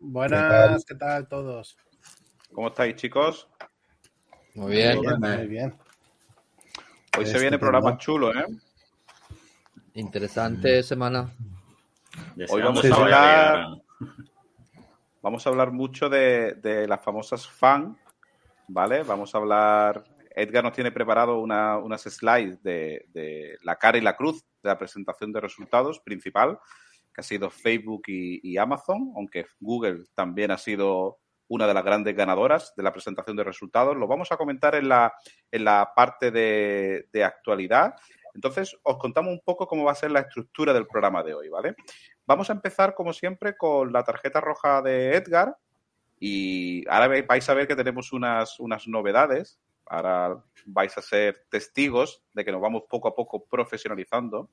Buenas. 0.00 0.84
¿qué 0.86 0.94
tal 0.94 1.28
todos? 1.28 1.76
¿Cómo 2.52 2.68
estáis, 2.68 2.96
chicos? 2.96 3.48
Muy 4.54 4.72
bien. 4.72 4.98
Muy 4.98 5.46
bien. 5.46 5.74
Hoy 7.18 7.26
se 7.26 7.38
viene 7.38 7.58
programa 7.58 7.98
chulo, 7.98 8.32
¿eh? 8.32 8.46
Interesante 9.94 10.82
semana. 10.82 11.30
Hoy 12.48 12.62
vamos 12.62 12.84
a 12.84 12.94
hablar. 12.94 13.66
Vamos 15.20 15.46
a 15.46 15.50
hablar 15.50 15.70
mucho 15.72 16.08
de, 16.08 16.54
de 16.54 16.88
las 16.88 17.00
famosas 17.02 17.46
fan, 17.46 17.96
¿vale? 18.66 19.02
Vamos 19.02 19.34
a 19.34 19.38
hablar. 19.38 20.04
Edgar 20.34 20.64
nos 20.64 20.72
tiene 20.72 20.90
preparado 20.90 21.38
una- 21.38 21.76
unas 21.76 22.02
slides 22.02 22.62
de, 22.62 23.04
de 23.12 23.58
la 23.62 23.76
cara 23.76 23.98
y 23.98 24.00
la 24.00 24.16
cruz 24.16 24.42
de 24.62 24.70
la 24.70 24.78
presentación 24.78 25.30
de 25.32 25.40
resultados 25.40 26.00
principal, 26.00 26.58
que 27.12 27.20
ha 27.20 27.24
sido 27.24 27.50
Facebook 27.50 28.02
y, 28.06 28.56
Amazon, 28.56 29.12
aunque 29.16 29.46
Google 29.60 30.04
también 30.14 30.50
ha 30.50 30.58
sido 30.58 31.18
una 31.48 31.66
de 31.66 31.74
las 31.74 31.84
grandes 31.84 32.16
ganadoras 32.16 32.72
de 32.76 32.82
la 32.82 32.92
presentación 32.92 33.36
de 33.36 33.44
resultados. 33.44 33.96
Lo 33.96 34.06
vamos 34.06 34.32
a 34.32 34.36
comentar 34.36 34.74
en 34.74 34.88
la, 34.88 35.12
en 35.50 35.64
la 35.64 35.92
parte 35.94 36.30
de, 36.30 37.08
de 37.12 37.24
actualidad. 37.24 37.94
Entonces, 38.34 38.74
os 38.82 38.96
contamos 38.96 39.32
un 39.32 39.40
poco 39.44 39.66
cómo 39.66 39.84
va 39.84 39.92
a 39.92 39.96
ser 39.96 40.10
la 40.10 40.20
estructura 40.20 40.72
del 40.72 40.86
programa 40.86 41.22
de 41.22 41.34
hoy, 41.34 41.50
¿vale? 41.50 41.74
Vamos 42.26 42.48
a 42.48 42.54
empezar, 42.54 42.94
como 42.94 43.12
siempre, 43.12 43.56
con 43.56 43.92
la 43.92 44.04
tarjeta 44.04 44.40
roja 44.40 44.80
de 44.80 45.16
Edgar. 45.16 45.56
Y 46.18 46.88
ahora 46.88 47.22
vais 47.26 47.48
a 47.48 47.54
ver 47.54 47.66
que 47.66 47.76
tenemos 47.76 48.12
unas, 48.12 48.58
unas 48.60 48.86
novedades. 48.86 49.60
Ahora 49.86 50.42
vais 50.64 50.96
a 50.96 51.02
ser 51.02 51.44
testigos 51.50 52.22
de 52.32 52.44
que 52.44 52.52
nos 52.52 52.60
vamos 52.60 52.84
poco 52.88 53.08
a 53.08 53.14
poco 53.14 53.44
profesionalizando. 53.44 54.50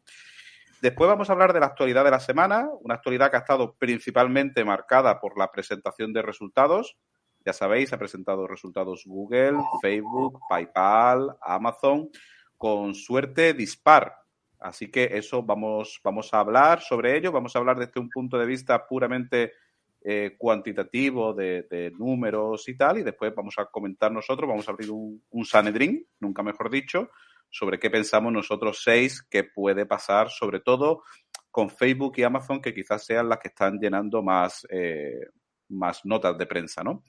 Después 0.81 1.09
vamos 1.09 1.29
a 1.29 1.33
hablar 1.33 1.51
de 1.51 1.59
la 1.59 1.65
actualidad 1.65 2.05
de 2.05 2.11
la 2.11 2.21
semana, 2.21 2.69
una 2.81 2.95
actualidad 2.95 3.29
que 3.29 3.35
ha 3.35 3.39
estado 3.39 3.75
principalmente 3.75 4.63
marcada 4.63 5.19
por 5.19 5.37
la 5.37 5.51
presentación 5.51 6.13
de 6.13 6.21
resultados. 6.21 6.97
Ya 7.45 7.51
sabéis, 7.51 7.91
ha 7.91 7.97
presentado 7.97 8.47
resultados 8.47 9.03
Google, 9.05 9.57
Facebook, 9.81 10.39
PayPal, 10.47 11.35
Amazon, 11.41 12.09
con 12.55 12.95
suerte 12.95 13.53
dispar. 13.53 14.15
Así 14.57 14.89
que 14.89 15.09
eso 15.13 15.43
vamos, 15.43 15.99
vamos 16.01 16.33
a 16.33 16.39
hablar 16.39 16.81
sobre 16.81 17.17
ello, 17.17 17.33
vamos 17.33 17.55
a 17.55 17.59
hablar 17.59 17.77
desde 17.77 17.99
un 17.99 18.09
punto 18.09 18.37
de 18.37 18.45
vista 18.45 18.87
puramente 18.87 19.53
eh, 20.01 20.35
cuantitativo 20.37 21.33
de, 21.33 21.91
números 21.97 22.69
y 22.69 22.77
tal, 22.77 22.99
y 22.99 23.03
después 23.03 23.35
vamos 23.35 23.55
a 23.57 23.65
comentar 23.65 24.13
nosotros, 24.13 24.47
vamos 24.47 24.67
a 24.67 24.71
abrir 24.71 24.91
un, 24.91 25.21
un 25.29 25.45
Sanedrín, 25.45 26.07
nunca 26.21 26.41
mejor 26.41 26.69
dicho, 26.69 27.09
sobre 27.49 27.79
qué 27.79 27.89
pensamos 27.89 28.31
nosotros 28.31 28.81
seis 28.83 29.21
que 29.23 29.43
puede 29.43 29.85
pasar, 29.85 30.29
sobre 30.29 30.59
todo 30.59 31.03
con 31.51 31.69
Facebook 31.69 32.13
y 32.17 32.23
Amazon, 32.23 32.61
que 32.61 32.73
quizás 32.73 33.05
sean 33.05 33.29
las 33.29 33.39
que 33.39 33.47
están 33.49 33.79
llenando 33.79 34.21
más, 34.21 34.65
eh, 34.69 35.27
más 35.69 36.05
notas 36.05 36.37
de 36.37 36.45
prensa, 36.45 36.83
¿no? 36.83 37.03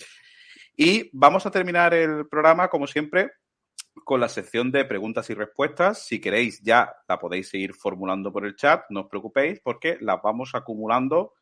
Y 0.77 1.11
vamos 1.13 1.45
a 1.45 1.51
terminar 1.51 1.93
el 1.93 2.27
programa, 2.27 2.69
como 2.69 2.87
siempre, 2.87 3.33
con 4.05 4.21
la 4.21 4.29
sección 4.29 4.71
de 4.71 4.85
preguntas 4.85 5.29
y 5.31 5.35
respuestas. 5.35 6.07
Si 6.07 6.21
queréis, 6.21 6.63
ya 6.63 6.91
la 7.07 7.19
podéis 7.19 7.49
seguir 7.49 7.75
formulando 7.75 8.33
por 8.33 8.47
el 8.47 8.57
chat, 8.57 8.85
no 8.89 9.03
os 9.03 9.09
preocupéis, 9.09 9.61
porque 9.61 9.99
las 10.01 10.23
vamos 10.23 10.55
acumulando 10.55 11.35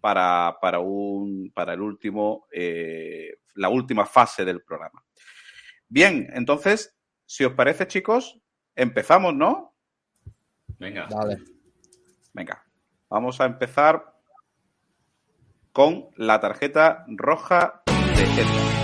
para, 0.00 0.58
para, 0.60 0.80
un, 0.80 1.50
para 1.54 1.72
el 1.72 1.80
último, 1.80 2.46
eh, 2.52 3.38
la 3.54 3.70
última 3.70 4.04
fase 4.04 4.44
del 4.44 4.62
programa. 4.62 5.02
Bien, 5.88 6.28
entonces, 6.34 6.93
si 7.26 7.44
os 7.44 7.54
parece, 7.54 7.86
chicos, 7.86 8.40
empezamos, 8.74 9.34
¿no? 9.34 9.74
Venga. 10.78 11.06
Vale. 11.10 11.38
Venga, 12.32 12.64
vamos 13.08 13.40
a 13.40 13.46
empezar 13.46 14.14
con 15.72 16.08
la 16.16 16.40
tarjeta 16.40 17.04
roja 17.08 17.82
de 17.86 18.22
Edgar. 18.22 18.74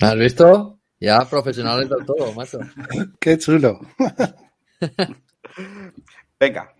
¿Has 0.00 0.16
visto? 0.16 0.80
Ya 0.98 1.24
profesionales 1.24 1.88
del 1.88 2.04
todo, 2.04 2.32
macho. 2.32 2.58
Qué 3.20 3.38
chulo. 3.38 3.80
Venga, 6.40 6.74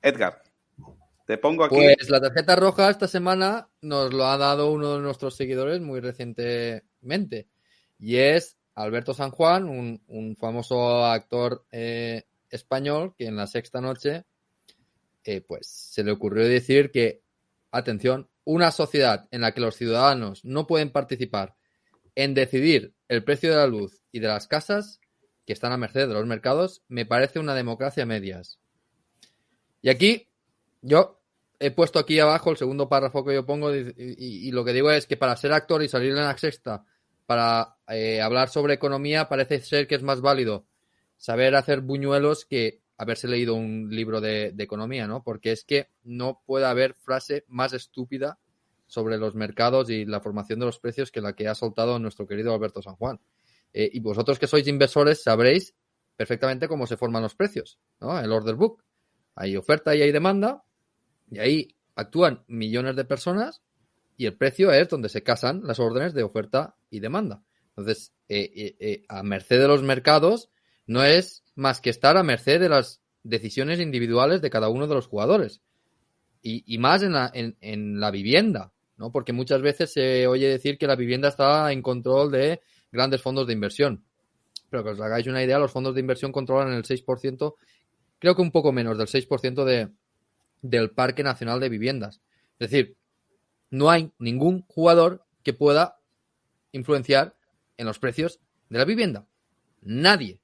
Edgar, 0.00 0.40
te 1.28 1.36
pongo 1.36 1.64
aquí. 1.64 1.76
Pues 1.76 2.08
la 2.08 2.22
tarjeta 2.22 2.56
roja 2.56 2.88
esta 2.88 3.06
semana 3.06 3.68
nos 3.82 4.14
lo 4.14 4.24
ha 4.24 4.38
dado 4.38 4.72
uno 4.72 4.94
de 4.94 5.02
nuestros 5.02 5.36
seguidores 5.36 5.78
muy 5.82 6.00
recientemente. 6.00 7.48
Y 7.98 8.16
es 8.16 8.56
Alberto 8.74 9.12
San 9.12 9.30
Juan, 9.30 9.68
un, 9.68 10.36
famoso 10.36 11.04
actor 11.04 11.66
eh, 11.70 12.22
español 12.48 13.14
que 13.14 13.26
en 13.26 13.36
la 13.36 13.46
sexta 13.46 13.82
noche 13.82 14.24
eh, 15.22 15.42
pues 15.42 15.66
se 15.68 16.02
le 16.02 16.12
ocurrió 16.12 16.48
decir 16.48 16.90
que, 16.90 17.20
atención, 17.72 18.30
una 18.44 18.70
sociedad 18.70 19.28
en 19.30 19.42
la 19.42 19.52
que 19.52 19.60
los 19.60 19.76
ciudadanos 19.76 20.46
no 20.46 20.66
pueden 20.66 20.90
participar 20.90 21.56
en 22.14 22.32
decidir 22.32 22.94
el 23.06 23.22
precio 23.22 23.50
de 23.50 23.56
la 23.56 23.66
luz 23.66 24.02
y 24.12 24.20
de 24.20 24.28
las 24.28 24.48
casas 24.48 24.98
que 25.44 25.52
están 25.52 25.72
a 25.72 25.76
merced 25.76 26.08
de 26.08 26.14
los 26.14 26.24
mercados, 26.24 26.84
me 26.88 27.04
parece 27.04 27.38
una 27.38 27.54
democracia 27.54 28.06
medias. 28.06 28.58
Y 29.82 29.90
aquí 29.90 30.28
yo 30.80 31.17
he 31.60 31.70
puesto 31.70 31.98
aquí 31.98 32.18
abajo 32.18 32.50
el 32.50 32.56
segundo 32.56 32.88
párrafo 32.88 33.24
que 33.24 33.34
yo 33.34 33.44
pongo 33.44 33.74
y, 33.74 34.50
lo 34.50 34.64
que 34.64 34.72
digo 34.72 34.90
es 34.90 35.06
que 35.06 35.16
para 35.16 35.36
ser 35.36 35.52
actor 35.52 35.82
y 35.82 35.88
salir 35.88 36.10
en 36.10 36.16
la 36.16 36.36
sexta 36.36 36.84
para 37.26 37.76
eh, 37.88 38.20
hablar 38.20 38.48
sobre 38.48 38.74
economía 38.74 39.28
parece 39.28 39.60
ser 39.60 39.86
que 39.86 39.96
es 39.96 40.02
más 40.02 40.20
válido 40.20 40.66
saber 41.16 41.56
hacer 41.56 41.80
buñuelos 41.80 42.44
que 42.44 42.80
haberse 42.96 43.28
leído 43.28 43.54
un 43.54 43.88
libro 43.90 44.20
de, 44.20 44.52
de 44.52 44.64
economía, 44.64 45.06
¿no? 45.06 45.22
Porque 45.22 45.52
es 45.52 45.64
que 45.64 45.88
no 46.02 46.42
puede 46.46 46.66
haber 46.66 46.94
frase 46.94 47.44
más 47.48 47.72
estúpida 47.72 48.38
sobre 48.86 49.18
los 49.18 49.34
mercados 49.34 49.90
y 49.90 50.04
la 50.04 50.20
formación 50.20 50.58
de 50.58 50.66
los 50.66 50.80
precios 50.80 51.12
que 51.12 51.20
la 51.20 51.34
que 51.34 51.46
ha 51.46 51.54
soltado 51.54 51.98
nuestro 51.98 52.26
querido 52.26 52.54
Alberto 52.54 52.82
San 52.82 52.96
Juan. 52.96 53.20
Eh, 53.72 53.88
y 53.92 54.00
vosotros 54.00 54.38
que 54.38 54.46
sois 54.46 54.66
inversores 54.66 55.22
sabréis 55.22 55.74
perfectamente 56.16 56.66
cómo 56.66 56.86
se 56.86 56.96
forman 56.96 57.22
los 57.22 57.34
precios, 57.34 57.78
¿no? 58.00 58.18
El 58.18 58.32
order 58.32 58.56
book. 58.56 58.82
Hay 59.34 59.56
oferta 59.56 59.94
y 59.94 60.02
hay 60.02 60.10
demanda, 60.10 60.64
y 61.30 61.38
ahí 61.38 61.74
actúan 61.94 62.44
millones 62.46 62.96
de 62.96 63.04
personas, 63.04 63.62
y 64.16 64.26
el 64.26 64.36
precio 64.36 64.72
es 64.72 64.88
donde 64.88 65.08
se 65.08 65.22
casan 65.22 65.62
las 65.64 65.78
órdenes 65.78 66.12
de 66.12 66.22
oferta 66.22 66.76
y 66.90 67.00
demanda. 67.00 67.42
Entonces, 67.70 68.12
eh, 68.28 68.50
eh, 68.54 68.76
eh, 68.80 69.04
a 69.08 69.22
merced 69.22 69.60
de 69.60 69.68
los 69.68 69.82
mercados, 69.82 70.50
no 70.86 71.04
es 71.04 71.44
más 71.54 71.80
que 71.80 71.90
estar 71.90 72.16
a 72.16 72.24
merced 72.24 72.60
de 72.60 72.68
las 72.68 73.00
decisiones 73.22 73.78
individuales 73.78 74.42
de 74.42 74.50
cada 74.50 74.68
uno 74.68 74.88
de 74.88 74.94
los 74.94 75.06
jugadores. 75.06 75.60
Y, 76.42 76.78
más 76.78 77.02
en 77.02 77.12
la, 77.12 77.30
en, 77.34 77.56
en 77.60 78.00
la 78.00 78.10
vivienda, 78.10 78.72
¿no? 78.96 79.12
Porque 79.12 79.34
muchas 79.34 79.60
veces 79.60 79.92
se 79.92 80.26
oye 80.26 80.48
decir 80.48 80.78
que 80.78 80.86
la 80.86 80.96
vivienda 80.96 81.28
está 81.28 81.70
en 81.72 81.82
control 81.82 82.30
de 82.30 82.62
grandes 82.90 83.20
fondos 83.20 83.46
de 83.46 83.52
inversión. 83.52 84.04
Pero 84.70 84.82
que 84.82 84.90
os 84.90 85.00
hagáis 85.00 85.26
una 85.26 85.42
idea, 85.42 85.58
los 85.58 85.72
fondos 85.72 85.94
de 85.94 86.00
inversión 86.00 86.32
controlan 86.32 86.72
el 86.72 86.84
6%, 86.84 87.54
creo 88.18 88.34
que 88.34 88.42
un 88.42 88.50
poco 88.50 88.72
menos 88.72 88.96
del 88.96 89.08
6% 89.08 89.64
de, 89.64 89.90
del 90.62 90.90
Parque 90.90 91.22
Nacional 91.22 91.60
de 91.60 91.68
Viviendas. 91.68 92.20
Es 92.58 92.70
decir, 92.70 92.96
no 93.70 93.90
hay 93.90 94.12
ningún 94.18 94.64
jugador 94.66 95.24
que 95.42 95.52
pueda 95.52 96.00
influenciar 96.72 97.36
en 97.76 97.86
los 97.86 97.98
precios 97.98 98.40
de 98.68 98.78
la 98.78 98.84
vivienda. 98.84 99.26
Nadie. 99.82 100.40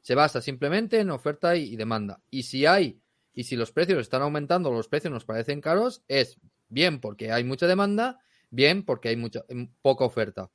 Se 0.00 0.14
basa 0.14 0.40
simplemente 0.40 0.98
en 1.00 1.10
oferta 1.10 1.56
y, 1.56 1.76
demanda. 1.76 2.20
Y 2.30 2.44
si 2.44 2.66
hay, 2.66 3.00
y 3.34 3.44
si 3.44 3.56
los 3.56 3.72
precios 3.72 3.98
están 4.00 4.22
aumentando, 4.22 4.70
los 4.70 4.88
precios 4.88 5.12
nos 5.12 5.24
parecen 5.24 5.60
caros, 5.60 6.02
es 6.08 6.38
bien 6.68 7.00
porque 7.00 7.32
hay 7.32 7.44
mucha 7.44 7.66
demanda, 7.66 8.20
bien 8.50 8.84
porque 8.84 9.08
hay 9.10 9.16
mucha, 9.16 9.44
em, 9.48 9.68
poca 9.82 10.04
oferta. 10.04 10.50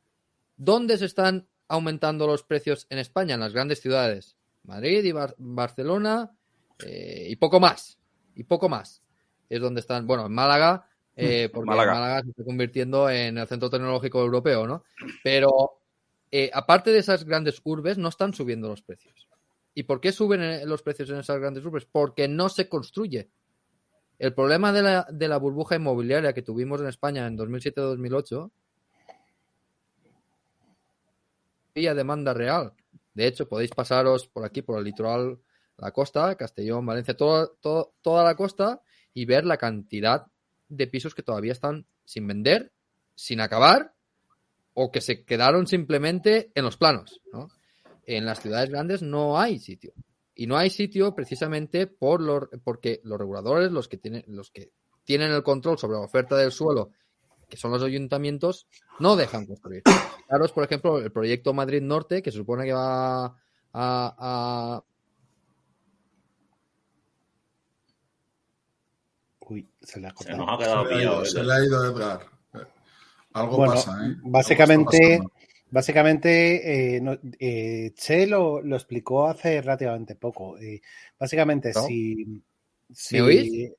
¿Dónde 0.57 0.97
se 0.97 1.05
están 1.05 1.47
aumentando 1.67 2.27
los 2.27 2.43
precios 2.43 2.87
en 2.89 2.97
España? 2.99 3.35
En 3.35 3.39
las 3.39 3.53
grandes 3.53 3.81
ciudades. 3.81 4.35
Madrid 4.63 5.03
y 5.03 5.11
Bar- 5.11 5.35
Barcelona 5.37 6.31
eh, 6.85 7.27
y 7.29 7.35
poco 7.35 7.59
más. 7.59 7.98
Y 8.39 8.45
poco 8.45 8.69
más. 8.69 9.03
Es 9.49 9.59
donde 9.59 9.81
están, 9.81 10.07
bueno, 10.07 10.27
en 10.27 10.31
Málaga, 10.31 10.87
eh, 11.13 11.49
porque 11.53 11.67
Málaga. 11.67 11.93
Málaga. 11.93 12.21
se 12.21 12.29
está 12.29 12.43
convirtiendo 12.45 13.09
en 13.09 13.37
el 13.37 13.47
centro 13.47 13.69
tecnológico 13.69 14.21
europeo, 14.21 14.65
¿no? 14.65 14.85
Pero 15.21 15.81
eh, 16.31 16.49
aparte 16.53 16.91
de 16.91 16.99
esas 16.99 17.25
grandes 17.25 17.59
urbes, 17.65 17.97
no 17.97 18.07
están 18.07 18.33
subiendo 18.33 18.69
los 18.69 18.81
precios. 18.81 19.27
¿Y 19.73 19.83
por 19.83 19.99
qué 19.99 20.13
suben 20.13 20.41
eh, 20.41 20.65
los 20.65 20.83
precios 20.83 21.09
en 21.09 21.17
esas 21.17 21.37
grandes 21.37 21.65
urbes? 21.65 21.85
Porque 21.85 22.29
no 22.29 22.47
se 22.47 22.69
construye. 22.69 23.29
El 24.17 24.33
problema 24.33 24.71
de 24.71 24.83
la, 24.83 25.07
de 25.11 25.27
la 25.27 25.37
burbuja 25.37 25.75
inmobiliaria 25.75 26.31
que 26.31 26.41
tuvimos 26.41 26.79
en 26.79 26.87
España 26.87 27.27
en 27.27 27.37
2007-2008 27.37 28.51
había 31.75 31.93
demanda 31.93 32.33
real. 32.33 32.71
De 33.13 33.27
hecho, 33.27 33.49
podéis 33.49 33.71
pasaros 33.71 34.27
por 34.27 34.45
aquí, 34.45 34.61
por 34.61 34.77
el 34.77 34.85
litoral, 34.85 35.39
la 35.81 35.91
costa, 35.91 36.35
Castellón, 36.35 36.85
Valencia, 36.85 37.15
toda 37.15 38.23
la 38.23 38.35
costa 38.35 38.81
y 39.13 39.25
ver 39.25 39.45
la 39.45 39.57
cantidad 39.57 40.27
de 40.67 40.87
pisos 40.87 41.15
que 41.15 41.23
todavía 41.23 41.51
están 41.51 41.85
sin 42.05 42.27
vender, 42.27 42.71
sin 43.15 43.41
acabar 43.41 43.93
o 44.73 44.91
que 44.91 45.01
se 45.01 45.23
quedaron 45.25 45.67
simplemente 45.67 46.51
en 46.55 46.63
los 46.63 46.77
planos. 46.77 47.21
¿no? 47.33 47.49
en 48.09 48.25
las 48.25 48.41
ciudades 48.41 48.69
grandes 48.69 49.01
no 49.01 49.39
hay 49.39 49.59
sitio. 49.59 49.93
Y 50.35 50.47
no 50.47 50.57
hay 50.57 50.69
sitio 50.69 51.13
precisamente 51.13 51.85
por 51.85 52.49
porque 52.63 53.01
los 53.03 53.19
reguladores, 53.19 53.71
los 53.71 53.87
que 53.87 53.97
tienen, 53.97 54.23
los 54.27 54.51
que 54.51 54.71
tienen 55.03 55.31
el 55.31 55.43
control 55.43 55.77
sobre 55.77 55.97
la 55.97 56.05
oferta 56.05 56.35
del 56.35 56.51
suelo, 56.51 56.91
que 57.49 57.57
son 57.57 57.71
los 57.71 57.83
ayuntamientos, 57.83 58.67
no 58.99 59.15
dejan 59.15 59.45
construir. 59.45 59.83
Claro, 60.27 60.45
es 60.45 60.51
por 60.51 60.63
ejemplo 60.63 60.99
el 60.99 61.11
proyecto 61.11 61.53
Madrid 61.53 61.81
Norte, 61.81 62.21
que 62.21 62.31
se 62.31 62.37
supone 62.37 62.65
que 62.65 62.73
va 62.73 63.35
a 63.73 64.83
Uy, 69.49 69.67
se 69.81 69.99
le 69.99 70.07
ha 70.07 70.09
Se 70.11 70.15
cortado. 70.15 70.37
nos 70.45 70.49
ha 70.49 70.57
quedado 70.57 70.83
Se 70.83 70.89
le 70.89 70.95
ha 70.95 70.97
pillado. 70.99 71.15
ido, 71.17 71.25
se 71.25 71.43
le 71.43 71.53
ha 71.53 71.63
ido 71.65 71.85
Edgar. 71.91 72.19
Algo 73.33 73.57
Bueno, 73.57 73.73
pasa, 73.73 74.07
¿eh? 74.07 74.15
Básicamente, 74.23 75.19
básicamente 75.69 76.95
eh, 76.95 77.01
no- 77.01 77.17
eh, 77.39 77.93
Che 77.95 78.25
lo, 78.27 78.61
lo 78.61 78.75
explicó 78.75 79.27
hace 79.27 79.61
relativamente 79.61 80.15
poco. 80.15 80.57
Eh, 80.57 80.81
básicamente, 81.19 81.71
¿No? 81.73 81.81
si, 81.83 82.41
si- 82.91 83.15
¿Me 83.15 83.21
oís? 83.21 83.71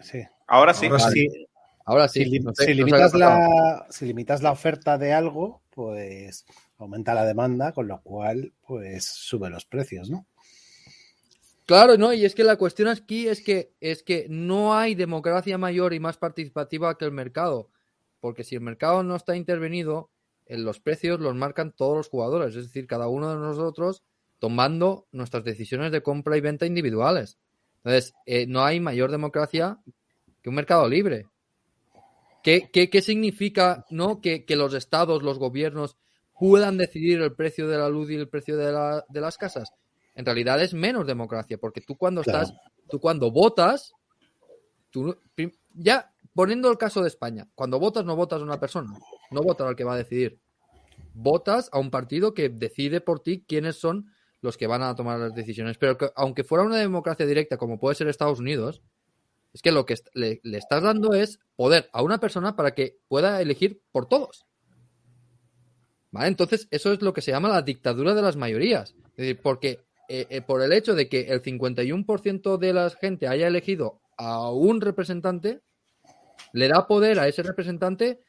Sí. 0.00 0.22
Ahora 0.46 0.72
sí. 0.74 0.86
Ahora 0.86 1.10
sí. 1.10 1.28
Si, 1.28 1.46
Ahora 1.88 2.08
sí. 2.08 2.24
si 2.24 2.40
no 2.40 2.54
sé- 2.54 2.74
limitas 2.74 3.14
la, 3.14 3.86
si 3.90 4.06
limitas 4.06 4.42
la 4.42 4.50
oferta 4.50 4.98
de 4.98 5.12
algo, 5.12 5.62
pues 5.70 6.44
aumenta 6.78 7.14
la 7.14 7.24
demanda, 7.24 7.72
con 7.72 7.86
lo 7.86 8.00
cual, 8.02 8.52
pues 8.66 9.04
sube 9.04 9.50
los 9.50 9.64
precios, 9.66 10.10
¿no? 10.10 10.26
Claro, 11.66 11.96
no, 11.98 12.12
y 12.12 12.24
es 12.24 12.34
que 12.34 12.44
la 12.44 12.56
cuestión 12.56 12.88
aquí 12.88 13.26
es 13.26 13.42
que 13.42 13.72
es 13.80 14.02
que 14.04 14.26
no 14.28 14.74
hay 14.74 14.94
democracia 14.94 15.58
mayor 15.58 15.94
y 15.94 16.00
más 16.00 16.16
participativa 16.16 16.96
que 16.96 17.04
el 17.04 17.10
mercado, 17.12 17.70
porque 18.20 18.44
si 18.44 18.54
el 18.54 18.60
mercado 18.60 19.02
no 19.02 19.16
está 19.16 19.36
intervenido, 19.36 20.10
en 20.46 20.64
los 20.64 20.78
precios 20.80 21.18
los 21.20 21.34
marcan 21.34 21.72
todos 21.72 21.96
los 21.96 22.08
jugadores, 22.08 22.54
es 22.54 22.66
decir, 22.66 22.86
cada 22.86 23.08
uno 23.08 23.30
de 23.30 23.36
nosotros 23.40 24.04
tomando 24.38 25.08
nuestras 25.10 25.42
decisiones 25.44 25.90
de 25.90 26.02
compra 26.02 26.36
y 26.36 26.40
venta 26.40 26.66
individuales. 26.66 27.38
Entonces, 27.78 28.14
eh, 28.26 28.46
no 28.46 28.64
hay 28.64 28.78
mayor 28.78 29.10
democracia 29.10 29.78
que 30.42 30.48
un 30.50 30.54
mercado 30.56 30.88
libre. 30.88 31.26
¿Qué, 32.42 32.70
qué, 32.72 32.88
qué 32.90 33.02
significa 33.02 33.84
no 33.90 34.20
que, 34.20 34.44
que 34.44 34.56
los 34.56 34.72
estados, 34.74 35.22
los 35.22 35.38
gobiernos 35.38 35.96
puedan 36.38 36.76
decidir 36.78 37.20
el 37.20 37.34
precio 37.34 37.66
de 37.68 37.78
la 37.78 37.88
luz 37.88 38.10
y 38.10 38.14
el 38.14 38.28
precio 38.28 38.56
de, 38.56 38.72
la- 38.72 39.04
de 39.08 39.20
las 39.20 39.36
casas? 39.36 39.70
En 40.16 40.24
realidad 40.24 40.60
es 40.60 40.74
menos 40.74 41.06
democracia, 41.06 41.58
porque 41.58 41.80
tú 41.80 41.96
cuando 41.96 42.22
Claro. 42.22 42.42
estás, 42.42 42.58
tú 42.90 42.98
cuando 42.98 43.30
votas, 43.30 43.92
tú 44.90 45.16
ya 45.74 46.12
poniendo 46.34 46.70
el 46.70 46.78
caso 46.78 47.02
de 47.02 47.08
España, 47.08 47.48
cuando 47.54 47.78
votas 47.78 48.04
no 48.04 48.16
votas 48.16 48.40
a 48.40 48.44
una 48.44 48.58
persona, 48.58 48.98
no 49.30 49.42
votas 49.42 49.68
al 49.68 49.76
que 49.76 49.84
va 49.84 49.94
a 49.94 49.98
decidir. 49.98 50.40
Votas 51.14 51.68
a 51.72 51.78
un 51.78 51.90
partido 51.90 52.34
que 52.34 52.48
decide 52.48 53.00
por 53.00 53.20
ti 53.20 53.44
quiénes 53.46 53.76
son 53.76 54.10
los 54.40 54.56
que 54.56 54.66
van 54.66 54.82
a 54.82 54.94
tomar 54.94 55.18
las 55.18 55.34
decisiones. 55.34 55.78
Pero 55.78 55.96
que, 55.96 56.10
aunque 56.14 56.44
fuera 56.44 56.64
una 56.64 56.76
democracia 56.76 57.26
directa, 57.26 57.56
como 57.56 57.78
puede 57.78 57.94
ser 57.94 58.08
Estados 58.08 58.38
Unidos, 58.38 58.82
es 59.54 59.62
que 59.62 59.72
lo 59.72 59.86
que 59.86 59.96
le 60.12 60.40
estás 60.58 60.82
dando 60.82 61.14
es 61.14 61.40
poder 61.56 61.88
a 61.92 62.02
una 62.02 62.20
persona 62.20 62.54
para 62.56 62.74
que 62.74 62.98
pueda 63.08 63.40
elegir 63.40 63.80
por 63.92 64.06
todos. 64.06 64.46
¿Vale? 66.10 66.28
Entonces, 66.28 66.68
eso 66.70 66.92
es 66.92 67.00
lo 67.00 67.12
que 67.14 67.22
se 67.22 67.30
llama 67.30 67.48
la 67.48 67.62
dictadura 67.62 68.14
de 68.14 68.22
las 68.22 68.36
mayorías. 68.36 68.94
Es 69.10 69.16
decir, 69.16 69.40
porque 69.42 69.85
eh, 70.08 70.26
eh, 70.30 70.40
por 70.40 70.62
el 70.62 70.72
hecho 70.72 70.94
de 70.94 71.08
que 71.08 71.22
el 71.32 71.42
51% 71.42 72.58
de 72.58 72.72
la 72.72 72.90
gente 72.90 73.26
haya 73.26 73.48
elegido 73.48 74.00
a 74.16 74.50
un 74.50 74.80
representante, 74.80 75.62
le 76.52 76.68
da 76.68 76.86
poder 76.86 77.18
a 77.18 77.28
ese 77.28 77.42
representante 77.42 78.20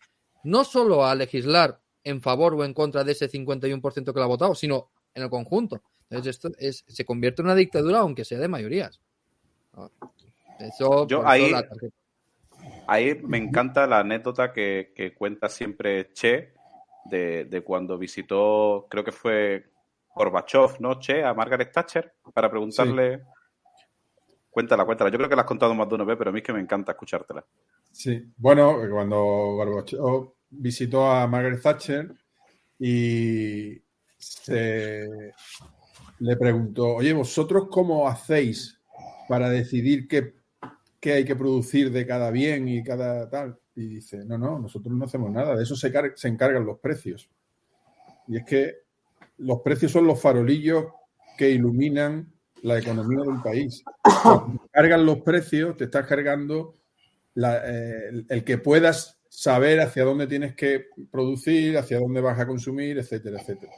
no 0.43 0.63
solo 0.63 1.05
a 1.05 1.13
legislar 1.15 1.79
en 2.03 2.22
favor 2.22 2.55
o 2.55 2.63
en 2.63 2.74
contra 2.74 3.03
de 3.03 3.12
ese 3.12 3.29
51% 3.29 4.13
que 4.13 4.19
lo 4.19 4.24
ha 4.24 4.27
votado, 4.27 4.55
sino 4.55 4.89
en 5.13 5.24
el 5.24 5.29
conjunto. 5.29 5.81
Entonces, 6.10 6.36
esto 6.36 6.50
es, 6.57 6.84
se 6.88 7.05
convierte 7.05 7.41
en 7.41 7.48
una 7.48 7.55
dictadura, 7.55 8.00
aunque 8.00 8.25
sea 8.25 8.39
de 8.39 8.48
mayorías. 8.48 9.01
Eso, 10.60 11.05
Yo 11.07 11.19
eso 11.19 11.27
ahí-. 11.27 11.51
Ahí 12.88 13.22
me 13.24 13.38
encanta 13.38 13.86
la 13.86 14.00
anécdota 14.00 14.53
que, 14.53 14.93
que 14.96 15.13
cuenta 15.13 15.50
siempre 15.50 16.12
Che 16.13 16.53
de, 17.05 17.46
de 17.46 17.62
cuando 17.62 17.98
visitó, 17.98 18.88
creo 18.89 19.03
que 19.03 19.12
fue 19.12 19.69
Gorbachev, 20.17 20.79
¿no? 20.79 21.00
Che, 21.00 21.24
a 21.24 21.33
Margaret 21.33 21.71
Thatcher 21.71 22.13
para 22.33 22.50
preguntarle. 22.50 23.24
Cuéntala, 24.50 24.86
cuéntala. 24.86 25.12
Yo 25.12 25.17
creo 25.17 25.29
que 25.29 25.36
la 25.36 25.43
has 25.43 25.47
contado 25.47 25.74
más 25.75 25.88
de 25.88 25.95
una 25.95 26.03
vez, 26.03 26.17
pero 26.17 26.29
a 26.31 26.33
mí 26.33 26.39
es 26.39 26.45
que 26.45 26.53
me 26.53 26.59
encanta 26.59 26.91
escuchártela. 26.93 27.45
Sí, 27.91 28.24
bueno, 28.38 28.79
cuando 28.91 29.17
Gorbachev 29.55 30.31
visitó 30.50 31.09
a 31.12 31.27
Margaret 31.27 31.62
Thatcher 31.62 32.13
y 32.79 33.79
se 34.17 35.07
le 36.19 36.38
preguntó, 36.38 36.95
oye, 36.95 37.13
¿vosotros 37.13 37.67
cómo 37.69 38.07
hacéis 38.07 38.79
para 39.27 39.50
decidir 39.50 40.07
qué, 40.07 40.33
qué 41.00 41.13
hay 41.13 41.25
que 41.25 41.36
producir 41.36 41.91
de 41.91 42.05
cada 42.07 42.31
bien 42.31 42.67
y 42.67 42.83
cada 42.83 43.29
tal? 43.29 43.59
Y 43.75 43.88
dice, 43.88 44.25
no, 44.25 44.39
no, 44.39 44.57
nosotros 44.57 44.95
no 44.95 45.05
hacemos 45.05 45.29
nada, 45.31 45.55
de 45.55 45.63
eso 45.63 45.75
se, 45.75 45.91
car- 45.91 46.13
se 46.15 46.27
encargan 46.27 46.65
los 46.65 46.79
precios. 46.79 47.29
Y 48.27 48.38
es 48.38 48.43
que 48.43 48.87
los 49.38 49.62
precios 49.62 49.91
son 49.91 50.08
los 50.08 50.22
farolillos 50.22 50.86
que 51.38 51.50
iluminan 51.51 52.32
la 52.63 52.79
economía 52.79 53.22
de 53.22 53.29
un 53.29 53.44
país. 53.44 53.84
Cuando 54.24 54.62
cargan 54.72 55.06
los 55.06 55.20
precios, 55.22 55.77
te 55.77 55.86
estás 55.86 56.08
cargando 56.08 56.75
la- 57.36 57.62
eh, 57.65 58.10
el, 58.10 58.25
el 58.29 58.44
que 58.44 58.58
puedas 58.58 59.20
saber 59.29 59.79
hacia 59.82 60.03
dónde 60.03 60.25
tienes 60.25 60.56
que 60.56 60.86
producir, 61.12 61.77
hacia 61.77 62.00
dónde 62.00 62.22
vas 62.22 62.39
a 62.39 62.48
consumir, 62.48 62.98
etcétera, 62.98 63.39
etcétera. 63.39 63.72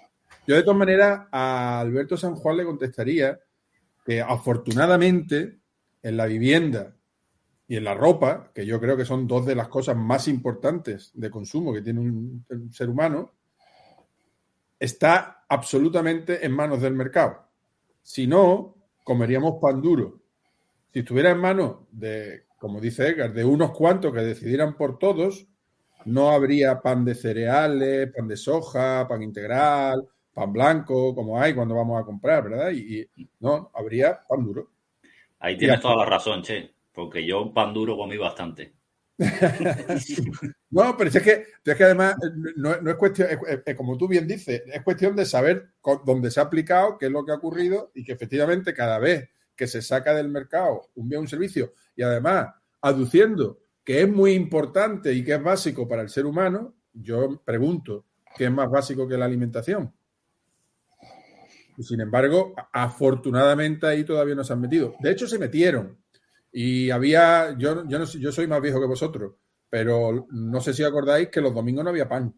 Yo 0.48 0.56
de 0.56 0.64
todas 0.64 0.78
maneras 0.78 1.28
a 1.32 1.80
Alberto 1.82 2.16
San 2.16 2.36
Juan 2.36 2.58
le 2.58 2.64
contestaría 2.66 3.40
que 4.06 4.22
afortunadamente 4.22 5.60
en 6.02 6.18
la 6.18 6.26
vivienda 6.26 6.96
y 7.68 7.76
en 7.76 7.84
la 7.84 7.94
ropa, 7.94 8.52
que 8.56 8.66
yo 8.66 8.80
creo 8.80 8.96
que 8.98 9.06
son 9.06 9.28
dos 9.28 9.46
de 9.46 9.56
las 9.56 9.68
cosas 9.68 9.96
más 9.98 10.28
importantes 10.28 11.12
de 11.14 11.30
consumo 11.30 11.74
que 11.74 11.82
tiene 11.82 12.00
un, 12.00 12.46
un 12.50 12.72
ser 12.74 12.90
humano, 12.90 13.34
está 14.80 15.44
absolutamente 15.48 16.46
en 16.46 16.52
manos 16.54 16.82
del 16.82 16.94
mercado. 16.94 17.48
Si 18.02 18.28
no, 18.28 18.76
comeríamos 19.04 19.56
pan 19.62 19.82
duro. 19.82 20.22
Si 20.94 21.00
estuviera 21.00 21.32
en 21.32 21.40
manos 21.40 21.78
de, 21.92 22.46
como 22.58 22.80
dice 22.80 23.08
Edgar, 23.08 23.34
de 23.34 23.46
unos 23.46 23.72
cuantos 23.72 24.14
que 24.14 24.22
decidieran 24.22 24.76
por 24.76 24.98
todos, 24.98 25.48
no 26.06 26.30
habría 26.30 26.82
pan 26.82 27.04
de 27.06 27.16
cereales, 27.16 28.12
pan 28.16 28.28
de 28.28 28.38
soja, 28.38 29.08
pan 29.08 29.22
integral, 29.22 30.08
pan 30.34 30.54
blanco, 30.54 31.14
como 31.14 31.40
hay 31.40 31.54
cuando 31.54 31.76
vamos 31.76 32.02
a 32.02 32.06
comprar, 32.06 32.50
¿verdad? 32.50 32.72
Y, 32.72 33.02
y 33.16 33.30
no, 33.40 33.70
habría 33.74 34.22
pan 34.28 34.44
duro. 34.44 34.70
Ahí 35.40 35.58
tienes 35.58 35.80
toda 35.80 35.98
la 35.98 36.06
razón, 36.06 36.42
Che, 36.42 36.74
porque 36.94 37.26
yo 37.26 37.54
pan 37.54 37.74
duro 37.74 37.98
comí 37.98 38.18
bastante. 38.18 38.79
No, 40.72 40.96
pero 40.98 41.10
es 41.10 41.22
que, 41.22 41.46
es 41.66 41.76
que 41.76 41.84
además 41.84 42.16
eh, 42.24 42.54
no, 42.56 42.72
es 42.74 42.96
cuestión, 42.96 43.28
es- 43.30 43.38
es- 43.48 43.60
es 43.66 43.76
como 43.76 43.98
tú 43.98 44.08
bien 44.08 44.28
dices, 44.28 44.62
es 44.66 44.82
cuestión 44.84 45.16
de 45.16 45.26
saber 45.26 45.70
dónde 46.06 46.32
se 46.32 46.40
ha 46.40 46.44
aplicado, 46.44 46.98
qué 46.98 47.08
es 47.08 47.12
lo 47.12 47.26
que 47.26 47.32
ha 47.32 47.36
ocurrido 47.36 47.92
y 47.96 48.04
que 48.04 48.14
efectivamente 48.14 48.74
cada 48.74 49.00
vez 49.00 49.30
que 49.56 49.68
se 49.68 49.82
saca 49.82 50.14
del 50.14 50.30
mercado 50.30 50.90
un 50.96 51.10
bien 51.10 51.22
un 51.22 51.28
servicio 51.28 51.74
y 51.96 52.04
además 52.04 52.54
aduciendo 52.82 53.60
que 53.84 54.02
es 54.04 54.10
muy 54.10 54.34
importante 54.34 55.12
y 55.14 55.24
que 55.24 55.34
es 55.34 55.44
básico 55.44 55.88
para 55.88 56.02
el 56.04 56.10
ser 56.10 56.26
humano, 56.26 56.76
yo 56.94 57.42
pregunto, 57.44 58.06
¿qué 58.38 58.46
es 58.46 58.52
más 58.52 58.70
básico 58.70 59.08
que 59.08 59.18
la 59.18 59.26
alimentación? 59.26 59.92
Y 61.78 61.84
sin 61.84 62.02
embargo, 62.02 62.54
afortunadamente 62.74 63.88
ahí 63.88 64.04
todavía 64.04 64.36
no 64.36 64.44
se 64.44 64.54
han 64.54 64.62
metido. 64.62 64.96
De 65.00 65.12
hecho, 65.12 65.28
se 65.28 65.40
metieron. 65.40 65.98
Y 66.52 66.90
había, 66.90 67.56
yo, 67.58 67.88
yo, 67.88 68.00
no, 68.00 68.06
yo 68.06 68.32
soy 68.32 68.48
más 68.48 68.62
viejo 68.62 68.80
que 68.80 68.88
vosotros, 68.88 69.34
pero 69.70 70.28
no 70.32 70.62
sé 70.62 70.74
si 70.74 70.84
acordáis 70.84 71.30
que 71.30 71.42
los 71.42 71.54
domingos 71.54 71.84
no 71.84 71.92
había 71.92 72.10
pan. 72.10 72.34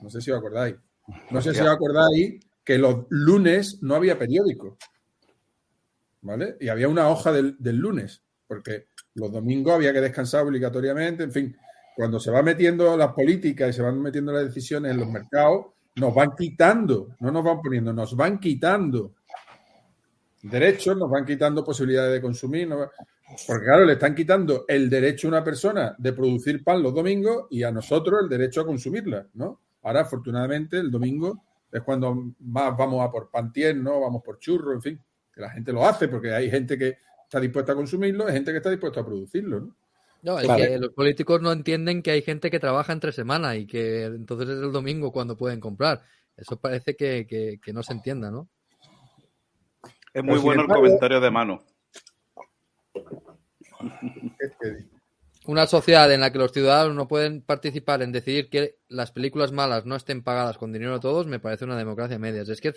No 0.00 0.10
sé 0.10 0.20
si 0.20 0.30
os 0.30 0.38
acordáis. 0.38 0.76
No 1.30 1.40
sé 1.40 1.54
si 1.54 1.60
os 1.60 1.68
acordáis 1.68 2.44
que 2.64 2.78
los 2.78 3.06
lunes 3.10 3.82
no 3.82 3.94
había 3.94 4.18
periódico. 4.18 4.76
¿Vale? 6.22 6.56
Y 6.60 6.68
había 6.68 6.88
una 6.88 7.08
hoja 7.08 7.32
del, 7.32 7.56
del 7.58 7.76
lunes, 7.76 8.22
porque 8.46 8.88
los 9.14 9.32
domingos 9.32 9.74
había 9.74 9.92
que 9.92 10.00
descansar 10.00 10.44
obligatoriamente. 10.44 11.24
En 11.24 11.32
fin, 11.32 11.56
cuando 11.96 12.20
se 12.20 12.30
va 12.30 12.42
metiendo 12.42 12.96
las 12.96 13.12
políticas 13.12 13.70
y 13.70 13.72
se 13.72 13.82
van 13.82 14.00
metiendo 14.00 14.32
las 14.32 14.44
decisiones 14.44 14.92
en 14.92 15.00
los 15.00 15.08
mercados, 15.08 15.66
nos 15.96 16.14
van 16.14 16.30
quitando, 16.36 17.14
no 17.20 17.30
nos 17.30 17.44
van 17.44 17.60
poniendo, 17.60 17.92
nos 17.92 18.16
van 18.16 18.38
quitando 18.38 19.14
derechos, 20.42 20.96
nos 20.96 21.10
van 21.10 21.24
quitando 21.24 21.64
posibilidades 21.64 22.12
de 22.12 22.20
consumir. 22.20 22.68
nos 22.68 22.88
Porque 23.46 23.64
claro, 23.64 23.84
le 23.84 23.94
están 23.94 24.14
quitando 24.14 24.64
el 24.68 24.88
derecho 24.88 25.28
a 25.28 25.30
una 25.30 25.44
persona 25.44 25.94
de 25.98 26.12
producir 26.12 26.64
pan 26.64 26.82
los 26.82 26.94
domingos 26.94 27.46
y 27.50 27.62
a 27.62 27.70
nosotros 27.70 28.20
el 28.22 28.28
derecho 28.28 28.62
a 28.62 28.66
consumirla, 28.66 29.26
¿no? 29.34 29.60
Ahora, 29.82 30.00
afortunadamente, 30.00 30.78
el 30.78 30.90
domingo 30.90 31.42
es 31.72 31.82
cuando 31.82 32.34
más 32.40 32.76
vamos 32.76 33.06
a 33.06 33.10
por 33.10 33.30
pan 33.30 33.52
tierno, 33.52 34.00
vamos 34.00 34.22
por 34.22 34.38
churro, 34.38 34.72
en 34.72 34.82
fin, 34.82 35.00
que 35.32 35.40
la 35.40 35.50
gente 35.50 35.72
lo 35.72 35.86
hace 35.86 36.08
porque 36.08 36.32
hay 36.32 36.50
gente 36.50 36.76
que 36.76 36.98
está 37.22 37.40
dispuesta 37.40 37.72
a 37.72 37.76
consumirlo, 37.76 38.26
hay 38.26 38.34
gente 38.34 38.50
que 38.50 38.56
está 38.58 38.70
dispuesta 38.70 39.00
a 39.00 39.06
producirlo, 39.06 39.60
¿no? 39.60 39.76
No, 40.22 40.38
es 40.38 40.48
que 40.48 40.78
los 40.78 40.90
políticos 40.90 41.40
no 41.40 41.50
entienden 41.50 42.02
que 42.02 42.10
hay 42.10 42.22
gente 42.22 42.50
que 42.50 42.60
trabaja 42.60 42.92
entre 42.92 43.12
semana 43.12 43.56
y 43.56 43.66
que 43.66 44.04
entonces 44.04 44.50
es 44.50 44.62
el 44.62 44.72
domingo 44.72 45.12
cuando 45.12 45.36
pueden 45.36 45.60
comprar. 45.60 46.02
Eso 46.36 46.58
parece 46.58 46.94
que, 46.94 47.58
no 47.72 47.82
se 47.82 47.92
entienda, 47.92 48.30
¿no? 48.30 48.48
Es 50.12 50.24
muy 50.24 50.38
bueno 50.38 50.62
el 50.62 50.68
comentario 50.68 51.20
de 51.20 51.30
mano. 51.30 51.62
Una 55.46 55.66
sociedad 55.66 56.12
en 56.12 56.20
la 56.20 56.32
que 56.32 56.38
los 56.38 56.52
ciudadanos 56.52 56.94
no 56.94 57.08
pueden 57.08 57.42
participar 57.42 58.02
en 58.02 58.12
decidir 58.12 58.50
que 58.50 58.78
las 58.88 59.12
películas 59.12 59.52
malas 59.52 59.86
no 59.86 59.96
estén 59.96 60.22
pagadas 60.22 60.58
con 60.58 60.72
dinero 60.72 60.94
de 60.94 61.00
todos 61.00 61.26
me 61.26 61.40
parece 61.40 61.64
una 61.64 61.76
democracia 61.76 62.18
media. 62.18 62.42
Es 62.42 62.60
que 62.60 62.74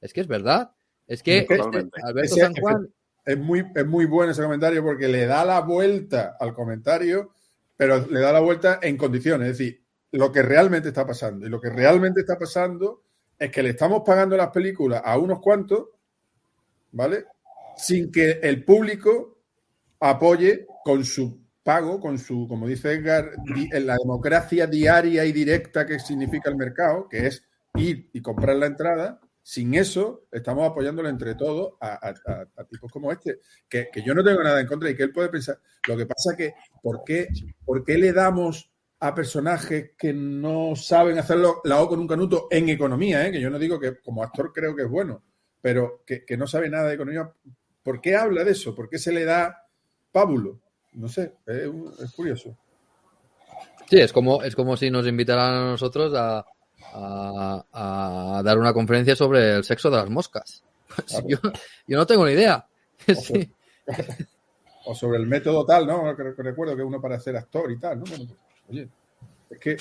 es, 0.00 0.12
que 0.12 0.20
es 0.20 0.28
verdad. 0.28 0.72
Es 1.06 1.22
que 1.22 1.38
este 1.38 1.60
Alberto 2.02 2.36
San 2.36 2.54
Juan... 2.54 2.88
Es 3.26 3.38
muy, 3.38 3.64
es 3.74 3.86
muy 3.86 4.04
bueno 4.04 4.32
ese 4.32 4.42
comentario 4.42 4.82
porque 4.82 5.08
le 5.08 5.24
da 5.24 5.46
la 5.46 5.60
vuelta 5.60 6.36
al 6.38 6.52
comentario, 6.52 7.32
pero 7.74 8.06
le 8.06 8.20
da 8.20 8.32
la 8.32 8.40
vuelta 8.40 8.80
en 8.82 8.98
condiciones. 8.98 9.50
Es 9.50 9.58
decir, 9.58 9.82
lo 10.12 10.30
que 10.30 10.42
realmente 10.42 10.88
está 10.88 11.06
pasando. 11.06 11.46
Y 11.46 11.48
lo 11.48 11.60
que 11.60 11.70
realmente 11.70 12.20
está 12.20 12.38
pasando 12.38 13.02
es 13.38 13.50
que 13.50 13.62
le 13.62 13.70
estamos 13.70 14.02
pagando 14.04 14.36
las 14.36 14.50
películas 14.50 15.02
a 15.04 15.18
unos 15.18 15.40
cuantos, 15.40 15.88
¿vale? 16.94 17.26
Sin 17.76 18.10
que 18.10 18.40
el 18.42 18.64
público 18.64 19.42
apoye 20.00 20.66
con 20.84 21.04
su 21.04 21.44
pago, 21.62 22.00
con 22.00 22.18
su, 22.18 22.46
como 22.48 22.66
dice 22.66 22.92
Edgar, 22.92 23.30
en 23.72 23.86
la 23.86 23.96
democracia 23.96 24.66
diaria 24.66 25.24
y 25.24 25.32
directa 25.32 25.86
que 25.86 25.98
significa 25.98 26.50
el 26.50 26.56
mercado, 26.56 27.08
que 27.08 27.26
es 27.26 27.46
ir 27.74 28.10
y 28.12 28.22
comprar 28.22 28.56
la 28.56 28.66
entrada. 28.66 29.20
Sin 29.42 29.74
eso, 29.74 30.26
estamos 30.32 30.70
apoyándolo 30.70 31.08
entre 31.08 31.34
todos 31.34 31.74
a, 31.80 32.14
tipos 32.70 32.90
como 32.90 33.12
este, 33.12 33.40
que, 33.68 33.90
yo 34.04 34.14
no 34.14 34.24
tengo 34.24 34.42
nada 34.42 34.58
en 34.60 34.66
contra 34.66 34.88
y 34.88 34.96
que 34.96 35.02
él 35.02 35.12
puede 35.12 35.28
pensar. 35.28 35.58
Lo 35.86 35.96
que 35.96 36.06
pasa 36.06 36.34
que, 36.36 36.54
¿por 36.82 37.02
qué, 37.04 37.28
¿por 37.64 37.84
qué 37.84 37.98
le 37.98 38.12
damos 38.12 38.70
a 39.00 39.14
personajes 39.14 39.90
que 39.98 40.14
no 40.14 40.74
saben 40.76 41.18
hacerlo 41.18 41.60
la 41.64 41.82
O 41.82 41.88
con 41.88 41.98
un 41.98 42.08
canuto 42.08 42.48
en 42.50 42.70
economía, 42.70 43.26
¿eh? 43.26 43.32
que 43.32 43.40
yo 43.40 43.50
no 43.50 43.58
digo 43.58 43.78
que 43.78 44.00
como 44.00 44.22
actor 44.22 44.50
creo 44.50 44.74
que 44.74 44.84
es 44.84 44.88
bueno, 44.88 45.22
pero 45.64 46.02
que, 46.04 46.26
no 46.36 46.46
sabe 46.46 46.68
nada 46.68 46.88
de 46.88 46.94
economía. 46.96 47.32
¿Por 47.82 48.02
qué 48.02 48.14
habla 48.16 48.44
de 48.44 48.50
eso? 48.50 48.74
¿Por 48.74 48.90
qué 48.90 48.98
se 48.98 49.12
le 49.12 49.24
da 49.24 49.66
pábulo? 50.12 50.60
No 50.92 51.08
sé, 51.08 51.36
es, 51.46 52.12
curioso. 52.14 52.54
Sí, 53.88 53.98
es 53.98 54.12
como, 54.12 54.42
es 54.42 54.54
como 54.54 54.76
si 54.76 54.90
nos 54.90 55.06
invitaran 55.06 55.54
a 55.54 55.70
nosotros 55.70 56.12
a, 56.14 56.44
dar 58.44 58.58
una 58.58 58.74
conferencia 58.74 59.16
sobre 59.16 59.54
el 59.54 59.64
sexo 59.64 59.88
de 59.88 59.96
las 59.96 60.10
moscas. 60.10 60.62
yo, 61.26 61.38
no 61.88 62.06
tengo 62.06 62.26
ni 62.26 62.32
idea. 62.32 62.68
O, 64.84 64.94
sobre 64.94 65.16
el 65.16 65.26
método 65.26 65.64
tal, 65.64 65.86
¿no? 65.86 66.12
Recuerdo 66.12 66.76
que 66.76 66.82
uno 66.82 67.00
para 67.00 67.18
ser 67.18 67.38
actor 67.38 67.72
y 67.72 67.78
tal, 67.78 68.00
¿no? 68.00 68.04
Pues, 68.04 68.20
Oye, 68.68 68.86
es 69.48 69.58
que. 69.58 69.78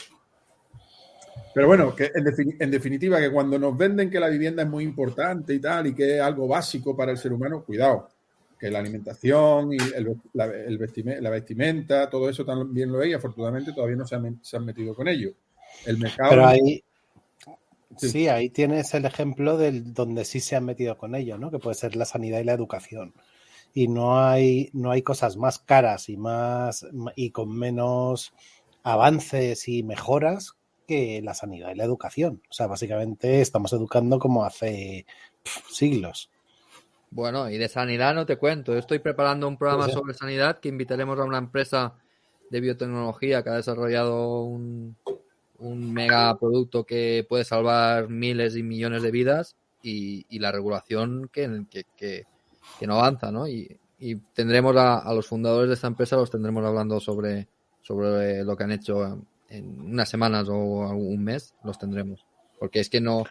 Pero 1.53 1.67
bueno, 1.67 1.95
que 1.95 2.11
en, 2.15 2.71
definitiva, 2.71 3.19
que 3.19 3.31
cuando 3.31 3.59
nos 3.59 3.77
venden 3.77 4.09
que 4.09 4.19
la 4.19 4.29
vivienda 4.29 4.63
es 4.63 4.69
muy 4.69 4.83
importante 4.83 5.53
y 5.53 5.59
tal, 5.59 5.87
y 5.87 5.93
que 5.93 6.15
es 6.15 6.21
algo 6.21 6.47
básico 6.47 6.97
para 6.97 7.11
el 7.11 7.17
ser 7.17 7.31
humano, 7.31 7.63
cuidado, 7.63 8.09
que 8.59 8.71
la 8.71 8.79
alimentación 8.79 9.73
y 9.73 9.77
el, 9.77 10.15
la, 10.33 10.47
vestimenta, 11.29 12.09
todo 12.09 12.27
eso 12.27 12.43
también 12.43 12.91
lo 12.91 13.03
es, 13.03 13.09
y 13.09 13.13
afortunadamente 13.13 13.71
todavía 13.71 13.97
no 13.97 14.07
se 14.07 14.15
han, 14.15 14.65
metido 14.65 14.95
con 14.95 15.07
ello. 15.07 15.33
El 15.85 15.99
mercado. 15.99 16.31
Pero 16.31 16.47
ahí. 16.47 16.83
Sí. 17.97 18.27
ahí 18.27 18.49
tienes 18.49 18.91
el 18.95 19.05
ejemplo 19.05 19.55
del 19.55 19.93
donde 19.93 20.25
sí 20.25 20.39
se 20.39 20.55
han 20.55 20.65
metido 20.65 20.97
con 20.97 21.13
ello, 21.13 21.37
¿no? 21.37 21.51
Que 21.51 21.59
puede 21.59 21.75
ser 21.75 21.95
la 21.95 22.05
sanidad 22.05 22.39
y 22.39 22.43
la 22.43 22.53
educación. 22.53 23.13
Y 23.75 23.87
no 23.87 24.19
hay, 24.19 24.71
no 24.73 24.89
hay 24.89 25.03
cosas 25.03 25.37
más 25.37 25.59
caras 25.59 26.09
y 26.09 26.17
más 26.17 26.87
y 27.15 27.29
con 27.29 27.55
menos 27.55 28.33
avances 28.81 29.67
y 29.67 29.83
mejoras 29.83 30.55
que 30.87 31.21
la 31.23 31.33
sanidad 31.33 31.71
y 31.71 31.75
la 31.75 31.83
educación. 31.83 32.41
O 32.49 32.53
sea, 32.53 32.67
básicamente 32.67 33.41
estamos 33.41 33.73
educando 33.73 34.19
como 34.19 34.45
hace 34.45 35.05
siglos. 35.71 36.29
Bueno, 37.11 37.49
y 37.49 37.57
de 37.57 37.69
sanidad 37.69 38.15
no 38.15 38.25
te 38.25 38.37
cuento. 38.37 38.75
estoy 38.75 38.99
preparando 38.99 39.47
un 39.47 39.57
programa 39.57 39.85
pues 39.85 39.93
sobre 39.93 40.13
sanidad 40.13 40.59
que 40.59 40.69
invitaremos 40.69 41.19
a 41.19 41.23
una 41.23 41.37
empresa 41.37 41.93
de 42.49 42.59
biotecnología 42.59 43.43
que 43.43 43.49
ha 43.49 43.55
desarrollado 43.55 44.43
un, 44.43 44.95
un 45.59 45.93
megaproducto 45.93 46.85
que 46.85 47.25
puede 47.27 47.43
salvar 47.43 48.09
miles 48.09 48.55
y 48.55 48.63
millones 48.63 49.01
de 49.01 49.11
vidas 49.11 49.55
y, 49.81 50.39
la 50.39 50.51
regulación 50.51 51.29
que, 51.31 51.65
que, 51.95 52.25
no 52.81 52.95
avanza, 52.95 53.31
¿no? 53.31 53.47
Y, 53.47 53.79
tendremos 54.33 54.75
a, 54.75 55.13
los 55.13 55.27
fundadores 55.27 55.69
de 55.69 55.75
esta 55.75 55.87
empresa, 55.87 56.17
los 56.17 56.29
tendremos 56.29 56.65
hablando 56.65 56.99
sobre, 56.99 57.47
sobre 57.81 58.43
lo 58.43 58.57
que 58.57 58.63
han 58.63 58.71
hecho 58.71 59.21
en 59.53 59.79
unas 59.79 60.09
semanas 60.09 60.49
o 60.49 60.55
un 60.55 61.23
mes, 61.23 61.53
los 61.63 61.77
tendremos. 61.77 62.25
Porque 62.59 62.79
es 62.79 62.89
que 62.89 63.01
no, 63.01 63.25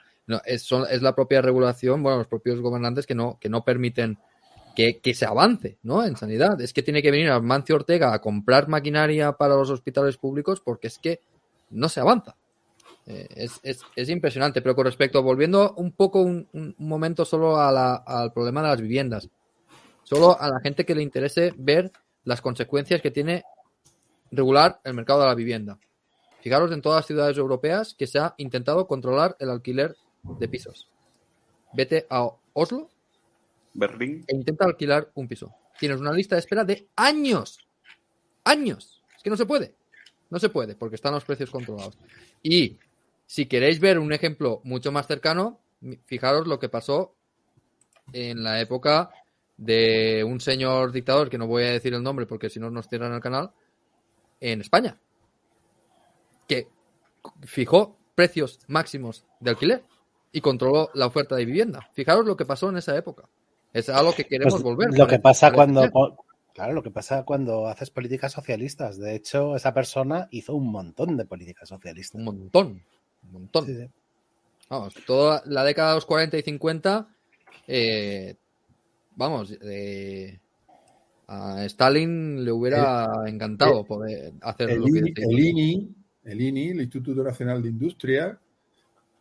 es, 0.45 0.71
es 0.91 1.02
la 1.02 1.14
propia 1.14 1.43
regulación, 1.43 2.02
bueno, 2.02 2.19
los 2.19 2.29
propios 2.29 2.61
gobernantes 2.61 3.07
que 3.07 3.14
no, 3.14 3.38
que 3.41 3.49
no 3.49 3.64
permiten 3.64 4.19
que, 4.75 5.14
se 5.14 5.26
avance 5.26 5.79
¿no? 5.83 6.05
en 6.05 6.17
sanidad. 6.17 6.61
Es 6.61 6.73
que 6.73 6.83
tiene 6.83 7.02
que 7.02 7.11
venir 7.11 7.31
Mancio 7.41 7.75
Ortega 7.75 8.14
a 8.14 8.21
comprar 8.21 8.69
maquinaria 8.69 9.33
para 9.33 9.57
los 9.57 9.71
hospitales 9.71 10.17
públicos 10.17 10.61
porque 10.61 10.87
es 10.87 10.99
que 10.99 11.21
no 11.71 11.88
se 11.88 12.00
avanza. 12.00 12.37
Eh, 13.07 13.49
es, 13.62 14.09
impresionante, 14.09 14.62
pero 14.62 14.76
con 14.76 14.85
respecto, 14.85 15.23
volviendo 15.23 15.75
un 15.76 15.91
poco 15.91 16.21
un, 16.21 16.49
un 16.52 16.75
momento 16.79 17.25
solo 17.25 17.59
al 17.59 18.33
problema 18.33 18.62
de 18.62 18.69
las 18.69 18.81
viviendas, 18.81 19.29
solo 20.05 20.41
a 20.41 20.49
la 20.49 20.61
gente 20.61 20.85
que 20.85 20.95
le 20.95 21.02
interese 21.02 21.52
ver 21.57 21.91
las 22.25 22.41
consecuencias 22.41 23.02
que 23.02 23.11
tiene 23.11 23.43
regular 24.31 24.81
el 24.85 24.95
mercado 24.95 25.23
de 25.23 25.26
la 25.26 25.35
vivienda. 25.35 25.79
Fijaros 26.42 26.72
en 26.72 26.82
todas 26.82 26.99
las 26.99 27.06
ciudades 27.06 27.38
europeas 27.38 27.94
que 27.94 28.08
se 28.08 28.18
ha 28.18 28.34
intentado 28.37 28.88
controlar 28.88 29.37
el 29.38 29.49
alquiler 29.49 29.96
de 30.25 30.49
pisos. 30.49 30.88
Vete 31.72 32.06
a 32.11 32.28
Oslo 32.52 32.90
Berlín. 33.75 34.25
e 34.26 34.34
intenta 34.34 34.64
alquilar 34.64 35.11
un 35.14 35.28
piso. 35.28 35.54
Tienes 35.78 36.00
una 36.00 36.12
lista 36.12 36.34
de 36.34 36.40
espera 36.40 36.64
de 36.64 36.88
años. 36.96 37.66
Años. 38.44 39.02
Es 39.16 39.22
que 39.22 39.30
no 39.30 39.37
se 39.37 39.46
puede. 39.46 39.75
No 40.30 40.40
se 40.40 40.49
puede 40.49 40.75
porque 40.75 40.96
están 40.96 41.14
los 41.14 41.25
precios 41.25 41.50
controlados. 41.50 41.96
Y 42.42 42.78
si 43.25 43.46
queréis 43.46 43.78
ver 43.78 44.00
un 44.00 44.12
ejemplo 44.12 44.61
mucho 44.64 44.90
más 44.90 45.06
cercano, 45.06 45.61
fijaros 46.06 46.49
lo 46.49 46.58
que 46.58 46.68
pasó 46.68 47.14
en 48.12 48.42
la 48.42 48.61
época 48.61 49.11
de 49.56 50.25
un 50.25 50.40
señor 50.40 50.90
dictador, 50.90 51.30
que 51.30 51.38
no 51.38 51.46
voy 51.46 51.62
a 51.62 51.70
decir 51.70 51.94
el 51.94 52.02
nombre 52.02 52.26
porque 52.26 52.50
si 52.50 52.58
no 52.58 52.68
nos 52.68 52.88
cierran 52.88 53.12
el 53.12 53.20
canal, 53.20 53.52
en 54.40 54.61
España, 54.61 54.99
que 56.46 56.68
fijó 57.42 57.96
precios 58.14 58.61
máximos 58.66 59.25
de 59.40 59.50
alquiler 59.50 59.84
y 60.32 60.40
controló 60.40 60.90
la 60.94 61.06
oferta 61.06 61.37
de 61.37 61.44
vivienda. 61.44 61.88
Fijaros 61.92 62.26
lo 62.26 62.37
que 62.37 62.46
pasó 62.46 62.70
en 62.70 62.78
esa 62.78 62.96
época. 62.96 63.28
Es 63.72 63.88
algo 63.88 64.12
que 64.12 64.25
queremos 64.25 64.54
pues 64.54 64.62
volver. 64.62 64.90
Lo 64.96 65.06
que 65.06 65.18
pasa 65.18 65.52
cuando, 65.52 65.82
claro, 66.54 66.72
lo 66.72 66.82
que 66.82 66.90
pasa 66.90 67.25
cuando 67.25 67.68
haces 67.68 67.90
políticas 67.90 68.32
socialistas. 68.32 68.99
De 68.99 69.14
hecho, 69.14 69.56
esa 69.56 69.72
persona 69.72 70.28
hizo 70.30 70.54
un 70.54 70.70
montón 70.70 71.16
de 71.16 71.25
políticas 71.25 71.68
socialistas. 71.68 72.18
Un 72.18 72.25
montón, 72.25 72.82
un 73.25 73.32
montón. 73.32 73.90
Vamos, 74.68 74.94
toda 75.06 75.42
la 75.46 75.64
década 75.64 75.90
de 75.90 75.94
los 75.96 76.06
40 76.06 76.38
y 76.38 76.42
50, 76.42 77.08
eh, 77.68 78.37
vamos, 79.16 79.54
eh, 79.62 80.38
a 81.26 81.64
Stalin 81.64 82.44
le 82.44 82.52
hubiera 82.52 83.06
encantado 83.26 83.84
poder 83.84 84.32
hacer 84.40 84.70
el, 84.70 84.80
lo 84.80 84.87
que 84.87 85.22
el 85.22 85.38
INI, 85.38 85.94
el 86.25 86.41
INI, 86.41 86.71
el 86.71 86.83
Instituto 86.83 87.23
Nacional 87.23 87.62
de 87.62 87.69
Industria. 87.69 88.38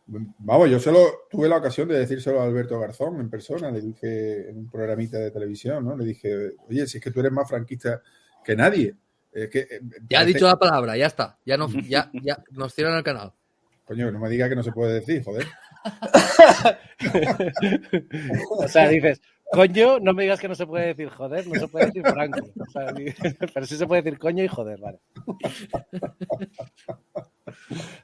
Vamos, 0.06 0.70
yo 0.70 0.78
solo 0.78 1.22
tuve 1.30 1.48
la 1.48 1.56
ocasión 1.56 1.88
de 1.88 1.98
decírselo 1.98 2.40
a 2.40 2.44
Alberto 2.44 2.78
Garzón 2.78 3.20
en 3.20 3.30
persona, 3.30 3.70
le 3.70 3.80
dije 3.80 4.50
en 4.50 4.58
un 4.58 4.70
programita 4.70 5.18
de 5.18 5.30
televisión, 5.30 5.84
¿no? 5.84 5.96
Le 5.96 6.04
dije, 6.04 6.52
oye, 6.68 6.86
si 6.86 6.98
es 6.98 7.04
que 7.04 7.10
tú 7.10 7.20
eres 7.20 7.32
más 7.32 7.48
franquista 7.48 8.02
que 8.44 8.56
nadie. 8.56 8.94
Es 9.32 9.48
que, 9.48 9.60
eh, 9.60 9.80
ya 10.08 10.20
ha 10.20 10.24
dicho 10.24 10.46
la 10.46 10.58
palabra, 10.58 10.96
ya 10.96 11.06
está, 11.06 11.38
ya, 11.46 11.56
no, 11.56 11.68
ya, 11.88 12.10
ya 12.12 12.42
nos 12.50 12.74
cierran 12.74 12.98
el 12.98 13.04
canal. 13.04 13.32
Coño, 13.84 14.12
no 14.12 14.18
me 14.18 14.28
diga 14.28 14.48
que 14.48 14.56
no 14.56 14.62
se 14.62 14.72
puede 14.72 14.94
decir, 14.94 15.24
joder. 15.24 15.46
o 18.50 18.68
sea, 18.68 18.88
dices, 18.88 19.20
Coño, 19.52 19.98
no 20.00 20.14
me 20.14 20.22
digas 20.22 20.40
que 20.40 20.48
no 20.48 20.54
se 20.54 20.66
puede 20.66 20.88
decir 20.88 21.10
joder, 21.10 21.46
no 21.46 21.60
se 21.60 21.68
puede 21.68 21.86
decir 21.86 22.02
franco. 22.02 22.40
pero 23.54 23.66
sí 23.66 23.76
se 23.76 23.86
puede 23.86 24.00
decir 24.02 24.18
coño 24.18 24.42
y 24.42 24.48
joder, 24.48 24.80
vale. 24.80 24.98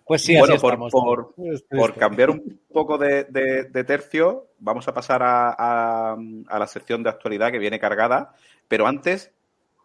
Pues 0.05 0.23
sí, 0.23 0.37
bueno, 0.39 0.57
por, 0.57 1.35
por, 1.71 1.95
cambiar 1.95 2.31
un 2.31 2.61
poco 2.71 2.99
de, 2.99 3.25
tercio, 3.87 4.49
vamos 4.59 4.89
a 4.89 4.95
pasar 4.95 5.23
a, 5.23 6.17
la 6.19 6.67
sección 6.67 7.03
de 7.03 7.11
actualidad 7.11 7.51
que 7.51 7.59
viene 7.59 7.81
cargada. 7.81 8.35
Pero 8.69 8.87
antes, 8.87 9.33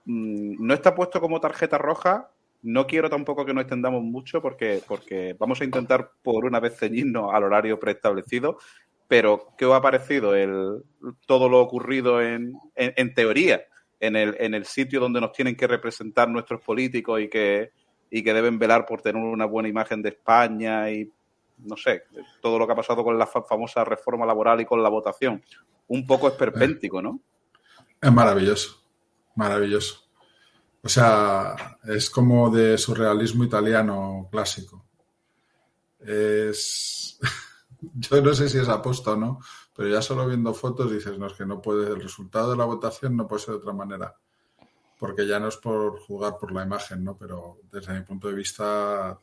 mm, 0.05 0.65
no 0.65 0.73
está 0.73 0.93
puesto 0.93 1.21
como 1.21 1.39
tarjeta 1.39 1.77
roja. 1.77 2.29
No 2.61 2.87
quiero 2.87 3.09
tampoco 3.09 3.45
que 3.45 3.53
nos 3.53 3.63
extendamos 3.63 4.03
mucho 4.03 4.41
porque, 4.41 4.81
porque 4.87 5.35
vamos 5.37 5.59
a 5.59 5.65
intentar 5.65 6.11
por 6.21 6.45
una 6.45 6.61
vez 6.61 6.77
ceñirnos 6.77 7.33
al 7.33 7.43
horario 7.43 7.77
preestablecido 7.77 8.57
pero 9.13 9.53
¿qué 9.55 9.67
os 9.67 9.75
ha 9.75 9.79
parecido 9.79 10.33
el, 10.33 10.83
todo 11.27 11.47
lo 11.47 11.61
ocurrido 11.61 12.19
en, 12.19 12.57
en, 12.73 13.13
teoría 13.13 13.61
en 13.99 14.15
el, 14.15 14.35
en 14.39 14.55
el 14.55 14.65
sitio 14.65 14.99
donde 14.99 15.21
nos 15.21 15.33
tienen 15.33 15.55
que 15.55 15.67
representar 15.67 16.27
nuestros 16.27 16.61
políticos 16.61 17.21
y 17.21 17.29
que, 17.29 17.73
y 18.09 18.23
que 18.23 18.33
deben 18.33 18.57
velar 18.57 18.87
por 18.87 19.03
tener 19.03 19.21
una 19.21 19.45
buena 19.45 19.69
imagen 19.69 20.01
de 20.01 20.09
España 20.09 20.89
y 20.89 21.11
no 21.59 21.77
sé, 21.77 22.05
todo 22.41 22.57
lo 22.57 22.65
que 22.65 22.73
ha 22.73 22.75
pasado 22.75 23.03
con 23.03 23.15
la 23.19 23.27
famosa 23.27 23.83
reforma 23.83 24.25
laboral 24.25 24.61
y 24.61 24.65
con 24.65 24.81
la 24.81 24.89
votación. 24.89 25.43
Un 25.89 26.07
poco 26.07 26.27
esperpéntico, 26.27 26.99
¿no? 26.99 27.19
Es 28.01 28.11
maravilloso, 28.11 28.81
maravilloso. 29.35 30.09
O 30.81 30.89
sea, 30.89 31.77
es 31.83 32.09
como 32.09 32.49
de 32.49 32.79
surrealismo 32.79 33.43
italiano 33.43 34.27
clásico. 34.31 34.83
Es. 35.99 37.19
Yo 37.95 38.21
no 38.21 38.33
sé 38.33 38.49
si 38.49 38.57
es 38.57 38.69
aposta 38.69 39.11
o 39.11 39.15
no, 39.15 39.39
pero 39.75 39.89
ya 39.89 40.01
solo 40.01 40.27
viendo 40.27 40.53
fotos 40.53 40.91
dices, 40.91 41.17
no, 41.17 41.27
es 41.27 41.33
que 41.33 41.45
no 41.45 41.61
puede, 41.61 41.87
el 41.91 42.01
resultado 42.01 42.51
de 42.51 42.57
la 42.57 42.65
votación 42.65 43.15
no 43.15 43.27
puede 43.27 43.41
ser 43.41 43.55
de 43.55 43.59
otra 43.59 43.73
manera. 43.73 44.15
Porque 44.99 45.27
ya 45.27 45.39
no 45.39 45.49
es 45.49 45.57
por 45.57 45.99
jugar 45.99 46.37
por 46.37 46.51
la 46.53 46.63
imagen, 46.63 47.03
¿no? 47.03 47.17
Pero 47.17 47.59
desde 47.71 47.93
mi 47.93 48.01
punto 48.01 48.29
de 48.29 48.35
vista, 48.35 49.19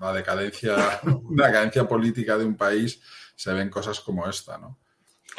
la 0.00 0.12
decadencia, 0.12 0.76
la 1.36 1.46
decadencia 1.46 1.86
política 1.86 2.36
de 2.36 2.44
un 2.44 2.56
país 2.56 3.00
se 3.36 3.52
ven 3.52 3.70
cosas 3.70 4.00
como 4.00 4.28
esta, 4.28 4.58
¿no? 4.58 4.78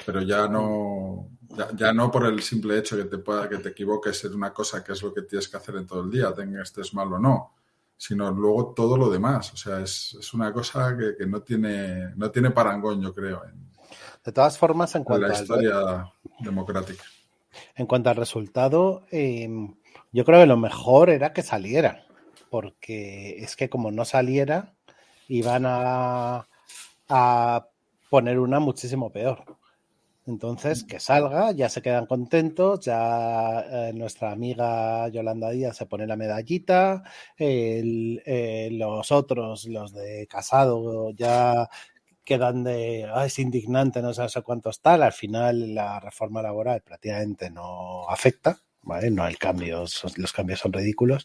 Pero 0.06 0.22
ya 0.22 0.48
no, 0.48 1.30
ya, 1.76 1.94
no 1.94 2.12
por 2.12 2.26
el 2.26 2.42
simple 2.42 2.78
hecho 2.78 2.98
que 2.98 3.06
te 3.06 3.18
pueda, 3.18 3.48
que 3.48 3.58
te 3.58 3.70
equivoques 3.70 4.26
en 4.26 4.34
una 4.34 4.54
cosa 4.54 4.84
que 4.84 4.92
es 4.92 5.02
lo 5.02 5.14
que 5.14 5.22
tienes 5.22 5.48
que 5.48 5.58
hacer 5.58 5.76
en 5.76 5.86
todo 5.86 6.04
el 6.04 6.12
día, 6.12 6.34
tenga 6.34 6.62
estés 6.62 6.94
mal 6.94 7.14
o 7.14 7.20
no, 7.20 7.56
sino 7.98 8.32
luego 8.32 8.74
todo 8.74 8.98
lo 8.98 9.10
demás. 9.10 9.54
O 9.54 9.58
sea, 9.58 9.80
es, 9.80 10.34
una 10.34 10.52
cosa 10.52 10.96
que, 10.98 11.26
no 11.26 11.42
tiene, 11.42 12.14
no 12.16 12.32
tiene 12.32 12.52
parangón, 12.52 13.02
yo 13.02 13.14
creo. 13.14 13.42
de 14.24 14.32
todas 14.32 14.58
formas, 14.58 14.96
en 14.96 15.04
cuanto 15.04 15.26
a 15.26 15.30
la 15.30 15.36
historia 15.36 16.12
democrática. 16.40 17.04
En 17.76 17.86
cuanto 17.86 18.10
al 18.10 18.18
resultado, 18.18 19.06
em, 19.12 19.76
yo 20.12 20.26
creo 20.26 20.42
que 20.42 20.46
lo 20.46 20.58
mejor 20.58 21.10
era 21.10 21.34
que 21.34 21.42
saliera, 21.42 22.06
porque 22.50 23.38
es 23.40 23.56
que 23.56 23.70
como 23.70 23.92
no 23.92 24.04
saliera, 24.06 24.74
iban 25.28 25.64
a, 25.66 26.48
a 27.10 27.68
poner 28.10 28.40
una 28.40 28.60
muchísimo 28.60 29.12
peor. 29.12 29.58
Entonces, 30.28 30.84
que 30.84 31.00
salga, 31.00 31.52
ya 31.52 31.70
se 31.70 31.84
quedan 31.84 32.08
contentos, 32.08 32.80
ya 32.80 33.60
eh, 33.62 33.94
nuestra 33.94 34.32
amiga 34.32 35.08
Yolanda 35.10 35.52
Díaz 35.52 35.78
se 35.78 35.86
pone 35.86 36.08
la 36.08 36.16
medallita, 36.16 37.04
eh, 37.38 38.70
los 38.72 39.12
otros, 39.12 39.66
los 39.66 39.94
de 39.94 40.26
casado, 40.28 41.12
ya 41.12 41.70
quedan 42.24 42.64
de, 42.64 43.08
es 43.24 43.38
indignante, 43.38 44.02
no 44.02 44.14
sé, 44.14 44.42
cuántos 44.42 44.82
tal, 44.82 45.04
al 45.04 45.14
final 45.14 45.76
la 45.76 46.00
reforma 46.00 46.42
laboral 46.42 46.82
prácticamente 46.82 47.52
no 47.52 48.10
afecta, 48.10 48.58
¿vale? 48.82 49.12
No 49.12 49.24
hay 49.24 49.36
cambios, 49.36 50.04
los 50.18 50.34
cambios 50.34 50.60
son 50.60 50.74
ridículos. 50.74 51.24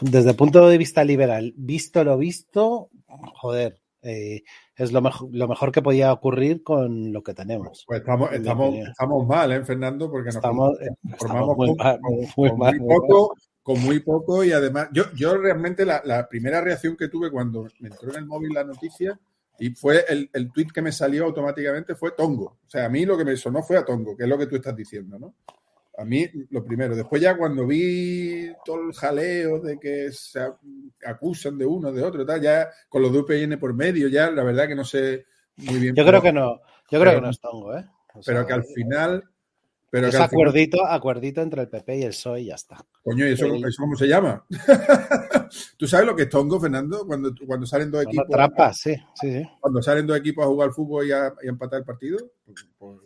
Desde 0.00 0.30
el 0.30 0.36
punto 0.36 0.68
de 0.68 0.78
vista 0.78 1.04
liberal, 1.04 1.54
visto 1.56 2.02
lo 2.02 2.18
visto, 2.18 2.90
joder, 3.34 3.80
eh, 4.02 4.42
es 4.76 4.92
lo 4.92 5.02
mejor, 5.02 5.28
lo 5.32 5.48
mejor 5.48 5.72
que 5.72 5.82
podía 5.82 6.12
ocurrir 6.12 6.62
con 6.62 7.12
lo 7.12 7.22
que 7.22 7.34
tenemos. 7.34 7.84
Pues 7.86 8.00
estamos, 8.00 8.32
estamos, 8.32 8.74
estamos 8.74 9.26
mal, 9.26 9.52
¿eh, 9.52 9.64
Fernando? 9.64 10.10
Porque 10.10 10.26
nos 10.26 10.36
estamos, 10.36 10.78
formamos 11.18 11.56
muy, 11.56 11.76
con, 11.76 12.58
muy, 12.58 12.78
poco, 12.80 13.34
con 13.62 13.80
muy 13.82 14.00
poco 14.00 14.44
y 14.44 14.52
además, 14.52 14.88
yo, 14.92 15.04
yo 15.14 15.36
realmente 15.36 15.84
la, 15.84 16.00
la, 16.04 16.28
primera 16.28 16.60
reacción 16.60 16.96
que 16.96 17.08
tuve 17.08 17.30
cuando 17.30 17.66
me 17.80 17.88
entró 17.88 18.10
en 18.10 18.16
el 18.16 18.26
móvil 18.26 18.54
la 18.54 18.64
noticia 18.64 19.18
y 19.58 19.70
fue 19.70 20.04
el, 20.08 20.30
el 20.32 20.50
tweet 20.50 20.68
que 20.72 20.80
me 20.80 20.92
salió 20.92 21.26
automáticamente 21.26 21.94
fue 21.94 22.12
Tongo. 22.12 22.58
O 22.66 22.70
sea, 22.70 22.86
a 22.86 22.88
mí 22.88 23.04
lo 23.04 23.18
que 23.18 23.24
me 23.26 23.36
sonó 23.36 23.62
fue 23.62 23.76
a 23.76 23.84
Tongo, 23.84 24.16
que 24.16 24.22
es 24.22 24.28
lo 24.28 24.38
que 24.38 24.46
tú 24.46 24.56
estás 24.56 24.74
diciendo, 24.74 25.18
¿no? 25.18 25.34
A 26.00 26.04
mí, 26.06 26.26
lo 26.48 26.64
primero. 26.64 26.96
Después 26.96 27.20
ya 27.20 27.36
cuando 27.36 27.66
vi 27.66 28.50
todo 28.64 28.88
el 28.88 28.94
jaleo 28.94 29.60
de 29.60 29.78
que 29.78 30.10
se 30.10 30.40
acusan 31.04 31.58
de 31.58 31.66
uno, 31.66 31.92
de 31.92 32.02
otro, 32.02 32.24
tal, 32.24 32.40
ya 32.40 32.70
con 32.88 33.02
los 33.02 33.12
de 33.12 33.18
UPN 33.18 33.58
por 33.58 33.74
medio, 33.74 34.08
ya 34.08 34.30
la 34.30 34.42
verdad 34.42 34.66
que 34.66 34.74
no 34.74 34.84
sé 34.84 35.26
muy 35.56 35.78
bien. 35.78 35.94
Yo 35.94 36.06
creo 36.06 36.22
que 36.22 36.32
no. 36.32 36.62
Yo 36.90 37.00
creo 37.00 37.16
que 37.16 37.20
no 37.20 37.28
es 37.28 37.38
tongo, 37.38 37.76
¿eh? 37.76 37.84
pero 38.24 38.46
que 38.46 38.52
al 38.54 38.64
final... 38.64 39.24
Pero 39.90 40.06
es 40.06 40.14
acuerdito, 40.14 40.86
acuerdito 40.86 41.42
entre 41.42 41.62
el 41.62 41.68
PP 41.68 41.98
y 41.98 42.02
el 42.02 42.10
PSOE 42.10 42.42
y 42.42 42.44
ya 42.46 42.54
está. 42.54 42.78
Coño, 43.02 43.26
¿y 43.26 43.32
eso, 43.32 43.46
cómo 43.76 43.96
se 43.96 44.06
llama? 44.06 44.46
¿Tú 45.76 45.86
sabes 45.88 46.06
lo 46.06 46.14
que 46.14 46.22
es 46.22 46.28
tongo, 46.28 46.60
Fernando? 46.60 47.04
Cuando, 47.04 47.34
cuando 47.44 47.66
salen 47.66 47.90
dos 47.90 48.04
equipos... 48.04 48.28
Trampas, 48.30 48.78
sí, 48.78 48.94
sí, 49.20 49.32
sí. 49.32 49.50
Cuando 49.60 49.82
salen 49.82 50.06
dos 50.06 50.16
equipos 50.16 50.44
a 50.44 50.48
jugar 50.48 50.70
fútbol 50.70 51.08
y 51.08 51.12
a, 51.12 51.34
y 51.42 51.48
a 51.48 51.50
empatar 51.50 51.80
el 51.80 51.84
partido, 51.84 52.18
pues, 52.46 52.68
pues 52.78 53.00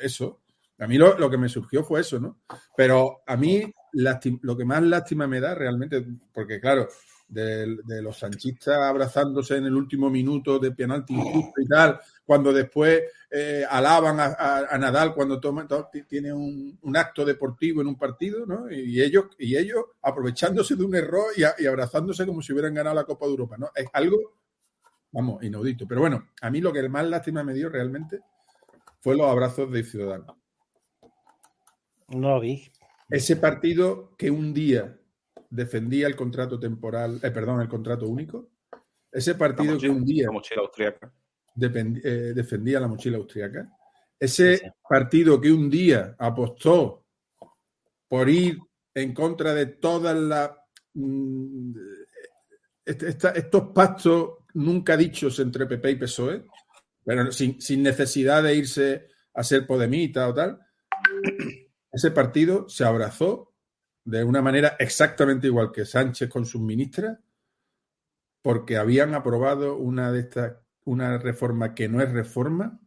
eso. 0.00 0.41
A 0.82 0.88
mí 0.88 0.98
lo, 0.98 1.30
que 1.30 1.38
me 1.38 1.48
surgió 1.48 1.84
fue 1.84 2.00
eso, 2.00 2.18
¿no? 2.18 2.40
Pero 2.76 3.22
a 3.24 3.36
mí 3.36 3.72
lo 3.92 4.56
que 4.56 4.64
más 4.64 4.82
lástima 4.82 5.28
me 5.28 5.38
da 5.38 5.54
realmente, 5.54 6.04
porque 6.34 6.60
claro, 6.60 6.88
de, 7.28 7.78
los 8.02 8.18
sanchistas 8.18 8.78
abrazándose 8.78 9.58
en 9.58 9.66
el 9.66 9.76
último 9.76 10.10
minuto 10.10 10.58
de 10.58 10.72
penalti 10.72 11.14
y 11.14 11.68
tal, 11.68 12.00
cuando 12.24 12.52
después 12.52 13.00
eh, 13.30 13.64
alaban 13.70 14.18
a, 14.18 14.76
Nadal 14.76 15.14
cuando 15.14 15.38
toma, 15.38 15.68
tiene 16.08 16.32
un, 16.32 16.96
acto 16.96 17.24
deportivo 17.24 17.80
en 17.80 17.86
un 17.86 17.96
partido, 17.96 18.44
¿no? 18.44 18.68
Y 18.68 19.00
ellos, 19.00 19.26
y 19.38 19.56
ellos 19.56 19.84
aprovechándose 20.02 20.74
de 20.74 20.84
un 20.84 20.96
error 20.96 21.26
y, 21.36 21.42
y, 21.62 21.66
abrazándose 21.66 22.26
como 22.26 22.42
si 22.42 22.52
hubieran 22.52 22.74
ganado 22.74 22.96
la 22.96 23.04
Copa 23.04 23.26
de 23.26 23.30
Europa, 23.30 23.56
¿no? 23.56 23.70
Es 23.72 23.86
algo, 23.92 24.18
vamos, 25.12 25.44
inaudito. 25.44 25.86
Pero 25.86 26.00
bueno, 26.00 26.30
a 26.40 26.50
mí 26.50 26.60
lo 26.60 26.72
que 26.72 26.88
más 26.88 27.06
lástima 27.06 27.44
me 27.44 27.54
dio 27.54 27.68
realmente 27.68 28.18
fue 29.00 29.16
los 29.16 29.28
abrazos 29.30 29.70
de 29.70 29.84
Ciudadanos. 29.84 30.41
No 32.12 32.40
vi. 32.40 32.70
Ese 33.08 33.36
partido 33.36 34.14
que 34.16 34.30
un 34.30 34.54
día 34.54 34.98
defendía 35.50 36.06
el 36.06 36.16
contrato 36.16 36.58
temporal, 36.58 37.20
eh, 37.22 37.30
perdón, 37.30 37.60
el 37.60 37.68
contrato 37.68 38.08
único. 38.08 38.50
Ese 39.10 39.34
partido 39.34 39.78
que 39.78 39.90
un 39.90 40.04
día. 40.04 40.26
La 40.26 40.32
mochila 40.32 40.62
austriaca. 40.62 41.12
Eh, 41.60 42.32
defendía 42.34 42.80
la 42.80 42.88
mochila 42.88 43.18
austriaca. 43.18 43.70
Ese 44.18 44.72
partido 44.88 45.40
que 45.40 45.52
un 45.52 45.68
día 45.68 46.16
apostó 46.18 47.04
por 48.08 48.28
ir 48.28 48.58
en 48.94 49.12
contra 49.12 49.52
de 49.54 49.66
todas 49.66 50.16
las. 50.16 50.50
Mm, 50.94 51.74
estos 52.84 53.62
pactos 53.74 54.38
nunca 54.54 54.96
dichos 54.96 55.38
entre 55.38 55.66
PP 55.66 55.90
y 55.90 55.96
PSOE, 55.96 56.44
pero 57.04 57.30
sin, 57.30 57.60
sin 57.60 57.82
necesidad 57.82 58.42
de 58.42 58.54
irse 58.56 59.08
a 59.34 59.44
ser 59.44 59.66
podemita 59.66 60.28
o 60.28 60.34
tal 60.34 60.58
ese 61.92 62.10
partido 62.10 62.68
se 62.68 62.84
abrazó 62.84 63.52
de 64.04 64.24
una 64.24 64.42
manera 64.42 64.76
exactamente 64.78 65.46
igual 65.46 65.70
que 65.70 65.84
Sánchez 65.84 66.28
con 66.28 66.46
sus 66.46 66.60
ministras, 66.60 67.18
porque 68.40 68.76
habían 68.76 69.14
aprobado 69.14 69.76
una 69.76 70.10
de 70.10 70.20
estas, 70.20 70.56
una 70.84 71.18
reforma 71.18 71.74
que 71.74 71.88
no 71.88 72.00
es 72.00 72.10
reforma, 72.10 72.80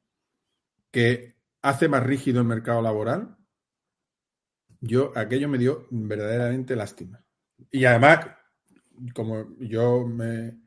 que 0.92 1.36
hace 1.62 1.88
más 1.88 2.04
rígido 2.04 2.42
el 2.42 2.48
mercado 2.48 2.82
laboral. 2.82 3.38
Yo, 4.82 5.14
aquello 5.16 5.48
me 5.48 5.58
dio 5.58 5.88
verdaderamente 5.92 6.76
lástima. 6.76 7.24
Y 7.72 7.86
además, 7.86 8.28
como 9.14 9.56
yo 9.60 10.06
me 10.06 10.60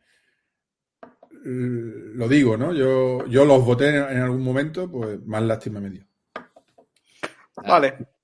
lo 1.45 2.29
digo, 2.29 2.57
¿no? 2.57 2.73
Yo, 2.73 3.27
yo 3.27 3.45
los 3.45 3.65
voté 3.65 3.97
en 3.97 4.21
algún 4.21 4.43
momento, 4.43 4.91
pues 4.91 5.25
más 5.27 5.43
lástima 5.43 5.81
me 5.81 5.91
dio. 5.91 6.07
Vale. 7.57 8.18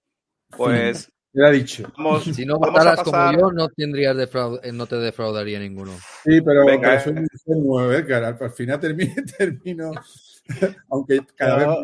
Pues. 0.57 1.11
ha 1.43 1.51
dicho. 1.51 1.93
si 2.33 2.47
no 2.47 2.59
votaras 2.59 3.03
como 3.03 3.33
yo, 3.33 3.53
no, 3.53 3.69
tendrías 3.69 4.17
eh, 4.62 4.73
no 4.73 4.87
te 4.87 4.97
defraudaría 4.97 5.59
ninguno. 5.59 5.93
Sí, 6.25 6.40
pero, 6.40 6.64
Venga, 6.64 7.01
soy 7.01 7.14
muy 7.14 7.27
ingenuo, 7.33 7.93
¿eh, 7.93 8.07
cara? 8.07 8.37
Al 8.40 8.51
final 8.51 8.81
termino, 8.81 9.14
termino 9.37 9.93
aunque 10.90 11.21
cada 11.35 11.57
vez. 11.57 11.79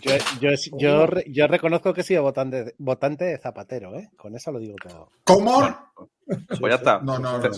Yo, 0.00 0.12
yo, 0.40 0.50
yo, 0.78 1.06
yo, 1.26 1.46
reconozco 1.48 1.92
que 1.92 2.02
he 2.02 2.04
sido 2.04 2.22
votante, 2.22 2.74
votante 2.78 3.24
de 3.24 3.38
Zapatero, 3.38 3.96
¿eh? 3.96 4.08
Con 4.16 4.36
eso 4.36 4.52
lo 4.52 4.60
digo 4.60 4.76
todo. 4.80 5.10
¿Cómo? 5.24 5.76
Pues 6.24 6.60
ya 6.60 6.76
está. 6.76 7.00
No, 7.00 7.18
no, 7.18 7.38
no. 7.38 7.50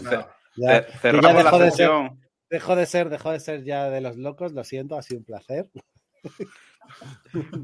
Ya, 0.56 0.82
cerramos 1.00 1.44
la 1.44 1.70
sesión. 1.70 2.20
Dejo 2.48 2.74
de 2.74 2.86
ser, 2.86 3.10
dejo 3.10 3.30
de 3.30 3.38
ser 3.38 3.64
ya 3.64 3.90
de 3.90 4.00
los 4.00 4.16
locos, 4.16 4.52
lo 4.52 4.64
siento, 4.64 4.96
ha 4.96 5.02
sido 5.02 5.20
un 5.20 5.24
placer. 5.24 5.70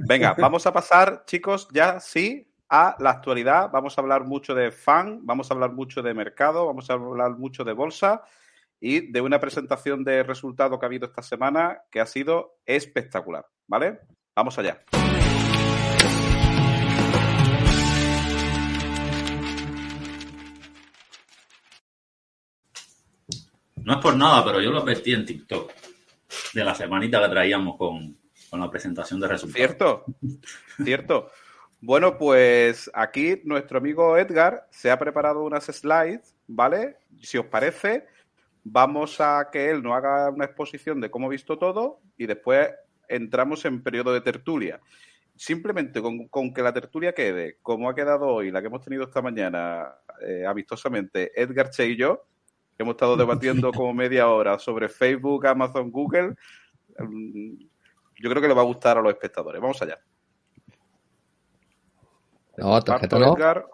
Venga, 0.06 0.36
vamos 0.38 0.66
a 0.66 0.72
pasar, 0.72 1.24
chicos, 1.26 1.66
ya 1.72 1.98
sí, 1.98 2.46
a 2.68 2.96
la 2.98 3.10
actualidad. 3.10 3.70
Vamos 3.72 3.96
a 3.96 4.00
hablar 4.00 4.24
mucho 4.24 4.54
de 4.54 4.70
fan, 4.70 5.20
vamos 5.22 5.50
a 5.50 5.54
hablar 5.54 5.72
mucho 5.72 6.02
de 6.02 6.14
mercado, 6.14 6.66
vamos 6.66 6.90
a 6.90 6.94
hablar 6.94 7.38
mucho 7.38 7.64
de 7.64 7.72
bolsa 7.72 8.22
y 8.80 9.10
de 9.10 9.20
una 9.20 9.40
presentación 9.40 10.04
de 10.04 10.22
resultado 10.22 10.78
que 10.78 10.86
ha 10.86 10.88
habido 10.88 11.06
esta 11.06 11.22
semana 11.22 11.82
que 11.90 12.00
ha 12.00 12.06
sido 12.06 12.58
espectacular. 12.64 13.46
¿Vale? 13.66 14.00
Vamos 14.34 14.58
allá. 14.58 14.82
No 23.76 23.92
es 23.92 23.98
por 24.00 24.16
nada, 24.16 24.44
pero 24.44 24.60
yo 24.60 24.72
lo 24.72 24.80
advertí 24.80 25.12
en 25.12 25.24
TikTok 25.24 25.72
de 26.54 26.64
la 26.64 26.74
semanita 26.74 27.22
que 27.22 27.28
traíamos 27.28 27.76
con, 27.76 28.18
con 28.50 28.60
la 28.60 28.68
presentación 28.68 29.20
de 29.20 29.28
resultados. 29.28 29.56
Cierto, 29.56 30.04
cierto. 30.84 31.30
Bueno, 31.80 32.16
pues 32.16 32.90
aquí 32.94 33.42
nuestro 33.44 33.78
amigo 33.78 34.16
Edgar 34.16 34.66
se 34.70 34.90
ha 34.90 34.98
preparado 34.98 35.44
unas 35.44 35.64
slides, 35.64 36.34
¿vale? 36.46 36.96
Si 37.20 37.36
os 37.36 37.46
parece, 37.46 38.06
vamos 38.64 39.20
a 39.20 39.48
que 39.52 39.70
él 39.70 39.82
nos 39.82 39.94
haga 39.94 40.30
una 40.30 40.46
exposición 40.46 41.00
de 41.00 41.10
cómo 41.10 41.26
ha 41.26 41.30
visto 41.30 41.58
todo 41.58 42.00
y 42.16 42.26
después 42.26 42.70
entramos 43.08 43.64
en 43.66 43.82
periodo 43.82 44.12
de 44.12 44.22
tertulia. 44.22 44.80
Simplemente 45.36 46.00
con, 46.00 46.54
que 46.54 46.62
la 46.62 46.72
tertulia 46.72 47.12
quede, 47.12 47.58
como 47.60 47.90
ha 47.90 47.94
quedado 47.94 48.26
hoy, 48.26 48.50
la 48.50 48.62
que 48.62 48.68
hemos 48.68 48.82
tenido 48.82 49.04
esta 49.04 49.20
mañana, 49.20 49.94
eh, 50.22 50.46
amistosamente, 50.46 51.30
Edgar 51.40 51.68
Che 51.68 51.86
y 51.86 51.96
yo, 51.96 52.24
que 52.74 52.84
hemos 52.84 52.94
estado 52.94 53.18
debatiendo 53.18 53.70
como 53.72 53.92
media 53.92 54.28
hora 54.28 54.58
sobre 54.58 54.88
Facebook, 54.88 55.46
Amazon, 55.46 55.90
Google, 55.90 56.34
mm, 56.98 57.52
yo 58.18 58.30
creo 58.30 58.40
que 58.40 58.48
le 58.48 58.54
va 58.54 58.62
a 58.62 58.64
gustar 58.64 58.96
a 58.96 59.02
los 59.02 59.12
espectadores. 59.12 59.60
Vamos 59.60 59.80
allá. 59.82 60.00
No, 62.56 62.80
tarjeta 62.82 63.18
no. 63.18 63.36
Edgar, 63.36 63.66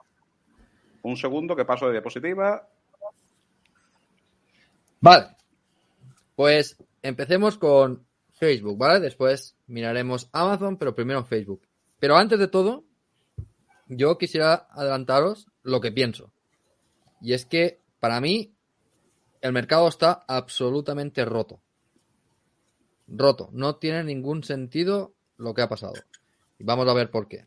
un 1.02 1.16
segundo 1.16 1.54
que 1.56 1.64
paso 1.64 1.86
de 1.86 1.92
diapositiva. 1.92 2.68
Vale. 5.00 5.36
Pues 6.34 6.76
empecemos 7.02 7.58
con 7.58 8.06
Facebook, 8.32 8.78
¿vale? 8.78 9.00
Después 9.00 9.56
miraremos 9.66 10.28
Amazon, 10.32 10.76
pero 10.76 10.94
primero 10.94 11.24
Facebook. 11.24 11.62
Pero 11.98 12.16
antes 12.16 12.38
de 12.38 12.48
todo, 12.48 12.84
yo 13.86 14.18
quisiera 14.18 14.66
adelantaros 14.70 15.46
lo 15.62 15.80
que 15.80 15.92
pienso. 15.92 16.32
Y 17.20 17.34
es 17.34 17.46
que 17.46 17.80
para 18.00 18.20
mí 18.20 18.52
el 19.40 19.52
mercado 19.52 19.88
está 19.88 20.24
absolutamente 20.26 21.24
roto. 21.24 21.60
Roto. 23.06 23.50
No 23.52 23.76
tiene 23.76 24.02
ningún 24.04 24.42
sentido 24.42 25.14
lo 25.36 25.54
que 25.54 25.62
ha 25.62 25.68
pasado. 25.68 25.94
Y 26.58 26.64
vamos 26.64 26.88
a 26.88 26.94
ver 26.94 27.10
por 27.10 27.28
qué. 27.28 27.46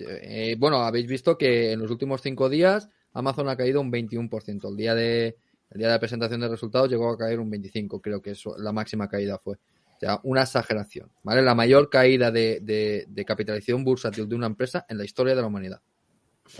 Eh, 0.00 0.56
bueno, 0.58 0.78
habéis 0.78 1.06
visto 1.06 1.36
que 1.36 1.72
en 1.72 1.80
los 1.80 1.90
últimos 1.90 2.22
cinco 2.22 2.48
días 2.48 2.88
Amazon 3.12 3.48
ha 3.48 3.56
caído 3.56 3.80
un 3.80 3.92
21%. 3.92 4.68
El 4.68 4.76
día 4.76 4.94
de, 4.94 5.36
el 5.70 5.78
día 5.78 5.88
de 5.88 5.94
la 5.94 6.00
presentación 6.00 6.40
de 6.40 6.48
resultados 6.48 6.90
llegó 6.90 7.10
a 7.10 7.18
caer 7.18 7.40
un 7.40 7.50
25%, 7.50 8.00
creo 8.00 8.22
que 8.22 8.30
eso, 8.30 8.56
la 8.58 8.72
máxima 8.72 9.08
caída 9.08 9.38
fue. 9.38 9.56
O 9.56 9.98
sea, 10.00 10.20
una 10.24 10.42
exageración. 10.42 11.10
¿vale? 11.22 11.42
La 11.42 11.54
mayor 11.54 11.88
caída 11.88 12.30
de, 12.30 13.24
capitalización 13.26 13.84
bursátil 13.84 14.28
de 14.28 14.34
una 14.34 14.46
empresa 14.46 14.84
en 14.88 14.98
la 14.98 15.04
historia 15.04 15.34
de 15.34 15.42
la 15.42 15.46
humanidad. 15.46 15.80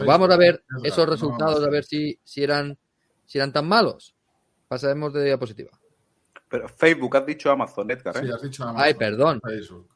Vamos 0.07 0.31
a 0.31 0.37
ver 0.37 0.65
esos 0.85 1.09
resultados, 1.09 1.63
a 1.65 1.69
ver 1.69 1.85
si, 1.85 2.19
si, 2.23 2.43
eran, 2.43 2.79
si 3.27 3.39
eran 3.39 3.53
tan 3.53 3.67
malos. 3.67 4.15
Pasaremos 4.69 5.13
de 5.13 5.25
diapositiva. 5.25 5.71
Pero 6.49 6.69
Facebook, 6.69 7.17
has 7.17 7.27
dicho 7.27 7.51
Amazon, 7.51 7.91
Edgar. 7.91 8.17
¿eh? 8.17 8.21
Sí, 8.23 8.31
has 8.31 8.43
dicho 8.43 8.63
Amazon. 8.63 8.83
Ay, 8.83 8.95
perdón. 8.95 9.41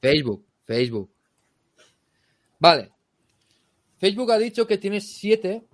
Facebook, 0.00 0.44
Facebook. 0.64 1.10
Vale. 2.58 2.95
Facebook 3.98 4.32
ha 4.32 4.38
dicho 4.38 4.66
que 4.66 4.78
tiene 4.78 5.00
siete 5.00 5.64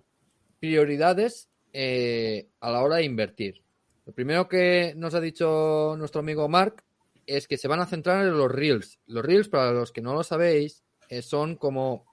prioridades 0.60 1.48
eh, 1.72 2.48
a 2.60 2.70
la 2.70 2.82
hora 2.82 2.96
de 2.96 3.04
invertir. 3.04 3.62
Lo 4.04 4.12
primero 4.12 4.48
que 4.48 4.94
nos 4.96 5.14
ha 5.14 5.20
dicho 5.20 5.94
nuestro 5.98 6.20
amigo 6.20 6.48
Mark 6.48 6.84
es 7.26 7.46
que 7.46 7.56
se 7.56 7.68
van 7.68 7.80
a 7.80 7.86
centrar 7.86 8.26
en 8.26 8.36
los 8.36 8.50
Reels. 8.50 8.98
Los 9.06 9.24
Reels, 9.24 9.48
para 9.48 9.72
los 9.72 9.92
que 9.92 10.02
no 10.02 10.14
lo 10.14 10.22
sabéis, 10.22 10.82
eh, 11.08 11.22
son 11.22 11.56
como 11.56 12.06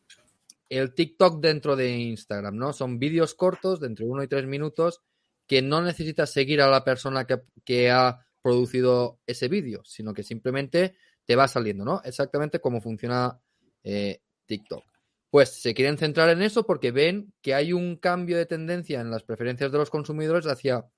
el 0.69 0.93
TikTok 0.93 1.41
dentro 1.41 1.75
de 1.75 1.89
Instagram, 1.89 2.55
¿no? 2.55 2.73
Son 2.73 2.99
vídeos 2.99 3.33
cortos 3.33 3.79
de 3.79 3.87
entre 3.87 4.05
uno 4.05 4.23
y 4.23 4.27
tres 4.27 4.45
minutos 4.45 5.01
que 5.47 5.61
no 5.63 5.81
necesitas 5.81 6.31
seguir 6.31 6.61
a 6.61 6.67
la 6.67 6.83
persona 6.83 7.25
que, 7.25 7.89
ha 7.89 8.25
producido 8.41 9.19
ese 9.25 9.47
vídeo, 9.47 9.81
sino 9.83 10.13
que 10.13 10.23
simplemente 10.23 10.95
te 11.25 11.35
va 11.35 11.47
saliendo, 11.47 11.83
¿no? 11.83 12.01
Exactamente 12.05 12.59
como 12.59 12.81
funciona 12.81 13.39
eh, 13.83 14.21
TikTok. 14.45 14.83
Pues 15.29 15.49
se 15.61 15.73
quieren 15.73 15.97
centrar 15.97 16.29
en 16.29 16.41
eso 16.41 16.65
porque 16.65 16.91
ven 16.91 17.33
que 17.41 17.53
hay 17.53 17.73
un 17.73 17.97
cambio 17.97 18.37
de 18.37 18.45
tendencia 18.45 18.99
en 18.99 19.11
las 19.11 19.23
preferencias 19.23 19.71
de 19.71 19.77
los 19.77 19.89
consumidores 19.89 20.47
hacia 20.47 20.89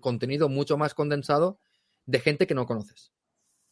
contenido 0.00 0.48
mucho 0.48 0.76
más 0.76 0.94
condensado 0.94 1.58
de 2.04 2.20
gente 2.20 2.46
que 2.46 2.54
no 2.54 2.66
conoces, 2.66 3.12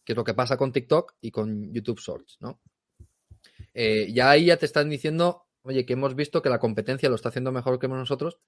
que 0.05 0.13
es 0.13 0.17
lo 0.17 0.25
que 0.25 0.35
pasa 0.35 0.57
con 0.57 0.73
TikTok 0.73 1.15
y 1.21 1.31
con 1.31 1.73
YouTube 1.73 2.01
Shorts, 2.01 2.39
¿no? 2.41 2.61
Eh, 3.73 4.13
ya 4.13 4.31
ahí 4.31 4.47
ya 4.47 4.57
te 4.57 4.67
están 4.67 4.91
diciendo, 4.91 5.47
oye, 5.63 5.87
que 5.87 5.93
hemos 5.93 6.15
visto 6.17 6.43
que 6.43 6.49
la 6.49 6.59
competencia 6.59 7.09
lo 7.09 7.15
está 7.15 7.29
haciendo 7.29 7.53
mejor 7.53 7.79
que 7.79 7.89
nosotros, 7.89 8.39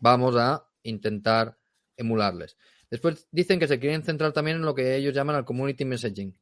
vamos 0.00 0.36
a 0.36 0.66
intentar 0.82 1.58
emularles. 1.96 2.56
Después 2.90 3.28
dicen 3.30 3.60
que 3.60 3.68
se 3.68 3.78
quieren 3.78 4.02
centrar 4.02 4.32
también 4.32 4.56
en 4.56 4.64
lo 4.64 4.74
que 4.74 4.96
ellos 4.96 5.14
llaman 5.14 5.36
el 5.36 5.44
community 5.44 5.84
messaging, 5.84 6.36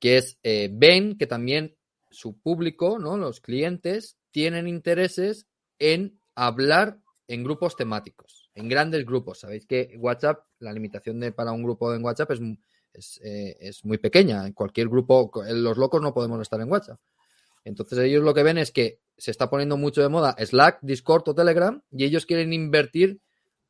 que 0.00 0.16
es, 0.16 0.38
eh, 0.42 0.68
ven 0.72 1.16
que 1.16 1.26
también 1.26 1.77
su 2.10 2.38
público, 2.40 2.98
¿no? 2.98 3.16
Los 3.16 3.40
clientes 3.40 4.18
tienen 4.30 4.68
intereses 4.68 5.46
en 5.78 6.20
hablar 6.34 6.98
en 7.26 7.44
grupos 7.44 7.76
temáticos, 7.76 8.50
en 8.54 8.68
grandes 8.68 9.04
grupos. 9.04 9.40
Sabéis 9.40 9.66
que 9.66 9.94
WhatsApp, 9.98 10.44
la 10.58 10.72
limitación 10.72 11.20
de, 11.20 11.32
para 11.32 11.52
un 11.52 11.62
grupo 11.62 11.94
en 11.94 12.02
WhatsApp 12.02 12.30
es, 12.32 12.40
es, 12.92 13.20
eh, 13.22 13.72
muy 13.84 13.98
pequeña. 13.98 14.46
En 14.46 14.52
cualquier 14.54 14.88
grupo, 14.88 15.30
los 15.50 15.76
locos 15.76 16.00
no 16.00 16.14
podemos 16.14 16.40
estar 16.40 16.60
en 16.60 16.70
WhatsApp. 16.70 16.98
Entonces 17.64 17.98
ellos 17.98 18.24
lo 18.24 18.32
que 18.32 18.42
ven 18.42 18.56
es 18.56 18.70
que 18.72 19.00
se 19.16 19.30
está 19.30 19.50
poniendo 19.50 19.76
mucho 19.76 20.00
de 20.00 20.08
moda 20.08 20.34
Slack, 20.38 20.78
Discord 20.80 21.28
o 21.28 21.34
Telegram 21.34 21.82
y 21.90 22.04
ellos 22.04 22.24
quieren 22.24 22.52
invertir 22.52 23.20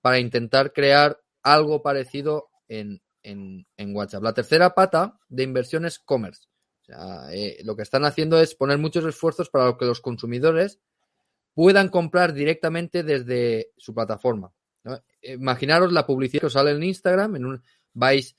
para 0.01 0.21
intentar 0.21 0.73
crear 0.73 1.21
algo 1.43 1.83
parecido 1.83 2.51
en, 2.69 3.03
en, 3.23 3.67
en 3.77 3.97
WhatsApp. 3.97 4.23
La 4.23 4.35
tercera 4.35 4.75
pata 4.75 5.19
de 5.29 5.43
inversión 5.43 5.85
es 5.85 5.99
commerce. 5.99 6.49
Eh, 7.33 7.61
lo 7.65 7.77
que 7.77 7.83
están 7.83 8.05
haciendo 8.05 8.41
es 8.41 8.55
poner 8.55 8.79
muchos 8.79 9.05
esfuerzos 9.05 9.51
para 9.51 9.77
que 9.77 9.85
los 9.85 10.01
consumidores 10.01 10.81
puedan 11.55 11.89
comprar 11.89 12.33
directamente 12.33 13.03
desde 13.03 13.73
su 13.77 13.95
plataforma. 13.95 14.53
Imaginaros 15.23 15.93
la 15.93 16.07
publicidad 16.07 16.41
que 16.41 16.47
os 16.47 16.53
sale 16.53 16.71
en 16.71 16.83
Instagram, 16.83 17.37
en 17.37 17.45
un, 17.45 17.63
vais 17.93 18.37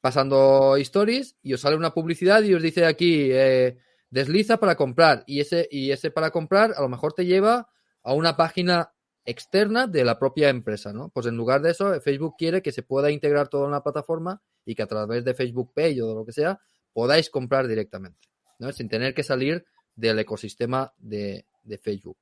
pasando 0.00 0.76
stories 0.76 1.36
y 1.42 1.54
os 1.54 1.60
sale 1.60 1.76
una 1.76 1.92
publicidad 1.92 2.42
y 2.42 2.54
os 2.54 2.62
dice 2.62 2.86
aquí 2.86 3.30
eh, 3.32 3.78
desliza 4.10 4.58
para 4.58 4.76
comprar 4.76 5.24
y 5.26 5.40
ese 5.40 5.66
y 5.70 5.90
ese 5.90 6.10
para 6.10 6.30
comprar 6.30 6.72
a 6.76 6.82
lo 6.82 6.88
mejor 6.88 7.14
te 7.14 7.26
lleva 7.26 7.68
a 8.02 8.12
una 8.12 8.36
página 8.36 8.92
externa 9.24 9.86
de 9.86 10.04
la 10.04 10.18
propia 10.18 10.48
empresa, 10.48 10.92
¿no? 10.92 11.10
Pues 11.10 11.26
en 11.26 11.36
lugar 11.36 11.60
de 11.60 11.72
eso, 11.72 12.00
Facebook 12.00 12.36
quiere 12.38 12.62
que 12.62 12.72
se 12.72 12.82
pueda 12.82 13.10
integrar 13.10 13.48
todo 13.48 13.66
en 13.66 13.72
la 13.72 13.82
plataforma 13.82 14.40
y 14.64 14.74
que 14.74 14.82
a 14.82 14.86
través 14.86 15.24
de 15.24 15.34
Facebook 15.34 15.72
Pay 15.74 16.00
o 16.00 16.08
de 16.08 16.14
lo 16.14 16.24
que 16.24 16.32
sea 16.32 16.60
podáis 16.92 17.30
comprar 17.30 17.66
directamente, 17.66 18.28
¿no? 18.58 18.72
sin 18.72 18.88
tener 18.88 19.14
que 19.14 19.22
salir 19.22 19.64
del 19.94 20.18
ecosistema 20.18 20.92
de, 20.98 21.44
Facebook. 21.82 22.16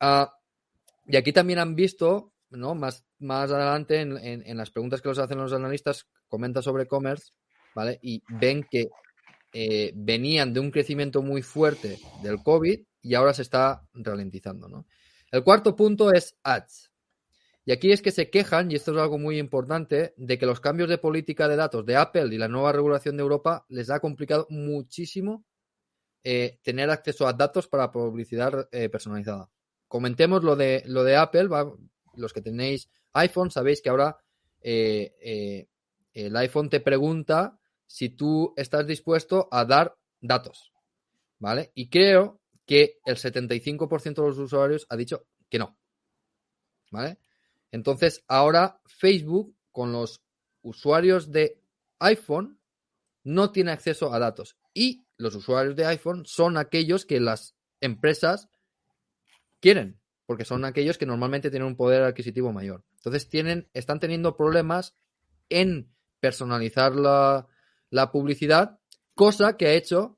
Ah, 0.00 0.32
y 1.06 1.16
aquí 1.16 1.32
también 1.32 1.58
han 1.58 1.74
visto, 1.74 2.32
¿no? 2.50 2.74
más, 2.74 3.04
más 3.18 3.50
adelante 3.50 4.00
en, 4.00 4.56
las 4.56 4.70
preguntas 4.70 5.00
que 5.00 5.08
los 5.08 5.18
hacen 5.18 5.38
los 5.38 5.52
analistas, 5.52 6.06
comenta 6.28 6.62
sobre 6.62 6.86
commerce, 6.86 7.32
¿vale? 7.74 7.98
Y 8.02 8.22
ven 8.28 8.66
que 8.70 8.88
eh, 9.52 9.92
venían 9.94 10.52
de 10.52 10.60
un 10.60 10.70
crecimiento 10.70 11.22
muy 11.22 11.40
fuerte 11.42 11.98
del 12.22 12.42
COVID 12.42 12.80
y 13.02 13.14
ahora 13.14 13.32
se 13.32 13.42
está 13.42 13.86
ralentizando. 13.92 14.68
¿no? 14.68 14.86
El 15.30 15.44
cuarto 15.44 15.76
punto 15.76 16.12
es 16.12 16.36
ads. 16.42 16.90
Y 17.66 17.72
aquí 17.72 17.92
es 17.92 18.02
que 18.02 18.10
se 18.10 18.28
quejan, 18.28 18.70
y 18.70 18.74
esto 18.74 18.92
es 18.92 18.98
algo 18.98 19.18
muy 19.18 19.38
importante, 19.38 20.12
de 20.16 20.38
que 20.38 20.44
los 20.44 20.60
cambios 20.60 20.88
de 20.88 20.98
política 20.98 21.48
de 21.48 21.56
datos 21.56 21.86
de 21.86 21.96
Apple 21.96 22.34
y 22.34 22.38
la 22.38 22.48
nueva 22.48 22.72
regulación 22.72 23.16
de 23.16 23.22
Europa 23.22 23.64
les 23.68 23.88
ha 23.90 24.00
complicado 24.00 24.46
muchísimo 24.50 25.46
eh, 26.22 26.58
tener 26.62 26.90
acceso 26.90 27.26
a 27.26 27.32
datos 27.32 27.66
para 27.66 27.90
publicidad 27.90 28.68
eh, 28.70 28.90
personalizada. 28.90 29.50
Comentemos 29.88 30.44
lo 30.44 30.56
de, 30.56 30.82
lo 30.86 31.04
de 31.04 31.16
Apple, 31.16 31.48
los 32.16 32.32
que 32.32 32.42
tenéis 32.42 32.88
iPhone 33.14 33.50
sabéis 33.50 33.80
que 33.80 33.88
ahora 33.88 34.18
eh, 34.60 35.68
el 36.12 36.36
iPhone 36.36 36.68
te 36.68 36.80
pregunta 36.80 37.58
si 37.86 38.10
tú 38.10 38.52
estás 38.56 38.86
dispuesto 38.86 39.48
a 39.50 39.64
dar 39.64 39.96
datos, 40.20 40.72
¿vale? 41.38 41.70
Y 41.74 41.88
creo 41.88 42.40
que 42.66 42.98
el 43.04 43.16
75% 43.16 44.14
de 44.14 44.28
los 44.28 44.38
usuarios 44.38 44.86
ha 44.88 44.96
dicho 44.96 45.26
que 45.48 45.58
no, 45.58 45.78
¿vale? 46.90 47.18
Entonces, 47.74 48.22
ahora 48.28 48.80
Facebook 48.86 49.52
con 49.72 49.90
los 49.90 50.22
usuarios 50.62 51.32
de 51.32 51.60
iPhone 51.98 52.60
no 53.24 53.50
tiene 53.50 53.72
acceso 53.72 54.14
a 54.14 54.20
datos 54.20 54.56
y 54.72 55.08
los 55.16 55.34
usuarios 55.34 55.74
de 55.74 55.84
iPhone 55.86 56.24
son 56.24 56.56
aquellos 56.56 57.04
que 57.04 57.18
las 57.18 57.56
empresas 57.80 58.48
quieren, 59.58 59.98
porque 60.24 60.44
son 60.44 60.64
aquellos 60.64 60.98
que 60.98 61.06
normalmente 61.06 61.50
tienen 61.50 61.66
un 61.66 61.74
poder 61.74 62.04
adquisitivo 62.04 62.52
mayor. 62.52 62.84
Entonces, 62.98 63.28
tienen, 63.28 63.68
están 63.74 63.98
teniendo 63.98 64.36
problemas 64.36 64.94
en 65.48 65.92
personalizar 66.20 66.94
la, 66.94 67.48
la 67.90 68.12
publicidad, 68.12 68.78
cosa 69.16 69.56
que 69.56 69.66
ha 69.66 69.72
hecho 69.72 70.16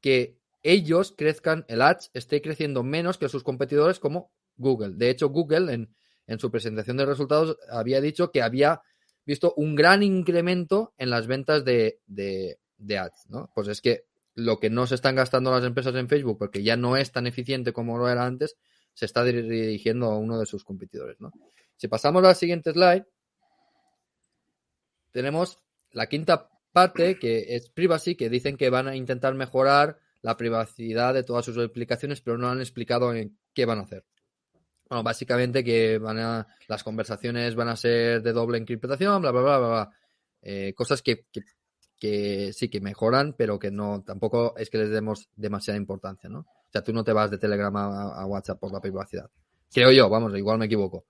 que 0.00 0.40
ellos 0.64 1.14
crezcan, 1.16 1.66
el 1.68 1.82
ads 1.82 2.10
esté 2.14 2.42
creciendo 2.42 2.82
menos 2.82 3.16
que 3.16 3.28
sus 3.28 3.44
competidores 3.44 4.00
como 4.00 4.32
Google. 4.56 4.94
De 4.96 5.08
hecho, 5.08 5.28
Google 5.28 5.72
en 5.72 5.94
en 6.26 6.38
su 6.38 6.50
presentación 6.50 6.96
de 6.96 7.06
resultados 7.06 7.56
había 7.70 8.00
dicho 8.00 8.30
que 8.30 8.42
había 8.42 8.82
visto 9.24 9.54
un 9.56 9.74
gran 9.74 10.02
incremento 10.02 10.94
en 10.98 11.10
las 11.10 11.26
ventas 11.26 11.64
de, 11.64 11.98
ads, 12.88 13.26
¿no? 13.28 13.50
Pues 13.54 13.68
es 13.68 13.80
que 13.80 14.04
lo 14.34 14.60
que 14.60 14.70
no 14.70 14.86
se 14.86 14.94
están 14.94 15.16
gastando 15.16 15.50
las 15.50 15.64
empresas 15.64 15.94
en 15.94 16.08
Facebook, 16.08 16.38
porque 16.38 16.62
ya 16.62 16.76
no 16.76 16.96
es 16.96 17.10
tan 17.10 17.26
eficiente 17.26 17.72
como 17.72 17.98
lo 17.98 18.08
era 18.08 18.24
antes, 18.24 18.56
se 18.92 19.06
está 19.06 19.24
dirigiendo 19.24 20.06
a 20.06 20.18
uno 20.18 20.38
de 20.38 20.46
sus 20.46 20.64
competidores. 20.64 21.16
Si 21.76 21.88
pasamos 21.88 22.22
a 22.22 22.28
la 22.28 22.34
siguiente 22.34 22.72
slide, 22.72 23.04
tenemos 25.10 25.58
la 25.92 26.06
quinta 26.06 26.50
parte, 26.72 27.18
que 27.18 27.56
es 27.56 27.70
privacy, 27.70 28.14
que 28.14 28.28
dicen 28.28 28.56
que 28.56 28.70
van 28.70 28.86
a 28.86 28.96
intentar 28.96 29.34
mejorar 29.34 29.98
la 30.20 30.36
privacidad 30.36 31.14
de 31.14 31.22
todas 31.22 31.44
sus 31.44 31.56
aplicaciones, 31.58 32.20
pero 32.20 32.36
no 32.36 32.48
han 32.48 32.60
explicado 32.60 33.14
en 33.14 33.38
qué 33.54 33.64
van 33.64 33.78
a 33.78 33.82
hacer. 33.82 34.04
Bueno, 34.88 35.02
básicamente 35.02 35.64
que 35.64 35.98
van 35.98 36.18
a, 36.18 36.46
las 36.68 36.84
conversaciones 36.84 37.54
van 37.54 37.68
a 37.68 37.76
ser 37.76 38.22
de 38.22 38.32
doble 38.32 38.58
encriptación, 38.58 39.20
bla, 39.20 39.32
bla, 39.32 39.42
bla, 39.42 39.58
bla, 39.58 39.68
bla. 39.68 39.90
Eh, 40.42 40.74
cosas 40.74 41.02
que, 41.02 41.26
que, 41.98 42.52
sí 42.52 42.68
que 42.68 42.80
mejoran, 42.80 43.34
pero 43.36 43.58
que 43.58 43.70
no, 43.70 44.04
tampoco 44.04 44.56
es 44.56 44.70
que 44.70 44.78
les 44.78 44.90
demos 44.90 45.28
demasiada 45.34 45.76
importancia, 45.76 46.28
¿no? 46.28 46.40
O 46.40 46.70
sea, 46.70 46.84
tú 46.84 46.92
no 46.92 47.02
te 47.02 47.12
vas 47.12 47.30
de 47.30 47.38
Telegram 47.38 47.74
a, 47.76 48.26
WhatsApp 48.26 48.60
por 48.60 48.72
la 48.72 48.80
privacidad. 48.80 49.28
Creo 49.72 49.90
yo, 49.90 50.08
vamos, 50.08 50.36
igual 50.36 50.58
me 50.58 50.66
equivoco. 50.66 51.06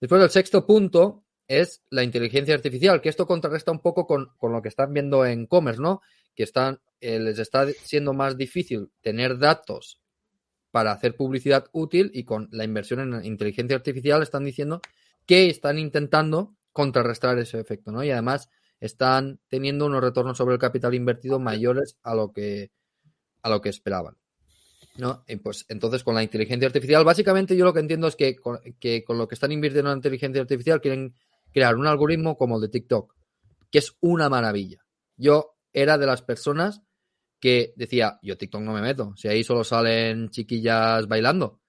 Después 0.00 0.22
el 0.22 0.30
sexto 0.30 0.66
punto 0.66 1.24
es 1.46 1.82
la 1.90 2.02
inteligencia 2.02 2.54
artificial, 2.54 3.00
que 3.00 3.08
esto 3.08 3.26
contrarresta 3.26 3.70
un 3.70 3.80
poco 3.80 4.06
con, 4.06 4.32
lo 4.40 4.62
que 4.62 4.68
están 4.68 4.92
viendo 4.92 5.24
en 5.24 5.46
commerce, 5.46 5.80
¿no? 5.80 6.00
Que 6.34 6.42
están, 6.42 6.80
eh, 7.00 7.20
les 7.20 7.38
está 7.38 7.66
siendo 7.70 8.14
más 8.14 8.36
difícil 8.36 8.90
tener 9.00 9.38
datos 9.38 10.00
para 10.76 10.92
hacer 10.92 11.16
publicidad 11.16 11.70
útil 11.72 12.10
y 12.12 12.24
con 12.24 12.50
la 12.52 12.62
inversión 12.62 13.00
en 13.00 13.24
inteligencia 13.24 13.74
artificial 13.74 14.22
están 14.22 14.44
diciendo 14.44 14.82
que 15.24 15.48
están 15.48 15.78
intentando 15.78 16.54
contrarrestar 16.70 17.38
ese 17.38 17.58
efecto, 17.58 17.92
¿no? 17.92 18.04
Y 18.04 18.10
además 18.10 18.50
están 18.78 19.40
teniendo 19.48 19.86
unos 19.86 20.02
retornos 20.02 20.36
sobre 20.36 20.52
el 20.52 20.60
capital 20.60 20.92
invertido 20.92 21.38
mayores 21.38 21.96
a 22.02 22.14
lo 22.14 22.30
que, 22.30 22.72
a 23.40 23.48
lo 23.48 23.62
que 23.62 23.70
esperaban. 23.70 24.18
¿no? 24.98 25.24
pues 25.42 25.64
entonces 25.70 26.04
con 26.04 26.14
la 26.14 26.22
inteligencia 26.22 26.66
artificial, 26.66 27.06
básicamente 27.06 27.56
yo 27.56 27.64
lo 27.64 27.72
que 27.72 27.80
entiendo 27.80 28.06
es 28.06 28.14
que 28.14 28.36
con, 28.36 28.60
que 28.78 29.02
con 29.02 29.16
lo 29.16 29.26
que 29.28 29.34
están 29.34 29.52
invirtiendo 29.52 29.90
en 29.90 29.96
inteligencia 29.96 30.42
artificial 30.42 30.82
quieren 30.82 31.14
crear 31.54 31.76
un 31.76 31.86
algoritmo 31.86 32.36
como 32.36 32.56
el 32.56 32.60
de 32.60 32.68
TikTok, 32.68 33.14
que 33.70 33.78
es 33.78 33.96
una 34.00 34.28
maravilla. 34.28 34.84
Yo 35.16 35.56
era 35.72 35.96
de 35.96 36.04
las 36.04 36.20
personas 36.20 36.82
que 37.46 37.74
decía, 37.76 38.18
yo 38.22 38.36
TikTok 38.36 38.60
no 38.60 38.72
me 38.72 38.82
meto, 38.82 39.14
si 39.16 39.28
ahí 39.28 39.44
solo 39.44 39.62
salen 39.62 40.30
chiquillas 40.30 41.06
bailando. 41.06 41.60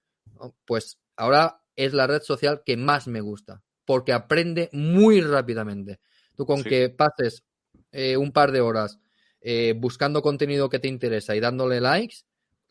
Pues 0.64 0.98
ahora 1.14 1.62
es 1.76 1.92
la 1.92 2.08
red 2.08 2.20
social 2.20 2.62
que 2.66 2.76
más 2.76 3.06
me 3.06 3.20
gusta, 3.20 3.62
porque 3.84 4.12
aprende 4.12 4.70
muy 4.72 5.20
rápidamente. 5.20 6.00
Tú 6.34 6.46
con 6.46 6.64
que 6.64 6.88
pases 6.88 7.44
eh, 7.92 8.16
un 8.16 8.32
par 8.32 8.50
de 8.50 8.60
horas 8.60 8.98
eh, 9.40 9.72
buscando 9.76 10.20
contenido 10.20 10.68
que 10.68 10.80
te 10.80 10.88
interesa 10.88 11.36
y 11.36 11.38
dándole 11.38 11.80
likes, 11.80 12.16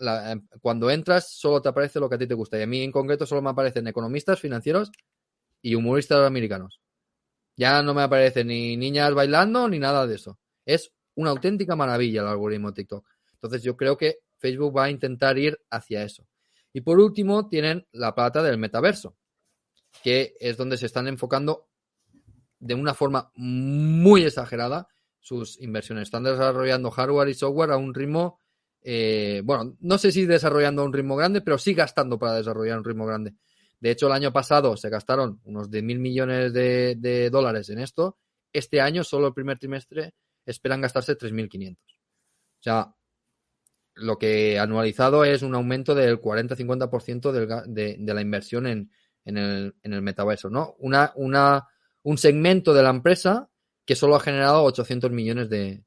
eh, 0.02 0.36
cuando 0.60 0.92
entras 0.92 1.32
solo 1.32 1.62
te 1.62 1.70
aparece 1.70 2.02
lo 2.02 2.10
que 2.10 2.16
a 2.16 2.18
ti 2.18 2.28
te 2.28 2.34
gusta. 2.34 2.60
Y 2.60 2.64
a 2.64 2.68
mí 2.68 2.84
en 2.84 2.92
concreto 2.92 3.26
solo 3.26 3.42
me 3.42 3.52
aparecen 3.52 3.88
economistas 3.88 4.42
financieros 4.42 4.92
y 5.62 5.76
humoristas 5.76 6.28
americanos. 6.28 6.82
Ya 7.56 7.82
no 7.84 7.94
me 7.94 8.02
aparecen 8.02 8.48
ni 8.48 8.76
niñas 8.76 9.14
bailando 9.14 9.70
ni 9.70 9.80
nada 9.80 10.06
de 10.06 10.16
eso. 10.16 10.38
Es 10.66 10.92
una 11.18 11.32
auténtica 11.32 11.76
maravilla 11.76 12.22
el 12.22 12.28
algoritmo 12.28 12.74
TikTok. 12.74 13.06
Entonces 13.34 13.62
yo 13.62 13.76
creo 13.76 13.98
que 13.98 14.20
Facebook 14.38 14.76
va 14.76 14.86
a 14.86 14.90
intentar 14.90 15.38
ir 15.38 15.60
hacia 15.70 16.04
eso. 16.04 16.26
Y 16.74 16.82
por 16.82 17.00
último 17.00 17.48
tienen 17.48 17.88
la 17.92 18.16
plata 18.16 18.42
del 18.42 18.58
metaverso, 18.58 19.16
que 20.04 20.36
es 20.40 20.58
donde 20.58 20.78
se 20.78 20.86
están 20.86 21.08
enfocando 21.08 21.68
de 22.60 22.74
una 22.74 22.94
forma 22.94 23.32
muy 23.36 24.24
exagerada 24.24 24.88
sus 25.20 25.60
inversiones. 25.62 26.04
Están 26.04 26.24
desarrollando 26.24 26.92
hardware 26.92 27.30
y 27.30 27.34
software 27.34 27.72
a 27.72 27.78
un 27.78 27.94
ritmo, 27.94 28.42
eh, 28.82 29.42
bueno, 29.44 29.76
no 29.80 29.98
sé 29.98 30.12
si 30.12 30.26
desarrollando 30.26 30.82
a 30.82 30.86
un 30.86 30.94
ritmo 30.94 31.16
grande, 31.16 31.42
pero 31.42 31.58
sí 31.58 31.74
gastando 31.74 32.18
para 32.18 32.36
desarrollar 32.36 32.78
un 32.78 32.86
ritmo 32.86 33.06
grande. 33.06 33.36
De 33.80 33.92
hecho, 33.92 34.08
el 34.08 34.14
año 34.14 34.32
pasado 34.32 34.76
se 34.76 34.90
gastaron 34.90 35.40
unos 35.44 35.70
de 35.70 35.82
mil 35.82 36.00
millones 36.00 36.54
de, 36.54 37.30
dólares 37.32 37.70
en 37.70 37.80
esto. 37.80 38.18
Este 38.52 38.82
año, 38.82 39.04
solo 39.04 39.28
el 39.28 39.34
primer 39.34 39.60
trimestre, 39.60 40.14
esperan 40.52 40.82
gastarse 40.82 41.18
3.500. 41.18 41.76
O 41.76 41.78
sea, 42.60 42.96
lo 43.94 44.18
que 44.18 44.58
anualizado 44.60 45.24
es 45.24 45.44
un 45.44 45.56
aumento 45.56 45.94
del 45.94 46.20
40-50% 46.20 47.32
de, 47.68 47.98
de 48.00 48.14
la 48.14 48.22
inversión 48.22 48.68
en, 48.68 48.90
el, 49.26 49.76
en 49.84 50.04
metaverso, 50.04 50.50
¿no? 50.50 50.76
Una, 50.80 51.12
una 51.16 51.68
un 52.08 52.18
segmento 52.18 52.74
de 52.74 52.84
la 52.84 52.90
empresa 52.90 53.50
que 53.86 53.96
solo 53.96 54.16
ha 54.16 54.22
generado 54.22 54.64
800 54.64 55.12
millones 55.12 55.50
de, 55.50 55.84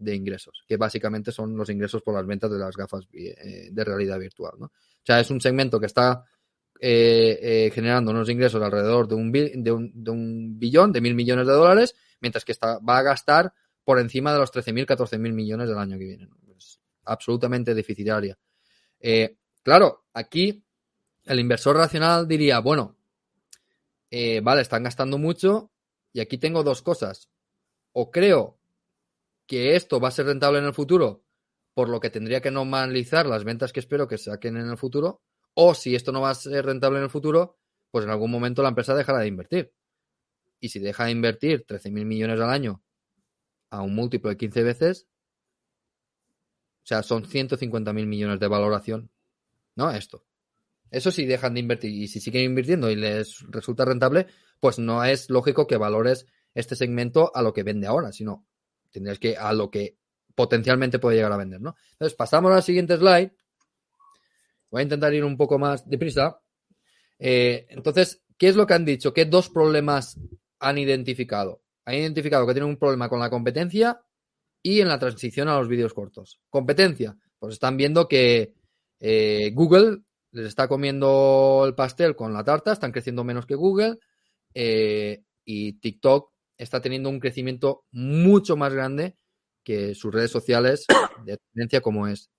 ingresos, 0.00 0.62
que 0.68 0.76
básicamente 0.76 1.32
son 1.32 1.56
los 1.56 1.68
ingresos 1.68 2.00
por 2.02 2.14
las 2.14 2.24
ventas 2.24 2.48
de 2.48 2.58
las 2.58 2.76
gafas 2.76 3.08
eh, 3.12 3.68
de 3.72 3.84
realidad 3.84 4.20
virtual. 4.20 4.52
¿no? 4.56 4.66
O 4.66 5.02
sea, 5.02 5.18
es 5.18 5.30
un 5.32 5.40
segmento 5.40 5.80
que 5.80 5.86
está 5.86 6.24
eh, 6.80 7.38
eh, 7.42 7.70
generando 7.74 8.12
unos 8.12 8.28
ingresos 8.28 8.62
alrededor 8.62 9.08
de 9.08 9.16
un, 9.16 9.32
de, 9.32 9.72
un, 9.72 10.58
billón, 10.60 10.92
de 10.92 11.00
mil 11.00 11.16
millones 11.16 11.48
de 11.48 11.52
dólares, 11.52 11.96
mientras 12.20 12.44
que 12.44 12.52
está, 12.52 12.78
va 12.78 12.98
a 12.98 13.02
gastar 13.02 13.52
por 13.88 13.98
encima 14.00 14.34
de 14.34 14.38
los 14.38 14.52
13.000, 14.52 14.84
14.000 14.84 15.32
millones 15.32 15.66
del 15.66 15.78
año 15.78 15.96
que 15.96 16.04
viene. 16.04 16.28
Es 16.54 16.78
absolutamente 17.06 17.74
deficitaria. 17.74 18.38
claro, 19.62 20.04
aquí 20.12 20.62
el 21.24 21.40
inversor 21.40 21.74
racional 21.74 22.28
diría, 22.28 22.58
bueno, 22.58 22.98
eh, 24.10 24.42
vale, 24.42 24.60
están 24.60 24.82
gastando 24.82 25.16
mucho 25.16 25.70
y 26.12 26.20
aquí 26.20 26.36
tengo 26.36 26.62
dos 26.62 26.82
cosas. 26.82 27.30
O 27.92 28.10
creo 28.10 28.58
que 29.46 29.74
esto 29.74 29.98
va 30.00 30.08
a 30.08 30.10
ser 30.10 30.26
rentable 30.26 30.58
en 30.58 30.66
el 30.66 30.74
futuro, 30.74 31.24
por 31.72 31.88
lo 31.88 31.98
que 31.98 32.10
tendría 32.10 32.42
que 32.42 32.50
normalizar 32.50 33.24
las 33.24 33.42
ventas 33.42 33.72
que 33.72 33.80
espero 33.80 34.06
que 34.06 34.18
saquen 34.18 34.58
en 34.58 34.68
el 34.68 34.76
futuro, 34.76 35.22
o 35.54 35.72
si 35.72 35.94
esto 35.94 36.12
no 36.12 36.20
va 36.20 36.28
a 36.28 36.34
ser 36.34 36.66
rentable 36.66 36.98
en 36.98 37.04
el 37.04 37.10
futuro, 37.10 37.56
pues 37.90 38.04
en 38.04 38.10
algún 38.10 38.30
momento 38.30 38.62
la 38.62 38.68
empresa 38.68 38.94
dejará 38.94 39.20
de 39.20 39.28
invertir. 39.28 39.72
Y 40.60 40.68
si 40.68 40.78
deja 40.78 41.06
de 41.06 41.12
invertir 41.12 41.64
13.000 41.64 42.04
millones 42.04 42.38
al 42.38 42.50
año 42.50 42.82
a 43.70 43.82
un 43.82 43.94
múltiplo 43.94 44.30
de 44.30 44.36
15 44.36 44.62
veces, 44.62 45.06
o 46.82 46.86
sea, 46.88 47.02
son 47.02 47.24
150.000 47.24 48.06
millones 48.06 48.40
de 48.40 48.48
valoración, 48.48 49.10
¿no? 49.76 49.90
Esto. 49.90 50.24
Eso 50.90 51.10
sí 51.10 51.26
dejan 51.26 51.54
de 51.54 51.60
invertir 51.60 51.90
y 51.90 52.08
si 52.08 52.18
siguen 52.18 52.44
invirtiendo 52.44 52.90
y 52.90 52.96
les 52.96 53.40
resulta 53.50 53.84
rentable, 53.84 54.26
pues 54.58 54.78
no 54.78 55.04
es 55.04 55.28
lógico 55.28 55.66
que 55.66 55.76
valores 55.76 56.26
este 56.54 56.76
segmento 56.76 57.30
a 57.34 57.42
lo 57.42 57.52
que 57.52 57.62
vende 57.62 57.86
ahora, 57.86 58.10
sino 58.10 58.46
tendrías 58.90 59.18
que 59.18 59.36
a 59.36 59.52
lo 59.52 59.70
que 59.70 59.98
potencialmente 60.34 60.98
puede 60.98 61.16
llegar 61.16 61.32
a 61.32 61.36
vender, 61.36 61.60
¿no? 61.60 61.76
Entonces, 61.92 62.16
pasamos 62.16 62.52
a 62.52 62.56
la 62.56 62.62
siguiente 62.62 62.96
slide. 62.96 63.32
Voy 64.70 64.80
a 64.80 64.82
intentar 64.82 65.12
ir 65.12 65.24
un 65.24 65.36
poco 65.36 65.58
más 65.58 65.88
deprisa. 65.88 66.40
Eh, 67.18 67.66
entonces, 67.70 68.22
¿qué 68.36 68.48
es 68.48 68.56
lo 68.56 68.66
que 68.66 68.74
han 68.74 68.84
dicho? 68.84 69.12
¿Qué 69.12 69.24
dos 69.24 69.50
problemas 69.50 70.18
han 70.60 70.78
identificado? 70.78 71.62
Han 71.88 71.94
identificado 71.94 72.46
que 72.46 72.52
tienen 72.52 72.68
un 72.68 72.76
problema 72.76 73.08
con 73.08 73.18
la 73.18 73.30
competencia 73.30 73.98
y 74.62 74.82
en 74.82 74.88
la 74.88 74.98
transición 74.98 75.48
a 75.48 75.56
los 75.56 75.68
vídeos 75.68 75.94
cortos. 75.94 76.38
Competencia, 76.50 77.16
pues 77.38 77.54
están 77.54 77.78
viendo 77.78 78.06
que 78.06 78.52
eh, 79.00 79.52
Google 79.54 80.02
les 80.32 80.48
está 80.48 80.68
comiendo 80.68 81.64
el 81.66 81.74
pastel 81.74 82.14
con 82.14 82.34
la 82.34 82.44
tarta, 82.44 82.72
están 82.72 82.92
creciendo 82.92 83.24
menos 83.24 83.46
que 83.46 83.54
Google 83.54 84.00
eh, 84.52 85.22
y 85.46 85.80
TikTok 85.80 86.30
está 86.58 86.82
teniendo 86.82 87.08
un 87.08 87.20
crecimiento 87.20 87.86
mucho 87.90 88.54
más 88.54 88.74
grande 88.74 89.16
que 89.64 89.94
sus 89.94 90.12
redes 90.12 90.30
sociales 90.30 90.84
de 91.24 91.38
tendencia 91.54 91.80
como 91.80 92.06
es, 92.06 92.30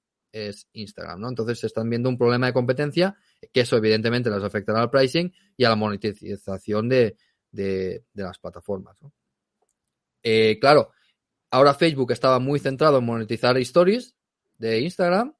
Instagram, 0.74 1.22
¿no? 1.22 1.30
Entonces 1.30 1.64
están 1.64 1.90
viendo 1.90 2.08
un 2.08 2.20
problema 2.20 2.46
de 2.46 2.54
competencia 2.54 3.18
que 3.52 3.62
eso 3.62 3.78
evidentemente 3.78 4.30
les 4.30 4.44
afectará 4.44 4.80
al 4.80 4.92
pricing 4.92 5.34
y 5.58 5.64
a 5.64 5.70
la 5.70 5.76
monetización 5.76 6.88
de, 6.88 7.18
las 8.14 8.38
plataformas, 8.38 8.96
eh, 10.24 10.58
claro, 10.60 10.92
ahora 11.52 11.74
Facebook 11.74 12.12
estaba 12.12 12.40
muy 12.40 12.60
centrado 12.60 13.00
en 13.00 13.06
monetizar 13.06 13.58
stories 13.58 14.16
de 14.58 14.82
Instagram 14.82 15.34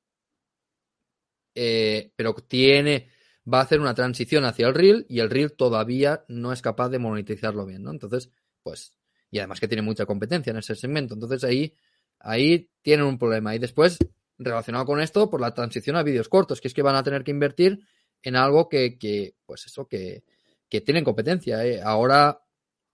eh, 1.62 2.14
pero 2.16 2.34
tiene, 2.36 3.10
va 3.52 3.60
a 3.60 3.64
hacer 3.64 3.82
una 3.82 3.94
transición 3.94 4.46
hacia 4.46 4.68
el 4.68 4.74
reel 4.74 5.06
y 5.10 5.20
el 5.20 5.30
reel 5.30 5.54
todavía 5.54 6.24
no 6.30 6.54
es 6.54 6.62
capaz 6.62 6.88
de 6.88 7.00
monetizarlo 7.00 7.66
bien, 7.66 7.84
¿no? 7.84 7.92
Entonces, 7.92 8.30
pues, 8.64 8.96
y 9.30 9.40
además 9.40 9.60
que 9.60 9.68
tiene 9.68 9.82
mucha 9.82 10.06
competencia 10.06 10.52
en 10.52 10.58
ese 10.58 10.76
segmento. 10.76 11.16
Entonces 11.16 11.44
ahí, 11.44 11.76
ahí 12.20 12.70
tienen 12.82 13.06
un 13.06 13.18
problema. 13.18 13.56
Y 13.56 13.60
después, 13.60 13.98
relacionado 14.38 14.86
con 14.86 15.02
esto, 15.02 15.30
por 15.30 15.42
la 15.42 15.54
transición 15.54 15.98
a 15.98 16.04
vídeos 16.04 16.30
cortos, 16.30 16.62
que 16.62 16.70
es 16.70 16.74
que 16.74 16.82
van 16.82 16.96
a 16.96 17.04
tener 17.04 17.26
que 17.26 17.32
invertir 17.32 17.86
en 18.22 18.36
algo 18.38 18.70
que, 18.70 18.98
que 18.98 19.36
pues 19.46 19.66
eso, 19.66 19.86
que, 19.86 20.24
que 20.70 20.82
tienen 20.82 21.04
competencia. 21.04 21.66
¿eh? 21.66 21.82
Ahora, 21.84 22.42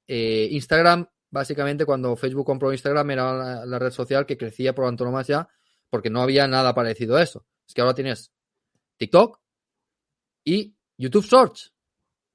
Instagram, 0.07 1.07
básicamente 1.35 1.85
cuando 1.85 2.15
Facebook 2.15 2.45
compró 2.45 2.71
Instagram 2.71 3.11
era 3.11 3.65
la, 3.65 3.77
red 3.77 3.91
social 3.91 4.25
que 4.25 4.37
crecía 4.37 4.73
por 4.73 4.85
antonomasia 4.85 5.49
porque 5.89 6.09
no 6.09 6.21
había 6.21 6.47
nada 6.47 6.73
parecido 6.73 7.17
a 7.17 7.21
eso. 7.21 7.45
Es 7.67 7.73
que 7.73 7.81
ahora 7.81 7.93
tienes 7.93 8.31
TikTok 8.95 9.41
y 10.45 10.77
YouTube 10.97 11.25
Shorts. 11.25 11.73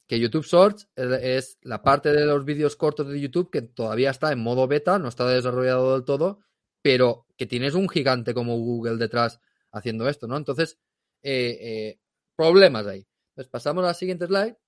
Que 0.07 0.21
YouTube 0.21 0.45
Shorts 0.45 0.87
es 0.97 1.57
la 1.63 1.83
parte 1.83 2.13
de 2.13 2.27
los 2.27 2.45
vídeos 2.45 2.77
cortos 2.77 3.09
de 3.09 3.19
YouTube 3.19 3.51
que 3.51 3.63
todavía 3.63 4.11
está 4.11 4.33
en 4.33 4.41
modo 4.41 4.69
beta, 4.69 4.99
no 4.99 5.09
está 5.09 5.27
desarrollado 5.27 5.95
del 5.95 6.05
todo, 6.05 6.41
pero 6.83 7.27
que 7.39 7.47
tienes 7.47 7.73
un 7.73 7.89
gigante 7.89 8.35
como 8.35 8.59
Google 8.59 8.99
detrás 8.99 9.41
haciendo 9.73 10.11
esto, 10.11 10.27
¿no? 10.27 10.37
Entonces, 10.37 10.79
eh, 11.23 11.57
eh, 11.59 12.01
problemas 12.37 12.87
ahí. 12.87 13.07
Entonces, 13.31 13.51
pasamos 13.51 13.83
a 13.83 13.87
la 13.89 13.95
siguiente 13.95 14.27
slide. 14.27 14.59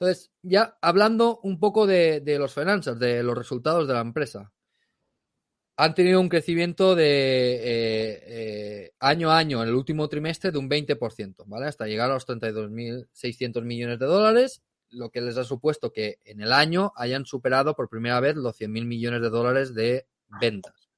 Entonces, 0.00 0.30
ya 0.42 0.78
hablando 0.80 1.40
un 1.42 1.58
poco 1.58 1.86
de, 1.86 2.22
los 2.38 2.54
finanzas, 2.54 3.00
de 3.00 3.24
los 3.24 3.36
resultados 3.36 3.88
de 3.88 3.94
la 3.94 4.00
empresa, 4.00 4.52
han 5.76 5.94
tenido 5.94 6.20
un 6.20 6.28
crecimiento 6.28 6.94
de 6.94 7.54
eh, 7.54 8.22
eh, 8.26 8.92
año 9.00 9.30
a 9.30 9.38
año 9.38 9.60
en 9.62 9.68
el 9.68 9.74
último 9.74 10.08
trimestre 10.08 10.52
de 10.52 10.58
un 10.58 10.70
20%, 10.70 11.44
¿vale? 11.46 11.66
Hasta 11.66 11.86
llegar 11.86 12.10
a 12.10 12.14
los 12.14 12.26
32.600 12.28 13.62
millones 13.62 13.98
de 13.98 14.06
dólares, 14.06 14.62
lo 14.90 15.10
que 15.10 15.20
les 15.20 15.36
ha 15.36 15.44
supuesto 15.44 15.92
que 15.92 16.18
en 16.24 16.40
el 16.42 16.52
año 16.52 16.92
hayan 16.94 17.26
superado 17.26 17.74
por 17.74 17.88
primera 17.88 18.20
vez 18.20 18.36
los 18.36 18.56
100.000 18.56 18.86
millones 18.86 19.20
de 19.20 19.30
dólares 19.30 19.74
de 19.74 20.06
ventas. 20.40 20.88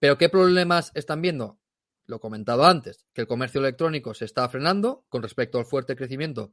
Pero 0.00 0.18
¿qué 0.18 0.28
problemas 0.28 0.90
están 0.94 1.22
viendo? 1.22 1.60
Lo 2.06 2.18
comentado 2.18 2.64
antes, 2.64 3.06
que 3.12 3.20
el 3.20 3.28
comercio 3.28 3.60
electrónico 3.60 4.14
se 4.14 4.24
está 4.24 4.48
frenando 4.48 5.04
con 5.08 5.22
respecto 5.22 5.58
al 5.58 5.64
fuerte 5.64 5.94
crecimiento 5.94 6.52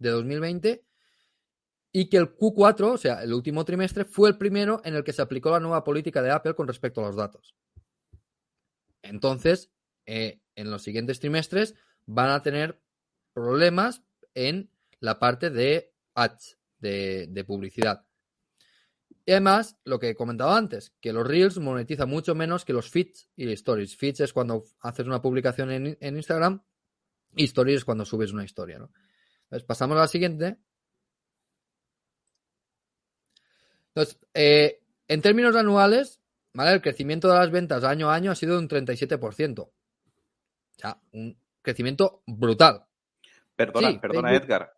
de 0.00 0.10
2020 0.10 0.84
y 1.92 2.08
que 2.08 2.16
el 2.16 2.36
Q4, 2.36 2.94
o 2.94 2.98
sea, 2.98 3.22
el 3.22 3.32
último 3.32 3.64
trimestre, 3.64 4.04
fue 4.04 4.28
el 4.28 4.38
primero 4.38 4.80
en 4.84 4.94
el 4.94 5.04
que 5.04 5.12
se 5.12 5.22
aplicó 5.22 5.50
la 5.50 5.60
nueva 5.60 5.84
política 5.84 6.22
de 6.22 6.30
Apple 6.30 6.54
con 6.54 6.66
respecto 6.66 7.00
a 7.00 7.06
los 7.06 7.16
datos. 7.16 7.54
Entonces, 9.02 9.70
eh, 10.06 10.40
en 10.54 10.70
los 10.70 10.82
siguientes 10.82 11.20
trimestres 11.20 11.74
van 12.06 12.30
a 12.30 12.42
tener 12.42 12.80
problemas 13.32 14.02
en 14.34 14.70
la 15.00 15.18
parte 15.18 15.50
de 15.50 15.92
ads, 16.14 16.58
de, 16.78 17.44
publicidad. 17.46 18.06
Y 19.26 19.32
además, 19.32 19.78
lo 19.84 19.98
que 19.98 20.10
he 20.10 20.14
comentado 20.14 20.52
antes, 20.52 20.94
que 21.00 21.12
los 21.12 21.26
Reels 21.26 21.58
monetizan 21.58 22.08
mucho 22.08 22.34
menos 22.34 22.64
que 22.64 22.72
los 22.72 22.90
feeds 22.90 23.28
y 23.36 23.50
stories. 23.52 23.96
Feeds 23.96 24.20
es 24.20 24.32
cuando 24.32 24.64
haces 24.80 25.06
una 25.06 25.20
publicación 25.20 25.70
en, 25.70 25.98
en 26.00 26.16
Instagram 26.16 26.62
y 27.36 27.44
stories 27.44 27.78
es 27.78 27.84
cuando 27.84 28.04
subes 28.04 28.32
una 28.32 28.44
historia, 28.44 28.78
¿no? 28.78 28.90
Pasamos 29.66 29.96
a 29.96 30.00
la 30.00 30.08
siguiente. 30.08 30.56
Entonces, 33.88 34.18
eh, 34.34 34.80
en 35.08 35.22
términos 35.22 35.56
anuales, 35.56 36.20
¿vale? 36.54 36.72
El 36.72 36.82
crecimiento 36.82 37.28
de 37.28 37.34
las 37.34 37.50
ventas 37.50 37.84
año 37.84 38.10
a 38.10 38.14
año 38.14 38.30
ha 38.30 38.36
sido 38.36 38.54
de 38.54 38.60
un 38.60 38.68
37%. 38.68 39.60
O 39.62 39.72
sea, 40.76 41.00
un 41.12 41.36
crecimiento 41.62 42.22
brutal. 42.26 42.84
Perdona, 43.56 44.00
perdona, 44.00 44.34
Edgar. 44.34 44.72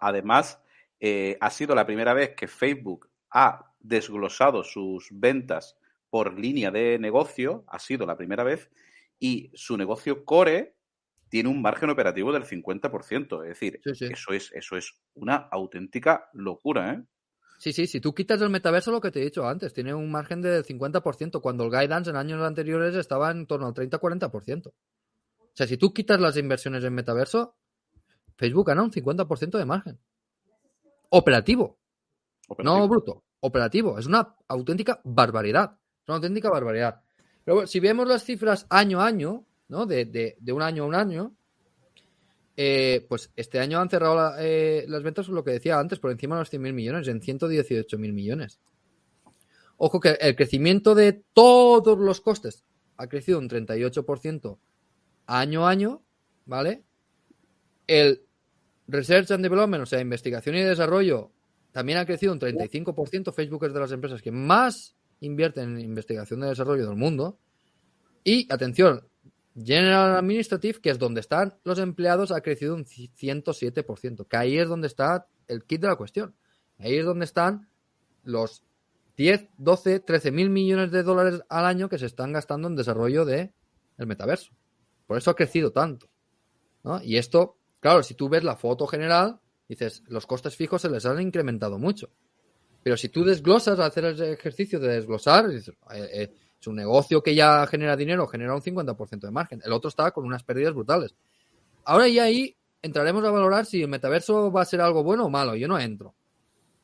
Además, 0.00 0.60
eh, 1.00 1.36
ha 1.40 1.50
sido 1.50 1.74
la 1.74 1.84
primera 1.84 2.14
vez 2.14 2.34
que 2.36 2.46
Facebook 2.46 3.10
ha 3.30 3.72
desglosado 3.80 4.62
sus 4.62 5.08
ventas 5.10 5.76
por 6.08 6.38
línea 6.38 6.70
de 6.70 6.98
negocio, 6.98 7.64
ha 7.66 7.78
sido 7.78 8.06
la 8.06 8.16
primera 8.16 8.44
vez, 8.44 8.70
y 9.18 9.50
su 9.54 9.76
negocio 9.76 10.24
core 10.24 10.76
tiene 11.34 11.48
un 11.48 11.60
margen 11.60 11.90
operativo 11.90 12.32
del 12.32 12.44
50%. 12.44 13.42
Es 13.42 13.48
decir, 13.48 13.80
Eso, 13.84 14.32
es, 14.32 14.52
eso 14.52 14.76
es 14.76 14.94
una 15.14 15.34
auténtica 15.34 16.28
locura, 16.32 16.92
¿eh? 16.92 17.02
Sí, 17.58 17.72
sí, 17.72 17.88
si 17.88 18.00
tú 18.00 18.14
quitas 18.14 18.40
el 18.40 18.50
metaverso, 18.50 18.92
lo 18.92 19.00
que 19.00 19.10
te 19.10 19.20
he 19.20 19.24
dicho 19.24 19.44
antes, 19.44 19.72
tiene 19.72 19.92
un 19.92 20.12
margen 20.12 20.40
del 20.42 20.64
50%, 20.64 21.40
cuando 21.40 21.64
el 21.64 21.70
guidance 21.70 22.10
en 22.10 22.14
años 22.14 22.40
anteriores 22.40 22.94
estaba 22.94 23.32
en 23.32 23.48
torno 23.48 23.66
al 23.66 23.74
30-40%. 23.74 24.68
O 24.68 24.72
sea, 25.52 25.66
si 25.66 25.76
tú 25.76 25.92
quitas 25.92 26.20
las 26.20 26.36
inversiones 26.36 26.84
en 26.84 26.94
metaverso, 26.94 27.56
Facebook 28.36 28.68
gana 28.68 28.84
un 28.84 28.92
50% 28.92 29.58
de 29.58 29.64
margen. 29.64 29.98
Operativo. 31.10 31.80
No 32.58 32.86
bruto, 32.86 33.24
operativo. 33.40 33.98
Es 33.98 34.06
una 34.06 34.36
auténtica 34.46 35.00
barbaridad. 35.02 35.80
Es 36.00 36.08
una 36.08 36.18
auténtica 36.18 36.48
barbaridad. 36.48 37.02
Pero 37.44 37.66
si 37.66 37.80
vemos 37.80 38.06
las 38.06 38.22
cifras 38.22 38.68
año 38.70 39.00
a 39.00 39.06
año, 39.06 39.48
¿no? 39.68 39.86
De, 39.86 40.36
un 40.52 40.62
año 40.62 40.84
a 40.84 40.86
un 40.86 40.94
año, 40.94 41.34
eh, 42.56 43.04
pues 43.08 43.30
este 43.36 43.58
año 43.58 43.80
han 43.80 43.90
cerrado 43.90 44.34
eh, 44.38 44.84
las 44.88 45.02
ventas, 45.02 45.28
lo 45.28 45.42
que 45.44 45.52
decía 45.52 45.78
antes, 45.78 45.98
por 45.98 46.10
encima 46.10 46.36
de 46.36 46.42
los 46.42 46.52
100.000 46.52 46.72
millones, 46.72 47.08
en 47.08 47.20
118.000 47.20 48.12
millones. 48.12 48.60
Ojo 49.76 50.00
que 50.00 50.10
el 50.20 50.36
crecimiento 50.36 50.94
de 50.94 51.24
todos 51.32 51.98
los 51.98 52.20
costes 52.20 52.64
ha 52.96 53.08
crecido 53.08 53.38
un 53.38 53.48
38% 53.48 54.58
año 55.26 55.66
a 55.66 55.70
año, 55.70 56.02
¿vale? 56.46 56.84
El 57.86 58.22
Research 58.86 59.30
and 59.32 59.42
Development, 59.42 59.82
o 59.82 59.86
sea, 59.86 60.00
investigación 60.00 60.56
y 60.56 60.62
desarrollo, 60.62 61.32
también 61.72 61.98
ha 61.98 62.06
crecido 62.06 62.32
un 62.32 62.38
35%. 62.38 63.32
Facebook 63.32 63.64
es 63.64 63.74
de 63.74 63.80
las 63.80 63.90
empresas 63.90 64.22
que 64.22 64.30
más 64.30 64.94
invierten 65.20 65.70
en 65.70 65.80
investigación 65.80 66.42
y 66.42 66.46
desarrollo 66.46 66.86
del 66.86 66.96
mundo. 66.96 67.38
Y, 68.22 68.50
atención, 68.52 69.08
General 69.56 70.16
Administrative, 70.16 70.80
que 70.80 70.90
es 70.90 70.98
donde 70.98 71.20
están 71.20 71.54
los 71.64 71.78
empleados, 71.78 72.32
ha 72.32 72.40
crecido 72.40 72.74
un 72.74 72.84
107%, 72.84 74.26
que 74.26 74.36
ahí 74.36 74.58
es 74.58 74.68
donde 74.68 74.88
está 74.88 75.28
el 75.46 75.64
kit 75.64 75.80
de 75.80 75.88
la 75.88 75.96
cuestión. 75.96 76.34
Ahí 76.78 76.96
es 76.96 77.04
donde 77.04 77.24
están 77.24 77.68
los 78.24 78.64
10, 79.16 79.48
12, 79.58 80.00
13 80.00 80.32
mil 80.32 80.50
millones 80.50 80.90
de 80.90 81.02
dólares 81.02 81.42
al 81.48 81.66
año 81.66 81.88
que 81.88 81.98
se 81.98 82.06
están 82.06 82.32
gastando 82.32 82.66
en 82.66 82.74
desarrollo 82.74 83.24
de 83.24 83.52
el 83.96 84.06
metaverso. 84.06 84.52
Por 85.06 85.18
eso 85.18 85.30
ha 85.30 85.36
crecido 85.36 85.70
tanto. 85.70 86.08
Y 87.02 87.16
esto, 87.16 87.56
claro, 87.80 88.02
si 88.02 88.14
tú 88.14 88.28
ves 88.28 88.44
la 88.44 88.56
foto 88.56 88.86
general, 88.86 89.40
dices, 89.68 90.02
los 90.08 90.26
costes 90.26 90.56
fijos 90.56 90.82
se 90.82 90.90
les 90.90 91.06
han 91.06 91.20
incrementado 91.20 91.78
mucho. 91.78 92.10
Pero 92.82 92.96
si 92.96 93.08
tú 93.08 93.24
desglosas, 93.24 93.78
hacer 93.78 94.04
el 94.04 94.22
ejercicio 94.22 94.78
de 94.78 94.88
desglosar, 94.88 95.48
dices, 95.48 95.74
eh, 95.92 96.08
eh, 96.12 96.34
su 96.64 96.72
negocio 96.72 97.22
que 97.22 97.34
ya 97.34 97.66
genera 97.66 97.94
dinero 97.94 98.26
genera 98.26 98.54
un 98.54 98.62
50% 98.62 99.20
de 99.20 99.30
margen. 99.30 99.60
El 99.64 99.72
otro 99.72 99.88
está 99.88 100.10
con 100.10 100.24
unas 100.24 100.42
pérdidas 100.42 100.72
brutales. 100.72 101.14
Ahora 101.84 102.08
y 102.08 102.18
ahí 102.18 102.56
entraremos 102.80 103.22
a 103.24 103.30
valorar 103.30 103.66
si 103.66 103.82
el 103.82 103.88
metaverso 103.88 104.50
va 104.50 104.62
a 104.62 104.64
ser 104.64 104.80
algo 104.80 105.04
bueno 105.04 105.26
o 105.26 105.30
malo. 105.30 105.54
Yo 105.54 105.68
no 105.68 105.78
entro 105.78 106.14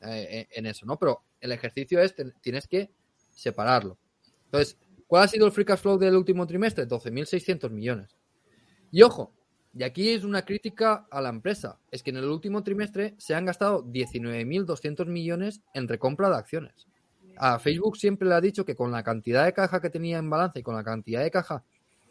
eh, 0.01 0.27
eh, 0.29 0.47
en 0.51 0.67
eso, 0.67 0.85
¿no? 0.85 0.97
Pero 0.99 1.23
el 1.39 1.51
ejercicio 1.51 1.99
es, 1.99 2.15
tienes 2.41 2.67
que 2.67 2.91
separarlo. 3.33 3.97
Entonces, 4.45 4.77
¿cuál 5.07 5.23
ha 5.23 5.27
sido 5.27 5.47
el 5.47 5.51
free 5.51 5.65
cash 5.65 5.79
flow 5.79 5.97
del 5.97 6.15
último 6.15 6.45
trimestre? 6.45 6.87
12.600 6.87 7.71
millones. 7.71 8.15
Y 8.91 9.01
ojo, 9.01 9.33
y 9.73 9.81
aquí 9.83 10.09
es 10.09 10.23
una 10.23 10.43
crítica 10.43 11.07
a 11.09 11.21
la 11.21 11.29
empresa, 11.29 11.79
es 11.89 12.03
que 12.03 12.11
en 12.11 12.17
el 12.17 12.25
último 12.25 12.61
trimestre 12.61 13.15
se 13.17 13.33
han 13.33 13.45
gastado 13.45 13.83
19.200 13.85 15.07
millones 15.07 15.61
en 15.73 15.87
recompra 15.87 16.29
de 16.29 16.35
acciones 16.35 16.87
a 17.37 17.59
Facebook 17.59 17.97
siempre 17.97 18.27
le 18.27 18.35
ha 18.35 18.41
dicho 18.41 18.65
que 18.65 18.75
con 18.75 18.91
la 18.91 19.03
cantidad 19.03 19.45
de 19.45 19.53
caja 19.53 19.81
que 19.81 19.89
tenía 19.89 20.17
en 20.17 20.29
balance 20.29 20.59
y 20.59 20.63
con 20.63 20.75
la 20.75 20.83
cantidad 20.83 21.21
de 21.21 21.31
caja 21.31 21.63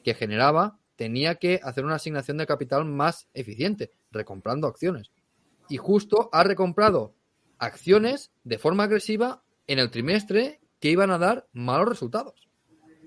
que 0.02 0.14
generaba, 0.14 0.78
tenía 0.96 1.36
que 1.36 1.60
hacer 1.62 1.84
una 1.84 1.94
asignación 1.96 2.36
de 2.36 2.46
capital 2.46 2.84
más 2.84 3.28
eficiente, 3.32 3.90
recomprando 4.10 4.66
acciones. 4.66 5.10
Y 5.68 5.76
justo 5.76 6.28
ha 6.32 6.42
recomprado 6.42 7.14
acciones 7.58 8.32
de 8.44 8.58
forma 8.58 8.84
agresiva 8.84 9.42
en 9.66 9.78
el 9.78 9.90
trimestre 9.90 10.60
que 10.80 10.90
iban 10.90 11.10
a 11.10 11.18
dar 11.18 11.46
malos 11.52 11.88
resultados. 11.88 12.48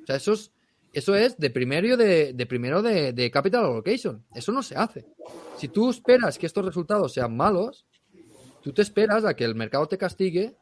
O 0.01 0.05
sea, 0.05 0.15
eso 0.15 0.33
es, 0.33 0.51
eso 0.93 1.15
es 1.15 1.37
de 1.37 1.49
primero 1.49 1.97
de, 1.97 2.33
de 2.33 2.45
primero 2.45 2.81
de, 2.81 3.13
de 3.13 3.31
capital 3.31 3.65
allocation. 3.65 4.23
Eso 4.33 4.51
no 4.51 4.63
se 4.63 4.75
hace. 4.75 5.05
Si 5.57 5.67
tú 5.67 5.89
esperas 5.89 6.37
que 6.37 6.45
estos 6.45 6.65
resultados 6.65 7.13
sean 7.13 7.35
malos, 7.35 7.85
tú 8.61 8.71
te 8.73 8.81
esperas 8.81 9.25
a 9.25 9.35
que 9.35 9.43
el 9.43 9.55
mercado 9.55 9.87
te 9.87 9.97
castigue 9.97 10.55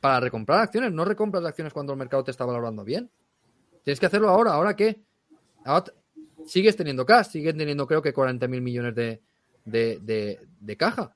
para 0.00 0.20
recomprar 0.20 0.60
acciones. 0.60 0.92
No 0.92 1.04
recompras 1.04 1.44
acciones 1.44 1.72
cuando 1.72 1.92
el 1.92 1.98
mercado 1.98 2.24
te 2.24 2.30
está 2.30 2.44
valorando 2.44 2.84
bien. 2.84 3.10
Tienes 3.84 4.00
que 4.00 4.06
hacerlo 4.06 4.28
ahora. 4.28 4.52
¿Ahora 4.52 4.74
qué? 4.74 5.00
sigues 6.46 6.76
teniendo 6.76 7.04
cash, 7.04 7.28
sigues 7.28 7.56
teniendo 7.56 7.86
creo 7.86 8.02
que 8.02 8.12
40 8.12 8.48
mil 8.48 8.62
millones 8.62 8.94
de, 8.94 9.20
de, 9.64 10.76
caja. 10.76 11.14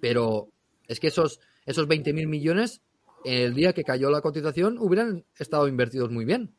Pero 0.00 0.48
es 0.86 1.00
que 1.00 1.08
esos, 1.08 1.40
esos 1.64 1.88
20 1.88 2.12
mil 2.12 2.28
millones, 2.28 2.82
el 3.24 3.54
día 3.54 3.72
que 3.72 3.84
cayó 3.84 4.10
la 4.10 4.20
cotización, 4.20 4.78
hubieran 4.78 5.24
estado 5.36 5.66
invertidos 5.66 6.10
muy 6.10 6.24
bien. 6.24 6.54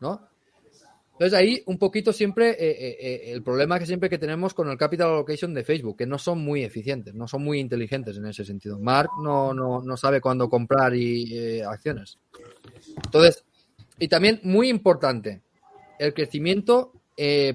¿no? 0.00 0.29
Entonces 1.20 1.38
ahí 1.38 1.62
un 1.66 1.76
poquito 1.76 2.14
siempre 2.14 2.52
eh, 2.52 2.56
eh, 2.70 2.96
eh, 2.98 3.32
el 3.32 3.42
problema 3.42 3.78
que 3.78 3.84
siempre 3.84 4.08
que 4.08 4.16
tenemos 4.16 4.54
con 4.54 4.70
el 4.70 4.78
capital 4.78 5.10
allocation 5.10 5.52
de 5.52 5.64
Facebook, 5.64 5.98
que 5.98 6.06
no 6.06 6.16
son 6.16 6.42
muy 6.42 6.64
eficientes, 6.64 7.12
no 7.14 7.28
son 7.28 7.44
muy 7.44 7.60
inteligentes 7.60 8.16
en 8.16 8.24
ese 8.24 8.42
sentido. 8.42 8.78
Mark 8.78 9.10
no, 9.22 9.52
no, 9.52 9.96
sabe 9.98 10.22
cuándo 10.22 10.48
comprar 10.48 10.94
y, 10.94 11.60
acciones. 11.60 12.18
Entonces, 13.04 13.44
y 13.98 14.08
también 14.08 14.40
muy 14.44 14.70
importante, 14.70 15.42
el 15.98 16.14
crecimiento 16.14 16.94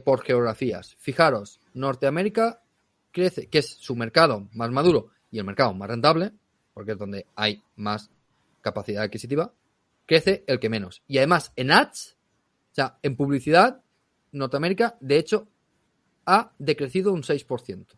por 0.03 0.21
geografías. 0.21 0.95
Fijaros, 0.99 1.59
Norteamérica 1.73 2.61
crece, 3.11 3.47
que 3.47 3.57
es 3.57 3.67
su 3.67 3.95
mercado 3.95 4.47
más 4.53 4.69
maduro 4.69 5.09
y 5.31 5.39
el 5.39 5.43
mercado 5.43 5.73
más 5.73 5.89
rentable, 5.89 6.33
porque 6.71 6.91
es 6.91 6.99
donde 6.99 7.25
hay 7.35 7.63
más 7.77 8.11
capacidad 8.61 9.01
adquisitiva, 9.01 9.55
crece 10.05 10.43
el 10.45 10.59
que 10.59 10.69
menos. 10.69 11.01
Y 11.07 11.17
además, 11.17 11.51
en 11.55 11.71
ads 11.71 12.14
o 12.75 12.81
sea, 12.83 12.99
en 13.03 13.15
publicidad, 13.15 13.81
Norteamérica, 14.33 14.97
de 14.99 15.17
hecho, 15.17 15.47
ha 16.25 16.51
decrecido 16.59 17.13
un 17.13 17.23
6%. 17.23 17.85
O 17.85 17.97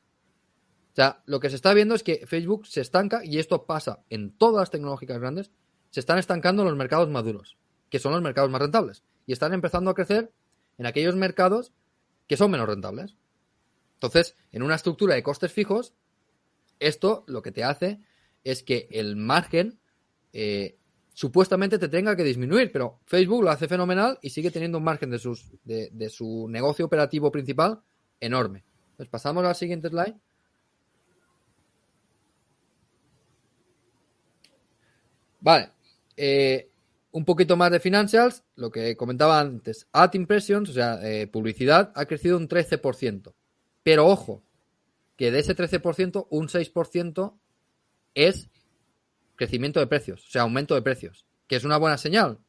sea, 0.94 1.24
lo 1.26 1.40
que 1.40 1.50
se 1.50 1.56
está 1.56 1.74
viendo 1.74 1.96
es 1.96 2.04
que 2.04 2.28
Facebook 2.28 2.68
se 2.68 2.82
estanca, 2.82 3.26
y 3.26 3.40
esto 3.40 3.66
pasa 3.66 4.04
en 4.12 4.38
todas 4.38 4.62
las 4.62 4.70
tecnológicas 4.70 5.20
grandes, 5.20 5.50
se 5.90 6.00
están 6.00 6.20
estancando 6.20 6.64
los 6.64 6.76
mercados 6.76 7.10
maduros, 7.10 7.58
que 7.90 7.98
son 7.98 8.12
los 8.12 8.22
mercados 8.22 8.52
más 8.52 8.62
rentables, 8.62 9.02
y 9.26 9.34
están 9.34 9.52
empezando 9.56 9.90
a 9.90 9.96
crecer 9.96 10.32
en 10.78 10.86
aquellos 10.86 11.16
mercados 11.16 11.74
que 12.28 12.38
son 12.38 12.52
menos 12.52 12.68
rentables. 12.68 13.16
Entonces, 13.96 14.36
en 14.52 14.62
una 14.62 14.76
estructura 14.76 15.16
de 15.16 15.24
costes 15.24 15.52
fijos, 15.52 15.96
esto 16.80 17.24
lo 17.26 17.42
que 17.42 17.52
te 17.52 17.64
hace 17.64 18.00
es 18.44 18.62
que 18.62 18.88
el 18.92 19.16
margen 19.16 19.80
eh, 20.34 20.78
supuestamente 21.18 21.80
te 21.80 21.89
tenga 21.89 22.15
que 22.15 22.24
disminuir, 22.24 22.72
pero 22.72 22.99
Facebook 23.05 23.43
lo 23.43 23.49
hace 23.49 23.68
fenomenal 23.68 24.20
y 24.22 24.30
sigue 24.30 24.51
teniendo 24.51 24.78
un 24.78 24.84
margen 24.84 25.09
de, 25.09 25.18
sus, 25.18 25.49
de, 25.63 26.09
su 26.11 26.47
negocio 26.47 26.86
operativo 26.86 27.32
principal 27.32 27.82
enorme. 28.20 28.63
Pues 28.95 29.09
pasamos 29.09 29.43
a 29.43 29.47
la 29.47 29.53
siguiente 29.55 29.89
slide. 29.89 30.13
Vale. 35.39 35.72
Eh, 36.15 36.70
un 37.13 37.26
poquito 37.26 37.57
más 37.57 37.72
de 37.72 37.80
financials, 37.80 38.43
lo 38.55 38.70
que 38.70 38.95
comentaba 38.95 39.39
antes. 39.39 39.88
Ad 39.93 40.13
impressions, 40.13 40.70
o 40.70 40.74
sea, 40.74 40.99
eh, 41.01 41.26
publicidad, 41.26 41.91
ha 41.95 42.05
crecido 42.05 42.38
un 42.38 42.47
13%. 42.47 43.34
Pero 43.82 44.05
ojo, 44.05 44.43
que 45.15 45.32
de 45.32 45.39
ese 45.39 45.55
13%, 45.55 46.28
un 46.30 46.47
6% 46.47 47.34
es 48.13 48.51
crecimiento 49.38 49.80
de 49.80 49.88
precios, 49.88 50.26
o 50.28 50.30
sea, 50.30 50.42
aumento 50.42 50.76
de 50.76 50.82
precios, 50.82 51.26
que 51.48 51.56
es 51.56 51.64
una 51.64 51.78
buena 51.78 51.98
señal. 51.98 52.40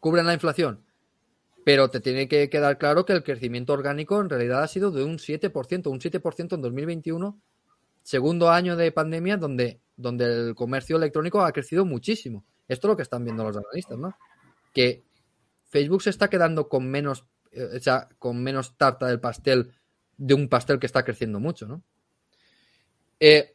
Cubren 0.00 0.26
la 0.26 0.34
inflación. 0.34 0.84
Pero 1.64 1.88
te 1.88 2.00
tiene 2.00 2.28
que 2.28 2.50
quedar 2.50 2.76
claro 2.76 3.04
que 3.04 3.12
el 3.12 3.22
crecimiento 3.22 3.72
orgánico 3.72 4.20
en 4.20 4.28
realidad 4.28 4.62
ha 4.62 4.68
sido 4.68 4.90
de 4.90 5.04
un 5.04 5.18
7%, 5.18 5.86
un 5.90 6.00
7% 6.00 6.54
en 6.54 6.60
2021, 6.60 7.40
segundo 8.02 8.50
año 8.50 8.76
de 8.76 8.92
pandemia, 8.92 9.36
donde, 9.36 9.80
donde 9.96 10.24
el 10.24 10.54
comercio 10.54 10.96
electrónico 10.96 11.42
ha 11.42 11.52
crecido 11.52 11.84
muchísimo. 11.84 12.44
Esto 12.68 12.88
es 12.88 12.90
lo 12.90 12.96
que 12.96 13.02
están 13.02 13.24
viendo 13.24 13.44
los 13.44 13.56
analistas, 13.56 13.98
¿no? 13.98 14.14
Que 14.74 15.04
Facebook 15.70 16.02
se 16.02 16.10
está 16.10 16.28
quedando 16.28 16.68
con 16.68 16.86
menos, 16.90 17.24
eh, 17.52 17.76
o 17.76 17.80
sea, 17.80 18.08
con 18.18 18.42
menos 18.42 18.76
tarta 18.76 19.06
del 19.06 19.20
pastel 19.20 19.72
de 20.16 20.34
un 20.34 20.48
pastel 20.48 20.78
que 20.78 20.86
está 20.86 21.02
creciendo 21.02 21.40
mucho, 21.40 21.66
¿no? 21.66 21.82
Eh, 23.20 23.54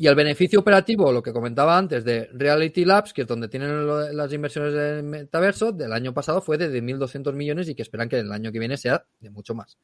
y 0.00 0.06
el 0.06 0.14
beneficio 0.14 0.60
operativo, 0.60 1.12
lo 1.12 1.22
que 1.22 1.30
comentaba 1.30 1.76
antes 1.76 2.06
de 2.06 2.30
Reality 2.32 2.86
Labs, 2.86 3.12
que 3.12 3.20
es 3.20 3.28
donde 3.28 3.48
tienen 3.48 3.86
las 4.16 4.32
inversiones 4.32 4.72
del 4.72 5.02
metaverso, 5.02 5.72
del 5.72 5.92
año 5.92 6.14
pasado 6.14 6.40
fue 6.40 6.56
de 6.56 6.82
1.200 6.82 7.34
millones 7.34 7.68
y 7.68 7.74
que 7.74 7.82
esperan 7.82 8.08
que 8.08 8.18
el 8.18 8.32
año 8.32 8.50
que 8.50 8.58
viene 8.58 8.78
sea 8.78 9.04
de 9.20 9.28
mucho 9.28 9.54
más. 9.54 9.76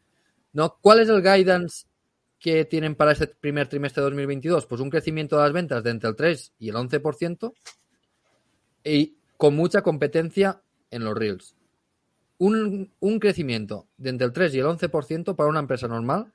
¿No? 0.55 0.79
¿Cuál 0.81 1.01
es 1.01 1.11
el 1.11 1.21
guidance 1.21 1.85
que 2.39 2.65
tienen 2.65 2.95
para 2.95 3.13
este 3.13 3.27
primer 3.27 3.69
trimestre 3.69 4.01
de 4.01 4.05
2022? 4.07 4.65
Pues 4.65 4.81
un 4.81 4.89
crecimiento 4.89 5.37
de 5.37 5.43
las 5.43 5.53
ventas 5.53 5.85
de 5.85 5.91
entre 5.91 6.09
el 6.09 6.17
3 6.17 6.53
y 6.61 6.71
el 6.71 6.77
11% 6.77 7.53
y 8.85 9.19
con 9.37 9.55
mucha 9.55 9.83
competencia 9.83 10.63
en 10.91 11.05
los 11.05 11.15
Reels. 11.15 11.57
Un, 12.39 12.91
un 13.01 13.19
crecimiento 13.19 13.87
de 13.99 14.09
entre 14.09 14.29
el 14.29 14.33
3 14.33 14.55
y 14.55 14.61
el 14.61 14.65
11% 14.65 15.37
para 15.37 15.51
una 15.51 15.61
empresa 15.61 15.87
normal 15.89 16.33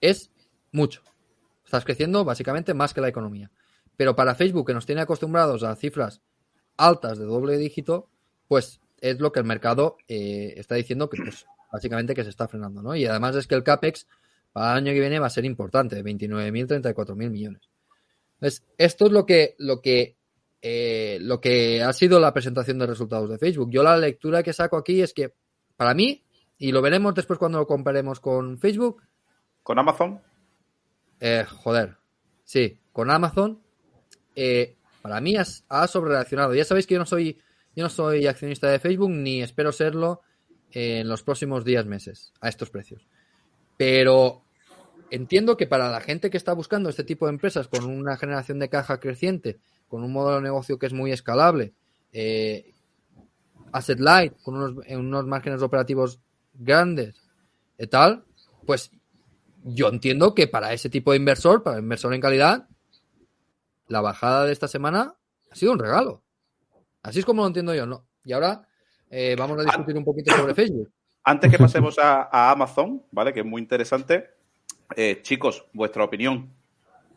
es 0.00 0.30
mucho. 0.72 1.02
Estás 1.70 1.84
creciendo 1.84 2.24
básicamente 2.24 2.74
más 2.74 2.92
que 2.92 3.00
la 3.00 3.06
economía. 3.06 3.48
Pero 3.96 4.16
para 4.16 4.34
Facebook, 4.34 4.66
que 4.66 4.74
nos 4.74 4.86
tiene 4.86 5.02
acostumbrados 5.02 5.62
a 5.62 5.76
cifras 5.76 6.20
altas 6.76 7.16
de 7.16 7.26
doble 7.26 7.58
dígito, 7.58 8.08
pues 8.48 8.80
es 9.00 9.20
lo 9.20 9.30
que 9.30 9.38
el 9.38 9.46
mercado 9.46 9.96
eh, 10.08 10.54
está 10.56 10.74
diciendo 10.74 11.08
que 11.08 11.22
pues, 11.22 11.46
básicamente 11.72 12.12
que 12.12 12.24
se 12.24 12.30
está 12.30 12.48
frenando, 12.48 12.82
¿no? 12.82 12.96
Y 12.96 13.06
además 13.06 13.36
es 13.36 13.46
que 13.46 13.54
el 13.54 13.62
CAPEX 13.62 14.08
para 14.52 14.72
el 14.72 14.78
año 14.78 14.92
que 14.92 14.98
viene 14.98 15.20
va 15.20 15.28
a 15.28 15.30
ser 15.30 15.44
importante, 15.44 16.02
29.000, 16.02 16.82
34.000 16.82 17.30
millones. 17.30 17.62
Entonces, 18.40 18.64
esto 18.76 19.06
es 19.06 19.12
lo 19.12 19.24
que, 19.24 19.54
lo 19.58 19.80
que 19.80 20.16
eh, 20.62 21.18
lo 21.20 21.40
que 21.40 21.84
ha 21.84 21.92
sido 21.92 22.18
la 22.18 22.32
presentación 22.32 22.80
de 22.80 22.86
resultados 22.86 23.30
de 23.30 23.38
Facebook. 23.38 23.70
Yo 23.70 23.84
la 23.84 23.96
lectura 23.96 24.42
que 24.42 24.52
saco 24.52 24.76
aquí 24.76 25.02
es 25.02 25.14
que 25.14 25.34
para 25.76 25.94
mí, 25.94 26.24
y 26.58 26.72
lo 26.72 26.82
veremos 26.82 27.14
después 27.14 27.38
cuando 27.38 27.58
lo 27.58 27.68
comparemos 27.68 28.18
con 28.18 28.58
Facebook. 28.58 29.02
¿Con 29.62 29.78
Amazon? 29.78 30.20
Eh, 31.20 31.44
joder, 31.44 31.98
sí, 32.44 32.80
con 32.92 33.10
Amazon, 33.10 33.60
eh, 34.34 34.76
para 35.02 35.20
mí 35.20 35.36
ha 35.36 35.86
sobrereaccionado. 35.86 36.54
Ya 36.54 36.64
sabéis 36.64 36.86
que 36.86 36.94
yo 36.94 37.00
no 37.00 37.06
soy, 37.06 37.38
yo 37.76 37.84
no 37.84 37.90
soy 37.90 38.26
accionista 38.26 38.68
de 38.68 38.78
Facebook 38.78 39.10
ni 39.10 39.42
espero 39.42 39.70
serlo 39.72 40.22
en 40.72 41.08
los 41.08 41.22
próximos 41.22 41.64
días, 41.64 41.86
meses, 41.86 42.32
a 42.40 42.48
estos 42.48 42.70
precios. 42.70 43.06
Pero 43.76 44.44
entiendo 45.10 45.56
que 45.56 45.66
para 45.66 45.90
la 45.90 46.00
gente 46.00 46.30
que 46.30 46.36
está 46.36 46.52
buscando 46.52 46.88
este 46.88 47.04
tipo 47.04 47.26
de 47.26 47.32
empresas 47.32 47.68
con 47.68 47.84
una 47.84 48.16
generación 48.16 48.58
de 48.58 48.68
caja 48.68 49.00
creciente, 49.00 49.58
con 49.88 50.02
un 50.04 50.12
modelo 50.12 50.36
de 50.36 50.42
negocio 50.42 50.78
que 50.78 50.86
es 50.86 50.92
muy 50.92 51.12
escalable, 51.12 51.74
eh, 52.12 52.72
asset 53.72 54.00
light, 54.00 54.34
con 54.42 54.56
unos, 54.56 54.86
unos 54.88 55.26
márgenes 55.26 55.62
operativos 55.62 56.20
grandes 56.54 57.16
y 57.78 57.86
tal, 57.86 58.24
pues 58.66 58.90
yo 59.64 59.88
entiendo 59.88 60.34
que 60.34 60.46
para 60.46 60.72
ese 60.72 60.88
tipo 60.88 61.12
de 61.12 61.18
inversor, 61.18 61.62
para 61.62 61.78
inversor 61.78 62.14
en 62.14 62.20
calidad, 62.20 62.68
la 63.88 64.00
bajada 64.00 64.46
de 64.46 64.52
esta 64.52 64.68
semana 64.68 65.14
ha 65.50 65.54
sido 65.54 65.72
un 65.72 65.78
regalo. 65.78 66.22
Así 67.02 67.18
es 67.18 67.24
como 67.24 67.42
lo 67.42 67.48
entiendo 67.48 67.74
yo, 67.74 67.86
¿no? 67.86 68.06
Y 68.24 68.32
ahora 68.32 68.66
eh, 69.10 69.34
vamos 69.38 69.58
a 69.58 69.64
discutir 69.64 69.96
un 69.96 70.04
poquito 70.04 70.34
sobre 70.34 70.54
Facebook. 70.54 70.90
Antes 71.24 71.50
que 71.50 71.58
pasemos 71.58 71.98
a, 71.98 72.50
Amazon, 72.50 73.02
¿vale? 73.10 73.32
Que 73.32 73.40
es 73.40 73.46
muy 73.46 73.60
interesante. 73.60 74.30
Eh, 74.96 75.20
chicos, 75.22 75.66
vuestra 75.72 76.04
opinión. 76.04 76.50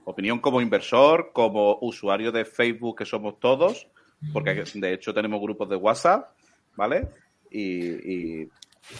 Opinión 0.05 0.39
como 0.39 0.59
inversor, 0.59 1.31
como 1.33 1.77
usuario 1.81 2.31
de 2.31 2.43
Facebook 2.43 2.97
que 2.97 3.05
somos 3.05 3.39
todos, 3.39 3.87
porque 4.33 4.65
de 4.73 4.93
hecho 4.93 5.13
tenemos 5.13 5.39
grupos 5.41 5.69
de 5.69 5.77
WhatsApp, 5.77 6.31
¿vale? 6.75 7.07
Y 7.49 8.45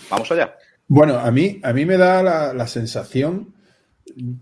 vamos 0.10 0.32
allá. 0.32 0.56
Bueno, 0.88 1.18
a 1.18 1.32
mí, 1.32 1.60
a 1.64 1.74
mí 1.74 1.86
me 1.86 1.98
da 1.98 2.22
la, 2.22 2.54
la 2.54 2.68
sensación 2.68 3.54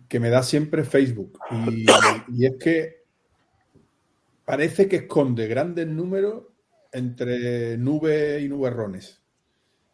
que 0.07 0.19
me 0.19 0.29
da 0.29 0.43
siempre 0.43 0.83
Facebook. 0.83 1.39
Y, 1.51 2.45
es 2.45 2.55
que 2.59 3.03
parece 4.45 4.87
que 4.87 4.97
esconde 4.97 5.47
grandes 5.47 5.87
números 5.87 6.45
entre 6.91 7.77
nubes 7.77 8.41
y 8.41 8.49
nuberrones. 8.49 9.21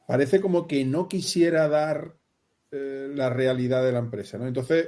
Parece 0.08 0.40
como 0.40 0.68
que 0.68 0.86
no 0.86 1.08
quisiera 1.08 1.68
dar 1.68 2.16
eh, 2.72 3.10
la 3.14 3.30
realidad 3.30 3.84
de 3.84 3.92
la 3.92 4.00
empresa. 4.00 4.38
¿no? 4.38 4.48
Entonces, 4.48 4.88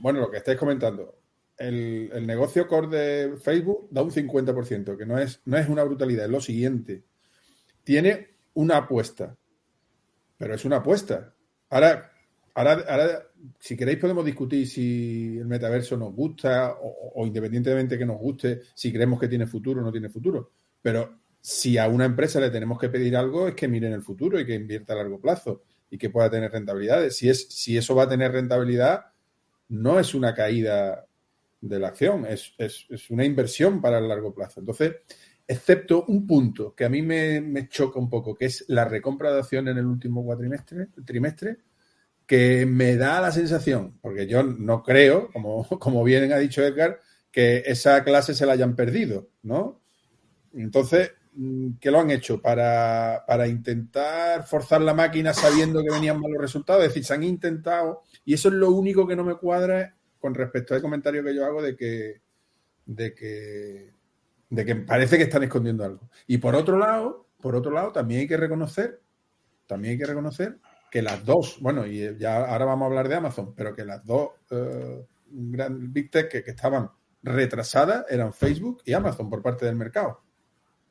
bueno, 0.00 0.20
lo 0.20 0.30
que 0.30 0.38
estáis 0.38 0.58
comentando, 0.58 1.20
el, 1.56 2.10
el, 2.12 2.26
negocio 2.26 2.66
core 2.66 2.88
de 2.88 3.36
Facebook 3.36 3.88
da 3.90 4.02
un 4.02 4.10
50%, 4.10 4.96
que 4.96 5.06
no 5.06 5.18
es, 5.18 5.40
no 5.46 5.56
es 5.56 5.68
una 5.68 5.84
brutalidad, 5.84 6.26
es 6.26 6.30
lo 6.30 6.40
siguiente. 6.40 7.04
Tiene 7.82 8.34
una 8.54 8.78
apuesta 8.78 9.36
pero 10.36 10.54
es 10.54 10.64
una 10.64 10.76
apuesta. 10.76 11.34
Ahora, 11.70 12.12
ahora, 12.54 12.84
ahora, 12.88 13.22
si 13.58 13.76
queréis 13.76 13.98
podemos 13.98 14.24
discutir 14.24 14.66
si 14.66 15.38
el 15.38 15.46
metaverso 15.46 15.96
nos 15.96 16.14
gusta 16.14 16.74
o, 16.80 17.12
o 17.14 17.26
independientemente 17.26 17.98
que 17.98 18.06
nos 18.06 18.18
guste, 18.18 18.62
si 18.74 18.92
creemos 18.92 19.20
que 19.20 19.28
tiene 19.28 19.46
futuro 19.46 19.80
o 19.80 19.84
no 19.84 19.92
tiene 19.92 20.08
futuro. 20.08 20.52
Pero 20.82 21.18
si 21.40 21.78
a 21.78 21.88
una 21.88 22.04
empresa 22.04 22.40
le 22.40 22.50
tenemos 22.50 22.78
que 22.78 22.88
pedir 22.88 23.16
algo 23.16 23.46
es 23.46 23.54
que 23.54 23.68
mire 23.68 23.86
en 23.86 23.92
el 23.92 24.02
futuro 24.02 24.40
y 24.40 24.44
que 24.44 24.54
invierta 24.54 24.94
a 24.94 24.96
largo 24.96 25.20
plazo 25.20 25.62
y 25.88 25.96
que 25.96 26.10
pueda 26.10 26.28
tener 26.28 26.50
rentabilidades. 26.50 27.16
Si, 27.16 27.28
es, 27.28 27.48
si 27.48 27.76
eso 27.76 27.94
va 27.94 28.04
a 28.04 28.08
tener 28.08 28.32
rentabilidad, 28.32 29.06
no 29.68 30.00
es 30.00 30.14
una 30.14 30.34
caída 30.34 31.06
de 31.60 31.78
la 31.78 31.88
acción, 31.88 32.26
es, 32.26 32.52
es, 32.58 32.86
es 32.90 33.10
una 33.10 33.24
inversión 33.24 33.80
para 33.80 33.98
el 33.98 34.08
largo 34.08 34.34
plazo. 34.34 34.60
Entonces, 34.60 34.96
excepto 35.48 36.04
un 36.08 36.26
punto 36.26 36.74
que 36.74 36.84
a 36.84 36.88
mí 36.88 37.02
me, 37.02 37.40
me, 37.40 37.68
choca 37.68 37.98
un 37.98 38.10
poco, 38.10 38.34
que 38.34 38.46
es 38.46 38.64
la 38.68 38.84
recompra 38.84 39.32
de 39.32 39.40
acciones 39.40 39.72
en 39.72 39.78
el 39.78 39.86
último 39.86 40.24
cuatrimestre, 40.24 40.88
trimestre, 41.04 41.58
que 42.26 42.66
me 42.66 42.96
da 42.96 43.20
la 43.20 43.30
sensación, 43.30 43.98
porque 44.00 44.26
yo 44.26 44.42
no 44.42 44.82
creo, 44.82 45.30
como, 45.32 45.66
como 45.78 46.02
bien 46.04 46.32
ha 46.32 46.38
dicho 46.38 46.62
Edgar, 46.62 47.00
que 47.30 47.62
esa 47.66 48.02
clase 48.02 48.34
se 48.34 48.46
la 48.46 48.54
hayan 48.54 48.74
perdido, 48.74 49.30
¿no? 49.42 49.80
Entonces, 50.54 51.12
¿qué 51.80 51.90
lo 51.90 52.00
han 52.00 52.10
hecho? 52.10 52.40
Para, 52.40 53.24
para 53.26 53.46
intentar 53.46 54.44
forzar 54.46 54.80
la 54.80 54.94
máquina 54.94 55.34
sabiendo 55.34 55.82
que 55.82 55.90
venían 55.92 56.20
malos 56.20 56.40
resultados, 56.40 56.82
es 56.82 56.88
decir, 56.88 57.04
se 57.04 57.14
han 57.14 57.22
intentado, 57.22 58.02
y 58.24 58.34
eso 58.34 58.48
es 58.48 58.54
lo 58.54 58.70
único 58.70 59.06
que 59.06 59.16
no 59.16 59.22
me 59.22 59.36
cuadra 59.36 59.94
con 60.18 60.34
respecto 60.34 60.74
al 60.74 60.82
comentario 60.82 61.22
que 61.22 61.34
yo 61.34 61.44
hago 61.44 61.62
de 61.62 61.76
que, 61.76 62.22
de 62.86 63.14
que 63.14 63.95
de 64.50 64.64
que 64.64 64.76
parece 64.76 65.16
que 65.16 65.24
están 65.24 65.42
escondiendo 65.42 65.84
algo. 65.84 66.08
Y 66.26 66.38
por 66.38 66.54
otro 66.54 66.78
lado, 66.78 67.26
por 67.40 67.56
otro 67.56 67.70
lado, 67.72 67.92
también 67.92 68.20
hay 68.20 68.28
que 68.28 68.36
reconocer, 68.36 69.00
también 69.66 69.92
hay 69.92 69.98
que 69.98 70.06
reconocer 70.06 70.58
que 70.90 71.02
las 71.02 71.24
dos, 71.24 71.58
bueno, 71.60 71.86
y 71.86 72.16
ya 72.18 72.44
ahora 72.44 72.64
vamos 72.64 72.84
a 72.84 72.88
hablar 72.88 73.08
de 73.08 73.16
Amazon, 73.16 73.54
pero 73.54 73.74
que 73.74 73.84
las 73.84 74.04
dos 74.04 74.30
uh, 74.50 75.04
gran 75.30 75.92
Big 75.92 76.10
Tech 76.10 76.30
que, 76.30 76.42
que, 76.42 76.52
estaban 76.52 76.90
retrasadas 77.22 78.06
eran 78.08 78.32
Facebook 78.32 78.82
y 78.84 78.92
Amazon 78.92 79.28
por 79.28 79.42
parte 79.42 79.66
del 79.66 79.76
mercado. 79.76 80.22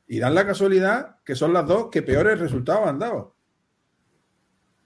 Y 0.06 0.18
dan 0.18 0.34
la 0.34 0.46
casualidad 0.46 1.16
que 1.24 1.34
son 1.34 1.52
las 1.52 1.66
dos 1.66 1.88
que 1.90 2.02
peores 2.02 2.38
resultados 2.38 2.86
han 2.86 2.98
dado. 2.98 3.34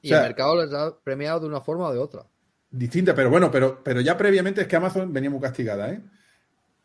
Y 0.01 0.09
o 0.09 0.11
sea, 0.11 0.18
el 0.21 0.29
mercado 0.29 0.64
les 0.64 0.73
ha 0.73 0.99
premiado 1.03 1.41
de 1.41 1.47
una 1.47 1.61
forma 1.61 1.89
o 1.89 1.93
de 1.93 1.99
otra. 1.99 2.27
Distinta, 2.71 3.14
pero 3.14 3.29
bueno, 3.31 3.51
pero, 3.51 3.83
pero 3.83 4.01
ya 4.01 4.16
previamente 4.16 4.62
es 4.62 4.68
que 4.68 4.77
Amazon 4.77 5.12
venía 5.12 5.29
muy 5.29 5.41
castigada, 5.41 5.91
¿eh? 5.93 6.03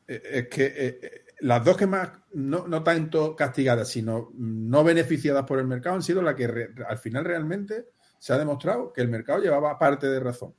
Es 0.07 0.47
que 0.49 0.65
eh, 0.65 1.24
las 1.39 1.63
dos 1.63 1.77
que 1.77 1.87
más, 1.87 2.09
no, 2.33 2.67
no, 2.67 2.83
tanto 2.83 3.35
castigadas, 3.35 3.89
sino 3.89 4.31
no 4.35 4.83
beneficiadas 4.83 5.45
por 5.45 5.59
el 5.59 5.67
mercado, 5.67 5.95
han 5.95 6.03
sido 6.03 6.21
las 6.21 6.35
que 6.35 6.47
re, 6.47 6.69
al 6.87 6.97
final 6.97 7.25
realmente 7.25 7.89
se 8.19 8.33
ha 8.33 8.37
demostrado 8.37 8.91
que 8.93 9.01
el 9.01 9.09
mercado 9.09 9.41
llevaba 9.41 9.77
parte 9.77 10.07
de 10.07 10.19
razón. 10.19 10.53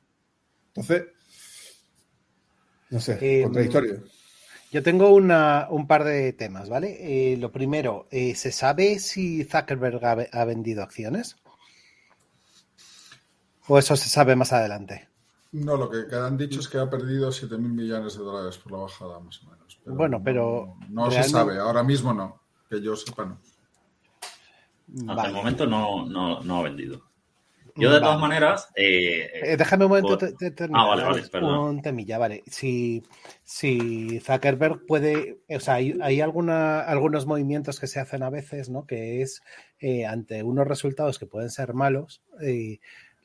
Entonces, 0.68 1.06
No 2.90 3.00
sé, 3.00 3.18
eh, 3.20 3.42
contradictorio. 3.42 4.04
Yo 4.72 4.82
tengo 4.82 5.14
una, 5.14 5.68
un 5.70 5.86
par 5.86 6.04
de 6.04 6.32
temas, 6.32 6.68
¿vale? 6.68 6.98
Eh, 7.32 7.36
lo 7.36 7.52
primero, 7.52 8.08
eh, 8.10 8.34
¿se 8.34 8.52
sabe 8.52 8.98
si 8.98 9.44
Zuckerberg 9.44 10.28
ha, 10.32 10.44
vendido 10.44 10.82
acciones? 10.82 11.36
¿O 13.68 13.78
eso 13.78 13.96
se 13.96 14.08
sabe 14.08 14.36
más 14.36 14.52
adelante? 14.52 15.05
No, 15.64 15.76
lo 15.76 15.90
que 15.90 16.14
han 16.14 16.36
dicho 16.36 16.60
es 16.60 16.68
que 16.68 16.78
ha 16.78 16.88
perdido 16.88 17.32
7 17.32 17.56
mil 17.58 17.72
millones 17.72 18.16
de 18.18 18.24
dólares 18.24 18.58
por 18.58 18.72
la 18.72 18.78
bajada, 18.78 19.20
más 19.20 19.42
o 19.42 19.50
menos. 19.50 19.80
bueno, 19.84 20.20
pero. 20.22 20.76
No, 20.88 21.10
se 21.10 21.22
sabe, 21.22 21.58
ahora 21.58 21.82
mismo 21.82 22.12
no. 22.12 22.42
Que 22.68 22.80
yo 22.80 22.96
sepa, 22.96 23.24
no. 23.24 23.38
Hasta 25.12 25.28
el 25.28 25.34
momento 25.34 25.66
no, 25.66 26.06
no 26.06 26.58
ha 26.58 26.62
vendido. 26.62 27.06
Yo, 27.76 27.92
de 27.92 28.00
todas 28.00 28.18
maneras. 28.18 28.68
Eh, 28.74 29.28
eh, 29.42 29.56
déjame 29.56 29.84
un 29.84 29.90
momento 29.90 30.16
terminar. 30.16 30.70
Ah, 30.74 30.86
vale, 30.86 31.04
vale, 31.04 31.22
perdón. 31.30 31.58
Un 31.76 31.82
temilla, 31.82 32.16
vale. 32.16 32.42
Si, 32.46 33.02
si 33.44 34.18
Zuckerberg 34.20 34.86
puede. 34.86 35.40
O 35.48 35.60
sea, 35.60 35.74
hay, 35.74 35.96
hay 36.00 36.20
alguna, 36.22 36.80
algunos 36.80 37.26
movimientos 37.26 37.78
que 37.78 37.86
se 37.86 38.00
hacen 38.00 38.22
a 38.22 38.30
veces, 38.30 38.70
¿no? 38.70 38.86
Que 38.86 39.20
es 39.20 39.42
eh, 39.78 40.06
ante 40.06 40.42
unos 40.42 40.66
resultados 40.66 41.18
que 41.18 41.26
pueden 41.26 41.50
ser 41.50 41.74
malos. 41.74 42.22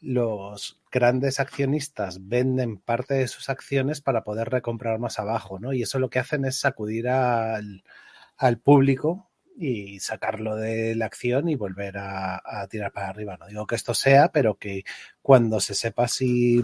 los 0.01 0.80
grandes 0.91 1.39
accionistas 1.39 2.27
venden 2.27 2.77
parte 2.77 3.15
de 3.15 3.27
sus 3.27 3.49
acciones 3.49 4.01
para 4.01 4.23
poder 4.23 4.49
recomprar 4.49 4.99
más 4.99 5.19
abajo, 5.19 5.59
¿no? 5.59 5.73
Y 5.73 5.83
eso 5.83 5.99
lo 5.99 6.09
que 6.09 6.19
hacen 6.19 6.45
es 6.45 6.59
sacudir 6.59 7.07
al, 7.09 7.83
al 8.37 8.59
público 8.59 9.31
y 9.57 9.99
sacarlo 9.99 10.55
de 10.55 10.95
la 10.95 11.05
acción 11.05 11.47
y 11.47 11.55
volver 11.55 11.97
a, 11.97 12.67
tirar 12.69 12.91
para 12.91 13.09
arriba. 13.09 13.37
No 13.37 13.47
digo 13.47 13.67
que 13.67 13.75
esto 13.75 13.93
sea, 13.93 14.31
pero 14.31 14.55
que 14.55 14.83
cuando 15.21 15.59
se 15.59 15.75
sepa 15.75 16.07
si, 16.07 16.61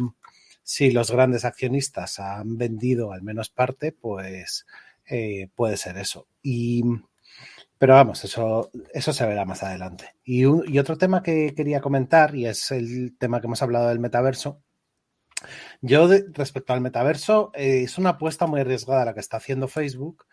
si 0.63 0.91
los 0.91 1.11
grandes 1.11 1.45
accionistas 1.45 2.19
han 2.19 2.57
vendido 2.57 3.11
al 3.11 3.21
menos 3.21 3.49
parte, 3.49 3.91
pues 3.91 4.65
eh, 5.05 5.49
puede 5.55 5.77
ser 5.77 5.97
eso. 5.97 6.27
Y, 6.41 6.83
pero 7.77 7.93
vamos, 7.93 8.23
eso, 8.23 8.71
eso 8.93 9.13
se 9.13 9.25
verá 9.25 9.45
más 9.45 9.63
adelante. 9.63 10.15
Y, 10.23 10.45
otro 10.45 10.97
tema 10.97 11.21
que 11.21 11.53
quería 11.55 11.81
comentar, 11.81 12.35
y 12.35 12.45
es 12.47 12.71
el 12.71 13.17
tema 13.17 13.39
que 13.39 13.47
hemos 13.47 13.61
hablado 13.61 13.89
del 13.89 13.99
metaverso, 13.99 14.61
yo 15.81 16.09
respecto 16.33 16.73
al 16.73 16.81
metaverso, 16.81 17.51
eh, 17.53 17.83
es 17.83 17.97
una 17.97 18.11
apuesta 18.11 18.47
muy 18.47 18.61
arriesgada 18.61 19.05
la 19.05 19.13
que 19.13 19.19
está 19.19 19.37
haciendo 19.37 19.67
Facebook 19.67 20.25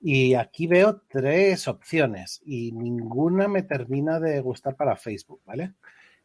y 0.00 0.34
aquí 0.34 0.66
veo 0.66 1.02
tres 1.08 1.68
opciones 1.68 2.40
y 2.44 2.72
ninguna 2.72 3.48
me 3.48 3.62
termina 3.62 4.20
de 4.20 4.40
gustar 4.40 4.76
para 4.76 4.96
Facebook, 4.96 5.42
¿vale? 5.44 5.74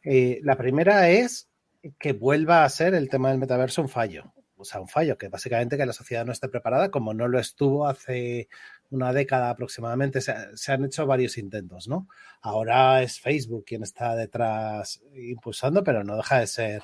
Eh, 0.02 0.40
la 0.42 0.56
primera 0.56 1.10
es 1.10 1.50
que 1.98 2.12
vuelva 2.12 2.64
a 2.64 2.68
ser 2.68 2.94
el 2.94 3.08
tema 3.08 3.30
del 3.30 3.38
metaverso 3.38 3.82
un 3.82 3.88
fallo. 3.88 4.32
O 4.56 4.64
sea, 4.64 4.80
un 4.80 4.88
fallo, 4.88 5.18
que 5.18 5.28
básicamente 5.28 5.76
que 5.76 5.86
la 5.86 5.92
sociedad 5.92 6.24
no 6.24 6.32
esté 6.32 6.48
preparada, 6.48 6.90
como 6.90 7.14
no 7.14 7.26
lo 7.26 7.38
estuvo 7.40 7.86
hace 7.86 8.48
una 8.92 9.12
década 9.12 9.50
aproximadamente. 9.50 10.20
Se, 10.20 10.72
han 10.72 10.84
hecho 10.84 11.06
varios 11.06 11.38
intentos, 11.38 11.88
¿no? 11.88 12.08
Ahora 12.40 13.02
es 13.02 13.20
Facebook 13.20 13.64
quien 13.66 13.82
está 13.82 14.14
detrás 14.14 15.02
impulsando, 15.14 15.82
pero 15.82 16.04
no 16.04 16.16
deja 16.16 16.40
de 16.40 16.46
ser 16.46 16.82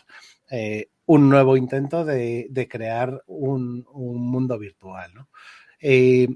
eh, 0.51 0.91
un 1.07 1.29
nuevo 1.29 1.57
intento 1.57 2.05
de, 2.05 2.69
crear 2.71 3.23
un, 3.27 3.87
mundo 3.93 4.59
virtual, 4.59 5.13
¿no? 5.15 5.29
Eh, 5.81 6.29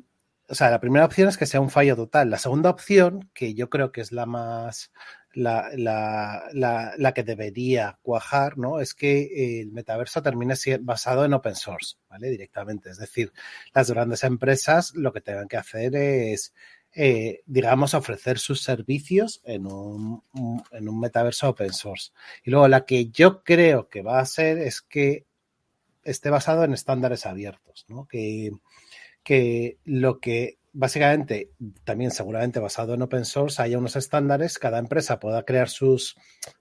o 0.48 0.54
sea, 0.54 0.70
la 0.70 0.80
primera 0.80 1.06
opción 1.06 1.28
es 1.28 1.38
que 1.38 1.46
sea 1.46 1.60
un 1.60 1.70
fallo 1.70 1.96
total. 1.96 2.28
La 2.30 2.38
segunda 2.38 2.70
opción, 2.70 3.30
que 3.32 3.54
yo 3.54 3.70
creo 3.70 3.90
que 3.90 4.02
es 4.02 4.12
la 4.12 4.26
más, 4.26 4.92
la, 5.34 5.70
la, 6.96 7.12
que 7.14 7.22
debería 7.22 7.98
cuajar, 8.02 8.58
¿no? 8.58 8.80
Es 8.80 8.94
que 8.94 9.60
el 9.60 9.72
metaverso 9.72 10.22
termine 10.22 10.54
basado 10.80 11.24
en 11.24 11.34
open 11.34 11.54
source, 11.54 11.96
¿vale? 12.08 12.30
Directamente. 12.30 12.90
Es 12.90 12.98
decir, 12.98 13.32
las 13.74 13.90
grandes 13.90 14.24
empresas 14.24 14.94
lo 14.94 15.12
que 15.12 15.20
tengan 15.20 15.48
que 15.48 15.56
hacer 15.56 15.94
es, 15.96 16.54
eh, 16.94 17.40
digamos, 17.46 17.94
ofrecer 17.94 18.38
sus 18.38 18.62
servicios 18.62 19.40
en 19.44 19.66
un, 19.66 20.22
en 20.70 20.88
un 20.88 21.00
metaverso 21.00 21.48
open 21.48 21.72
source. 21.72 22.12
Y 22.44 22.50
luego 22.50 22.68
la 22.68 22.84
que 22.84 23.06
yo 23.06 23.42
creo 23.42 23.88
que 23.88 24.02
va 24.02 24.20
a 24.20 24.26
ser 24.26 24.58
es 24.58 24.82
que 24.82 25.26
esté 26.04 26.30
basado 26.30 26.64
en 26.64 26.72
estándares 26.72 27.26
abiertos, 27.26 27.86
¿no? 27.88 28.06
Que, 28.06 28.50
que 29.22 29.78
lo 29.84 30.20
que 30.20 30.58
básicamente, 30.72 31.50
también 31.84 32.10
seguramente 32.10 32.60
basado 32.60 32.94
en 32.94 33.02
open 33.02 33.24
source, 33.24 33.60
haya 33.60 33.78
unos 33.78 33.96
estándares, 33.96 34.58
cada 34.58 34.78
empresa 34.78 35.20
pueda 35.20 35.44
crear 35.44 35.68
sus, 35.68 36.16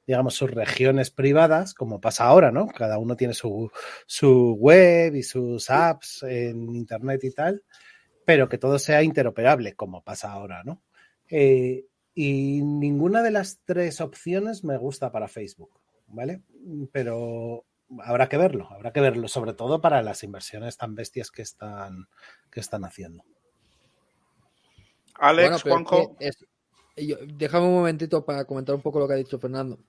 digamos, 0.06 0.36
sus 0.36 0.52
regiones 0.52 1.12
privadas, 1.12 1.74
como 1.74 2.02
pasa 2.02 2.26
ahora, 2.26 2.52
¿no? 2.52 2.68
Cada 2.68 2.98
uno 2.98 3.16
tiene 3.16 3.34
su, 3.34 3.72
su 4.06 4.56
web 4.60 5.16
y 5.16 5.24
sus 5.24 5.70
apps 5.70 6.24
en 6.24 6.76
Internet 6.76 7.24
y 7.24 7.32
tal, 7.32 7.64
pero 8.26 8.50
que 8.50 8.58
todo 8.58 8.78
sea 8.80 9.02
interoperable, 9.04 9.76
como 9.76 10.04
pasa 10.04 10.32
ahora, 10.32 10.64
¿no? 10.64 10.84
Eh, 11.30 11.86
y 12.14 12.62
ninguna 12.62 13.24
de 13.24 13.32
las 13.32 13.62
tres 13.64 14.02
opciones 14.02 14.64
me 14.66 14.78
gusta 14.78 15.12
para 15.12 15.30
Facebook, 15.30 15.80
¿vale? 16.08 16.42
Pero 16.92 17.66
habrá 18.04 18.28
que 18.28 18.38
verlo, 18.38 18.70
habrá 18.72 18.92
que 18.92 19.00
verlo, 19.00 19.30
sobre 19.30 19.54
todo 19.54 19.80
para 19.80 20.02
las 20.02 20.24
inversiones 20.24 20.76
tan 20.78 20.96
bestias 20.96 21.32
que 21.32 21.42
están, 21.42 22.08
que 22.52 22.60
están 22.60 22.84
haciendo. 22.84 23.24
Alex, 25.22 25.64
Juanjo. 25.64 26.18
déjame 26.96 27.68
un 27.68 27.74
momentito 27.74 28.26
para 28.26 28.46
comentar 28.46 28.76
un 28.76 28.82
poco 28.82 29.00
lo 29.00 29.08
que 29.08 29.14
ha 29.14 29.18
dicho 29.18 29.40
Fernando. 29.40 29.80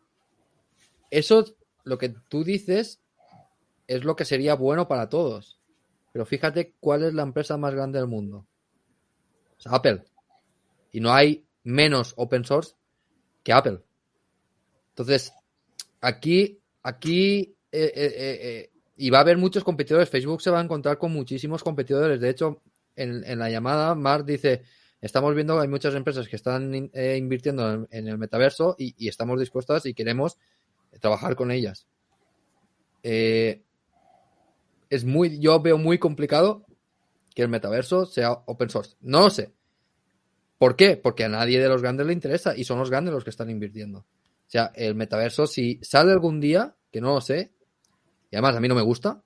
Eso, 1.11 1.45
lo 1.85 1.99
que 1.99 2.11
tú 2.29 2.45
dices, 2.45 3.01
es 3.87 4.05
lo 4.05 4.15
que 4.15 4.25
sería 4.25 4.55
bueno 4.55 4.89
para 4.89 5.09
todos. 5.09 5.59
Pero 6.13 6.27
fíjate 6.27 6.75
cuál 6.81 7.05
es 7.05 7.15
la 7.15 7.23
empresa 7.23 7.57
más 7.57 7.75
grande 7.75 7.99
del 7.99 8.09
mundo. 8.09 8.47
Apple. 9.65 10.05
Y 10.91 11.01
no 11.01 11.13
hay 11.13 11.47
menos 11.65 12.13
open 12.17 12.45
source 12.45 12.75
que 13.43 13.53
Apple. 13.53 13.81
Entonces, 14.91 15.33
aquí, 16.01 16.61
aquí 16.83 17.57
eh, 17.73 17.93
eh, 17.95 18.13
eh, 18.17 18.71
y 18.97 19.09
va 19.09 19.19
a 19.19 19.21
haber 19.23 19.39
muchos 19.39 19.65
competidores. 19.65 20.11
Facebook 20.11 20.43
se 20.43 20.51
va 20.51 20.61
a 20.61 20.63
encontrar 20.63 20.99
con 20.99 21.13
muchísimos 21.13 21.65
competidores. 21.65 22.21
De 22.21 22.29
hecho, 22.29 22.63
en, 22.95 23.39
la 23.39 23.49
llamada, 23.49 23.95
Mark 23.95 24.25
dice, 24.25 24.63
estamos 25.03 25.35
viendo 25.35 25.57
que 25.57 25.63
hay 25.63 25.69
muchas 25.69 25.95
empresas 25.95 26.29
que 26.29 26.37
están 26.37 26.75
invirtiendo 26.75 27.87
en, 27.91 28.09
el 28.09 28.17
metaverso 28.17 28.77
y, 28.79 29.09
estamos 29.09 29.39
dispuestas 29.39 29.85
y 29.85 29.93
queremos 29.93 30.39
trabajar 31.01 31.37
con 31.37 31.51
ellas. 31.51 31.87
es 33.03 33.61
muy, 35.05 35.39
yo 35.39 35.61
veo 35.61 35.77
muy 35.77 35.99
complicado 35.99 36.65
que 37.35 37.43
el 37.43 37.49
metaverso 37.49 38.07
sea 38.07 38.33
open 38.47 38.71
source. 38.71 38.97
No 39.01 39.23
lo 39.23 39.31
sé. 39.31 39.53
¿Por 40.59 40.77
qué? 40.77 40.97
Porque 40.97 41.25
a 41.25 41.29
nadie 41.29 41.61
de 41.61 41.69
los 41.69 41.83
grandes 41.83 42.07
le 42.07 42.13
interesa 42.13 42.57
y 42.57 42.65
son 42.65 42.79
los 42.79 42.91
grandes 42.91 43.13
los 43.13 43.25
que 43.25 43.31
están 43.31 43.51
invirtiendo. 43.51 44.01
O 44.01 44.51
sea, 44.53 44.71
el 44.75 44.95
metaverso, 44.95 45.47
si 45.47 45.81
sale 45.83 46.13
algún 46.13 46.41
día, 46.41 46.77
que 46.91 47.01
no 47.01 47.15
lo 47.15 47.21
sé, 47.21 47.53
y 48.31 48.37
además 48.37 48.57
a 48.57 48.61
mí 48.61 48.69
no 48.69 48.75
me 48.75 48.83
gusta, 48.83 49.23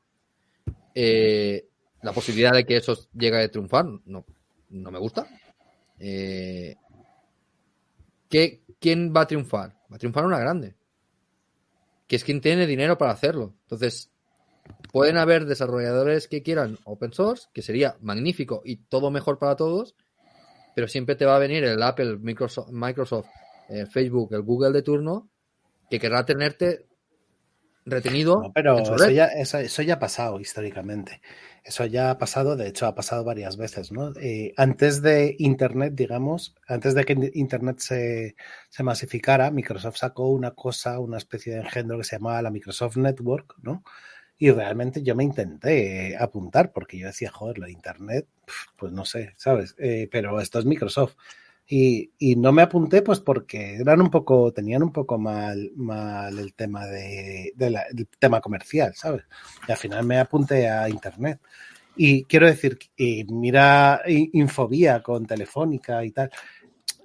eh, 0.94 1.68
la 2.00 2.12
posibilidad 2.12 2.52
de 2.52 2.64
que 2.64 2.76
eso 2.76 2.96
llegue 3.12 3.42
a 3.42 3.50
triunfar 3.50 3.84
no, 3.84 4.24
no 4.70 4.90
me 4.90 4.98
gusta. 4.98 5.26
Eh, 5.98 6.76
¿Quién 8.28 9.12
va 9.16 9.22
a 9.22 9.26
triunfar? 9.26 9.76
Va 9.90 9.96
a 9.96 9.98
triunfar 9.98 10.26
una 10.26 10.38
grande, 10.38 10.74
que 12.06 12.16
es 12.16 12.24
quien 12.24 12.40
tiene 12.40 12.66
dinero 12.66 12.98
para 12.98 13.12
hacerlo. 13.12 13.54
Entonces, 13.62 14.10
pueden 14.92 15.16
haber 15.16 15.46
desarrolladores 15.46 16.28
que 16.28 16.42
quieran 16.42 16.78
open 16.84 17.12
source, 17.12 17.48
que 17.52 17.62
sería 17.62 17.96
magnífico 18.00 18.62
y 18.64 18.76
todo 18.76 19.10
mejor 19.10 19.38
para 19.38 19.56
todos, 19.56 19.94
pero 20.74 20.88
siempre 20.88 21.16
te 21.16 21.24
va 21.24 21.36
a 21.36 21.40
venir 21.40 21.64
el 21.64 21.82
Apple, 21.82 22.18
Microsoft, 22.18 22.70
Microsoft 22.70 23.28
eh, 23.68 23.86
Facebook, 23.86 24.34
el 24.34 24.42
Google 24.42 24.72
de 24.72 24.82
turno, 24.82 25.30
que 25.90 25.98
querrá 25.98 26.24
tenerte 26.24 26.86
retenido. 27.86 28.52
pero 28.54 28.78
eso 28.78 29.10
ya, 29.10 29.26
eso, 29.26 29.82
ya, 29.82 29.94
ha 29.94 29.98
pasado 29.98 30.38
históricamente. 30.40 31.22
Eso 31.64 31.84
ya 31.86 32.10
ha 32.10 32.18
pasado, 32.18 32.56
de 32.56 32.68
hecho 32.68 32.86
ha 32.86 32.94
pasado 32.94 33.24
varias 33.24 33.56
veces, 33.56 33.90
¿no? 33.90 34.12
Eh, 34.20 34.52
antes 34.56 35.02
de 35.02 35.34
Internet, 35.38 35.94
digamos, 35.94 36.54
antes 36.68 36.94
de 36.94 37.04
que 37.04 37.30
Internet 37.34 37.78
se, 37.78 38.36
se, 38.68 38.82
masificara, 38.82 39.50
Microsoft 39.50 39.96
sacó 39.96 40.28
una 40.28 40.50
cosa, 40.50 40.98
una 41.00 41.16
especie 41.16 41.54
de 41.54 41.60
engendro 41.60 41.98
que 41.98 42.04
se 42.04 42.16
llamaba 42.16 42.42
la 42.42 42.50
Microsoft 42.50 42.96
Network, 42.96 43.54
¿no? 43.62 43.82
Y 44.38 44.50
realmente 44.50 45.02
yo 45.02 45.14
me 45.16 45.24
intenté 45.24 46.16
apuntar 46.18 46.72
porque 46.72 46.98
yo 46.98 47.06
decía, 47.06 47.30
joder, 47.30 47.58
lo 47.58 47.66
de 47.66 47.72
Internet, 47.72 48.26
pues 48.76 48.92
no 48.92 49.04
sé, 49.04 49.32
¿sabes? 49.36 49.74
Eh, 49.78 50.08
pero 50.10 50.40
esto 50.40 50.58
es 50.58 50.66
Microsoft. 50.66 51.14
Y, 51.68 52.12
y, 52.18 52.36
no 52.36 52.52
me 52.52 52.62
apunté 52.62 53.02
pues 53.02 53.18
porque 53.18 53.74
eran 53.74 54.00
un 54.00 54.08
poco, 54.08 54.52
tenían 54.52 54.84
un 54.84 54.92
poco 54.92 55.18
mal, 55.18 55.72
mal 55.74 56.38
el 56.38 56.54
tema 56.54 56.86
de, 56.86 57.52
del 57.56 57.76
tema 58.20 58.40
comercial, 58.40 58.94
¿sabes? 58.94 59.24
Y 59.66 59.72
al 59.72 59.78
final 59.78 60.04
me 60.04 60.18
apunté 60.18 60.68
a 60.68 60.88
internet. 60.88 61.40
Y 61.96 62.24
quiero 62.24 62.46
decir, 62.46 62.78
y 62.96 63.24
mira 63.24 64.02
Infobía 64.06 65.02
con 65.02 65.26
Telefónica 65.26 66.04
y 66.04 66.12
tal. 66.12 66.30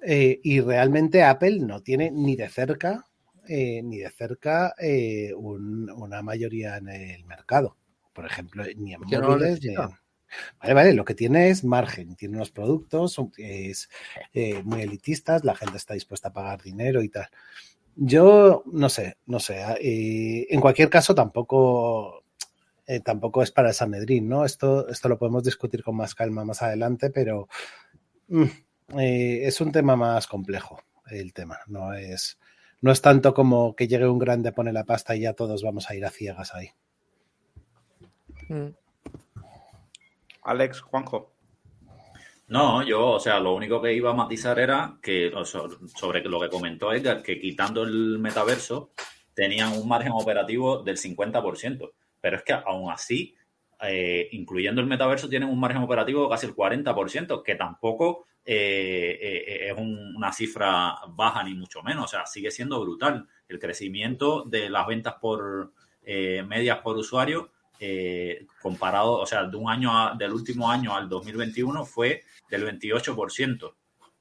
Eh, 0.04 0.40
y 0.42 0.60
realmente 0.60 1.22
Apple 1.22 1.60
no 1.60 1.80
tiene 1.80 2.10
ni 2.10 2.36
de 2.36 2.48
cerca, 2.48 3.06
eh, 3.48 3.82
ni 3.82 3.98
de 3.98 4.10
cerca 4.10 4.74
eh, 4.78 5.32
una 5.34 6.22
mayoría 6.22 6.76
en 6.76 6.88
el 6.88 7.24
mercado. 7.24 7.76
por 8.12 8.26
ejemplo, 8.26 8.64
ni 8.76 8.92
en 8.92 9.00
móviles, 9.00 9.60
Vale, 10.60 10.74
vale, 10.74 10.94
lo 10.94 11.04
que 11.04 11.14
tiene 11.14 11.50
es 11.50 11.64
margen, 11.64 12.16
tiene 12.16 12.36
unos 12.36 12.50
productos, 12.50 13.16
es 13.36 13.88
eh, 14.32 14.62
muy 14.62 14.82
elitistas, 14.82 15.44
la 15.44 15.54
gente 15.54 15.76
está 15.76 15.94
dispuesta 15.94 16.28
a 16.28 16.32
pagar 16.32 16.62
dinero 16.62 17.02
y 17.02 17.08
tal. 17.08 17.28
Yo 17.94 18.62
no 18.66 18.88
sé, 18.88 19.18
no 19.26 19.38
sé. 19.38 19.62
Eh, 19.80 20.46
en 20.50 20.60
cualquier 20.60 20.88
caso, 20.88 21.14
tampoco, 21.14 22.24
eh, 22.86 23.00
tampoco 23.00 23.42
es 23.42 23.50
para 23.50 23.70
esa 23.70 23.86
Medrín, 23.86 24.28
¿no? 24.28 24.44
Esto, 24.44 24.88
esto 24.88 25.08
lo 25.08 25.18
podemos 25.18 25.44
discutir 25.44 25.82
con 25.82 25.96
más 25.96 26.14
calma 26.14 26.44
más 26.44 26.62
adelante, 26.62 27.10
pero 27.10 27.48
mm, 28.28 28.44
es 28.96 29.60
un 29.60 29.72
tema 29.72 29.96
más 29.96 30.26
complejo 30.26 30.80
el 31.10 31.32
tema. 31.32 31.58
No 31.66 31.92
es, 31.94 32.38
no 32.80 32.92
es 32.92 33.00
tanto 33.02 33.34
como 33.34 33.76
que 33.76 33.88
llegue 33.88 34.08
un 34.08 34.18
grande, 34.18 34.52
pone 34.52 34.72
la 34.72 34.84
pasta 34.84 35.14
y 35.14 35.20
ya 35.20 35.34
todos 35.34 35.62
vamos 35.62 35.90
a 35.90 35.94
ir 35.94 36.04
a 36.04 36.10
ciegas 36.10 36.54
ahí. 36.54 36.70
Mm. 38.48 38.74
Alex, 40.42 40.80
Juanjo. 40.80 41.32
No, 42.48 42.82
yo, 42.82 43.12
o 43.12 43.20
sea, 43.20 43.40
lo 43.40 43.54
único 43.54 43.80
que 43.80 43.94
iba 43.94 44.10
a 44.10 44.14
matizar 44.14 44.58
era 44.58 44.98
que 45.00 45.32
sobre 45.44 46.22
lo 46.24 46.40
que 46.40 46.50
comentó 46.50 46.92
Edgar, 46.92 47.22
que 47.22 47.40
quitando 47.40 47.82
el 47.82 48.18
metaverso 48.18 48.90
tenían 49.32 49.72
un 49.72 49.88
margen 49.88 50.12
operativo 50.12 50.82
del 50.82 50.98
50%, 50.98 51.92
pero 52.20 52.36
es 52.36 52.42
que 52.42 52.52
aún 52.52 52.90
así, 52.90 53.34
eh, 53.80 54.28
incluyendo 54.32 54.82
el 54.82 54.86
metaverso, 54.86 55.30
tienen 55.30 55.48
un 55.48 55.58
margen 55.58 55.82
operativo 55.82 56.24
de 56.24 56.28
casi 56.28 56.46
el 56.46 56.54
40%, 56.54 57.42
que 57.42 57.54
tampoco 57.54 58.26
eh, 58.44 59.18
eh, 59.18 59.68
es 59.70 59.74
una 59.78 60.30
cifra 60.32 60.96
baja 61.08 61.42
ni 61.44 61.54
mucho 61.54 61.82
menos, 61.82 62.04
o 62.04 62.08
sea, 62.08 62.26
sigue 62.26 62.50
siendo 62.50 62.80
brutal. 62.80 63.26
El 63.48 63.58
crecimiento 63.58 64.42
de 64.44 64.68
las 64.68 64.86
ventas 64.86 65.14
por 65.20 65.72
medias 66.04 66.80
por 66.80 66.98
usuario 66.98 67.52
eh, 67.80 68.46
comparado, 68.60 69.14
o 69.14 69.26
sea, 69.26 69.44
de 69.44 69.56
un 69.56 69.68
año 69.68 70.14
del 70.16 70.32
último 70.32 70.70
año 70.70 70.94
al 70.94 71.08
2021 71.08 71.84
fue 71.84 72.22
del 72.48 72.64
28% 72.64 73.74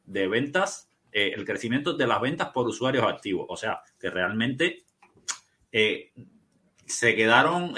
de 0.06 0.28
ventas, 0.28 0.90
eh, 1.12 1.34
el 1.36 1.46
crecimiento 1.46 1.94
de 1.94 2.08
las 2.08 2.22
ventas 2.22 2.50
por 2.50 2.68
usuarios 2.68 3.06
activos. 3.06 3.46
O 3.50 3.58
sea, 3.58 3.82
que 4.00 4.10
realmente 4.10 4.84
eh, 5.72 6.12
se 6.86 7.16
quedaron, 7.16 7.76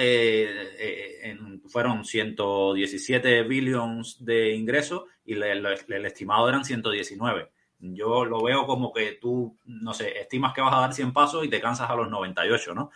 fueron 1.68 2.06
117 2.06 3.44
billions 3.44 4.24
de 4.24 4.56
ingresos 4.56 5.04
y 5.26 5.34
el 5.34 6.06
estimado 6.06 6.48
eran 6.48 6.64
119. 6.64 7.50
Yo 7.80 8.24
lo 8.24 8.42
veo 8.42 8.66
como 8.66 8.94
que 8.94 9.18
tú, 9.20 9.58
no 9.66 9.94
sé, 9.94 10.18
estimas 10.18 10.54
que 10.54 10.62
vas 10.62 10.74
a 10.74 10.80
dar 10.80 10.94
100 10.94 11.12
pasos 11.12 11.44
y 11.44 11.50
te 11.50 11.60
cansas 11.60 11.90
a 11.90 11.96
los 11.96 12.10
98, 12.10 12.74
¿no? 12.74 12.90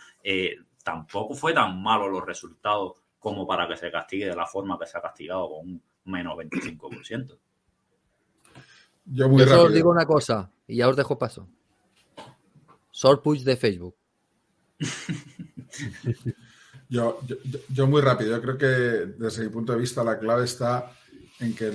Tampoco 0.82 1.34
fue 1.34 1.52
tan 1.52 1.82
malo 1.82 2.08
los 2.08 2.24
resultados 2.24 3.02
como 3.18 3.46
para 3.46 3.66
que 3.68 3.76
se 3.76 3.90
castigue 3.90 4.26
de 4.26 4.36
la 4.36 4.46
forma 4.46 4.78
que 4.78 4.86
se 4.86 4.96
ha 4.96 5.02
castigado 5.02 5.48
con 5.48 5.68
un 5.68 5.82
menos 6.04 6.36
25%. 6.36 7.38
Yo, 9.10 9.28
muy 9.28 9.42
os 9.42 9.72
digo 9.72 9.90
una 9.90 10.06
cosa 10.06 10.50
y 10.66 10.76
ya 10.76 10.88
os 10.88 10.96
dejo 10.96 11.18
paso. 11.18 11.48
Short 12.92 13.22
push 13.22 13.42
de 13.42 13.56
Facebook. 13.56 13.96
yo, 16.88 17.20
yo, 17.68 17.86
muy 17.86 18.00
rápido. 18.02 18.36
Yo 18.36 18.42
creo 18.42 18.58
que 18.58 18.66
desde 18.66 19.44
mi 19.44 19.50
punto 19.50 19.72
de 19.72 19.78
vista 19.78 20.04
la 20.04 20.18
clave 20.18 20.44
está 20.44 20.92
en 21.40 21.54
que 21.54 21.70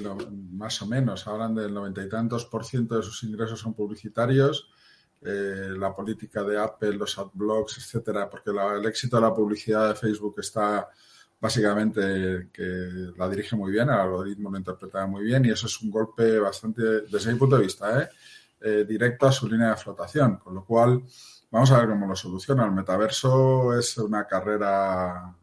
más 0.52 0.82
o 0.82 0.86
menos 0.86 1.28
hablan 1.28 1.56
del 1.56 1.74
noventa 1.74 2.04
y 2.04 2.10
tantos 2.10 2.46
por 2.46 2.66
ciento 2.66 2.98
de 2.98 3.04
sus 3.04 3.24
ingresos 3.24 3.60
son 3.60 3.74
publicitarios 3.74 4.70
eh, 5.26 5.70
la 5.78 5.96
política 5.96 6.44
de 6.44 6.60
Apple, 6.60 6.94
los 6.94 7.18
adblocks, 7.18 7.78
etcétera, 7.78 8.30
porque 8.30 8.52
el 8.52 8.86
éxito 8.86 9.18
de 9.18 9.22
la 9.22 9.34
publicidad 9.34 9.90
de 9.90 9.96
Facebook 9.96 10.36
está 10.40 10.90
básicamente 11.40 12.50
que 12.54 13.12
la 13.18 13.28
dirige 13.28 13.56
muy 13.56 13.72
bien, 13.72 13.90
el 13.90 13.96
algoritmo 13.96 14.50
lo 14.50 14.58
interpreta 14.58 15.06
muy 15.06 15.24
bien 15.24 15.44
y 15.46 15.52
eso 15.52 15.68
es 15.68 15.82
un 15.82 15.92
golpe 15.92 16.40
bastante, 16.40 17.02
desde 17.02 17.34
mi 17.34 17.38
punto 17.38 17.58
de 17.58 17.64
vista, 17.64 18.02
¿eh? 18.02 18.10
Eh, 18.66 18.86
directo 18.88 19.28
a 19.28 19.32
su 19.34 19.50
línea 19.50 19.72
de 19.72 19.76
flotación, 19.76 20.38
con 20.38 20.56
lo 20.56 20.64
cual 20.64 21.04
vamos 21.52 21.70
a 21.72 21.80
ver 21.80 21.90
cómo 21.90 22.08
lo 22.08 22.16
soluciona. 22.16 22.64
El 22.64 22.72
metaverso 22.72 23.78
es 23.78 23.98
una 23.98 24.26
carrera, 24.26 25.36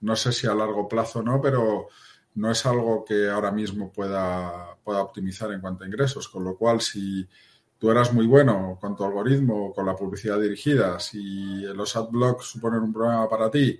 no 0.00 0.14
sé 0.14 0.30
si 0.30 0.46
a 0.46 0.54
largo 0.54 0.86
plazo 0.86 1.18
o 1.18 1.22
no, 1.24 1.40
pero 1.40 1.88
no 2.36 2.52
es 2.52 2.64
algo 2.66 3.04
que 3.04 3.28
ahora 3.28 3.50
mismo 3.50 3.92
pueda, 3.92 4.76
pueda 4.84 5.02
optimizar 5.02 5.50
en 5.50 5.60
cuanto 5.60 5.82
a 5.82 5.88
ingresos, 5.88 6.28
con 6.28 6.44
lo 6.44 6.56
cual 6.56 6.80
si 6.80 7.28
tú 7.84 7.90
eras 7.90 8.14
muy 8.14 8.26
bueno 8.26 8.78
con 8.80 8.96
tu 8.96 9.04
algoritmo, 9.04 9.70
con 9.74 9.84
la 9.84 9.94
publicidad 9.94 10.40
dirigida, 10.40 10.98
si 10.98 11.60
los 11.64 11.94
adblocks 11.94 12.46
suponen 12.46 12.80
un 12.80 12.94
problema 12.94 13.28
para 13.28 13.50
ti 13.50 13.78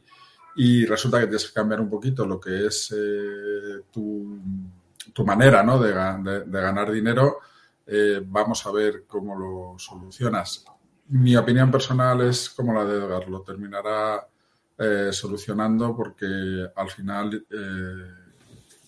y 0.57 0.84
resulta 0.84 1.18
que 1.18 1.26
tienes 1.26 1.46
que 1.46 1.55
cambiar 1.55 1.80
un 1.80 1.88
poquito 1.88 2.26
lo 2.26 2.38
que 2.38 2.66
es 2.66 2.94
eh, 2.94 3.80
tu, 3.90 5.24
manera 5.24 5.62
¿no? 5.62 5.78
de, 5.78 5.90
ganar 5.90 6.92
dinero, 6.92 7.38
eh, 7.86 8.20
vamos 8.22 8.66
a 8.66 8.72
ver 8.72 9.05
cómo 9.07 9.38
lo 9.38 9.78
solucionas. 9.78 10.66
Mi 11.09 11.34
opinión 11.34 11.70
personal 11.70 12.20
es 12.20 12.50
como 12.50 12.74
la 12.74 12.84
de 12.84 12.98
Edgar, 12.98 13.26
lo 13.26 13.40
terminará 13.40 14.28
eh, 14.76 15.09
solucionando 15.12 15.96
porque 15.96 16.66
al 16.76 16.90
final 16.90 17.46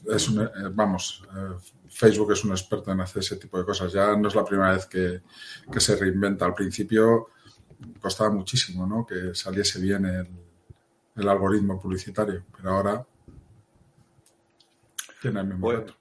es 0.05 0.31
vamos, 0.75 1.25
Facebook 1.89 2.33
es 2.33 2.45
un 2.45 2.53
experto 2.53 2.93
en 2.93 3.01
hacer 3.01 3.21
ese 3.21 3.37
tipo 3.37 3.59
de 3.59 3.65
cosas. 3.65 3.93
Ya 3.93 4.17
no 4.17 4.29
es 4.29 4.35
la 4.35 4.45
primera 4.45 4.73
vez 4.73 4.87
que, 4.87 5.21
se 5.81 5.97
reinventa. 5.97 6.45
Al 6.45 6.55
principio 6.55 7.29
costaba 8.01 8.31
muchísimo 8.31 8.87
¿no? 8.87 9.07
que 9.07 9.35
saliese 9.35 9.81
bien 9.81 10.05
el, 10.07 11.29
algoritmo 11.29 11.81
publicitario, 11.81 12.45
pero 12.55 12.71
ahora 12.71 13.07
tiene 15.21 15.41
el 15.41 15.47
mismo 15.47 15.73
reto. 15.73 15.95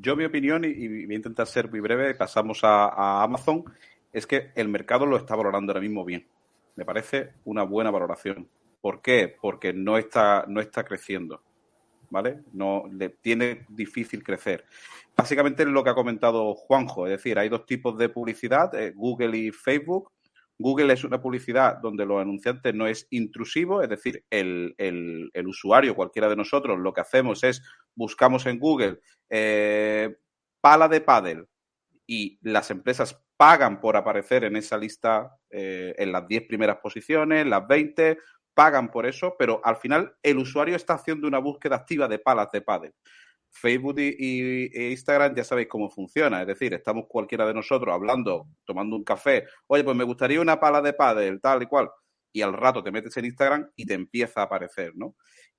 Yo 0.00 0.16
mi 0.16 0.24
opinión, 0.24 0.64
y, 0.64 1.04
voy 1.04 1.12
a 1.12 1.16
intentar 1.16 1.46
ser 1.46 1.70
muy 1.70 1.80
breve, 1.80 2.14
pasamos 2.14 2.60
a, 2.62 3.22
Amazon, 3.22 3.64
es 4.12 4.26
que 4.26 4.52
el 4.54 4.68
mercado 4.68 5.06
lo 5.06 5.16
está 5.16 5.36
valorando 5.36 5.72
ahora 5.72 5.80
mismo 5.80 6.04
bien. 6.04 6.26
Me 6.76 6.84
parece 6.84 7.34
una 7.44 7.62
buena 7.62 7.90
valoración. 7.90 8.48
¿Por 8.80 9.02
qué? 9.02 9.36
Porque 9.40 9.72
no 9.72 9.98
está, 9.98 10.44
no 10.48 10.60
está 10.60 10.84
creciendo. 10.84 11.42
¿Vale? 12.14 12.44
No 12.52 12.84
le 12.92 13.08
tiene 13.08 13.66
difícil 13.68 14.22
crecer. 14.22 14.66
Básicamente 15.16 15.64
es 15.64 15.68
lo 15.68 15.82
que 15.82 15.90
ha 15.90 15.96
comentado 15.96 16.54
Juanjo, 16.54 17.08
es 17.08 17.10
decir, 17.10 17.40
hay 17.40 17.48
dos 17.48 17.66
tipos 17.66 17.98
de 17.98 18.08
publicidad, 18.08 18.72
eh, 18.76 18.92
Google 18.94 19.36
y 19.36 19.50
Facebook. 19.50 20.12
Google 20.56 20.92
es 20.92 21.02
una 21.02 21.20
publicidad 21.20 21.78
donde 21.78 22.06
los 22.06 22.22
anunciantes 22.22 22.72
no 22.72 22.86
es 22.86 23.08
intrusivo, 23.10 23.82
es 23.82 23.88
decir, 23.88 24.24
el, 24.30 24.76
usuario, 25.44 25.96
cualquiera 25.96 26.28
de 26.28 26.36
nosotros, 26.36 26.78
lo 26.78 26.92
que 26.92 27.00
hacemos 27.00 27.42
es 27.42 27.64
buscamos 27.96 28.46
en 28.46 28.60
Google 28.60 29.00
eh, 29.28 30.16
pala 30.60 30.86
de 30.86 31.00
pádel 31.00 31.48
y 32.06 32.38
las 32.42 32.70
empresas 32.70 33.20
pagan 33.36 33.80
por 33.80 33.96
aparecer 33.96 34.44
en 34.44 34.54
esa 34.54 34.78
lista 34.78 35.36
eh, 35.50 35.96
en 35.98 36.12
las 36.12 36.28
10 36.28 36.46
primeras 36.46 36.76
posiciones, 36.76 37.44
las 37.44 37.66
20, 37.66 38.18
pagan 38.54 38.90
por 38.90 39.06
eso, 39.06 39.36
pero 39.38 39.60
al 39.64 39.76
final 39.76 40.14
el 40.22 40.38
usuario 40.38 40.76
está 40.76 40.94
haciendo 40.94 41.28
una 41.28 41.38
búsqueda 41.38 41.76
activa 41.76 42.08
de 42.08 42.18
palas 42.18 42.50
de 42.52 42.62
pádel. 42.62 42.94
Facebook 43.54 43.98
y, 43.98 44.70
e 44.76 44.90
Instagram 44.90 45.34
ya 45.34 45.44
sabéis 45.44 45.68
cómo 45.68 45.88
funciona. 45.88 46.40
Es 46.40 46.46
decir, 46.46 46.74
estamos 46.74 47.04
cualquiera 47.08 47.46
de 47.46 47.54
nosotros 47.54 47.94
hablando, 47.94 48.48
tomando 48.64 48.96
un 48.96 49.04
café. 49.04 49.46
Oye, 49.68 49.84
pues 49.84 49.96
me 49.96 50.04
gustaría 50.04 50.40
una 50.40 50.58
pala 50.58 50.82
de 50.82 50.92
pádel, 50.92 51.40
tal 51.40 51.62
y 51.62 51.66
cual. 51.66 51.88
Y 52.32 52.42
al 52.42 52.52
rato 52.52 52.82
te 52.82 52.90
metes 52.90 53.16
en 53.16 53.26
Instagram 53.26 53.70
y 53.76 53.86
te 53.86 53.94
empieza 53.94 54.40
a 54.40 54.44
aparecer, 54.44 54.92
¿no? 54.96 55.14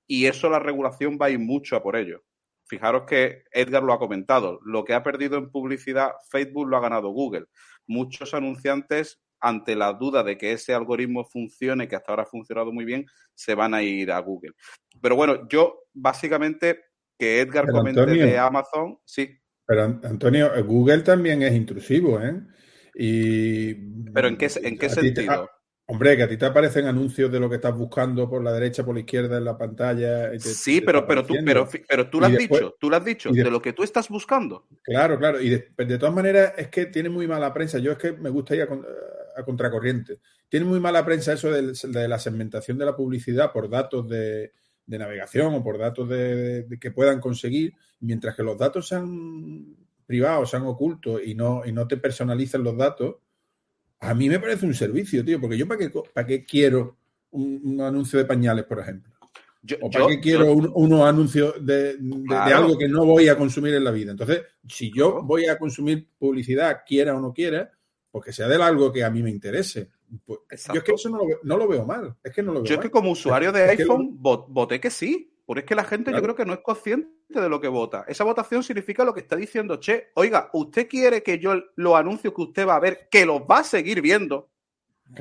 Y 0.06 0.26
eso 0.26 0.50
la 0.50 0.58
regulación 0.58 1.18
va 1.20 1.26
a 1.26 1.30
ir 1.30 1.38
mucho 1.38 1.74
a 1.74 1.82
por 1.82 1.96
ello. 1.96 2.22
Fijaros 2.66 3.04
que 3.06 3.44
Edgar 3.50 3.82
lo 3.82 3.92
ha 3.92 3.98
comentado. 3.98 4.60
Lo 4.64 4.84
que 4.84 4.92
ha 4.92 5.02
perdido 5.02 5.38
en 5.38 5.50
publicidad 5.50 6.12
Facebook 6.30 6.68
lo 6.68 6.76
ha 6.76 6.80
ganado 6.80 7.10
Google. 7.10 7.46
Muchos 7.86 8.34
anunciantes, 8.34 9.22
ante 9.46 9.76
la 9.76 9.92
duda 9.92 10.24
de 10.24 10.36
que 10.36 10.52
ese 10.52 10.74
algoritmo 10.74 11.24
funcione, 11.24 11.86
que 11.86 11.94
hasta 11.94 12.10
ahora 12.10 12.24
ha 12.24 12.26
funcionado 12.26 12.72
muy 12.72 12.84
bien, 12.84 13.06
se 13.34 13.54
van 13.54 13.74
a 13.74 13.82
ir 13.82 14.10
a 14.10 14.18
Google. 14.18 14.52
Pero 15.00 15.14
bueno, 15.14 15.48
yo 15.48 15.84
básicamente 15.94 16.80
que 17.18 17.40
Edgar 17.40 17.70
comente 17.70 18.04
de 18.04 18.38
Amazon, 18.38 18.98
sí. 19.04 19.38
Pero 19.64 20.00
Antonio, 20.02 20.50
Google 20.64 21.02
también 21.02 21.42
es 21.42 21.54
intrusivo, 21.54 22.20
¿eh? 22.20 22.40
Y, 22.94 23.74
¿Pero 24.12 24.28
en 24.28 24.36
qué, 24.36 24.50
en 24.62 24.78
qué 24.78 24.88
sentido? 24.88 25.48
Hombre, 25.88 26.16
que 26.16 26.24
a 26.24 26.28
ti 26.28 26.36
te 26.36 26.46
aparecen 26.46 26.86
anuncios 26.86 27.30
de 27.30 27.38
lo 27.38 27.48
que 27.48 27.56
estás 27.56 27.76
buscando 27.76 28.28
por 28.28 28.42
la 28.42 28.52
derecha, 28.52 28.84
por 28.84 28.94
la 28.94 29.00
izquierda 29.00 29.38
en 29.38 29.44
la 29.44 29.56
pantalla. 29.56 30.36
sí, 30.40 30.80
pero, 30.80 31.06
pero, 31.06 31.24
tú, 31.24 31.34
pero, 31.44 31.68
pero 31.88 32.10
tú 32.10 32.18
lo 32.18 32.26
has 32.26 32.36
dicho, 32.36 32.74
tú 32.80 32.90
lo 32.90 32.96
has 32.96 33.04
dicho, 33.04 33.30
de, 33.30 33.48
lo 33.48 33.62
que 33.62 33.72
tú 33.72 33.84
estás 33.84 34.08
buscando. 34.08 34.66
Claro, 34.82 35.16
claro. 35.16 35.40
Y 35.40 35.50
de, 35.50 35.98
todas 35.98 36.12
maneras 36.12 36.54
es 36.56 36.68
que 36.68 36.86
tiene 36.86 37.08
muy 37.08 37.28
mala 37.28 37.54
prensa. 37.54 37.78
Yo 37.78 37.92
es 37.92 37.98
que 37.98 38.12
me 38.12 38.30
gusta 38.30 38.56
ir 38.56 38.62
a, 38.62 38.68
contracorriente. 39.44 40.20
Tiene 40.48 40.66
muy 40.66 40.80
mala 40.80 41.04
prensa 41.04 41.32
eso 41.32 41.50
de 41.50 42.08
la 42.08 42.18
segmentación 42.18 42.78
de 42.78 42.84
la 42.84 42.96
publicidad 42.96 43.52
por 43.52 43.68
datos 43.68 44.08
de, 44.08 44.52
de 44.86 44.98
navegación 44.98 45.54
o 45.54 45.62
por 45.62 45.78
datos 45.78 46.08
de, 46.08 46.66
que 46.80 46.90
puedan 46.90 47.20
conseguir, 47.20 47.74
mientras 48.00 48.36
que 48.36 48.42
los 48.42 48.56
datos 48.56 48.88
sean 48.88 49.76
privados, 50.06 50.50
sean 50.50 50.62
ocultos 50.62 51.20
y 51.24 51.34
no, 51.34 51.62
y 51.66 51.72
no 51.72 51.86
te 51.88 51.96
personalicen 51.96 52.62
los 52.62 52.76
datos, 52.76 53.16
a 53.98 54.14
mí 54.14 54.28
me 54.28 54.38
parece 54.38 54.66
un 54.66 54.74
servicio, 54.74 55.24
tío, 55.24 55.40
porque 55.40 55.58
yo 55.58 55.66
para 55.66 55.78
qué, 55.78 55.92
para 56.14 56.26
qué 56.26 56.44
quiero 56.44 56.98
un, 57.30 57.80
anuncio 57.80 58.18
de 58.18 58.24
pañales, 58.24 58.64
por 58.64 58.78
ejemplo. 58.78 59.12
¿O 59.80 59.90
para 59.90 60.06
qué 60.06 60.20
quiero 60.20 60.52
unos 60.52 61.00
anuncios 61.04 61.54
de, 61.66 61.96
algo 62.30 62.78
que 62.78 62.88
no 62.88 63.04
voy 63.04 63.28
a 63.28 63.36
consumir 63.36 63.74
en 63.74 63.82
la 63.82 63.90
vida? 63.90 64.12
Entonces, 64.12 64.42
si 64.68 64.92
yo 64.94 65.22
voy 65.24 65.46
a 65.46 65.58
consumir 65.58 66.08
publicidad, 66.16 66.82
quiera 66.86 67.16
o 67.16 67.20
no 67.20 67.32
quiera, 67.32 67.72
pues 68.16 68.24
que 68.24 68.32
sea 68.32 68.48
de 68.48 68.62
algo 68.62 68.90
que 68.90 69.04
a 69.04 69.10
mí 69.10 69.22
me 69.22 69.28
interese. 69.28 69.90
Pues, 70.24 70.40
yo 70.72 70.78
es 70.78 70.82
que 70.82 70.92
eso 70.92 71.10
no 71.10 71.18
lo, 71.58 71.68
veo 71.68 71.84
mal. 71.84 72.16
Es 72.24 72.32
que 72.32 72.42
no 72.42 72.54
lo 72.54 72.62
veo 72.62 72.64
yo 72.64 72.76
es 72.76 72.80
que 72.80 72.90
como 72.90 73.10
usuario 73.10 73.52
de 73.52 73.64
iPhone 73.64 74.16
voté 74.18 74.80
que 74.80 74.90
sí. 74.90 75.34
Porque 75.44 75.60
es 75.60 75.66
que 75.66 75.74
la 75.74 75.84
gente 75.84 76.10
yo 76.12 76.22
creo 76.22 76.34
que 76.34 76.46
no 76.46 76.54
es 76.54 76.60
consciente 76.60 77.10
de 77.28 77.48
lo 77.50 77.60
que 77.60 77.68
vota. 77.68 78.06
Esa 78.08 78.24
votación 78.24 78.64
significa 78.64 79.04
lo 79.04 79.12
que 79.12 79.20
está 79.20 79.36
diciendo 79.36 79.76
Che. 79.76 80.08
Oiga, 80.14 80.48
¿usted 80.54 80.88
quiere 80.88 81.22
que 81.22 81.38
yo 81.38 81.52
los 81.76 81.94
anuncios 81.94 82.32
que 82.34 82.42
usted 82.42 82.66
va 82.66 82.76
a 82.76 82.80
ver, 82.80 83.08
que 83.10 83.26
los 83.26 83.42
va 83.42 83.58
a 83.58 83.64
seguir 83.64 84.00
viendo, 84.00 84.48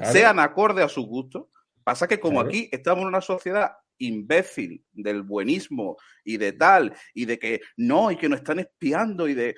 sean 0.03 0.39
acorde 0.39 0.81
a 0.81 0.89
su 0.89 1.05
gusto? 1.05 1.49
Pasa 1.83 2.07
que 2.07 2.21
como 2.21 2.39
aquí 2.39 2.69
estamos 2.71 3.01
en 3.01 3.09
una 3.09 3.21
sociedad 3.21 3.73
imbécil 3.99 4.83
del 4.93 5.23
buenismo 5.23 5.97
y 6.23 6.37
de 6.37 6.53
tal, 6.53 6.93
y 7.13 7.25
de 7.25 7.39
que 7.39 7.61
no, 7.77 8.11
y 8.11 8.17
que 8.17 8.29
nos 8.29 8.39
están 8.39 8.59
espiando, 8.59 9.27
y 9.27 9.33
de. 9.33 9.55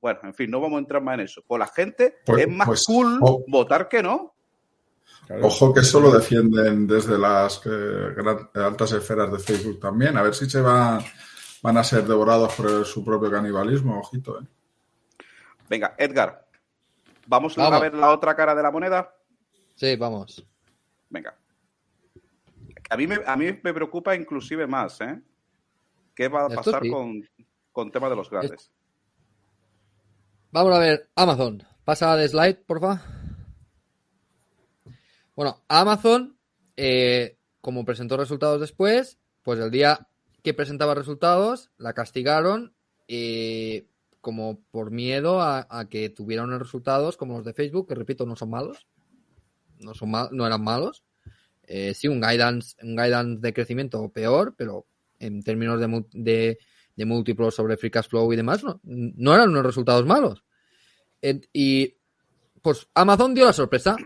Bueno, 0.00 0.20
en 0.24 0.34
fin, 0.34 0.50
no 0.50 0.60
vamos 0.60 0.76
a 0.76 0.80
entrar 0.80 1.02
más 1.02 1.14
en 1.14 1.20
eso. 1.20 1.42
Por 1.46 1.58
la 1.58 1.66
gente 1.66 2.16
pues, 2.24 2.42
es 2.42 2.48
más 2.48 2.66
pues, 2.66 2.84
cool 2.86 3.18
votar 3.46 3.88
que 3.88 4.02
no. 4.02 4.34
Ojo 5.42 5.72
que 5.72 5.80
eso 5.80 6.00
lo 6.00 6.10
defienden 6.10 6.86
desde 6.86 7.18
las 7.18 7.62
eh, 7.64 8.14
altas 8.54 8.92
esferas 8.92 9.32
de 9.32 9.38
Facebook 9.38 9.80
también. 9.80 10.16
A 10.18 10.22
ver 10.22 10.34
si 10.34 10.48
se 10.48 10.60
va, 10.60 11.02
van 11.62 11.78
a 11.78 11.84
ser 11.84 12.04
devorados 12.04 12.54
por 12.54 12.84
su 12.84 13.04
propio 13.04 13.30
canibalismo. 13.30 14.00
Ojito, 14.00 14.40
¿eh? 14.40 14.46
Venga, 15.68 15.94
Edgar, 15.96 16.46
¿vamos, 17.26 17.56
a 17.56 17.80
ver 17.80 17.94
la 17.94 18.12
otra 18.12 18.36
cara 18.36 18.54
de 18.54 18.62
la 18.62 18.70
moneda? 18.70 19.14
Sí, 19.74 19.96
vamos. 19.96 20.44
Venga. 21.08 21.34
A 22.90 22.96
mí 22.96 23.06
me, 23.06 23.18
a 23.26 23.36
mí 23.36 23.46
me 23.62 23.74
preocupa 23.74 24.14
inclusive 24.14 24.66
más, 24.66 25.00
¿eh? 25.00 25.20
¿Qué 26.14 26.28
va 26.28 26.46
a 26.46 26.48
pasar 26.48 26.88
con, 26.88 27.28
con 27.72 27.90
tema 27.90 28.08
de 28.08 28.16
los 28.16 28.30
grandes? 28.30 28.70
Vamos 30.52 30.74
a 30.74 30.78
ver, 30.78 31.10
Amazon. 31.16 31.64
Pasa 31.84 32.16
de 32.16 32.28
slide, 32.28 32.64
por 32.64 32.80
favor. 32.80 33.00
Bueno, 35.34 35.64
Amazon, 35.68 36.38
eh, 36.76 37.36
como 37.60 37.84
presentó 37.84 38.16
resultados 38.16 38.60
después, 38.60 39.18
pues 39.42 39.58
el 39.58 39.70
día 39.70 40.06
que 40.42 40.54
presentaba 40.54 40.94
resultados, 40.94 41.70
la 41.76 41.92
castigaron 41.92 42.74
eh, 43.08 43.88
como 44.20 44.60
por 44.70 44.90
miedo 44.90 45.42
a, 45.42 45.66
que 45.90 46.08
tuviera 46.08 46.44
unos 46.44 46.60
resultados 46.60 47.16
como 47.16 47.36
los 47.36 47.44
de 47.44 47.52
Facebook, 47.52 47.88
que 47.88 47.94
repito, 47.94 48.24
no 48.24 48.36
son 48.36 48.50
malos, 48.50 48.86
no, 49.80 49.94
son 49.94 50.12
no 50.30 50.46
eran 50.46 50.62
malos. 50.62 51.02
Eh, 51.66 51.94
sí, 51.94 52.08
un 52.08 52.20
guidance, 52.20 52.76
un 52.82 52.96
guidance 52.96 53.40
de 53.40 53.52
crecimiento 53.52 54.08
peor, 54.10 54.54
pero 54.56 54.86
en 55.18 55.42
términos 55.42 55.80
de, 56.12 56.58
de, 56.96 57.04
múltiplos 57.04 57.54
sobre 57.54 57.76
free 57.76 57.90
cash 57.90 58.08
flow 58.08 58.32
y 58.32 58.36
demás, 58.36 58.62
no, 58.62 58.80
no 58.82 59.34
eran 59.34 59.50
unos 59.50 59.64
resultados 59.64 60.04
malos. 60.06 60.44
y 61.52 61.94
pues 62.60 62.88
Amazon 62.94 63.34
dio 63.34 63.44
la 63.44 63.52
sorpresa 63.52 63.96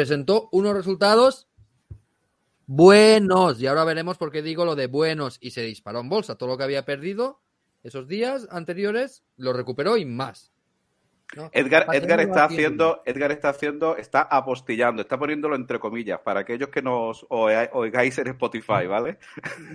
presentó 0.00 0.48
unos 0.52 0.72
resultados 0.72 1.46
buenos. 2.64 3.60
Y 3.60 3.66
ahora 3.66 3.84
veremos 3.84 4.16
por 4.16 4.30
qué 4.30 4.40
digo 4.40 4.64
lo 4.64 4.74
de 4.74 4.86
buenos. 4.86 5.36
Y 5.42 5.50
se 5.50 5.62
disparó 5.62 6.00
en 6.00 6.08
bolsa. 6.08 6.36
Todo 6.36 6.48
lo 6.48 6.56
que 6.56 6.64
había 6.64 6.86
perdido 6.86 7.42
esos 7.82 8.08
días 8.08 8.48
anteriores 8.50 9.24
lo 9.36 9.52
recuperó 9.52 9.98
y 9.98 10.06
más. 10.06 10.52
Edgar, 11.52 11.86
Edgar 11.92 12.20
está 12.20 12.44
haciendo, 12.44 13.02
Edgar 13.06 13.30
está 13.30 13.50
haciendo, 13.50 13.96
está 13.96 14.22
apostillando, 14.22 15.02
está 15.02 15.18
poniéndolo 15.18 15.54
entre 15.54 15.78
comillas 15.78 16.20
para 16.20 16.40
aquellos 16.40 16.70
que 16.70 16.82
nos 16.82 17.24
oigáis 17.28 18.18
en 18.18 18.28
Spotify, 18.28 18.86
¿vale? 18.88 19.18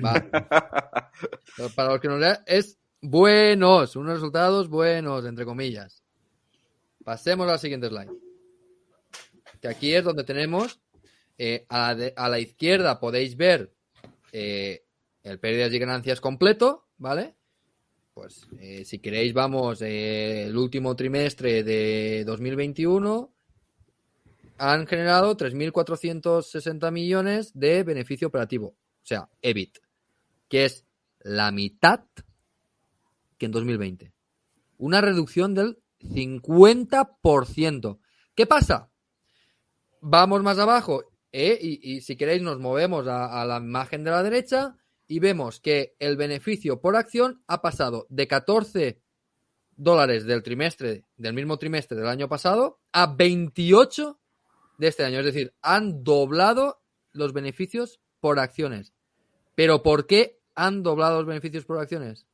para 1.75 1.89
los 1.89 2.01
que 2.01 2.07
nos 2.09 2.19
vean, 2.19 2.37
es 2.45 2.77
buenos, 3.01 3.95
unos 3.95 4.15
resultados 4.15 4.67
buenos, 4.67 5.25
entre 5.25 5.45
comillas. 5.45 6.03
Pasemos 7.03 7.47
a 7.47 7.51
la 7.51 7.57
siguiente 7.57 7.87
slide 7.87 8.25
aquí 9.67 9.93
es 9.93 10.03
donde 10.03 10.23
tenemos 10.23 10.79
eh, 11.37 11.65
a, 11.69 11.93
la 11.93 12.39
izquierda 12.39 12.99
podéis 12.99 13.35
ver 13.35 13.73
eh, 14.31 14.85
el 15.23 15.39
pérdidas 15.39 15.73
y 15.73 15.79
ganancias 15.79 16.21
completo, 16.21 16.87
¿vale? 16.97 17.35
Pues 18.15 18.47
eh, 18.61 18.85
si 18.85 18.99
queréis 18.99 19.33
vamos 19.33 19.81
el 19.81 20.55
último 20.55 20.95
trimestre 20.95 21.65
de 21.65 22.23
2021 22.25 23.29
han 24.57 24.87
generado 24.87 25.35
3.460 25.35 26.93
millones 26.93 27.51
de 27.53 27.83
beneficio 27.83 28.29
operativo, 28.29 28.67
o 28.67 29.05
sea, 29.05 29.29
EBIT, 29.41 29.79
que 30.47 30.63
es 30.63 30.85
la 31.19 31.51
mitad 31.51 32.05
que 33.37 33.47
en 33.47 33.51
2020. 33.51 34.13
Una 34.77 35.01
reducción 35.01 35.53
del 35.53 35.79
50%. 35.99 37.99
¿Qué 38.33 38.45
pasa? 38.45 38.89
Vamos 39.99 40.41
más 40.41 40.57
abajo 40.57 41.03
¿eh? 41.33 41.59
y, 41.61 41.99
si 41.99 42.15
queréis 42.15 42.41
nos 42.41 42.59
movemos 42.59 43.07
a, 43.07 43.43
la 43.43 43.57
imagen 43.57 44.05
de 44.05 44.11
la 44.11 44.23
derecha 44.23 44.77
y 45.07 45.19
vemos 45.19 45.59
que 45.59 45.95
el 45.99 46.17
beneficio 46.17 46.81
por 46.81 46.95
acción 46.95 47.43
ha 47.47 47.61
pasado 47.61 48.07
de 48.09 48.27
14 48.27 49.01
dólares 49.75 50.25
del 50.25 50.43
trimestre, 50.43 51.05
del 51.17 51.33
mismo 51.33 51.57
trimestre 51.57 51.97
del 51.97 52.07
año 52.07 52.27
pasado, 52.27 52.79
a 52.91 53.13
28 53.13 54.19
de 54.77 54.87
este 54.87 55.03
año. 55.03 55.19
Es 55.19 55.25
decir, 55.25 55.53
han 55.61 56.03
doblado 56.03 56.81
los 57.11 57.33
beneficios 57.33 57.99
por 58.19 58.39
acciones. 58.39 58.93
¿Pero 59.55 59.83
por 59.83 60.07
qué 60.07 60.39
han 60.55 60.83
doblado 60.83 61.17
los 61.17 61.27
beneficios 61.27 61.65
por 61.65 61.79
acciones? 61.79 62.25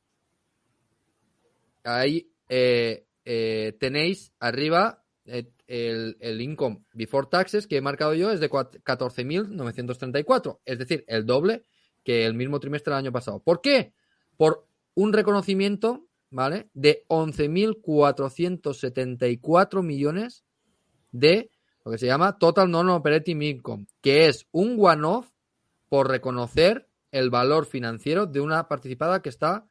Ahí 1.84 2.32
eh, 2.48 3.06
eh, 3.24 3.76
tenéis 3.78 4.32
arriba 4.38 5.04
el, 5.24 6.16
el, 6.20 6.40
income 6.40 6.84
before 6.92 7.28
taxes 7.30 7.66
que 7.66 7.76
he 7.76 7.80
marcado 7.80 8.14
yo 8.14 8.30
es 8.30 8.40
de 8.40 8.50
14.934, 8.50 10.60
es 10.64 10.78
decir, 10.78 11.04
el 11.06 11.26
doble 11.26 11.64
que 12.04 12.26
el 12.26 12.34
mismo 12.34 12.60
trimestre 12.60 12.92
del 12.92 12.98
año 12.98 13.12
pasado. 13.12 13.40
¿Por 13.40 13.60
qué? 13.60 13.92
Por 14.36 14.68
un 14.94 15.12
reconocimiento, 15.12 16.06
¿vale? 16.30 16.68
De 16.74 17.04
11.474 17.08 19.82
millones 19.82 20.44
de 21.10 21.50
lo 21.84 21.92
que 21.92 21.98
se 21.98 22.06
llama 22.06 22.38
Total 22.38 22.70
Non-Operating 22.70 23.42
Income, 23.42 23.86
que 24.00 24.28
es 24.28 24.46
un 24.52 24.76
one-off 24.78 25.28
por 25.88 26.08
reconocer 26.08 26.88
el 27.10 27.30
valor 27.30 27.66
financiero 27.66 28.26
de 28.26 28.40
una 28.40 28.68
participada 28.68 29.20
que 29.20 29.28
está 29.28 29.66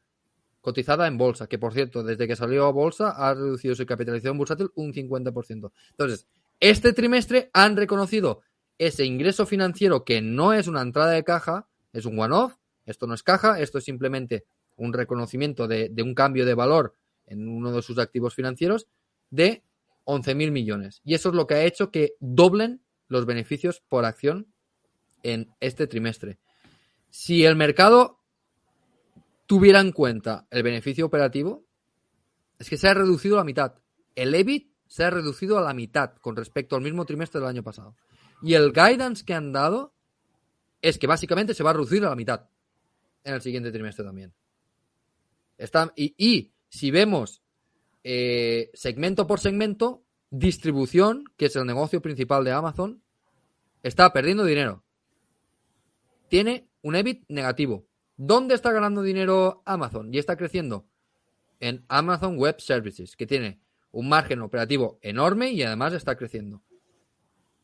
cotizada 0.62 1.08
en 1.08 1.18
bolsa, 1.18 1.48
que 1.48 1.58
por 1.58 1.74
cierto, 1.74 2.04
desde 2.04 2.28
que 2.28 2.36
salió 2.36 2.66
a 2.66 2.72
bolsa 2.72 3.10
ha 3.10 3.34
reducido 3.34 3.76
su 3.76 3.86
capitalización 3.86 4.38
bursátil 4.38 4.72
un 4.76 4.94
50%. 4.94 5.72
Entonces, 5.90 6.28
este 6.60 6.94
trimestre 6.94 7.50
han 7.54 7.76
reconocido 7.76 8.42
ese 8.78 9.06
ingreso 9.06 9.46
financiero 9.46 10.06
que 10.06 10.22
no 10.22 10.54
es 10.54 10.68
una 10.68 10.82
entrada 10.82 11.12
de 11.12 11.24
caja, 11.24 11.68
es 11.94 12.06
un 12.06 12.20
one-off, 12.20 12.56
esto 12.86 13.08
no 13.08 13.14
es 13.14 13.24
caja, 13.24 13.60
esto 13.60 13.78
es 13.78 13.84
simplemente 13.84 14.46
un 14.78 14.94
reconocimiento 14.94 15.68
de, 15.68 15.94
un 16.04 16.16
cambio 16.16 16.46
de 16.46 16.54
valor 16.54 16.96
en 17.28 17.48
uno 17.48 17.72
de 17.72 17.82
sus 17.82 18.00
activos 18.00 18.34
financieros 18.36 18.88
de 19.30 19.64
11.000 20.06 20.52
millones. 20.52 21.02
Y 21.04 21.14
eso 21.14 21.30
es 21.30 21.36
lo 21.36 21.48
que 21.48 21.56
ha 21.56 21.64
hecho 21.64 21.92
que 21.92 22.16
doblen 22.20 22.82
los 23.08 23.26
beneficios 23.26 23.82
por 23.88 24.06
acción 24.06 24.48
en 25.24 25.54
este 25.60 25.88
trimestre. 25.88 26.40
Si 27.10 27.46
el 27.46 27.56
mercado 27.56 28.20
tuviera 29.46 29.82
en 29.82 29.92
cuenta 29.92 30.48
el 30.50 30.64
beneficio 30.64 31.06
operativo, 31.06 31.66
es 32.58 32.70
que 32.70 32.78
se 32.78 32.88
ha 32.88 32.94
reducido 32.94 33.36
a 33.36 33.40
la 33.40 33.44
mitad. 33.44 33.76
El 34.16 34.34
EBIT 34.34 34.72
se 34.88 35.04
ha 35.04 35.10
reducido 35.10 35.58
a 35.58 35.62
la 35.62 35.74
mitad 35.74 36.16
con 36.18 36.36
respecto 36.36 36.76
al 36.76 36.82
mismo 36.82 37.06
trimestre 37.06 37.40
del 37.40 37.50
año 37.50 37.64
pasado. 37.64 37.96
Y 38.42 38.56
el 38.56 38.72
guidance 38.72 39.24
que 39.24 39.34
han 39.34 39.52
dado 39.52 39.94
es 40.82 40.98
que 40.98 41.08
básicamente 41.08 41.54
se 41.54 41.64
va 41.64 41.72
a 41.72 41.74
reducir 41.74 42.04
a 42.06 42.10
la 42.10 42.16
mitad 42.16 42.50
en 43.24 43.34
el 43.36 43.42
siguiente 43.42 43.72
trimestre 43.72 44.04
también. 44.04 44.34
Está, 45.58 45.94
y, 45.96 46.52
si 46.70 46.90
vemos 46.90 47.42
eh, 48.04 48.72
segmento 48.74 49.28
por 49.28 49.40
segmento, 49.40 50.04
distribución, 50.32 51.26
que 51.38 51.46
es 51.46 51.56
el 51.56 51.66
negocio 51.66 52.02
principal 52.02 52.44
de 52.44 52.52
Amazon, 52.52 53.04
está 53.84 54.12
perdiendo 54.12 54.46
dinero. 54.46 54.84
Tiene 56.30 56.68
un 56.82 56.96
EBIT 56.96 57.26
negativo. 57.28 57.86
¿Dónde 58.18 58.56
está 58.56 58.72
ganando 58.72 59.02
dinero 59.02 59.62
Amazon? 59.66 60.14
Y 60.14 60.18
está 60.18 60.36
creciendo 60.36 60.88
en 61.60 61.86
Amazon 61.90 62.38
Web 62.38 62.60
Services, 62.60 63.16
que 63.16 63.28
tiene 63.28 63.60
un 63.92 64.08
margen 64.10 64.42
operativo 64.42 64.98
enorme 65.02 65.52
y 65.52 65.64
además 65.64 65.94
está 65.94 66.16
creciendo. 66.16 66.64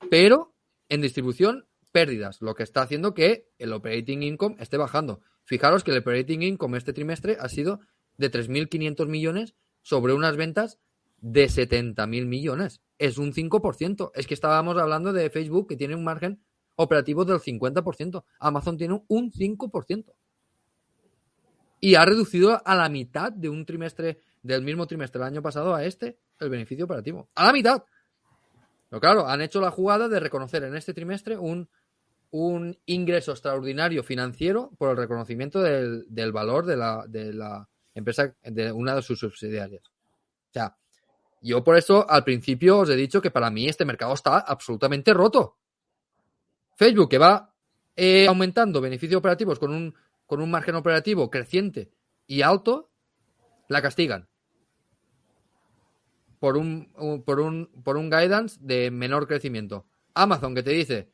Pero 0.09 0.53
en 0.89 1.01
distribución, 1.01 1.65
pérdidas, 1.97 2.43
lo 2.43 2.53
que 2.53 2.61
está 2.61 2.83
haciendo 2.83 3.15
que 3.15 3.49
el 3.57 3.73
operating 3.73 4.21
income 4.21 4.55
esté 4.59 4.77
bajando. 4.77 5.19
Fijaros 5.45 5.83
que 5.83 5.89
el 5.89 5.97
operating 5.97 6.43
income 6.43 6.77
este 6.77 6.93
trimestre 6.93 7.37
ha 7.39 7.49
sido 7.49 7.79
de 8.17 8.31
3.500 8.31 9.07
millones 9.07 9.55
sobre 9.81 10.13
unas 10.13 10.37
ventas 10.37 10.77
de 11.17 11.47
70.000 11.47 12.27
millones. 12.27 12.81
Es 12.99 13.17
un 13.17 13.33
5%. 13.33 14.11
Es 14.13 14.27
que 14.27 14.35
estábamos 14.35 14.77
hablando 14.77 15.11
de 15.11 15.31
Facebook 15.31 15.69
que 15.69 15.75
tiene 15.75 15.95
un 15.95 16.03
margen 16.03 16.39
operativo 16.75 17.25
del 17.25 17.39
50%. 17.39 18.23
Amazon 18.41 18.77
tiene 18.77 19.01
un 19.07 19.31
5%. 19.31 20.13
Y 21.79 21.95
ha 21.95 22.05
reducido 22.05 22.61
a 22.63 22.75
la 22.75 22.89
mitad 22.89 23.31
de 23.31 23.49
un 23.49 23.65
trimestre, 23.65 24.19
del 24.43 24.61
mismo 24.61 24.85
trimestre 24.85 25.17
del 25.17 25.29
año 25.29 25.41
pasado 25.41 25.73
a 25.73 25.83
este, 25.83 26.19
el 26.39 26.51
beneficio 26.51 26.85
operativo. 26.85 27.27
A 27.33 27.47
la 27.47 27.53
mitad. 27.53 27.83
Pero 28.87 28.99
claro, 28.99 29.27
han 29.27 29.41
hecho 29.41 29.59
la 29.59 29.71
jugada 29.71 30.07
de 30.07 30.19
reconocer 30.19 30.63
en 30.63 30.75
este 30.75 30.93
trimestre 30.93 31.35
un, 31.39 31.67
un 32.31 32.77
ingreso 32.85 33.31
extraordinario 33.31 34.03
financiero 34.03 34.71
por 34.77 34.91
el 34.91 34.97
reconocimiento 34.97 35.61
del, 35.61 36.05
del 36.09 36.31
valor 36.31 36.65
de 36.65 36.77
la, 36.77 37.05
de 37.07 37.33
la 37.33 37.67
empresa, 37.93 38.35
de 38.43 38.71
una 38.71 38.95
de 38.95 39.01
sus 39.01 39.19
subsidiarias. 39.19 39.83
O 39.85 40.53
sea, 40.53 40.77
yo 41.41 41.63
por 41.63 41.77
eso 41.77 42.09
al 42.09 42.23
principio 42.23 42.79
os 42.79 42.89
he 42.89 42.95
dicho 42.95 43.21
que 43.21 43.31
para 43.31 43.49
mí 43.49 43.67
este 43.67 43.85
mercado 43.85 44.13
está 44.13 44.39
absolutamente 44.39 45.13
roto. 45.13 45.57
Facebook 46.75 47.09
que 47.09 47.17
va 47.17 47.53
eh, 47.95 48.27
aumentando 48.27 48.81
beneficios 48.81 49.19
operativos 49.19 49.57
con 49.57 49.73
un, 49.73 49.95
con 50.25 50.41
un 50.41 50.51
margen 50.51 50.75
operativo 50.75 51.29
creciente 51.29 51.91
y 52.27 52.41
alto, 52.41 52.91
la 53.69 53.81
castigan. 53.81 54.27
Por 56.39 56.57
un, 56.57 56.91
por 57.25 57.39
un, 57.39 57.71
por 57.83 57.97
un 57.97 58.09
guidance 58.11 58.59
de 58.61 58.91
menor 58.91 59.27
crecimiento. 59.27 59.87
Amazon 60.13 60.53
que 60.53 60.61
te 60.61 60.71
dice, 60.71 61.11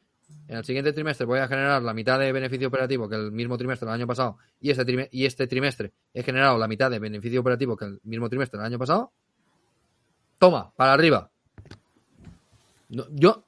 en 0.47 0.57
el 0.57 0.65
siguiente 0.65 0.93
trimestre 0.93 1.25
voy 1.25 1.39
a 1.39 1.47
generar 1.47 1.81
la 1.81 1.93
mitad 1.93 2.19
de 2.19 2.31
beneficio 2.31 2.67
operativo 2.67 3.07
que 3.07 3.15
el 3.15 3.31
mismo 3.31 3.57
trimestre 3.57 3.85
del 3.87 3.95
año 3.95 4.07
pasado 4.07 4.37
y 4.59 4.71
este, 4.71 4.85
trimestre, 4.85 5.17
y 5.17 5.25
este 5.25 5.47
trimestre 5.47 5.93
he 6.13 6.23
generado 6.23 6.57
la 6.57 6.67
mitad 6.67 6.91
de 6.91 6.99
beneficio 6.99 7.41
operativo 7.41 7.77
que 7.77 7.85
el 7.85 7.99
mismo 8.03 8.29
trimestre 8.29 8.59
del 8.59 8.67
año 8.67 8.79
pasado. 8.79 9.13
Toma, 10.37 10.73
para 10.75 10.93
arriba. 10.93 11.31
yo, 12.89 13.45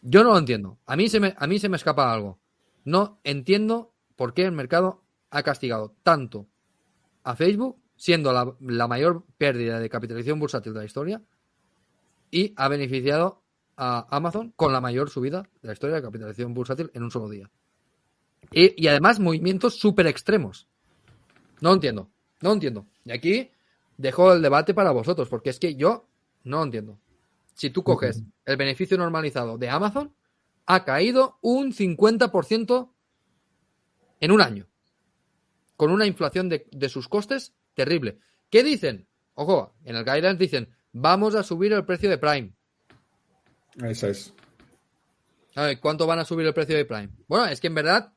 yo 0.00 0.24
no 0.24 0.30
lo 0.30 0.38
entiendo. 0.38 0.78
A 0.86 0.96
mí, 0.96 1.08
se 1.08 1.20
me, 1.20 1.34
a 1.36 1.46
mí 1.46 1.58
se 1.58 1.68
me 1.68 1.76
escapa 1.76 2.12
algo. 2.12 2.40
No 2.84 3.20
entiendo 3.24 3.92
por 4.16 4.32
qué 4.32 4.44
el 4.44 4.52
mercado 4.52 5.02
ha 5.30 5.42
castigado 5.42 5.94
tanto 6.02 6.48
a 7.22 7.36
Facebook, 7.36 7.78
siendo 7.96 8.32
la, 8.32 8.54
la 8.60 8.88
mayor 8.88 9.24
pérdida 9.36 9.78
de 9.78 9.90
capitalización 9.90 10.40
bursátil 10.40 10.72
de 10.72 10.78
la 10.78 10.86
historia, 10.86 11.22
y 12.30 12.54
ha 12.56 12.68
beneficiado 12.68 13.39
a 13.82 14.06
Amazon 14.14 14.52
con 14.56 14.74
la 14.74 14.80
mayor 14.82 15.08
subida 15.08 15.48
de 15.62 15.68
la 15.68 15.72
historia 15.72 15.96
de 15.96 16.02
capitalización 16.02 16.52
bursátil 16.52 16.90
en 16.92 17.02
un 17.02 17.10
solo 17.10 17.30
día. 17.30 17.50
Y, 18.52 18.86
además 18.86 19.18
movimientos 19.18 19.76
súper 19.76 20.06
extremos. 20.06 20.68
No 21.62 21.72
entiendo, 21.72 22.10
no 22.42 22.52
entiendo. 22.52 22.86
Y 23.06 23.12
aquí 23.12 23.50
dejo 23.96 24.34
el 24.34 24.42
debate 24.42 24.74
para 24.74 24.90
vosotros, 24.90 25.30
porque 25.30 25.48
es 25.48 25.58
que 25.58 25.76
yo 25.76 26.06
no 26.44 26.62
entiendo. 26.62 26.98
Si 27.54 27.70
tú 27.70 27.82
coges 27.82 28.22
el 28.44 28.58
beneficio 28.58 28.98
normalizado 28.98 29.56
de 29.56 29.70
Amazon, 29.70 30.12
ha 30.66 30.84
caído 30.84 31.38
un 31.40 31.72
50% 31.72 32.90
en 34.20 34.30
un 34.30 34.42
año, 34.42 34.66
con 35.78 35.90
una 35.90 36.04
inflación 36.04 36.50
de, 36.50 36.66
de 36.70 36.88
sus 36.90 37.08
costes 37.08 37.54
terrible. 37.72 38.18
¿Qué 38.50 38.62
dicen? 38.62 39.06
Ojo, 39.34 39.72
en 39.84 39.96
el 39.96 40.04
guidance 40.04 40.36
dicen, 40.36 40.68
vamos 40.92 41.34
a 41.34 41.42
subir 41.42 41.72
el 41.72 41.86
precio 41.86 42.10
de 42.10 42.18
Prime. 42.18 42.52
Esa 43.82 44.08
es. 44.08 44.34
A 45.54 45.64
ver, 45.64 45.80
¿cuánto 45.80 46.06
van 46.06 46.18
a 46.18 46.24
subir 46.24 46.46
el 46.46 46.54
precio 46.54 46.76
de 46.76 46.84
Prime? 46.84 47.10
Bueno, 47.26 47.46
es 47.46 47.60
que 47.60 47.66
en 47.66 47.74
verdad. 47.74 48.12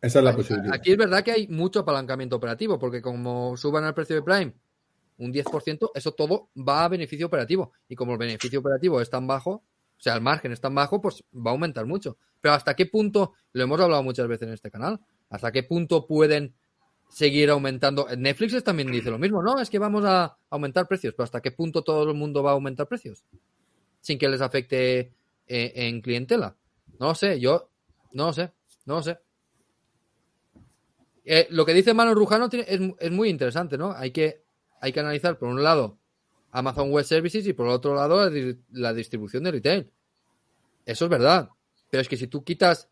Esa 0.00 0.18
es 0.18 0.24
la 0.24 0.34
posibilidad. 0.34 0.74
Aquí 0.74 0.92
es 0.92 0.96
verdad 0.96 1.24
que 1.24 1.32
hay 1.32 1.48
mucho 1.48 1.80
apalancamiento 1.80 2.36
operativo, 2.36 2.78
porque 2.78 3.02
como 3.02 3.56
suban 3.56 3.84
el 3.84 3.94
precio 3.94 4.16
de 4.16 4.22
Prime 4.22 4.54
un 5.18 5.32
10%, 5.32 5.90
eso 5.94 6.12
todo 6.12 6.50
va 6.56 6.84
a 6.84 6.88
beneficio 6.88 7.26
operativo. 7.26 7.72
Y 7.88 7.96
como 7.96 8.12
el 8.12 8.18
beneficio 8.18 8.60
operativo 8.60 9.00
es 9.00 9.10
tan 9.10 9.26
bajo, 9.26 9.50
o 9.50 10.00
sea, 10.00 10.14
el 10.14 10.20
margen 10.20 10.52
es 10.52 10.60
tan 10.60 10.74
bajo, 10.74 11.00
pues 11.00 11.24
va 11.34 11.50
a 11.50 11.54
aumentar 11.54 11.86
mucho. 11.86 12.18
Pero 12.40 12.54
¿hasta 12.54 12.74
qué 12.74 12.86
punto, 12.86 13.32
lo 13.52 13.62
hemos 13.62 13.80
hablado 13.80 14.02
muchas 14.02 14.28
veces 14.28 14.48
en 14.48 14.54
este 14.54 14.70
canal, 14.70 15.00
hasta 15.30 15.52
qué 15.52 15.62
punto 15.62 16.06
pueden 16.06 16.54
seguir 17.08 17.50
aumentando? 17.50 18.06
Netflix 18.16 18.62
también 18.62 18.92
dice 18.92 19.10
lo 19.10 19.18
mismo, 19.18 19.42
no, 19.42 19.58
es 19.58 19.70
que 19.70 19.78
vamos 19.78 20.04
a 20.04 20.36
aumentar 20.50 20.86
precios, 20.86 21.14
pero 21.14 21.24
¿hasta 21.24 21.40
qué 21.40 21.50
punto 21.50 21.82
todo 21.82 22.10
el 22.10 22.14
mundo 22.14 22.42
va 22.42 22.50
a 22.50 22.54
aumentar 22.54 22.86
precios? 22.86 23.24
Sin 24.06 24.18
que 24.18 24.28
les 24.28 24.40
afecte 24.40 25.00
eh, 25.48 25.72
en 25.74 26.00
clientela. 26.00 26.56
No 27.00 27.16
sé, 27.16 27.40
yo 27.40 27.70
no 28.12 28.32
sé, 28.32 28.52
no 28.84 29.02
sé. 29.02 29.18
Eh, 31.24 31.48
lo 31.50 31.66
que 31.66 31.74
dice 31.74 31.92
Mano 31.92 32.14
Rujano 32.14 32.48
es, 32.52 33.10
muy 33.10 33.28
interesante, 33.28 33.76
¿no? 33.76 33.90
Hay 33.90 34.12
que, 34.12 34.44
hay 34.80 34.92
que 34.92 35.00
analizar, 35.00 35.38
por 35.38 35.48
un 35.48 35.60
lado, 35.60 35.98
Amazon 36.52 36.92
Web 36.92 37.04
Services 37.04 37.48
y 37.48 37.52
por 37.52 37.66
otro 37.66 37.96
lado, 37.96 38.30
la, 38.70 38.94
distribución 38.94 39.42
de 39.42 39.50
retail. 39.50 39.90
Eso 40.84 41.06
es 41.06 41.10
verdad. 41.10 41.48
Pero 41.90 42.00
es 42.00 42.08
que 42.08 42.16
si 42.16 42.28
tú 42.28 42.44
quitas, 42.44 42.88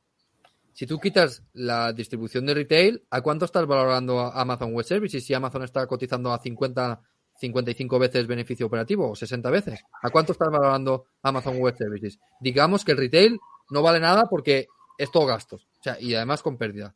si 0.73 0.85
tú 0.85 0.99
quitas 0.99 1.45
la 1.53 1.93
distribución 1.93 2.45
de 2.45 2.55
retail, 2.55 3.05
¿a 3.11 3.21
cuánto 3.21 3.45
estás 3.45 3.67
valorando 3.69 4.19
Amazon 4.19 4.75
Web 4.75 4.85
Services? 4.85 5.25
Si 5.25 5.33
Amazon 5.33 5.63
está 5.63 5.87
cotizando 5.87 6.33
a 6.33 6.41
50 6.41 7.01
55 7.37 7.99
veces 7.99 8.27
beneficio 8.27 8.67
operativo 8.67 9.11
o 9.11 9.17
60 9.17 9.51
veces. 9.51 9.85
¿A 10.03 10.11
cuánto 10.11 10.33
estás 10.33 10.51
valorando 10.51 11.07
Amazon 11.23 11.59
Web 11.59 11.77
Services? 11.77 12.19
Digamos 12.41 12.85
que 12.85 12.93
el 12.93 12.99
retail 12.99 13.39
no 13.71 13.83
vale 13.83 14.01
nada 14.01 14.25
porque 14.29 14.69
es 14.99 15.11
todo 15.11 15.27
gastos. 15.27 15.67
O 15.81 15.83
sea, 15.83 16.01
y 16.01 16.15
además 16.15 16.43
con 16.43 16.57
pérdida. 16.57 16.95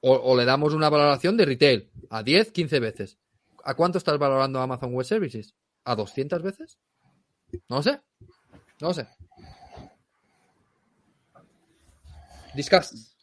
O, 0.00 0.36
le 0.36 0.44
damos 0.44 0.74
una 0.74 0.88
valoración 0.88 1.36
de 1.36 1.44
retail 1.44 1.90
a 2.08 2.22
10, 2.22 2.52
15 2.52 2.80
veces. 2.80 3.18
¿A 3.64 3.74
cuánto 3.74 3.98
estás 3.98 4.16
valorando 4.16 4.60
Amazon 4.60 4.94
Web 4.94 5.04
Services? 5.04 5.54
¿A 5.84 5.96
200 5.96 6.40
veces? 6.42 6.78
No 7.68 7.82
sé. 7.82 8.00
No 8.80 8.94
sé. 8.94 9.08
Discuss. 12.54 13.17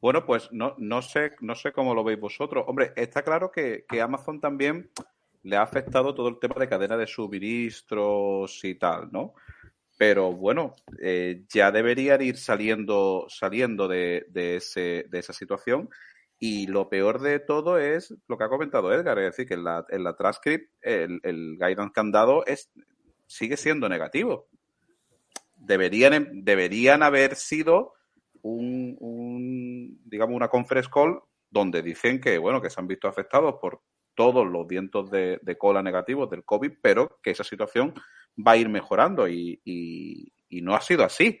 Bueno, 0.00 0.24
pues 0.24 0.48
no, 0.52 0.74
no, 0.78 1.02
sé, 1.02 1.32
no 1.40 1.54
sé 1.54 1.72
cómo 1.72 1.94
lo 1.94 2.04
veis 2.04 2.20
vosotros. 2.20 2.64
Hombre, 2.68 2.92
está 2.96 3.22
claro 3.22 3.50
que, 3.50 3.84
Amazon 4.00 4.40
también 4.40 4.90
le 5.42 5.56
ha 5.56 5.62
afectado 5.62 6.14
todo 6.14 6.28
el 6.28 6.38
tema 6.38 6.54
de 6.58 6.68
cadena 6.68 6.96
de 6.96 7.06
suministros 7.06 8.64
y 8.64 8.76
tal, 8.76 9.10
¿no? 9.10 9.34
Pero 9.96 10.32
bueno, 10.32 10.74
eh, 11.00 11.44
ya 11.48 11.72
deberían 11.72 12.22
ir 12.22 12.36
saliendo, 12.36 13.26
saliendo 13.28 13.88
de, 13.88 14.26
de, 14.28 14.56
ese, 14.56 15.06
de 15.08 15.18
esa 15.18 15.32
situación. 15.32 15.88
Y 16.38 16.68
lo 16.68 16.88
peor 16.88 17.20
de 17.20 17.40
todo 17.40 17.78
es 17.78 18.14
lo 18.28 18.38
que 18.38 18.44
ha 18.44 18.48
comentado 18.48 18.92
Edgar, 18.92 19.18
es 19.18 19.32
decir, 19.32 19.48
que 19.48 19.54
en 19.54 19.64
la, 19.64 19.84
en 19.88 20.04
la 20.04 20.14
transcript 20.14 20.70
el, 20.82 21.18
el 21.24 21.56
guidance 21.58 21.92
que 21.92 22.00
han 22.00 22.12
dado 22.12 22.46
es, 22.46 22.70
sigue 23.26 23.56
siendo 23.56 23.88
negativo. 23.88 24.46
Deberían, 25.56 26.44
deberían 26.44 27.02
haber 27.02 27.34
sido 27.34 27.94
un, 28.42 28.96
digamos, 30.04 30.36
una 30.36 30.48
conference 30.48 30.90
call 30.92 31.20
donde 31.50 31.82
dicen 31.82 32.20
que, 32.20 32.38
bueno, 32.38 32.60
que 32.60 32.70
se 32.70 32.80
han 32.80 32.86
visto 32.86 33.08
afectados 33.08 33.56
por 33.60 33.82
todos 34.14 34.46
los 34.46 34.66
vientos 34.66 35.10
de, 35.10 35.40
cola 35.58 35.82
negativos 35.82 36.28
del 36.28 36.44
COVID, 36.44 36.72
pero 36.82 37.18
que 37.22 37.30
esa 37.30 37.44
situación 37.44 37.94
va 38.36 38.52
a 38.52 38.56
ir 38.56 38.68
mejorando 38.68 39.28
y, 39.28 39.60
y, 39.64 40.60
no 40.62 40.74
ha 40.74 40.80
sido 40.80 41.04
así. 41.04 41.38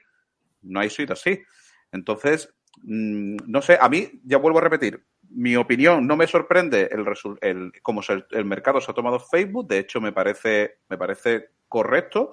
No 0.62 0.80
ha 0.80 0.88
sido 0.88 1.12
así. 1.12 1.42
Entonces, 1.90 2.54
mm, 2.82 3.36
no 3.46 3.62
sé, 3.62 3.78
a 3.80 3.88
mí, 3.88 4.20
ya 4.24 4.38
vuelvo 4.38 4.58
a 4.58 4.62
repetir, 4.62 5.04
mi 5.30 5.56
opinión 5.56 6.06
no 6.06 6.16
me 6.16 6.26
sorprende 6.26 6.88
el, 6.92 7.04
el 7.40 7.72
cómo 7.82 8.00
el 8.30 8.44
mercado 8.44 8.80
se 8.80 8.90
ha 8.90 8.94
tomado 8.94 9.18
Facebook, 9.20 9.68
de 9.68 9.78
hecho 9.78 10.00
me 10.00 10.12
parece, 10.12 10.78
me 10.88 10.96
parece 10.96 11.50
correcto 11.68 12.32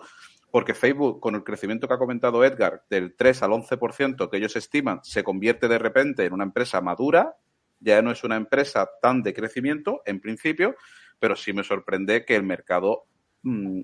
porque 0.56 0.74
Facebook, 0.74 1.20
con 1.20 1.36
el 1.36 1.44
crecimiento 1.44 1.86
que 1.86 1.96
ha 1.96 1.98
comentado 1.98 2.42
Edgar, 2.46 2.86
del 2.90 3.14
3 3.14 3.44
al 3.44 3.52
11% 3.52 4.30
que 4.30 4.38
ellos 4.38 4.56
estiman, 4.56 5.02
se 5.04 5.22
convierte 5.22 5.68
de 5.68 5.78
repente 5.78 6.24
en 6.24 6.32
una 6.32 6.46
empresa 6.46 6.80
madura, 6.80 7.36
ya 7.82 8.02
no 8.02 8.10
es 8.10 8.24
una 8.24 8.38
empresa 8.38 8.90
tan 9.02 9.22
de 9.22 9.34
crecimiento 9.34 10.02
en 10.06 10.22
principio, 10.22 10.78
pero 11.20 11.36
sí 11.36 11.52
me 11.52 11.66
sorprende 11.66 12.24
que 12.24 12.38
el 12.38 12.44
mercado 12.44 13.04
mm, 13.42 13.82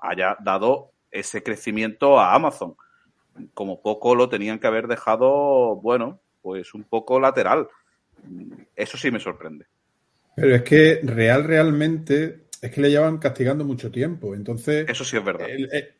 haya 0.00 0.38
dado 0.42 0.92
ese 1.10 1.42
crecimiento 1.42 2.18
a 2.18 2.34
Amazon. 2.34 2.76
Como 3.52 3.82
poco 3.82 4.14
lo 4.14 4.30
tenían 4.30 4.58
que 4.58 4.68
haber 4.68 4.86
dejado, 4.86 5.76
bueno, 5.82 6.22
pues 6.40 6.72
un 6.72 6.84
poco 6.84 7.20
lateral. 7.20 7.68
Eso 8.74 8.96
sí 8.96 9.10
me 9.10 9.20
sorprende. 9.20 9.66
Pero 10.34 10.54
es 10.54 10.62
que 10.62 11.00
real, 11.02 11.44
realmente 11.44 12.46
es 12.60 12.70
que 12.70 12.80
le 12.82 12.90
llevan 12.90 13.18
castigando 13.18 13.64
mucho 13.64 13.90
tiempo. 13.90 14.34
Entonces. 14.34 14.88
Eso 14.88 15.04
sí 15.04 15.16
es 15.16 15.24
verdad. 15.24 15.48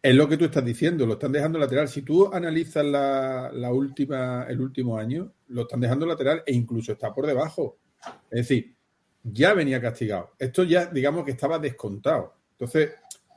Es, 0.02 0.14
lo 0.14 0.28
que 0.28 0.36
tú 0.36 0.44
estás 0.44 0.64
diciendo, 0.64 1.06
lo 1.06 1.14
están 1.14 1.32
dejando 1.32 1.58
lateral. 1.58 1.88
Si 1.88 2.02
tú 2.02 2.32
analizas 2.32 2.84
la, 2.84 3.72
última, 3.72 4.44
el 4.48 4.60
último 4.60 4.98
año, 4.98 5.32
lo 5.48 5.62
están 5.62 5.80
dejando 5.80 6.06
lateral 6.06 6.42
e 6.46 6.52
incluso 6.52 6.92
está 6.92 7.14
por 7.14 7.26
debajo. 7.26 7.78
Es 8.30 8.48
decir, 8.48 8.74
ya 9.22 9.54
venía 9.54 9.80
castigado. 9.80 10.32
Esto 10.38 10.64
ya, 10.64 10.86
digamos 10.86 11.24
que 11.24 11.30
estaba 11.30 11.58
descontado. 11.58 12.34
Entonces, 12.52 12.90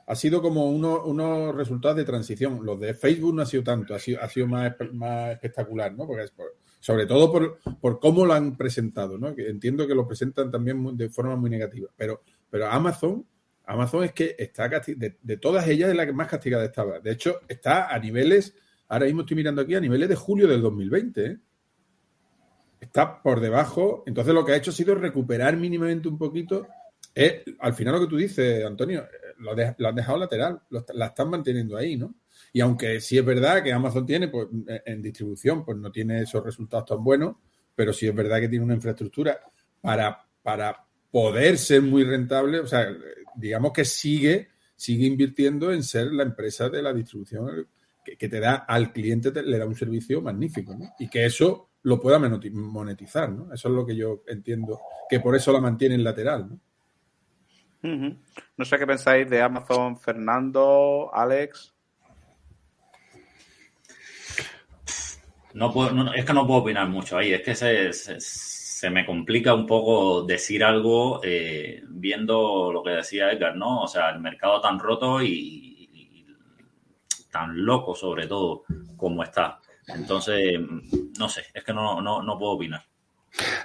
ha 0.06 0.14
sido 0.14 0.42
como 0.42 0.70
unos 0.70 1.54
resultados 1.54 1.96
de 1.96 2.04
transición. 2.04 2.60
Los 2.62 2.78
de 2.78 2.92
Facebook 2.92 3.34
no 3.34 3.42
ha 3.42 3.46
sido 3.46 3.62
tanto, 3.62 3.94
ha 3.94 3.98
sido, 3.98 4.20
ha 4.20 4.28
sido 4.28 4.46
más, 4.46 4.74
más 4.92 5.32
espectacular, 5.32 5.94
¿no? 5.94 6.06
Porque 6.06 6.24
es 6.24 6.32
sobre 6.80 7.06
todo 7.06 7.32
por, 7.32 7.60
por, 7.80 7.98
cómo 7.98 8.26
lo 8.26 8.34
han 8.34 8.58
presentado, 8.58 9.16
¿no? 9.16 9.34
Que 9.34 9.48
entiendo 9.48 9.86
que 9.86 9.94
lo 9.94 10.06
presentan 10.06 10.50
también 10.50 10.94
de 10.98 11.08
forma 11.08 11.34
muy 11.34 11.48
negativa. 11.48 11.88
Pero 11.96 12.20
pero 12.54 12.70
Amazon, 12.70 13.26
Amazon 13.66 14.04
es 14.04 14.12
que 14.12 14.36
está 14.38 14.68
de, 14.68 15.16
de, 15.20 15.36
todas 15.38 15.66
ellas 15.66 15.90
es 15.90 15.96
la 15.96 16.06
que 16.06 16.12
más 16.12 16.28
castigada 16.28 16.64
estaba. 16.64 17.00
De 17.00 17.10
hecho, 17.10 17.40
está 17.48 17.92
a 17.92 17.98
niveles 17.98 18.54
ahora 18.86 19.06
mismo 19.06 19.22
estoy 19.22 19.38
mirando 19.38 19.62
aquí 19.62 19.74
a 19.74 19.80
niveles 19.80 20.08
de 20.08 20.14
julio 20.14 20.46
del 20.46 20.62
2020. 20.62 21.26
¿eh? 21.26 21.38
Está 22.80 23.20
por 23.20 23.40
debajo. 23.40 24.04
Entonces 24.06 24.32
lo 24.32 24.44
que 24.44 24.52
ha 24.52 24.56
hecho 24.56 24.70
ha 24.70 24.74
sido 24.74 24.94
recuperar 24.94 25.56
mínimamente 25.56 26.06
un 26.06 26.16
poquito. 26.16 26.68
al 27.58 27.74
final 27.74 27.94
lo 27.94 28.00
que 28.02 28.06
tú 28.06 28.16
dices, 28.18 28.64
Antonio, 28.64 29.04
lo, 29.38 29.52
lo 29.76 29.88
han 29.88 29.96
dejado 29.96 30.18
lateral, 30.18 30.62
la 30.70 31.06
están 31.06 31.30
manteniendo 31.30 31.76
ahí, 31.76 31.96
¿no? 31.96 32.14
Y 32.52 32.60
aunque 32.60 33.00
sí 33.00 33.18
es 33.18 33.24
verdad 33.24 33.64
que 33.64 33.72
Amazon 33.72 34.06
tiene, 34.06 34.28
pues 34.28 34.46
en 34.84 35.02
distribución, 35.02 35.64
pues 35.64 35.76
no 35.76 35.90
tiene 35.90 36.20
esos 36.20 36.44
resultados 36.44 36.86
tan 36.86 37.02
buenos, 37.02 37.34
pero 37.74 37.92
sí 37.92 38.06
es 38.06 38.14
verdad 38.14 38.38
que 38.38 38.48
tiene 38.48 38.64
una 38.64 38.74
infraestructura 38.74 39.40
para, 39.80 40.24
para 40.40 40.83
poder 41.14 41.58
ser 41.58 41.80
muy 41.80 42.02
rentable. 42.02 42.58
O 42.58 42.66
sea, 42.66 42.88
digamos 43.36 43.72
que 43.72 43.84
sigue, 43.84 44.48
sigue 44.74 45.06
invirtiendo 45.06 45.72
en 45.72 45.84
ser 45.84 46.08
la 46.08 46.24
empresa 46.24 46.68
de 46.68 46.82
la 46.82 46.92
distribución 46.92 47.68
que, 48.04 48.28
te 48.28 48.40
da 48.40 48.56
al 48.56 48.92
cliente, 48.92 49.30
le 49.44 49.58
da 49.58 49.64
un 49.64 49.76
servicio 49.76 50.20
magnífico, 50.20 50.74
¿no? 50.74 50.92
Y 50.98 51.08
que 51.08 51.24
eso 51.24 51.70
lo 51.82 52.00
pueda 52.00 52.18
monetizar, 52.18 53.30
¿no? 53.30 53.54
Eso 53.54 53.68
es 53.68 53.74
lo 53.76 53.86
que 53.86 53.94
yo 53.94 54.24
entiendo, 54.26 54.80
que 55.08 55.20
por 55.20 55.36
eso 55.36 55.52
la 55.52 55.60
mantiene 55.60 55.94
en 55.94 56.02
lateral, 56.02 56.48
¿no? 56.48 56.60
No 58.56 58.64
sé 58.64 58.76
qué 58.76 58.86
pensáis 58.86 59.30
de 59.30 59.40
Amazon, 59.40 59.96
Fernando, 59.96 61.14
Alex. 61.14 61.76
No 65.52 65.72
puedo, 65.72 66.12
es 66.12 66.24
que 66.24 66.32
no 66.32 66.44
puedo 66.44 66.62
opinar 66.62 66.88
mucho 66.88 67.16
ahí, 67.18 67.32
es 67.32 67.42
que 67.42 67.54
se, 67.54 67.92
se, 67.92 68.18
me 68.90 69.06
complica 69.06 69.54
un 69.54 69.66
poco 69.66 70.22
decir 70.22 70.64
algo 70.64 71.20
eh, 71.22 71.82
viendo 71.88 72.72
lo 72.72 72.82
que 72.82 72.90
decía 72.90 73.30
Edgar, 73.30 73.56
¿no? 73.56 73.82
O 73.82 73.88
sea, 73.88 74.10
el 74.10 74.20
mercado 74.20 74.60
tan 74.60 74.78
roto 74.78 75.22
y, 75.22 75.70
tan 77.30 77.64
loco 77.64 77.96
sobre 77.96 78.28
todo 78.28 78.62
como 78.96 79.24
está. 79.24 79.58
Entonces, 79.88 80.58
no 81.18 81.28
sé, 81.28 81.42
es 81.52 81.64
que 81.64 81.72
no, 81.72 82.00
no, 82.00 82.38
puedo 82.38 82.52
opinar. 82.52 82.82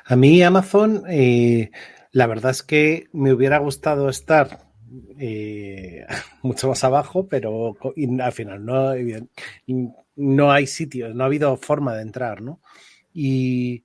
A 0.05 0.15
mí 0.15 0.41
Amazon, 0.41 1.03
eh, 1.07 1.69
la 2.11 2.25
verdad 2.25 2.51
es 2.51 2.63
que 2.63 3.07
me 3.13 3.31
hubiera 3.31 3.59
gustado 3.59 4.09
estar 4.09 4.69
eh, 5.19 6.05
mucho 6.41 6.67
más 6.67 6.83
abajo, 6.83 7.27
pero 7.27 7.77
al 8.21 8.31
final 8.31 8.65
no, 8.65 8.93
no 10.15 10.51
hay 10.51 10.67
sitios, 10.67 11.13
no 11.13 11.23
ha 11.23 11.27
habido 11.27 11.55
forma 11.57 11.95
de 11.95 12.01
entrar, 12.01 12.41
¿no? 12.41 12.61
Y, 13.13 13.83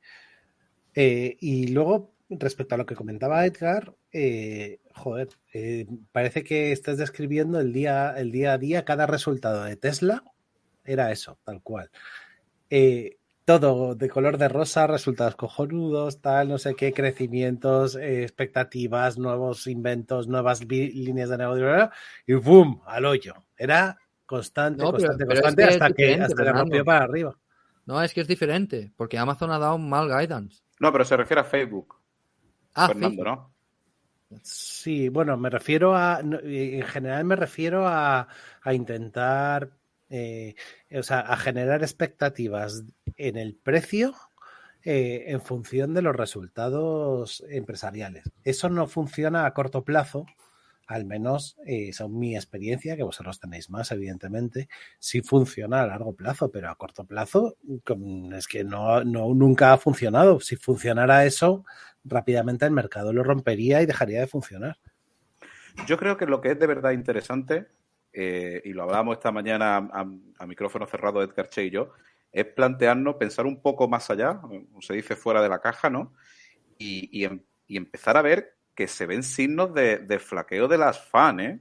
eh, 0.95 1.36
y 1.40 1.68
luego, 1.68 2.14
respecto 2.28 2.74
a 2.74 2.78
lo 2.78 2.86
que 2.86 2.95
comentaba 2.95 3.45
Edgar, 3.47 3.95
eh, 4.12 4.80
joder, 4.95 5.28
eh, 5.53 5.86
parece 6.12 6.45
que 6.45 6.72
estás 6.72 6.99
describiendo 6.99 7.61
el 7.61 7.72
día, 7.72 8.14
el 8.16 8.30
día 8.32 8.53
a 8.53 8.59
día, 8.59 8.84
cada 8.84 9.07
resultado 9.07 9.64
de 9.64 9.76
Tesla 9.76 10.24
era 10.84 11.11
eso, 11.12 11.38
tal 11.45 11.62
cual. 11.62 11.90
todo 13.45 13.95
de 13.95 14.09
color 14.09 14.38
de 14.38 14.49
rosa, 14.49 14.86
resultados 14.86 15.36
cojonudos, 15.36 16.20
tal, 16.22 16.49
no 16.49 16.59
sé 16.59 16.74
qué, 16.74 16.92
crecimientos, 16.92 17.95
expectativas, 17.97 19.18
nuevos 19.18 19.66
inventos, 19.66 20.28
nuevas 20.28 20.64
líneas 20.64 21.28
de 21.28 21.38
negocio, 21.38 21.90
y 22.26 22.34
¡boom! 22.34 22.80
al 22.86 23.05
hoyo. 23.05 23.34
Era 23.57 23.99
constante, 24.24 24.82
constante, 24.82 25.26
constante 25.26 25.64
hasta, 25.64 25.90
que, 25.90 26.14
hasta 26.14 26.53
rompió 26.53 26.84
para 26.84 27.05
arriba. 27.05 27.38
No, 27.86 28.03
es 28.03 28.14
que 28.14 28.22
es 28.22 28.28
diferente, 28.28 28.92
porque 28.97 29.18
Amazon 29.18 29.51
ha 29.51 29.59
dado 29.59 29.76
un 29.76 29.88
mal 29.88 30.09
guidance. 30.09 30.63
No, 30.81 30.93
pero 30.93 31.05
se 31.05 31.16
refiere 31.16 31.41
a 31.41 31.45
Facebook. 31.45 31.97
Ah, 32.75 32.89
Fernando, 32.89 33.25
¿no? 33.25 33.55
Sí, 34.43 35.09
bueno, 35.09 35.37
me 35.37 35.51
refiero 35.51 35.95
a, 35.95 36.20
en 36.20 36.83
general 36.83 37.25
me 37.25 37.37
refiero 37.37 37.87
a, 37.87 38.27
a 38.62 38.75
intentar, 38.75 39.70
eh, 40.11 40.55
o 40.93 41.03
sea, 41.03 41.20
a 41.20 41.37
generar 41.37 41.83
expectativas 41.83 42.83
en 43.16 43.37
el 43.37 43.55
precio 43.55 44.12
eh, 44.83 45.25
en 45.29 45.41
función 45.41 45.95
de 45.95 46.03
los 46.03 46.16
resultados 46.16 47.45
empresariales. 47.49 48.25
Eso 48.43 48.68
no 48.68 48.87
funciona 48.87 49.47
a 49.47 49.55
corto 49.55 49.85
plazo 49.85 50.27
al 50.87 51.05
menos 51.05 51.57
eh, 51.66 51.93
son 51.93 52.18
mi 52.18 52.37
experiencia, 52.37 52.97
que 52.97 53.03
vosotros 53.03 53.41
tenéis 53.41 53.70
más, 53.70 53.91
evidentemente, 53.93 54.68
sí 54.99 55.22
funciona 55.22 55.82
a 55.82 55.87
largo 55.87 56.14
plazo, 56.14 56.51
pero 56.51 56.70
a 56.70 56.74
corto 56.74 57.05
plazo 57.05 57.57
es 58.37 58.47
que 58.47 58.64
no, 58.64 59.03
nunca 59.05 59.72
ha 59.72 59.78
funcionado. 59.78 60.41
Si 60.41 60.57
funcionara 60.57 61.24
eso, 61.24 61.64
rápidamente 62.05 62.66
el 62.66 62.72
mercado 62.72 63.12
lo 63.12 63.22
rompería 63.24 63.82
y 63.82 63.87
dejaría 63.87 64.20
de 64.20 64.26
funcionar. 64.26 64.76
Yo 65.87 65.97
creo 65.97 66.16
que 66.16 66.26
lo 66.26 66.41
que 66.41 66.53
es 66.53 66.59
de 66.59 66.66
verdad 66.66 66.93
interesante, 66.93 67.66
eh, 68.12 68.62
y 68.64 68.72
lo 68.72 68.85
hablábamos 68.85 69.16
esta 69.16 69.32
mañana 69.32 69.76
a, 69.76 70.47
micrófono 70.47 70.87
cerrado 70.87 71.22
Edgar 71.22 71.49
Che 71.49 71.64
y 71.64 71.70
yo, 71.70 71.93
es 72.30 72.45
plantearnos, 72.45 73.16
pensar 73.16 73.47
un 73.47 73.61
poco 73.61 73.89
más 73.89 74.11
allá, 74.11 74.41
se 74.80 74.95
dice, 74.95 75.16
fuera 75.16 75.41
de 75.43 75.49
la 75.49 75.61
caja, 75.61 75.89
¿no? 75.89 76.12
y 76.76 77.24
em, 77.24 77.41
empezar 77.68 78.16
a 78.16 78.22
ver 78.22 78.55
que 78.75 78.89
se 78.89 79.07
ven 79.07 79.22
signos 79.22 79.72
de, 79.75 80.18
flaqueo 80.18 80.68
de 80.68 80.79
las 80.79 81.03
fans, 81.05 81.41
¿eh? 81.43 81.61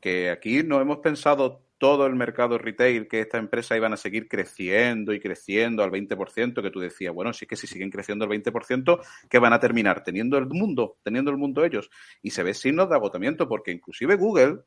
que 0.00 0.30
aquí 0.30 0.62
no 0.62 0.80
hemos 0.80 0.98
pensado 0.98 1.62
todo 1.78 2.06
el 2.06 2.14
mercado 2.14 2.58
retail 2.58 3.08
que 3.08 3.20
esta 3.20 3.38
empresa 3.38 3.76
iban 3.76 3.92
a 3.92 3.96
seguir 3.96 4.28
creciendo 4.28 5.14
y 5.14 5.20
creciendo 5.20 5.82
al 5.82 5.90
20%, 5.90 6.62
que 6.62 6.70
tú 6.70 6.78
decías, 6.80 7.14
bueno, 7.14 7.32
sí 7.32 7.46
que 7.46 7.56
si 7.56 7.66
siguen 7.66 7.90
creciendo 7.90 8.24
al 8.24 8.30
20%, 8.30 9.00
¿qué 9.30 9.38
van 9.38 9.54
a 9.54 9.60
terminar? 9.60 10.04
Teniendo 10.04 10.36
el 10.36 10.46
mundo, 10.46 10.98
teniendo 11.02 11.30
el 11.30 11.38
mundo 11.38 11.64
ellos. 11.64 11.90
Y 12.20 12.30
se 12.30 12.42
ve 12.42 12.52
signos 12.52 12.90
de 12.90 12.96
agotamiento, 12.96 13.48
porque 13.48 13.72
inclusive 13.72 14.16
Google, 14.16 14.58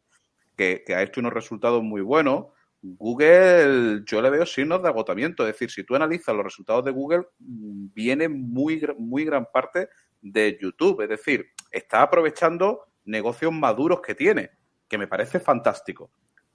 que, 0.57 0.83
que 0.85 0.95
ha 0.95 1.03
hecho 1.03 1.19
unos 1.19 1.33
resultados 1.33 1.83
muy 1.83 2.01
buenos, 2.01 2.47
Google, 2.81 4.03
yo 4.05 4.21
le 4.21 4.29
veo 4.29 4.45
signos 4.45 4.81
de 4.81 4.89
agotamiento. 4.89 5.47
Es 5.47 5.53
decir, 5.53 5.71
si 5.71 5.83
tú 5.83 5.95
analizas 5.95 6.35
los 6.35 6.43
resultados 6.43 6.83
de 6.83 6.91
Google, 6.91 7.27
mm, 7.39 7.93
viene 7.93 8.27
muy, 8.27 8.81
muy 8.97 9.23
gran 9.23 9.47
parte 9.51 9.87
de 10.23 10.57
YouTube. 10.59 11.01
Es 11.01 11.09
decir, 11.09 11.51
está 11.69 12.01
aprovechando 12.01 12.85
negocios 13.05 13.51
maduros 13.51 14.01
que 14.01 14.15
tiene, 14.15 14.51
que 14.87 14.97
me 14.97 15.07
parece 15.07 15.39
fantástico. 15.39 16.09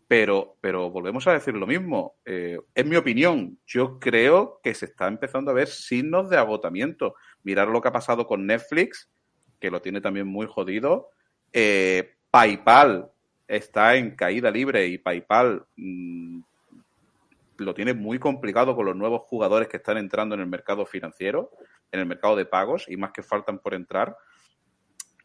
Pero, 0.09 0.57
pero 0.63 0.91
volvemos 0.91 1.27
a 1.27 1.35
decir 1.35 1.55
lo 1.55 1.67
mismo. 1.67 2.17
Eh, 2.25 2.59
en 2.75 2.89
mi 2.89 2.97
opinión, 2.97 3.59
yo 3.67 3.99
creo 4.01 4.59
que 4.63 4.75
se 4.75 4.87
está 4.87 5.07
empezando 5.07 5.51
a 5.51 5.55
ver 5.55 5.69
signos 5.69 6.31
de 6.31 6.39
agotamiento. 6.39 7.15
Mirar 7.43 7.69
lo 7.69 7.83
que 7.83 7.89
ha 7.89 7.93
pasado 7.93 8.27
con 8.27 8.47
Netflix, 8.47 9.11
que 9.61 9.71
lo 9.71 9.83
tiene 9.83 10.01
también 10.01 10.27
muy 10.27 10.47
jodido. 10.47 11.11
Eh, 11.53 12.15
PayPal 12.31 13.11
está 13.47 13.97
en 13.97 14.17
caída 14.17 14.51
libre 14.51 14.87
y 14.87 14.97
PayPal 14.97 15.67
mm, 15.77 16.41
lo 17.59 17.75
tiene 17.75 17.93
muy 17.93 18.19
complicado 18.19 18.75
con 18.75 18.87
los 18.87 18.97
nuevos 18.97 19.23
jugadores 19.23 19.69
que 19.69 19.77
están 19.77 19.99
entrando 19.99 20.35
en 20.35 20.41
el 20.41 20.47
mercado 20.47 20.87
financiero 20.87 21.51
en 21.93 22.01
el 22.01 22.07
mercado 22.07 22.37
de 22.37 22.47
pagos 22.47 22.87
y 22.89 22.97
más 22.97 23.13
que 23.13 23.23
faltan 23.23 23.59
por 23.59 23.75
entrar. 23.75 24.17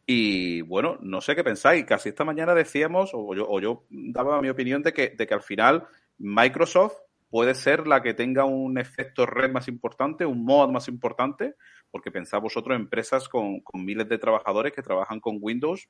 Y 0.05 0.61
bueno, 0.61 0.97
no 1.01 1.21
sé 1.21 1.35
qué 1.35 1.43
pensáis. 1.43 1.85
Casi 1.85 2.09
esta 2.09 2.25
mañana 2.25 2.53
decíamos, 2.53 3.11
o 3.13 3.33
yo, 3.35 3.47
o 3.47 3.59
yo 3.59 3.85
daba 3.89 4.41
mi 4.41 4.49
opinión 4.49 4.81
de 4.81 4.93
que, 4.93 5.09
de 5.09 5.25
que 5.25 5.33
al 5.33 5.41
final 5.41 5.87
Microsoft 6.17 6.95
puede 7.29 7.55
ser 7.55 7.87
la 7.87 8.03
que 8.03 8.13
tenga 8.13 8.45
un 8.45 8.77
efecto 8.77 9.25
red 9.25 9.51
más 9.51 9.67
importante, 9.67 10.25
un 10.25 10.43
mod 10.45 10.69
más 10.69 10.87
importante, 10.87 11.55
porque 11.89 12.11
pensáis 12.11 12.43
vosotros 12.43 12.75
empresas 12.75 13.27
con, 13.27 13.61
con, 13.61 13.83
miles 13.83 14.07
de 14.07 14.19
trabajadores 14.19 14.73
que 14.73 14.83
trabajan 14.83 15.19
con 15.19 15.37
Windows, 15.41 15.89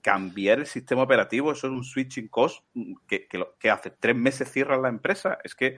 cambiar 0.00 0.60
el 0.60 0.66
sistema 0.66 1.02
operativo, 1.02 1.50
eso 1.50 1.66
es 1.66 1.72
un 1.72 1.82
switching 1.82 2.28
cost 2.28 2.64
que, 3.08 3.26
que, 3.26 3.44
que 3.58 3.70
hace 3.70 3.90
tres 3.90 4.14
meses 4.14 4.50
cierran 4.52 4.82
la 4.82 4.88
empresa. 4.88 5.38
Es 5.42 5.56
que 5.56 5.76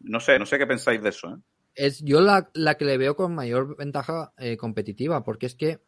no 0.00 0.20
sé, 0.20 0.38
no 0.38 0.46
sé 0.46 0.58
qué 0.58 0.66
pensáis 0.66 1.02
de 1.02 1.08
eso. 1.08 1.28
¿eh? 1.28 1.36
Es 1.78 2.00
yo 2.00 2.20
la, 2.20 2.50
que 2.76 2.84
le 2.84 2.98
veo 2.98 3.14
con 3.14 3.36
mayor 3.36 3.76
ventaja 3.76 4.32
eh, 4.36 4.56
competitiva, 4.56 5.22
porque 5.22 5.46
es 5.46 5.54
que 5.54 5.80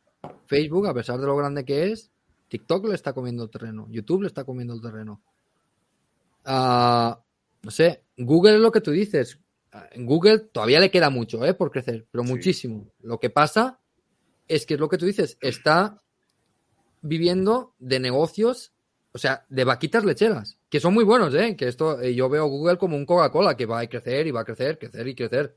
Facebook, 0.46 0.86
a 0.86 0.94
pesar 0.94 1.18
de 1.18 1.26
lo 1.26 1.36
grande 1.36 1.64
que 1.64 1.90
es, 1.90 2.12
TikTok 2.48 2.86
le 2.86 2.94
está 2.94 3.12
comiendo 3.12 3.42
el 3.42 3.50
terreno, 3.50 3.88
YouTube 3.90 4.22
le 4.22 4.28
está 4.28 4.44
comiendo 4.44 4.72
el 4.72 4.80
terreno. 4.80 5.20
Ah, 6.44 7.20
no 7.62 7.70
sé, 7.72 8.04
Google 8.16 8.54
es 8.54 8.60
lo 8.60 8.70
que 8.70 8.80
tú 8.80 8.92
dices. 8.92 9.40
En 9.90 10.06
Google 10.06 10.38
todavía 10.38 10.78
le 10.78 10.92
queda 10.92 11.10
mucho 11.10 11.44
¿eh? 11.44 11.54
por 11.54 11.72
crecer, 11.72 12.06
pero 12.10 12.22
muchísimo. 12.22 12.86
Lo 13.02 13.18
que 13.18 13.30
pasa 13.30 13.80
es 14.46 14.66
que 14.66 14.74
es 14.74 14.80
lo 14.80 14.88
que 14.88 14.98
tú 14.98 15.06
dices, 15.06 15.38
está 15.40 16.00
viviendo 17.02 17.74
de 17.80 17.98
negocios, 17.98 18.72
o 19.10 19.18
sea, 19.18 19.44
de 19.48 19.64
vaquitas 19.64 20.04
lecheras, 20.04 20.56
que 20.68 20.78
son 20.78 20.94
muy 20.94 21.02
buenos, 21.02 21.34
¿eh? 21.34 21.56
Que 21.56 21.66
esto, 21.66 22.00
eh, 22.00 22.14
yo 22.14 22.28
veo 22.28 22.46
Google 22.46 22.78
como 22.78 22.96
un 22.96 23.06
Coca-Cola 23.06 23.56
que 23.56 23.66
va 23.66 23.80
a 23.80 23.86
crecer 23.88 24.28
y 24.28 24.30
va 24.30 24.42
a 24.42 24.44
crecer, 24.44 24.78
crecer 24.78 25.08
y 25.08 25.14
crecer. 25.16 25.56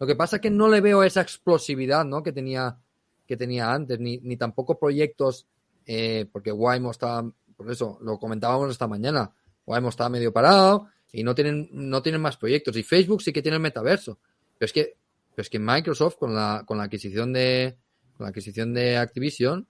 Lo 0.00 0.06
que 0.06 0.16
pasa 0.16 0.36
es 0.36 0.42
que 0.42 0.50
no 0.50 0.66
le 0.66 0.80
veo 0.80 1.02
esa 1.02 1.20
explosividad 1.20 2.06
¿no? 2.06 2.22
que, 2.22 2.32
tenía, 2.32 2.78
que 3.26 3.36
tenía 3.36 3.70
antes, 3.72 4.00
ni, 4.00 4.16
ni 4.18 4.38
tampoco 4.38 4.78
proyectos, 4.78 5.46
eh, 5.84 6.26
porque 6.32 6.50
Waymo 6.50 6.90
está, 6.90 7.22
por 7.54 7.70
eso 7.70 7.98
lo 8.00 8.18
comentábamos 8.18 8.70
esta 8.70 8.88
mañana, 8.88 9.30
Waymo 9.66 9.90
está 9.90 10.08
medio 10.08 10.32
parado 10.32 10.88
y 11.12 11.22
no 11.22 11.34
tienen, 11.34 11.68
no 11.72 12.00
tienen 12.00 12.22
más 12.22 12.38
proyectos. 12.38 12.76
Y 12.78 12.82
Facebook 12.82 13.20
sí 13.20 13.30
que 13.30 13.42
tiene 13.42 13.56
el 13.56 13.62
metaverso. 13.62 14.18
Pero 14.58 14.66
es 14.66 14.72
que, 14.72 14.96
pero 15.34 15.42
es 15.42 15.50
que 15.50 15.58
Microsoft 15.58 16.16
con 16.16 16.34
la, 16.34 16.64
con 16.66 16.78
la 16.78 16.84
adquisición 16.84 17.32
de 17.34 17.76
con 18.16 18.24
la 18.24 18.30
adquisición 18.30 18.72
de 18.72 18.96
Activision, 18.96 19.66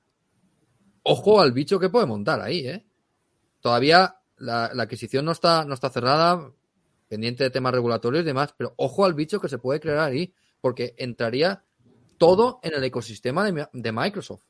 ojo 1.03 1.41
al 1.41 1.53
bicho 1.53 1.79
que 1.79 1.89
puede 1.89 2.07
montar 2.07 2.41
ahí, 2.41 2.67
¿eh? 2.67 2.85
Todavía 3.61 4.17
la, 4.39 4.71
la 4.75 4.85
adquisición 4.85 5.25
no 5.25 5.33
está, 5.33 5.65
no 5.65 5.75
está 5.75 5.91
cerrada, 5.91 6.53
pendiente 7.11 7.43
de 7.43 7.51
temas 7.51 7.73
regulatorios 7.73 8.23
y 8.23 8.27
demás, 8.27 8.55
pero 8.57 8.73
ojo 8.77 9.05
al 9.05 9.15
bicho 9.15 9.41
que 9.41 9.49
se 9.49 9.59
puede 9.59 9.81
crear 9.81 9.99
ahí, 9.99 10.33
porque 10.61 10.95
entraría 10.97 11.65
todo 12.19 12.61
en 12.63 12.73
el 12.73 12.85
ecosistema 12.85 13.51
de, 13.51 13.93
Microsoft. 13.93 14.45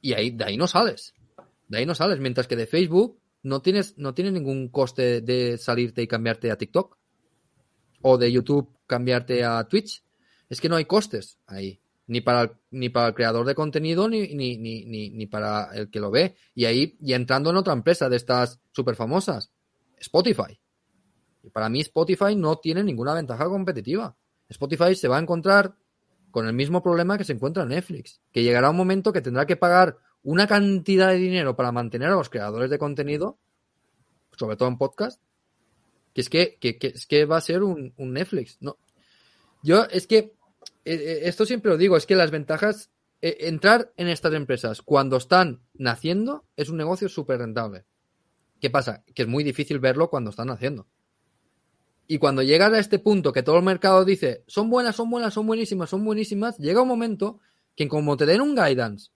Y 0.00 0.14
ahí, 0.14 0.30
de 0.30 0.44
ahí 0.44 0.56
no 0.56 0.66
sales. 0.66 1.12
De 1.68 1.76
ahí 1.76 1.84
no 1.84 1.94
sales. 1.94 2.18
Mientras 2.18 2.46
que 2.46 2.56
de 2.56 2.66
Facebook 2.66 3.20
no 3.42 3.60
tienes, 3.60 3.98
no 3.98 4.14
tienes 4.14 4.32
ningún 4.32 4.68
coste 4.68 5.20
de 5.20 5.58
salirte 5.58 6.00
y 6.00 6.06
cambiarte 6.06 6.50
a 6.50 6.56
TikTok. 6.56 6.96
O 8.00 8.16
de 8.16 8.32
YouTube 8.32 8.70
cambiarte 8.86 9.44
a 9.44 9.62
Twitch. 9.64 10.02
Es 10.48 10.62
que 10.62 10.70
no 10.70 10.76
hay 10.76 10.86
costes 10.86 11.38
ahí. 11.46 11.78
Ni 12.06 12.22
para 12.22 12.42
el, 12.42 12.50
ni 12.70 12.88
para 12.88 13.08
el 13.08 13.14
creador 13.14 13.44
de 13.44 13.54
contenido 13.54 14.08
ni, 14.08 14.28
ni, 14.28 14.56
ni, 14.56 15.10
ni, 15.10 15.26
para 15.26 15.74
el 15.74 15.90
que 15.90 16.00
lo 16.00 16.10
ve. 16.10 16.36
Y 16.54 16.64
ahí, 16.64 16.96
y 17.00 17.12
entrando 17.12 17.50
en 17.50 17.56
otra 17.56 17.74
empresa 17.74 18.08
de 18.08 18.16
estas 18.16 18.60
súper 18.72 18.96
famosas, 18.96 19.50
Spotify. 19.98 20.58
Para 21.52 21.68
mí 21.68 21.80
Spotify 21.80 22.34
no 22.36 22.56
tiene 22.58 22.82
ninguna 22.82 23.14
ventaja 23.14 23.46
competitiva. 23.46 24.16
Spotify 24.48 24.94
se 24.94 25.08
va 25.08 25.18
a 25.18 25.20
encontrar 25.20 25.76
con 26.30 26.46
el 26.46 26.52
mismo 26.52 26.82
problema 26.82 27.16
que 27.16 27.24
se 27.24 27.32
encuentra 27.32 27.64
Netflix, 27.64 28.20
que 28.32 28.42
llegará 28.42 28.70
un 28.70 28.76
momento 28.76 29.12
que 29.12 29.22
tendrá 29.22 29.46
que 29.46 29.56
pagar 29.56 29.98
una 30.22 30.46
cantidad 30.46 31.08
de 31.08 31.16
dinero 31.16 31.56
para 31.56 31.72
mantener 31.72 32.08
a 32.08 32.16
los 32.16 32.28
creadores 32.28 32.68
de 32.68 32.78
contenido, 32.78 33.38
sobre 34.36 34.56
todo 34.56 34.68
en 34.68 34.76
podcast, 34.76 35.22
que 36.12 36.20
es 36.20 36.28
que, 36.28 36.58
es 36.60 37.06
que 37.06 37.24
va 37.24 37.36
a 37.36 37.40
ser 37.40 37.62
un, 37.62 37.94
Netflix. 37.96 38.58
No. 38.60 38.76
Yo 39.62 39.84
es 39.84 40.06
que 40.06 40.16
eh, 40.16 40.94
eh, 40.94 41.20
esto 41.24 41.46
siempre 41.46 41.70
lo 41.70 41.76
digo, 41.76 41.96
es 41.96 42.06
que 42.06 42.16
las 42.16 42.30
ventajas, 42.30 42.90
eh, 43.22 43.36
entrar 43.40 43.92
en 43.96 44.08
estas 44.08 44.34
empresas 44.34 44.82
cuando 44.82 45.16
están 45.16 45.62
naciendo 45.74 46.44
es 46.56 46.68
un 46.68 46.76
negocio 46.76 47.08
súper 47.08 47.38
rentable. 47.38 47.84
¿Qué 48.60 48.68
pasa? 48.68 49.04
Que 49.14 49.22
es 49.22 49.28
muy 49.28 49.44
difícil 49.44 49.78
verlo 49.78 50.10
cuando 50.10 50.30
están 50.30 50.50
haciendo. 50.50 50.86
Y 52.08 52.18
cuando 52.18 52.42
llegas 52.42 52.72
a 52.72 52.78
este 52.78 52.98
punto 52.98 53.32
que 53.32 53.42
todo 53.42 53.56
el 53.56 53.64
mercado 53.64 54.04
dice, 54.04 54.44
son 54.46 54.70
buenas, 54.70 54.94
son 54.94 55.10
buenas, 55.10 55.34
son 55.34 55.46
buenísimas, 55.46 55.90
son 55.90 56.04
buenísimas, 56.04 56.56
llega 56.58 56.82
un 56.82 56.88
momento 56.88 57.40
que 57.74 57.88
como 57.88 58.16
te 58.16 58.26
den 58.26 58.40
un 58.40 58.54
guidance 58.54 59.10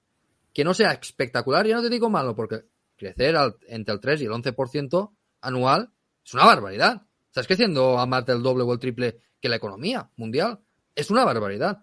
que 0.53 0.65
no 0.65 0.75
sea 0.75 0.93
espectacular, 0.93 1.67
ya 1.67 1.77
no 1.77 1.83
te 1.83 1.91
digo 1.91 2.11
malo, 2.11 2.35
porque 2.35 2.65
crecer 2.97 3.37
entre 3.69 3.95
el 3.95 4.01
3 4.01 4.23
y 4.23 4.25
el 4.25 4.33
11% 4.33 5.11
anual 5.41 5.91
es 6.25 6.35
una 6.35 6.45
barbaridad. 6.45 7.03
Estás 7.29 7.47
creciendo 7.47 7.99
a 7.99 8.07
más 8.07 8.27
del 8.27 8.43
doble 8.43 8.65
o 8.65 8.73
el 8.73 8.79
triple 8.79 9.21
que 9.41 9.49
la 9.49 9.57
economía 9.57 10.11
mundial. 10.17 10.61
Es 10.95 11.11
una 11.11 11.25
barbaridad. 11.25 11.79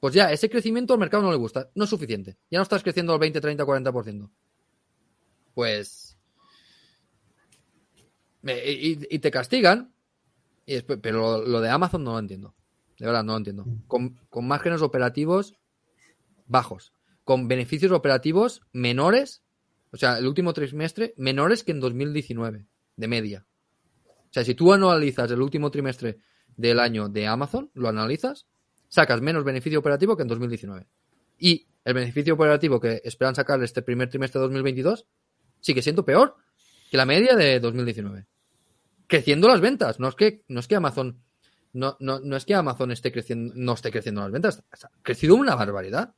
Pues 0.00 0.14
ya, 0.14 0.32
ese 0.32 0.48
crecimiento 0.48 0.94
al 0.94 0.98
mercado 0.98 1.22
no 1.22 1.30
le 1.30 1.36
gusta. 1.36 1.70
No 1.74 1.84
es 1.84 1.90
suficiente. 1.90 2.38
Ya 2.50 2.58
no 2.58 2.62
estás 2.62 2.82
creciendo 2.82 3.12
al 3.12 3.18
20, 3.18 3.40
30, 3.40 3.64
40%. 3.64 4.30
Pues 5.54 6.16
y, 8.42 9.18
te 9.18 9.30
castigan. 9.30 9.92
Y 10.66 10.82
pero 10.82 11.42
lo, 11.46 11.60
de 11.60 11.70
Amazon 11.70 12.02
no 12.02 12.12
lo 12.12 12.18
entiendo. 12.18 12.54
De 12.98 13.06
verdad, 13.06 13.22
no 13.22 13.32
lo 13.32 13.38
entiendo. 13.38 13.64
Mm. 13.64 13.86
Con, 13.86 14.20
con 14.28 14.46
márgenes 14.46 14.82
operativos 14.82 15.54
bajos. 16.46 16.92
Con 17.24 17.46
beneficios 17.48 17.92
operativos 17.92 18.62
menores. 18.72 19.42
O 19.92 19.96
sea, 19.96 20.18
el 20.18 20.26
último 20.26 20.52
trimestre 20.52 21.14
menores 21.16 21.62
que 21.62 21.70
en 21.70 21.80
2019. 21.80 22.66
De 22.96 23.08
media. 23.08 23.46
O 24.06 24.32
sea, 24.32 24.44
si 24.44 24.54
tú 24.54 24.72
analizas 24.72 25.30
el 25.30 25.40
último 25.40 25.70
trimestre 25.70 26.18
del 26.56 26.80
año 26.80 27.08
de 27.08 27.26
Amazon, 27.26 27.70
lo 27.74 27.88
analizas, 27.88 28.46
sacas 28.88 29.20
menos 29.20 29.44
beneficio 29.44 29.78
operativo 29.78 30.16
que 30.16 30.22
en 30.22 30.28
2019. 30.28 30.86
Y 31.38 31.68
el 31.84 31.94
beneficio 31.94 32.34
operativo 32.34 32.80
que 32.80 33.00
esperan 33.04 33.34
sacar 33.34 33.62
este 33.62 33.82
primer 33.82 34.08
trimestre 34.08 34.40
de 34.40 34.44
2022 34.46 35.06
sigue 35.60 35.82
siendo 35.82 36.04
peor 36.04 36.34
que 36.90 36.96
la 36.96 37.06
media 37.06 37.36
de 37.36 37.60
2019 37.60 38.26
creciendo 39.06 39.48
las 39.48 39.60
ventas. 39.60 40.00
No 40.00 40.08
es 40.08 40.14
que, 40.14 40.42
no 40.48 40.60
es 40.60 40.68
que 40.68 40.76
Amazon, 40.76 41.22
no, 41.72 41.96
no, 42.00 42.20
no 42.20 42.36
es 42.36 42.44
que 42.44 42.54
Amazon 42.54 42.90
esté 42.90 43.12
creciendo, 43.12 43.54
no 43.56 43.74
esté 43.74 43.90
creciendo 43.90 44.22
las 44.22 44.32
ventas. 44.32 44.62
Ha 44.72 45.02
crecido 45.02 45.34
una 45.34 45.54
barbaridad. 45.54 46.14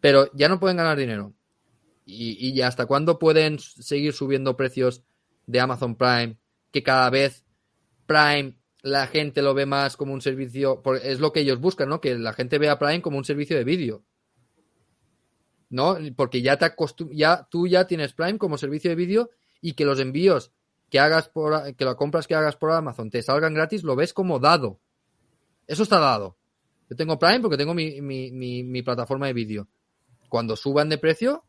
Pero 0.00 0.30
ya 0.34 0.48
no 0.48 0.60
pueden 0.60 0.76
ganar 0.76 0.96
dinero. 0.96 1.32
Y, 2.04 2.50
y 2.50 2.60
hasta 2.62 2.86
cuándo 2.86 3.18
pueden 3.18 3.58
seguir 3.58 4.12
subiendo 4.12 4.56
precios 4.56 5.02
de 5.46 5.60
Amazon 5.60 5.96
Prime, 5.96 6.36
que 6.70 6.82
cada 6.82 7.10
vez 7.10 7.44
Prime 8.06 8.56
la 8.82 9.08
gente 9.08 9.42
lo 9.42 9.54
ve 9.54 9.66
más 9.66 9.96
como 9.96 10.12
un 10.12 10.20
servicio, 10.20 10.80
es 11.02 11.18
lo 11.18 11.32
que 11.32 11.40
ellos 11.40 11.60
buscan, 11.60 11.88
¿no? 11.88 12.00
Que 12.00 12.16
la 12.16 12.32
gente 12.32 12.58
vea 12.58 12.78
Prime 12.78 13.02
como 13.02 13.18
un 13.18 13.24
servicio 13.24 13.56
de 13.56 13.64
vídeo. 13.64 14.04
¿No? 15.68 15.98
Porque 16.14 16.40
ya 16.42 16.56
te 16.56 16.72
ya 17.10 17.48
tú 17.50 17.66
ya 17.66 17.88
tienes 17.88 18.12
Prime 18.12 18.38
como 18.38 18.56
servicio 18.56 18.88
de 18.88 18.94
vídeo 18.94 19.30
y 19.60 19.72
que 19.72 19.84
los 19.84 19.98
envíos 19.98 20.52
que 20.90 20.98
hagas 20.98 21.28
por 21.28 21.74
que 21.74 21.84
las 21.84 21.96
compras 21.96 22.26
que 22.26 22.34
hagas 22.34 22.56
por 22.56 22.72
Amazon 22.72 23.10
te 23.10 23.22
salgan 23.22 23.54
gratis, 23.54 23.82
lo 23.82 23.96
ves 23.96 24.12
como 24.12 24.38
dado. 24.38 24.80
Eso 25.66 25.82
está 25.82 25.98
dado. 25.98 26.36
Yo 26.88 26.96
tengo 26.96 27.18
Prime 27.18 27.40
porque 27.40 27.56
tengo 27.56 27.74
mi, 27.74 28.00
mi, 28.00 28.30
mi, 28.62 28.82
plataforma 28.82 29.26
de 29.26 29.32
vídeo. 29.32 29.68
Cuando 30.28 30.54
suban 30.54 30.88
de 30.88 30.98
precio, 30.98 31.44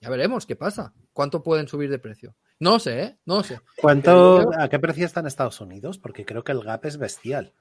ya 0.00 0.08
veremos 0.08 0.46
qué 0.46 0.56
pasa. 0.56 0.94
¿Cuánto 1.12 1.42
pueden 1.42 1.68
subir 1.68 1.90
de 1.90 1.98
precio? 1.98 2.34
No 2.60 2.72
lo 2.72 2.78
sé, 2.78 3.02
¿eh? 3.02 3.18
No 3.26 3.36
lo 3.36 3.42
sé. 3.42 3.60
¿Cuánto, 3.80 4.50
¿A 4.58 4.68
qué 4.68 4.78
precio 4.78 5.04
está 5.04 5.20
en 5.20 5.26
Estados 5.26 5.60
Unidos? 5.60 5.98
Porque 5.98 6.24
creo 6.24 6.42
que 6.42 6.52
el 6.52 6.62
gap 6.62 6.86
es 6.86 6.96
bestial. 6.96 7.52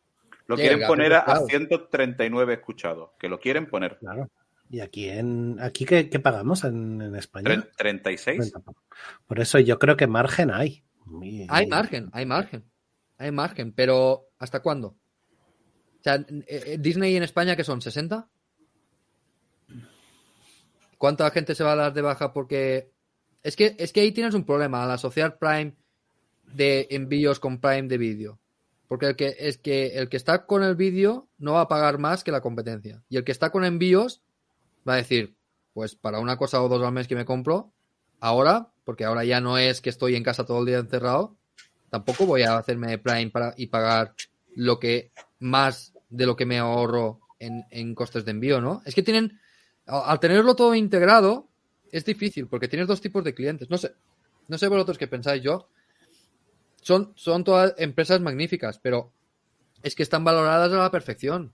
Lo 0.46 0.56
quieren 0.56 0.88
poner 0.88 1.14
a 1.14 1.42
139 1.46 2.54
escuchados, 2.54 3.10
que 3.20 3.28
lo 3.28 3.40
quieren 3.40 3.68
poner. 3.68 3.98
Claro. 3.98 4.30
¿Y 4.70 4.82
aquí 4.82 5.10
en 5.10 5.58
aquí 5.62 5.86
qué, 5.86 6.06
pagamos 6.20 6.64
en, 6.64 7.02
en, 7.02 7.16
España? 7.16 7.68
36. 7.78 8.54
Por 9.26 9.40
eso 9.40 9.60
yo 9.60 9.80
creo 9.80 9.96
que 9.96 10.08
margen 10.08 10.52
hay. 10.52 10.84
Hay 11.50 11.68
margen, 11.68 12.10
hay 12.12 12.26
margen. 12.26 12.64
Hay 13.18 13.32
margen, 13.32 13.72
pero 13.72 14.28
¿hasta 14.38 14.62
cuándo? 14.62 14.90
O 14.90 16.04
sea, 16.04 16.16
eh, 16.16 16.46
eh, 16.48 16.78
Disney 16.80 17.16
en 17.16 17.24
España 17.24 17.56
que 17.56 17.64
son 17.64 17.82
60? 17.82 18.30
¿Cuánta 20.98 21.30
gente 21.32 21.56
se 21.56 21.64
va 21.64 21.74
a 21.74 21.76
dar 21.76 21.94
de 21.94 22.02
baja 22.02 22.34
porque 22.34 22.92
es 23.44 23.56
que 23.56 23.76
es 23.78 23.94
que 23.94 24.02
ahí 24.02 24.12
tienes 24.12 24.34
un 24.34 24.46
problema 24.46 24.84
al 24.84 24.92
asociar 24.92 25.38
Prime 25.38 25.76
de 26.54 26.88
envíos 26.92 27.40
con 27.40 27.60
Prime 27.60 27.88
de 27.88 27.98
vídeo. 27.98 28.40
Porque 28.88 29.08
el 29.08 29.16
que 29.16 29.36
es 29.38 29.58
que 29.58 29.98
el 29.98 30.10
que 30.10 30.18
está 30.18 30.46
con 30.46 30.64
el 30.64 30.76
vídeo 30.76 31.28
no 31.38 31.54
va 31.54 31.62
a 31.62 31.68
pagar 31.68 31.98
más 31.98 32.24
que 32.24 32.32
la 32.32 32.42
competencia 32.42 33.04
y 33.10 33.18
el 33.18 33.24
que 33.24 33.32
está 33.32 33.50
con 33.50 33.66
envíos 33.66 34.22
va 34.88 34.94
a 34.94 34.98
decir, 34.98 35.36
pues 35.74 35.96
para 35.96 36.20
una 36.20 36.38
cosa 36.38 36.62
o 36.64 36.70
dos 36.70 36.84
al 36.84 36.92
mes 36.92 37.08
que 37.08 37.16
me 37.16 37.26
compro, 37.26 37.74
ahora, 38.20 38.72
porque 38.84 39.06
ahora 39.06 39.24
ya 39.26 39.42
no 39.42 39.58
es 39.58 39.82
que 39.82 39.90
estoy 39.90 40.16
en 40.16 40.24
casa 40.24 40.46
todo 40.46 40.60
el 40.60 40.66
día 40.66 40.78
encerrado, 40.78 41.38
tampoco 41.90 42.26
voy 42.26 42.44
a 42.44 42.58
hacerme 42.58 42.98
Prime 42.98 43.30
para, 43.30 43.54
y 43.58 43.68
pagar 43.68 44.14
lo 44.56 44.80
que 44.80 45.12
más 45.40 45.94
de 46.10 46.26
lo 46.26 46.36
que 46.36 46.46
me 46.46 46.58
ahorro 46.58 47.20
en, 47.40 47.66
en 47.70 47.94
costes 47.96 48.26
de 48.26 48.32
envío, 48.32 48.62
¿no? 48.62 48.82
Es 48.86 48.96
que 48.96 49.04
tienen, 49.04 49.40
al 49.86 50.20
tenerlo 50.20 50.56
todo 50.56 50.74
integrado, 50.74 51.48
es 51.92 52.06
difícil, 52.06 52.48
porque 52.48 52.68
tienes 52.68 52.88
dos 52.88 53.02
tipos 53.02 53.24
de 53.24 53.34
clientes. 53.34 53.70
No 53.70 53.78
sé, 53.78 53.94
no 54.48 54.58
sé 54.58 54.68
vosotros 54.68 54.98
qué 54.98 55.08
pensáis 55.08 55.44
yo. 55.44 55.70
Son, 56.82 57.14
son 57.16 57.44
todas 57.44 57.76
empresas 57.78 58.22
magníficas, 58.22 58.80
pero 58.80 59.12
es 59.84 59.96
que 59.96 60.04
están 60.04 60.24
valoradas 60.24 60.72
a 60.72 60.78
la 60.78 60.92
perfección 60.92 61.54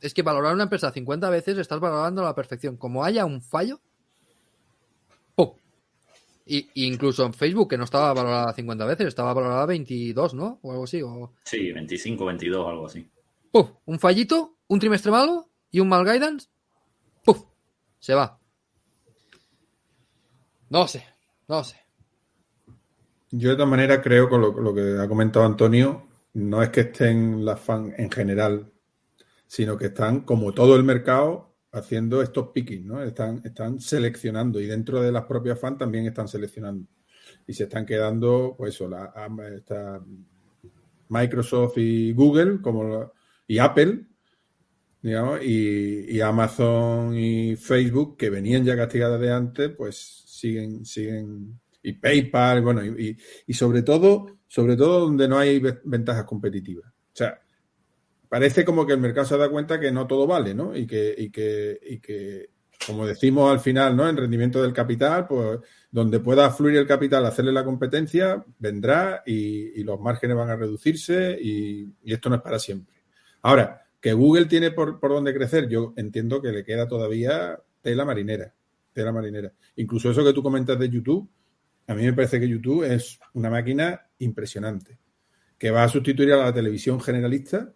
es 0.00 0.14
que 0.14 0.22
valorar 0.22 0.54
una 0.54 0.64
empresa 0.64 0.90
50 0.90 1.30
veces 1.30 1.58
estás 1.58 1.80
valorando 1.80 2.22
a 2.22 2.26
la 2.26 2.34
perfección. 2.34 2.76
Como 2.76 3.04
haya 3.04 3.24
un 3.24 3.42
fallo, 3.42 3.80
¡pum! 5.34 5.52
Y, 6.46 6.68
incluso 6.86 7.24
en 7.24 7.32
Facebook, 7.32 7.70
que 7.70 7.78
no 7.78 7.84
estaba 7.84 8.12
valorada 8.12 8.52
50 8.52 8.84
veces, 8.86 9.08
estaba 9.08 9.34
valorada 9.34 9.66
22, 9.66 10.34
¿no? 10.34 10.58
O 10.62 10.72
algo 10.72 10.84
así. 10.84 11.02
O... 11.02 11.32
Sí, 11.44 11.72
25, 11.72 12.24
22, 12.24 12.68
algo 12.68 12.86
así. 12.86 13.08
¡Pum! 13.52 13.68
Un 13.84 13.98
fallito, 13.98 14.56
un 14.68 14.78
trimestre 14.78 15.10
malo 15.10 15.48
y 15.70 15.80
un 15.80 15.88
mal 15.88 16.04
guidance. 16.04 16.48
¡Puf! 17.24 17.44
Se 17.98 18.14
va. 18.14 18.38
No 20.70 20.86
sé, 20.86 21.04
no 21.48 21.64
sé. 21.64 21.76
Yo 23.32 23.50
de 23.50 23.56
todas 23.56 23.70
maneras 23.70 24.00
creo 24.02 24.28
con 24.28 24.40
lo, 24.40 24.52
lo 24.60 24.74
que 24.74 24.98
ha 24.98 25.06
comentado 25.08 25.44
Antonio, 25.44 26.08
no 26.34 26.62
es 26.62 26.70
que 26.70 26.80
estén 26.80 27.44
las 27.44 27.60
fans 27.60 27.94
en 27.96 28.10
general 28.10 28.72
sino 29.50 29.76
que 29.76 29.86
están, 29.86 30.20
como 30.20 30.54
todo 30.54 30.76
el 30.76 30.84
mercado, 30.84 31.56
haciendo 31.72 32.22
estos 32.22 32.50
picking, 32.54 32.86
¿no? 32.86 33.02
Están, 33.02 33.42
están 33.44 33.80
seleccionando 33.80 34.60
y 34.60 34.66
dentro 34.66 35.02
de 35.02 35.10
las 35.10 35.24
propias 35.24 35.58
fans 35.58 35.76
también 35.76 36.06
están 36.06 36.28
seleccionando. 36.28 36.86
Y 37.48 37.52
se 37.52 37.64
están 37.64 37.84
quedando, 37.84 38.54
pues 38.56 38.76
eso, 38.76 38.88
la, 38.88 39.12
Microsoft 41.08 41.78
y 41.78 42.12
Google 42.12 42.60
como 42.62 43.12
y 43.48 43.58
Apple, 43.58 44.06
digamos, 45.02 45.42
y, 45.42 46.20
Amazon 46.20 47.16
y 47.16 47.56
Facebook, 47.56 48.16
que 48.16 48.30
venían 48.30 48.64
ya 48.64 48.76
castigadas 48.76 49.20
de 49.20 49.32
antes, 49.32 49.70
pues 49.70 49.96
siguen, 50.28 50.84
siguen, 50.84 51.58
y 51.82 51.94
PayPal, 51.94 52.62
bueno, 52.62 52.84
y, 52.84 53.18
y 53.48 53.52
sobre 53.52 53.82
todo, 53.82 54.38
sobre 54.46 54.76
todo 54.76 55.00
donde 55.00 55.26
no 55.26 55.38
hay 55.38 55.60
ventajas 55.82 56.22
competitivas. 56.24 56.88
O 56.88 57.16
sea, 57.16 57.40
parece 58.30 58.64
como 58.64 58.86
que 58.86 58.92
el 58.94 59.00
mercado 59.00 59.26
se 59.26 59.36
da 59.36 59.50
cuenta 59.50 59.80
que 59.80 59.90
no 59.90 60.06
todo 60.06 60.26
vale, 60.26 60.54
¿no? 60.54 60.74
Y 60.74 60.86
que, 60.86 61.14
y 61.18 61.30
que, 61.30 61.78
y 61.82 61.98
que 61.98 62.50
como 62.86 63.04
decimos 63.04 63.50
al 63.50 63.58
final, 63.58 63.94
¿no? 63.94 64.08
En 64.08 64.16
rendimiento 64.16 64.62
del 64.62 64.72
capital, 64.72 65.26
pues 65.26 65.58
donde 65.90 66.20
pueda 66.20 66.48
fluir 66.50 66.76
el 66.76 66.86
capital, 66.86 67.26
hacerle 67.26 67.52
la 67.52 67.64
competencia, 67.64 68.42
vendrá 68.58 69.24
y, 69.26 69.82
los 69.82 70.00
márgenes 70.00 70.36
van 70.36 70.48
a 70.48 70.56
reducirse 70.56 71.36
y, 71.42 71.92
esto 72.04 72.30
no 72.30 72.36
es 72.36 72.42
para 72.42 72.60
siempre. 72.60 72.94
Ahora, 73.42 73.84
que 74.00 74.12
Google 74.12 74.46
tiene 74.46 74.70
por, 74.70 75.00
por 75.00 75.10
dónde 75.10 75.34
crecer, 75.34 75.68
yo 75.68 75.92
entiendo 75.96 76.40
que 76.40 76.52
le 76.52 76.64
queda 76.64 76.86
todavía 76.86 77.60
tela 77.82 78.04
marinera, 78.04 78.54
tela 78.92 79.10
marinera. 79.10 79.52
Incluso 79.74 80.12
eso 80.12 80.24
que 80.24 80.32
tú 80.32 80.40
comentas 80.40 80.78
de 80.78 80.88
YouTube, 80.88 81.28
a 81.88 81.94
mí 81.94 82.04
me 82.04 82.12
parece 82.12 82.38
que 82.38 82.48
YouTube 82.48 82.84
es 82.84 83.18
una 83.34 83.50
máquina 83.50 84.08
impresionante, 84.20 84.98
que 85.58 85.72
va 85.72 85.82
a 85.82 85.88
sustituir 85.88 86.32
a 86.32 86.36
la 86.36 86.54
televisión 86.54 87.00
generalista 87.00 87.74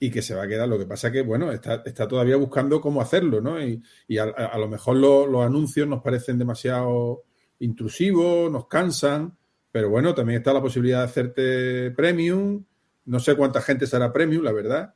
y 0.00 0.10
que 0.10 0.22
se 0.22 0.34
va 0.34 0.44
a 0.44 0.48
quedar. 0.48 0.68
Lo 0.68 0.78
que 0.78 0.86
pasa 0.86 1.10
que, 1.10 1.22
bueno, 1.22 1.50
está, 1.52 1.82
todavía 1.82 2.36
buscando 2.36 2.80
cómo 2.80 3.00
hacerlo, 3.00 3.40
¿no? 3.40 3.60
Y, 3.60 3.82
a, 4.18 4.56
lo 4.58 4.68
mejor 4.68 4.96
los 4.96 5.44
anuncios 5.44 5.88
nos 5.88 6.02
parecen 6.02 6.38
demasiado 6.38 7.24
intrusivos, 7.60 8.50
nos 8.50 8.66
cansan, 8.68 9.36
pero 9.70 9.90
bueno, 9.90 10.14
también 10.14 10.38
está 10.38 10.52
la 10.52 10.62
posibilidad 10.62 10.98
de 10.98 11.04
hacerte 11.04 11.90
premium. 11.92 12.64
No 13.06 13.20
sé 13.20 13.36
cuánta 13.36 13.60
gente 13.60 13.86
será 13.86 14.12
premium, 14.12 14.44
la 14.44 14.52
verdad. 14.52 14.94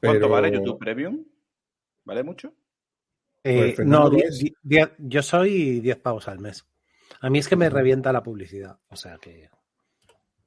¿Cuánto 0.00 0.28
vale 0.28 0.50
YouTube 0.50 0.78
Premium? 0.78 1.24
¿Vale 2.04 2.22
mucho? 2.22 2.54
Eh, 3.44 3.72
pues 3.76 3.86
no, 3.86 4.10
yo 4.98 5.22
soy 5.22 5.80
10 5.80 5.96
pavos 5.98 6.28
al 6.28 6.38
mes. 6.38 6.66
A 7.20 7.28
mí 7.28 7.38
es 7.38 7.48
que 7.48 7.56
me 7.56 7.68
revienta 7.68 8.12
la 8.12 8.22
publicidad. 8.22 8.78
O 8.88 8.96
sea 8.96 9.18
que. 9.18 9.50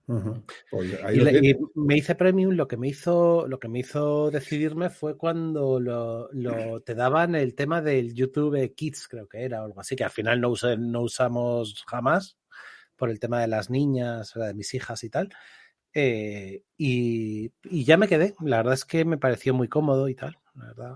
Pues 0.06 0.92
y, 1.14 1.56
me 1.76 1.98
hice 1.98 2.16
premium, 2.16 2.56
lo 2.56 2.68
que 2.68 2.76
me 2.76 2.90
hizo, 2.90 3.48
lo 3.48 3.60
que 3.60 3.70
me 3.70 3.80
hizo 3.80 4.32
decidirme 4.32 4.90
fue 4.90 5.18
cuando 5.18 5.80
lo, 5.80 6.82
te 6.82 6.94
daban 6.94 7.36
el 7.36 7.56
tema 7.56 7.82
del 7.82 8.14
YouTube 8.14 8.74
Kids, 8.76 9.08
creo 9.08 9.28
que 9.28 9.44
era, 9.44 9.62
o 9.62 9.66
algo 9.66 9.80
así, 9.80 9.96
que 9.96 10.04
al 10.04 10.10
final 10.10 10.42
no, 10.42 10.54
no 10.78 11.02
usamos 11.02 11.84
jamás 11.88 12.38
por 12.98 13.10
el 13.10 13.20
tema 13.20 13.40
de 13.42 13.48
las 13.48 13.70
niñas, 13.70 14.34
de 14.34 14.54
mis 14.54 14.74
hijas 14.74 15.04
y 15.04 15.10
tal. 15.10 15.30
Eh, 15.94 16.64
y, 16.78 17.52
ya 17.64 17.98
me 17.98 18.08
quedé. 18.08 18.36
La 18.42 18.58
verdad 18.58 18.74
es 18.74 18.86
que 18.86 19.06
me 19.06 19.18
pareció 19.18 19.54
muy 19.54 19.68
cómodo 19.68 20.10
y 20.10 20.16
tal, 20.16 20.38
la 20.56 20.66
verdad. 20.66 20.96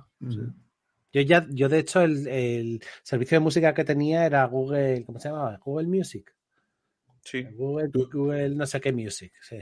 Yo 1.14 1.22
ya, 1.22 1.48
yo 1.50 1.70
de 1.70 1.80
hecho, 1.80 2.02
el, 2.02 2.28
el, 2.28 2.82
servicio 3.04 3.38
de 3.38 3.44
música 3.44 3.74
que 3.74 3.86
tenía 3.86 4.26
era 4.26 4.44
Google, 4.46 5.06
¿cómo 5.06 5.20
se 5.20 5.30
llamaba? 5.30 5.58
Google 5.64 5.88
Music. 5.88 6.37
Sí. 7.28 7.44
Google, 7.44 7.90
Google 7.92 8.56
no 8.56 8.66
sé 8.66 8.80
qué 8.80 8.94
Music, 8.94 9.34
sí. 9.42 9.58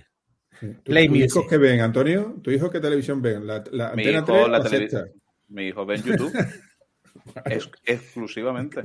Play 0.84 1.08
¿Tu, 1.08 1.16
hijos 1.16 1.48
qué 1.50 1.58
ven, 1.58 1.82
Antonio? 1.82 2.36
¿Tu 2.44 2.52
hijo 2.52 2.70
qué 2.70 2.80
televisión 2.80 3.24
ven? 3.24 3.48
¿La, 3.48 3.64
mi 3.96 4.04
hijo, 4.04 4.48
la 4.48 4.64
televisión. 4.64 5.12
Mi 5.48 5.70
hijo 5.70 5.84
ve 5.84 5.98
YouTube. 5.98 6.32
exclusivamente. 7.86 8.84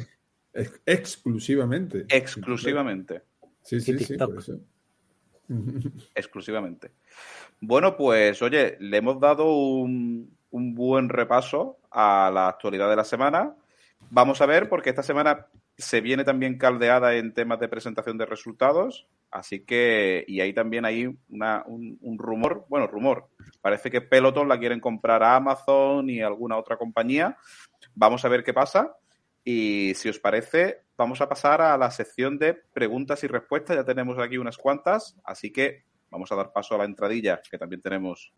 exclusivamente. 0.86 2.07
Exclusivamente. 2.09 3.23
Sí, 3.62 3.82
sí, 3.82 3.98
sí. 3.98 4.16
exclusivamente. 6.15 6.93
Bueno, 7.61 7.98
pues 7.98 8.40
oye, 8.40 8.78
le 8.81 8.97
hemos 8.97 9.20
dado 9.20 9.52
un, 9.52 10.35
un 10.52 10.74
buen 10.74 11.11
repaso 11.11 11.81
a 11.90 12.31
la 12.32 12.48
actualidad 12.48 12.89
de 12.89 12.97
la 12.97 13.05
semana. 13.05 13.55
Vamos 14.09 14.40
a 14.40 14.47
ver, 14.47 14.70
porque 14.70 14.89
esta 14.89 15.02
semana 15.02 15.48
se 15.81 16.01
viene 16.01 16.24
también 16.24 16.59
caldeada 16.59 17.15
en 17.15 17.32
temas 17.32 17.59
de 17.59 17.69
presentación 17.69 18.19
de 18.19 18.27
resultados, 18.27 19.09
así 19.31 19.65
que, 19.65 20.24
y 20.28 20.40
ahí 20.40 20.52
también 20.52 20.85
hay 20.85 21.07
un, 21.07 22.19
rumor, 22.19 22.66
bueno, 22.69 22.86
rumor, 22.86 23.28
parece 23.61 23.90
que 23.90 24.01
Peloton 24.01 24.48
la 24.48 24.59
quieren 24.59 24.81
comprar 24.81 25.23
a 25.23 25.36
Amazon 25.36 26.09
y 26.11 26.20
alguna 26.20 26.57
otra 26.57 26.77
compañía. 26.77 27.36
Vamos 27.94 28.24
a 28.24 28.28
ver 28.28 28.44
qué 28.44 28.52
pasa. 28.52 28.97
Y 29.43 29.94
si 29.94 30.11
os 30.11 30.19
parece, 30.19 30.82
vamos 30.98 31.20
a 31.23 31.28
pasar 31.28 31.62
a 31.62 31.78
la 31.78 31.90
sección 31.90 32.39
de 32.39 32.55
preguntas 32.55 33.24
y 33.24 33.27
respuestas. 33.27 33.77
Ya 33.77 33.85
tenemos 33.85 34.19
aquí 34.19 34.36
unas 34.36 34.59
cuantas, 34.59 35.19
así 35.24 35.51
que 35.51 35.85
vamos 36.11 36.31
a 36.31 36.36
dar 36.36 36.52
paso 36.52 36.74
a 36.74 36.78
la 36.78 36.85
entradilla, 36.85 37.40
que 37.51 37.57
también 37.57 37.81
tenemos 37.81 38.35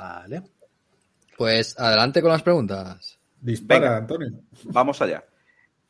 Vale. 0.00 0.42
Pues 1.36 1.78
adelante 1.78 2.22
con 2.22 2.30
las 2.30 2.42
preguntas. 2.42 3.18
Dispara, 3.38 3.98
Antonio. 3.98 4.30
Vamos 4.64 5.02
allá. 5.02 5.22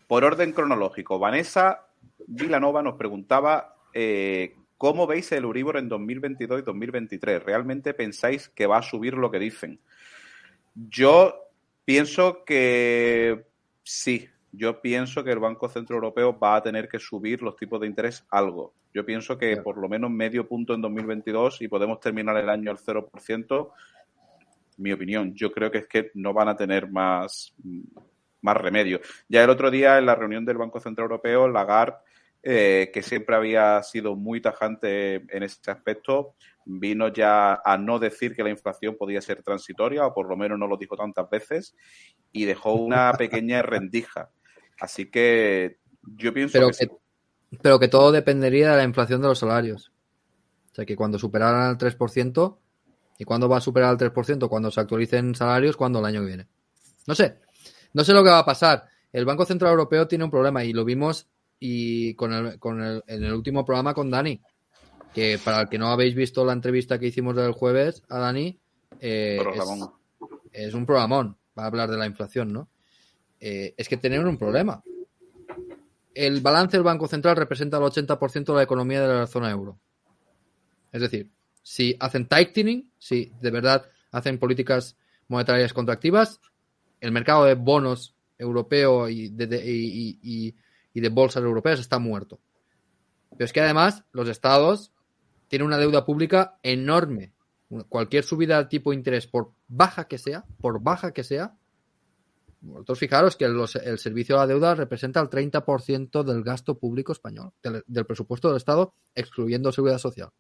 Por 0.09 0.25
orden 0.25 0.53
cronológico, 0.53 1.21
Vanessa 1.21 1.87
Vilanova 2.27 2.83
nos 2.83 2.97
preguntaba 2.97 3.77
eh, 3.95 4.57
cómo 4.77 5.07
veis 5.07 5.31
el 5.31 5.45
Uribor 5.45 5.77
en 5.77 5.89
2022 5.89 6.61
y 6.61 6.63
2023. 6.65 7.45
¿Realmente 7.45 7.95
pensáis 7.95 8.49
que 8.49 8.67
va 8.67 8.79
a 8.79 8.83
subir 8.83 9.15
lo 9.15 9.31
que 9.31 9.39
dicen? 9.39 9.79
Yo 10.75 11.35
pienso 11.85 12.45
que 12.45 13.47
sí. 13.85 14.29
Yo 14.51 14.81
pienso 14.81 15.23
que 15.23 15.31
el 15.31 15.39
Banco 15.39 15.69
Central 15.69 15.99
Europeo 15.99 16.37
va 16.37 16.57
a 16.57 16.63
tener 16.65 16.89
que 16.89 16.99
subir 16.99 17.43
los 17.43 17.55
tipos 17.55 17.81
de 17.81 17.87
interés 17.87 18.27
algo. 18.31 18.75
Yo 18.93 19.07
pienso 19.07 19.39
que 19.39 19.57
por 19.59 19.79
lo 19.79 19.89
menos 19.89 20.11
medio 20.11 20.49
punto 20.49 20.75
en 20.75 20.81
2022 20.81 21.63
y 21.63 21.69
podemos 21.69 22.01
terminar 22.01 22.37
el 22.37 22.49
año 22.49 22.73
al 22.73 22.79
0%. 22.79 23.71
Mi 24.81 24.93
opinión, 24.93 25.35
yo 25.35 25.53
creo 25.53 25.71
que 25.71 25.79
es 25.79 25.87
que 25.87 26.11
no 26.15 26.33
van 26.33 26.49
a 26.49 26.57
tener 26.57 26.91
más, 26.91 27.55
más 28.41 28.57
remedio. 28.57 29.01
Ya 29.29 29.45
el 29.45 29.51
otro 29.51 29.71
día 29.71 29.99
en 29.99 30.07
la 30.07 30.15
reunión 30.15 30.45
del 30.45 30.59
Banco 30.59 30.81
Central 30.81 31.05
Europeo, 31.05 31.49
Lagarde, 31.49 31.97
eh, 32.43 32.91
que 32.93 33.03
siempre 33.03 33.37
había 33.37 33.83
sido 33.83 34.17
muy 34.17 34.41
tajante 34.41 35.17
en 35.17 35.43
este 35.43 35.71
aspecto, 35.71 36.37
vino 36.65 37.09
ya 37.09 37.61
a 37.63 37.77
no 37.77 37.99
decir 37.99 38.35
que 38.35 38.43
la 38.43 38.49
inflación 38.49 38.97
podía 38.97 39.21
ser 39.21 39.43
transitoria, 39.43 40.07
o 40.07 40.15
por 40.15 40.27
lo 40.27 40.37
menos 40.39 40.59
no 40.59 40.67
lo 40.67 40.79
dijo 40.79 40.97
tantas 40.97 41.29
veces, 41.29 41.77
y 42.33 42.47
dejó 42.47 42.73
una 42.73 43.13
pequeña 43.19 43.61
rendija. 43.61 44.31
Así 44.81 45.11
que 45.11 45.77
yo 46.17 46.33
pienso 46.33 46.59
que, 46.71 46.89
pero 47.61 47.79
que 47.79 47.89
todo 47.89 48.13
dependería 48.13 48.71
de 48.71 48.79
la 48.79 48.85
inflación 48.85 49.21
de 49.21 49.29
los 49.29 49.39
salarios. 49.39 49.93
O 50.73 50.75
sea, 50.75 50.87
que 50.87 50.97
cuando 50.97 51.19
superaran 51.19 51.71
el 51.71 51.77
3%, 51.77 52.57
¿y 53.21 53.25
cuándo 53.25 53.49
va 53.49 53.59
a 53.59 53.61
superar 53.61 53.93
el 53.93 54.13
3%? 54.13 54.49
Cuando 54.49 54.71
se 54.71 54.81
actualicen 54.81 55.35
salarios, 55.35 55.77
cuando 55.77 55.99
el 55.99 56.07
año 56.07 56.21
que 56.23 56.27
viene. 56.27 56.47
No 57.07 57.15
sé, 57.15 57.37
no 57.93 58.03
sé 58.03 58.15
lo 58.15 58.25
que 58.25 58.31
va 58.31 58.39
a 58.39 58.45
pasar. 58.45 58.87
El 59.13 59.27
Banco 59.27 59.45
Central 59.45 59.73
Europeo 59.73 60.09
tiene 60.09 60.25
un 60.25 60.31
problema 60.31 60.65
y 60.65 60.73
lo 60.73 60.85
vimos 60.85 61.29
y 61.59 62.15
con 62.15 62.33
el, 62.33 62.59
con 62.59 62.83
el, 62.83 63.05
en 63.07 63.25
el 63.25 63.35
último 63.35 63.65
programa 63.65 63.93
con 63.93 64.11
Dani, 64.11 64.41
que 65.15 65.39
para 65.45 65.61
el 65.61 65.69
que 65.69 65.79
no 65.79 65.89
habéis 65.89 66.15
visto 66.15 66.45
la 66.45 66.55
entrevista 66.55 66.99
que 66.99 67.09
hicimos 67.09 67.37
del 67.37 67.53
jueves 67.53 68.03
a 68.09 68.19
Dani, 68.19 68.59
eh, 69.01 69.39
es, 70.53 70.75
un 70.75 70.87
programón 70.87 71.37
para 71.53 71.69
hablar 71.69 71.91
de 71.91 71.99
la 71.99 72.07
inflación, 72.07 72.53
¿no? 72.53 72.69
Eh, 73.39 73.75
es 73.77 73.89
que 73.89 73.99
tienen 73.99 74.27
un 74.27 74.39
problema 74.39 74.83
el 76.15 76.41
balance 76.41 76.77
del 76.77 76.85
Banco 76.85 77.07
Central 77.07 77.37
representa 77.37 77.79
el 77.79 77.85
80% 77.85 78.45
de 78.45 78.55
la 78.55 78.63
economía 78.63 79.01
de 79.01 79.15
la 79.15 79.27
zona 79.27 79.51
euro. 79.51 79.79
Es 80.93 81.01
decir, 81.01 81.31
si 81.71 81.97
hacen 82.01 82.27
tightening, 82.27 82.91
si 82.99 83.33
de 83.41 83.51
verdad 83.53 83.87
hacen 84.11 84.41
políticas 84.41 84.97
monetarias 85.29 85.73
contractivas, 85.73 86.41
el 87.01 87.13
mercado 87.13 87.45
de 87.45 87.55
bonos 87.55 88.17
europeo 88.37 89.09
y 89.09 89.29
de, 89.29 91.09
bolsas 91.13 91.45
europeas 91.45 91.79
está 91.79 92.01
muerto. 92.01 92.41
Pero 93.31 93.45
es 93.45 93.53
que 93.53 93.61
además 93.61 94.03
los 94.11 94.29
estados 94.29 94.91
tienen 95.47 95.69
una 95.69 95.79
deuda 95.79 96.05
pública 96.05 96.59
enorme. 96.65 97.35
Cualquier 97.89 98.25
subida 98.25 98.59
de 98.59 98.69
tipo 98.69 98.91
de 98.91 98.97
interés, 98.97 99.29
por 99.29 99.53
baja 99.69 100.09
que 100.09 100.19
sea, 100.19 100.45
por 100.61 100.83
baja 100.83 101.13
que 101.13 101.23
sea, 101.23 101.55
vosotros 102.63 102.99
fijaros 102.99 103.37
que 103.37 103.45
el 103.45 103.99
servicio 104.01 104.35
de 104.35 104.41
la 104.41 104.47
deuda 104.49 104.75
representa 104.75 105.21
el 105.21 105.31
30% 105.31 106.25
del 106.25 106.43
gasto 106.43 106.81
público 106.81 107.13
español, 107.13 107.53
del, 107.63 108.07
presupuesto 108.07 108.49
del 108.49 108.57
Estado, 108.57 108.93
excluyendo 109.15 109.71
seguridad 109.71 109.99
social. 109.99 110.31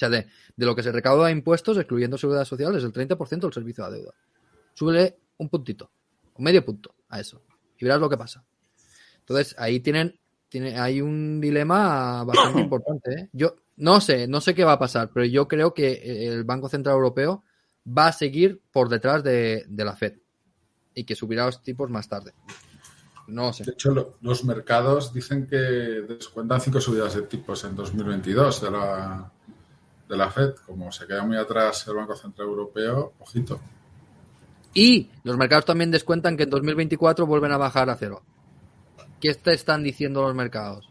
O 0.00 0.08
sea, 0.08 0.08
de, 0.08 0.26
lo 0.56 0.74
que 0.74 0.82
se 0.82 0.92
recauda 0.92 1.26
de 1.26 1.32
impuestos, 1.32 1.76
excluyendo 1.76 2.16
seguridad 2.16 2.46
social, 2.46 2.74
es 2.74 2.84
el 2.84 2.92
30% 2.92 3.40
del 3.40 3.52
servicio 3.52 3.84
de 3.84 3.90
la 3.90 3.96
deuda. 3.96 4.14
Súbele 4.72 5.18
un 5.36 5.50
puntito, 5.50 5.90
un 6.36 6.44
medio 6.44 6.64
punto 6.64 6.94
a 7.10 7.20
eso, 7.20 7.42
y 7.78 7.84
verás 7.84 8.00
lo 8.00 8.08
que 8.08 8.16
pasa. 8.16 8.42
Entonces, 9.18 9.54
ahí 9.58 9.80
tienen, 9.80 10.18
tiene, 10.48 10.78
hay 10.78 11.02
un 11.02 11.38
dilema 11.38 12.24
bastante 12.24 12.60
importante. 12.62 13.12
¿eh? 13.12 13.28
Yo 13.34 13.56
no 13.76 14.00
sé, 14.00 14.26
no 14.26 14.40
sé 14.40 14.54
qué 14.54 14.64
va 14.64 14.72
a 14.72 14.78
pasar, 14.78 15.10
pero 15.12 15.26
yo 15.26 15.46
creo 15.46 15.74
que 15.74 16.28
el 16.28 16.44
Banco 16.44 16.70
Central 16.70 16.94
Europeo 16.94 17.44
va 17.86 18.06
a 18.06 18.12
seguir 18.12 18.62
por 18.72 18.88
detrás 18.88 19.22
de 19.22 19.66
la 19.68 19.96
Fed 19.96 20.14
y 20.94 21.04
que 21.04 21.14
subirá 21.14 21.44
los 21.44 21.62
tipos 21.62 21.90
más 21.90 22.08
tarde. 22.08 22.32
No 23.30 23.52
sé. 23.52 23.64
De 23.64 23.72
hecho, 23.72 24.16
los 24.20 24.44
mercados 24.44 25.12
dicen 25.12 25.46
que 25.46 25.56
descuentan 25.56 26.60
cinco 26.60 26.80
subidas 26.80 27.14
de 27.14 27.22
tipos 27.22 27.62
en 27.64 27.76
2022 27.76 28.62
de 28.62 28.70
la, 28.70 29.32
de 30.10 30.16
la 30.16 30.30
Fed. 30.30 30.56
Como 30.66 30.92
se 30.92 31.06
queda 31.06 31.24
muy 31.24 31.38
atrás 31.38 31.86
el 31.88 31.94
Banco 31.94 32.16
Central 32.16 32.48
Europeo, 32.48 33.14
ojito. 33.20 33.60
Y 34.74 35.08
los 35.24 35.36
mercados 35.38 35.64
también 35.64 35.90
descuentan 35.90 36.36
que 36.36 36.42
en 36.42 36.50
2024 36.50 37.26
vuelven 37.26 37.52
a 37.52 37.56
bajar 37.56 37.88
a 37.88 37.96
cero. 37.96 38.22
¿qué 39.20 39.34
te 39.34 39.52
están 39.52 39.82
diciendo 39.82 40.22
los 40.22 40.34
mercados? 40.34 40.88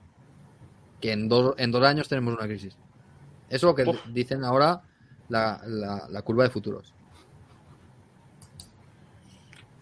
Que 1.02 1.12
en 1.12 1.28
dos, 1.28 1.56
en 1.58 1.72
dos 1.72 1.84
años 1.84 2.08
tenemos 2.08 2.36
una 2.36 2.46
crisis. 2.46 2.78
Eso 3.50 3.56
es 3.56 3.64
lo 3.64 3.76
que 3.76 3.86
dicen 4.14 4.44
ahora 4.44 4.82
la, 5.28 5.62
la, 5.66 6.22
curva 6.22 6.44
de 6.44 6.50
futuros. 6.50 6.94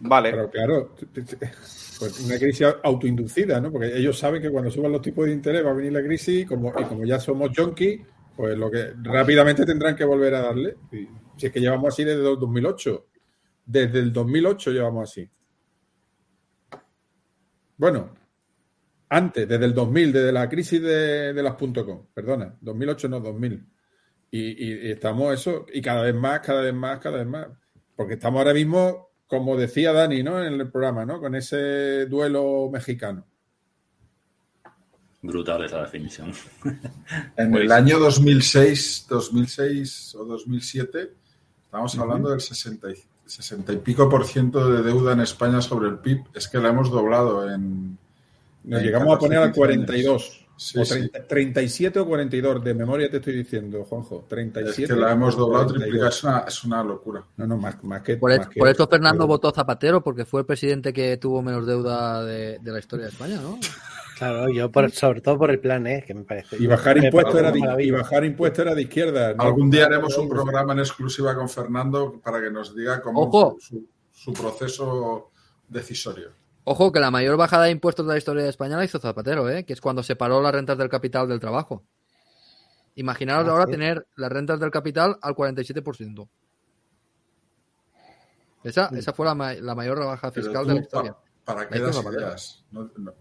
Vale. 0.00 0.30
Pero 0.30 0.50
claro, 0.50 0.94
pues 1.98 2.20
una 2.20 2.38
crisis 2.38 2.66
autoinducida, 2.82 3.60
¿no? 3.60 3.70
Porque 3.70 3.96
ellos 3.96 4.18
saben 4.18 4.40
que 4.40 4.50
cuando 4.50 4.70
suban 4.70 4.92
los 4.92 5.02
tipos 5.02 5.26
de 5.26 5.32
interés 5.32 5.64
va 5.64 5.70
a 5.70 5.74
venir 5.74 5.92
la 5.92 6.02
crisis 6.02 6.42
y 6.42 6.46
como, 6.46 6.72
y 6.78 6.84
como 6.84 7.04
ya 7.04 7.20
somos 7.20 7.50
junkies, 7.54 8.00
pues 8.38 8.56
lo 8.56 8.70
que 8.70 8.94
rápidamente 9.02 9.66
tendrán 9.66 9.96
que 9.96 10.04
volver 10.04 10.32
a 10.36 10.42
darle. 10.42 10.76
Si 11.36 11.46
es 11.46 11.52
que 11.52 11.58
llevamos 11.58 11.92
así 11.92 12.04
desde 12.04 12.20
el 12.20 12.38
2008. 12.38 13.06
Desde 13.66 13.98
el 13.98 14.12
2008 14.12 14.70
llevamos 14.70 15.10
así. 15.10 15.28
Bueno, 17.76 18.14
antes, 19.08 19.48
desde 19.48 19.64
el 19.64 19.74
2000, 19.74 20.12
desde 20.12 20.30
la 20.30 20.48
crisis 20.48 20.80
de, 20.80 21.32
las 21.34 21.54
.com, 21.56 22.06
perdona, 22.14 22.56
2008 22.60 23.08
no, 23.08 23.18
2000. 23.18 23.66
Y, 24.30 24.88
estamos 24.88 25.34
eso, 25.34 25.66
y 25.74 25.82
cada 25.82 26.02
vez 26.02 26.14
más, 26.14 26.38
cada 26.38 26.60
vez 26.60 26.74
más, 26.74 27.00
cada 27.00 27.18
vez 27.18 27.26
más. 27.26 27.48
Porque 27.96 28.14
estamos 28.14 28.38
ahora 28.38 28.54
mismo, 28.54 29.10
como 29.26 29.56
decía 29.56 29.92
Dani, 29.92 30.22
¿no? 30.22 30.44
En 30.44 30.60
el 30.60 30.70
programa, 30.70 31.04
¿no? 31.04 31.18
Con 31.18 31.34
ese 31.34 32.06
duelo 32.06 32.70
mexicano. 32.72 33.26
Brutal 35.20 35.64
esa 35.64 35.82
definición. 35.82 36.32
En 37.36 37.54
el 37.54 37.72
año 37.72 37.98
2006, 37.98 39.06
2006 39.08 40.14
o 40.16 40.24
2007, 40.24 41.12
estamos 41.64 41.98
hablando 41.98 42.30
del 42.30 42.40
60 42.40 42.90
y, 42.90 42.94
60 43.26 43.72
y 43.72 43.76
pico 43.78 44.08
por 44.08 44.26
ciento 44.26 44.70
de 44.70 44.82
deuda 44.82 45.12
en 45.12 45.20
España 45.20 45.60
sobre 45.60 45.88
el 45.88 45.98
PIB. 45.98 46.24
Es 46.34 46.48
que 46.48 46.58
la 46.58 46.68
hemos 46.68 46.90
doblado 46.90 47.52
en. 47.52 47.98
Nos 48.64 48.82
llegamos 48.82 49.16
a 49.16 49.18
poner 49.18 49.38
al 49.38 49.52
42. 49.52 50.46
o 50.76 50.82
37 51.28 51.98
o 52.00 52.06
42, 52.06 52.64
de 52.64 52.74
memoria 52.74 53.10
te 53.10 53.18
estoy 53.18 53.36
diciendo, 53.36 53.84
Juanjo. 53.84 54.24
37. 54.28 54.82
Es 54.82 54.88
que 54.88 54.96
la 54.96 55.12
hemos 55.12 55.36
doblado, 55.36 55.66
triplicado, 55.66 56.08
es 56.08 56.24
una, 56.24 56.38
es 56.40 56.64
una 56.64 56.84
locura. 56.84 57.24
No, 57.36 57.46
no, 57.46 57.56
más, 57.56 58.02
que. 58.02 58.16
Por, 58.16 58.32
eso 58.32 58.86
Fernando 58.88 59.26
votó 59.26 59.50
Zapatero, 59.50 60.02
porque 60.02 60.24
fue 60.24 60.40
el 60.40 60.46
presidente 60.46 60.92
que 60.92 61.16
tuvo 61.16 61.42
menos 61.42 61.66
deuda 61.66 62.24
de, 62.24 62.58
de 62.60 62.72
la 62.72 62.78
historia 62.78 63.06
de 63.06 63.12
España, 63.12 63.40
¿no? 63.40 63.58
Claro, 64.18 64.48
yo 64.48 64.70
por, 64.72 64.90
sobre 64.90 65.20
todo 65.20 65.38
por 65.38 65.50
el 65.50 65.60
plan, 65.60 65.86
¿eh? 65.86 66.02
que 66.04 66.12
me 66.12 66.24
parece. 66.24 66.56
Y 66.58 66.66
bajar 66.66 66.98
impuestos 66.98 67.36
era, 67.36 67.52
de, 67.52 67.84
y 67.84 67.90
bajar 67.92 68.24
impuestos 68.24 68.58
era 68.66 68.74
de 68.74 68.82
izquierda. 68.82 69.34
Algún 69.38 69.70
día 69.70 69.86
haremos 69.86 70.18
un 70.18 70.28
programa 70.28 70.72
en 70.72 70.80
exclusiva 70.80 71.36
con 71.36 71.48
Fernando 71.48 72.20
para 72.20 72.40
que 72.40 72.50
nos 72.50 72.74
diga 72.74 73.00
cómo 73.00 73.56
Su, 74.10 74.32
proceso 74.32 75.30
decisorio. 75.68 76.32
Ojo, 76.64 76.90
que 76.90 76.98
la 76.98 77.12
mayor 77.12 77.36
bajada 77.36 77.64
de 77.66 77.70
impuestos 77.70 78.04
de 78.06 78.12
la 78.12 78.18
historia 78.18 78.42
de 78.42 78.50
España 78.50 78.76
la 78.76 78.84
hizo 78.84 78.98
Zapatero, 78.98 79.48
¿eh? 79.48 79.64
que 79.64 79.72
es 79.72 79.80
cuando 79.80 80.02
separó 80.02 80.42
las 80.42 80.52
rentas 80.52 80.76
del 80.76 80.88
capital 80.88 81.28
del 81.28 81.38
trabajo. 81.38 81.84
Imaginaros 82.96 83.46
ah, 83.46 83.52
ahora 83.52 83.66
tener 83.66 84.04
las 84.16 84.32
rentas 84.32 84.58
del 84.58 84.72
capital 84.72 85.16
al 85.22 85.34
47%. 85.36 86.28
Esa, 88.64 88.86
esa 88.86 89.12
fue 89.12 89.24
la, 89.24 89.34
mayor 89.36 89.98
rebaja 89.98 90.32
fiscal 90.32 90.66
de 90.66 90.74
la 90.74 90.80
historia. 90.80 91.16
¿Para 91.48 91.66
qué 91.66 91.78
das 91.78 92.04
ideas? 92.04 92.62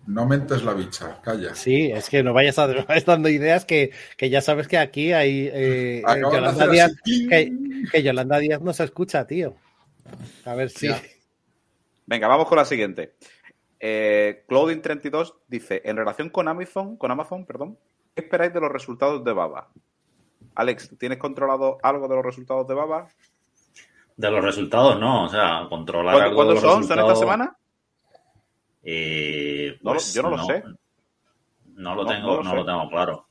No, 0.05 0.25
mentes 0.25 0.61
la 0.61 0.73
bicha, 0.73 1.21
calla. 1.21 1.55
Sí, 1.55 1.89
es 1.93 2.09
que 2.09 2.23
no 2.23 2.33
vayas, 2.33 2.59
a, 2.59 2.67
dando 3.05 3.29
ideas 3.29 3.63
que, 3.63 3.93
ya 4.19 4.41
sabes 4.41 4.67
que 4.67 4.77
aquí 4.77 5.13
hay 5.13 5.47
eh, 5.47 6.03
eh, 6.05 6.21
Yolanda 6.21 6.67
Díaz, 6.67 6.91
que, 7.05 8.03
Yolanda 8.03 8.37
Díaz 8.39 8.59
no 8.59 8.73
se 8.73 8.83
escucha, 8.83 9.25
tío. 9.25 9.55
A 10.43 10.55
ver 10.55 10.69
si. 10.69 10.89
Venga, 12.05 12.27
vamos 12.27 12.49
con 12.49 12.57
la 12.57 12.65
siguiente. 12.65 13.15
Eh, 13.79 14.43
Claudine32 14.49 15.35
dice: 15.47 15.81
En 15.85 15.95
relación 15.95 16.29
con 16.29 16.49
Amazon, 16.49 16.97
con 16.97 17.11
Amazon, 17.11 17.45
perdón, 17.45 17.79
¿qué 18.13 18.23
esperáis 18.23 18.53
de 18.53 18.59
los 18.59 18.69
resultados 18.73 19.23
de 19.23 19.31
Baba? 19.31 19.69
Alex, 20.55 20.97
¿tienes 20.99 21.17
controlado 21.17 21.77
algo 21.81 22.09
de 22.09 22.15
los 22.17 22.25
resultados 22.25 22.67
de 22.67 22.73
Baba? 22.73 23.07
De 24.17 24.29
los 24.29 24.43
resultados, 24.43 24.99
no. 24.99 25.23
O 25.23 25.29
sea, 25.29 25.65
controlar 25.69 26.19
algo 26.19 26.35
¿Cuándo 26.35 26.57
son? 26.57 26.83
¿Son 26.83 26.99
esta 26.99 27.15
semana? 27.15 27.57
Eh, 28.83 29.77
pues 29.81 30.13
yo 30.13 30.23
no 30.23 30.29
lo 30.31 30.43
sé. 30.43 30.63
No 31.75 31.95
lo 31.95 32.05
tengo, 32.05 32.41
no 32.41 32.55
lo, 32.55 32.65
tengo 32.65 32.89
claro. 32.89 33.27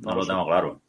No, 0.00 0.14
lo, 0.14 0.26
tengo 0.26 0.44
claro. 0.44 0.82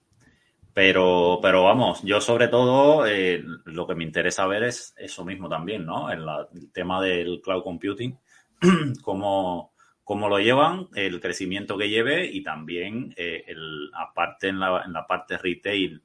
Pero, 0.73 1.39
pero 1.41 1.63
vamos, 1.63 2.01
yo 2.03 2.19
sobre 2.19 2.47
todo 2.47 3.05
eh, 3.05 3.43
lo 3.65 3.87
que 3.87 3.95
me 3.95 4.03
interesa 4.03 4.47
ver 4.47 4.63
es 4.63 4.93
eso 4.97 5.23
mismo 5.23 5.47
también, 5.47 5.85
¿no? 5.85 6.09
El, 6.09 6.25
tema 6.73 7.01
del 7.01 7.41
cloud 7.41 7.63
computing, 7.63 8.17
cómo, 9.03 9.73
cómo, 10.03 10.27
lo 10.27 10.39
llevan, 10.39 10.89
el 10.95 11.21
crecimiento 11.21 11.77
que 11.77 11.89
lleve 11.89 12.25
y 12.25 12.41
también, 12.41 13.13
eh, 13.15 13.45
el, 13.47 13.91
aparte 13.93 14.49
en 14.49 14.59
la, 14.59 14.81
en 14.83 14.91
la 14.91 15.05
parte 15.05 15.37
retail 15.37 16.01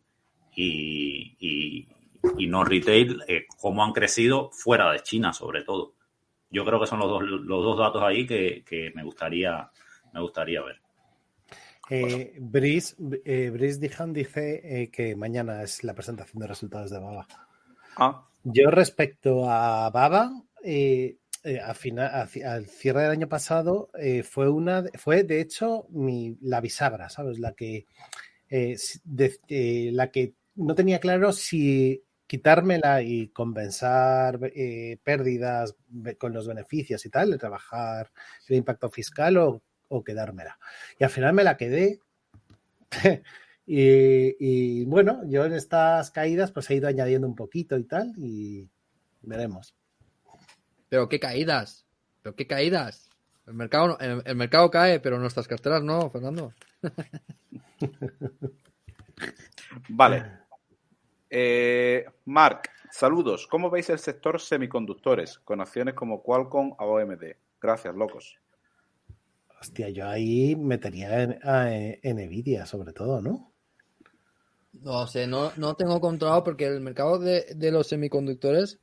y, 0.54 1.34
y, 1.40 1.88
y 2.36 2.46
no 2.46 2.62
retail, 2.62 3.22
cómo 3.58 3.82
han 3.82 3.92
crecido 3.92 4.50
fuera 4.52 4.92
de 4.92 5.00
China 5.00 5.32
sobre 5.32 5.64
todo 5.64 5.94
yo 6.50 6.64
creo 6.64 6.80
que 6.80 6.86
son 6.86 6.98
los 7.00 7.08
dos, 7.08 7.22
los 7.22 7.64
dos 7.64 7.78
datos 7.78 8.02
ahí 8.02 8.26
que, 8.26 8.92
me, 8.94 9.02
gustaría, 9.02 9.70
me 10.12 10.20
gustaría 10.20 10.62
ver. 10.62 10.80
Eh, 11.90 12.34
Brice, 12.38 12.96
eh, 13.24 13.50
Dijan 13.78 14.12
dice 14.12 14.60
eh, 14.62 14.90
que 14.90 15.16
mañana 15.16 15.62
es 15.62 15.84
la 15.84 15.94
presentación 15.94 16.40
de 16.40 16.46
resultados 16.46 16.90
de 16.90 16.98
Baba. 16.98 17.26
Ah. 17.96 18.26
Yo 18.44 18.70
respecto 18.70 19.50
a 19.50 19.90
Baba, 19.90 20.30
eh, 20.62 21.18
a 21.64 21.74
final, 21.74 22.28
al 22.44 22.66
cierre 22.66 23.02
del 23.02 23.10
año 23.10 23.28
pasado 23.28 23.90
fue 24.24 24.48
una, 24.48 24.84
fue 24.94 25.22
de 25.22 25.40
hecho 25.40 25.86
mi, 25.90 26.36
la 26.42 26.60
bisagra, 26.60 27.08
¿sabes? 27.08 27.38
La 27.38 27.52
que, 27.52 27.86
la 28.50 30.10
que 30.10 30.34
no 30.56 30.74
tenía 30.74 30.98
claro 30.98 31.32
si 31.32 32.02
quitármela 32.28 33.02
y 33.02 33.28
compensar 33.28 34.38
eh, 34.54 34.98
pérdidas 35.02 35.74
con 36.18 36.34
los 36.34 36.46
beneficios 36.46 37.04
y 37.06 37.10
tal, 37.10 37.30
de 37.30 37.38
trabajar 37.38 38.12
el 38.46 38.56
impacto 38.56 38.90
fiscal 38.90 39.38
o, 39.38 39.62
quedármela. 40.04 40.58
Y 40.98 41.04
al 41.04 41.10
final 41.10 41.32
me 41.32 41.42
la 41.42 41.56
quedé. 41.56 42.00
y, 43.66 44.84
bueno, 44.84 45.22
yo 45.26 45.46
en 45.46 45.54
estas 45.54 46.10
caídas 46.10 46.52
pues 46.52 46.68
he 46.70 46.74
ido 46.74 46.86
añadiendo 46.86 47.26
un 47.26 47.34
poquito 47.34 47.78
y 47.78 47.84
tal 47.84 48.12
y 48.18 48.68
veremos. 49.22 49.74
Pero 50.90 51.08
qué 51.08 51.18
caídas, 51.18 51.86
pero 52.22 52.36
qué 52.36 52.46
caídas. 52.46 53.08
El 53.46 53.54
mercado, 53.54 53.98
el 53.98 54.36
mercado 54.36 54.70
cae, 54.70 55.00
pero 55.00 55.18
nuestras 55.18 55.48
carteras 55.48 55.82
no, 55.82 56.10
Fernando. 56.10 56.52
vale. 59.88 60.47
Eh, 61.30 62.04
Mark, 62.24 62.70
saludos. 62.90 63.46
¿Cómo 63.46 63.70
veis 63.70 63.90
el 63.90 63.98
sector 63.98 64.40
semiconductores 64.40 65.38
con 65.40 65.60
acciones 65.60 65.94
como 65.94 66.22
Qualcomm 66.22 66.74
o 66.78 66.98
AMD? 66.98 67.24
Gracias, 67.60 67.94
locos. 67.94 68.36
Hostia, 69.60 69.88
yo 69.88 70.06
ahí 70.08 70.54
metería 70.56 71.22
en, 71.22 71.38
en 72.02 72.16
Nvidia, 72.16 72.64
sobre 72.64 72.92
todo, 72.92 73.20
¿no? 73.20 73.52
No 74.72 75.06
sé, 75.06 75.26
no, 75.26 75.52
no 75.56 75.74
tengo 75.74 76.00
controlado 76.00 76.44
porque 76.44 76.66
el 76.66 76.80
mercado 76.80 77.18
de, 77.18 77.56
los 77.72 77.88
semiconductores 77.88 78.78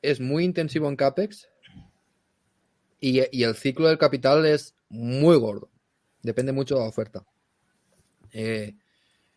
es 0.00 0.20
muy 0.20 0.44
intensivo 0.44 0.88
en 0.88 0.96
CAPEX 0.96 1.48
y, 2.98 3.20
el 3.20 3.54
ciclo 3.54 3.88
del 3.88 3.98
capital 3.98 4.44
es 4.46 4.74
muy 4.88 5.36
gordo. 5.36 5.70
Depende 6.22 6.52
mucho 6.52 6.74
de 6.74 6.80
la 6.80 6.88
oferta. 6.88 7.24
Eh, 8.32 8.74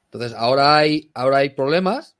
entonces, 0.05 0.33
ahora 0.33 0.77
hay, 0.77 1.11
ahora 1.13 1.37
hay 1.37 1.49
problemas 1.49 2.14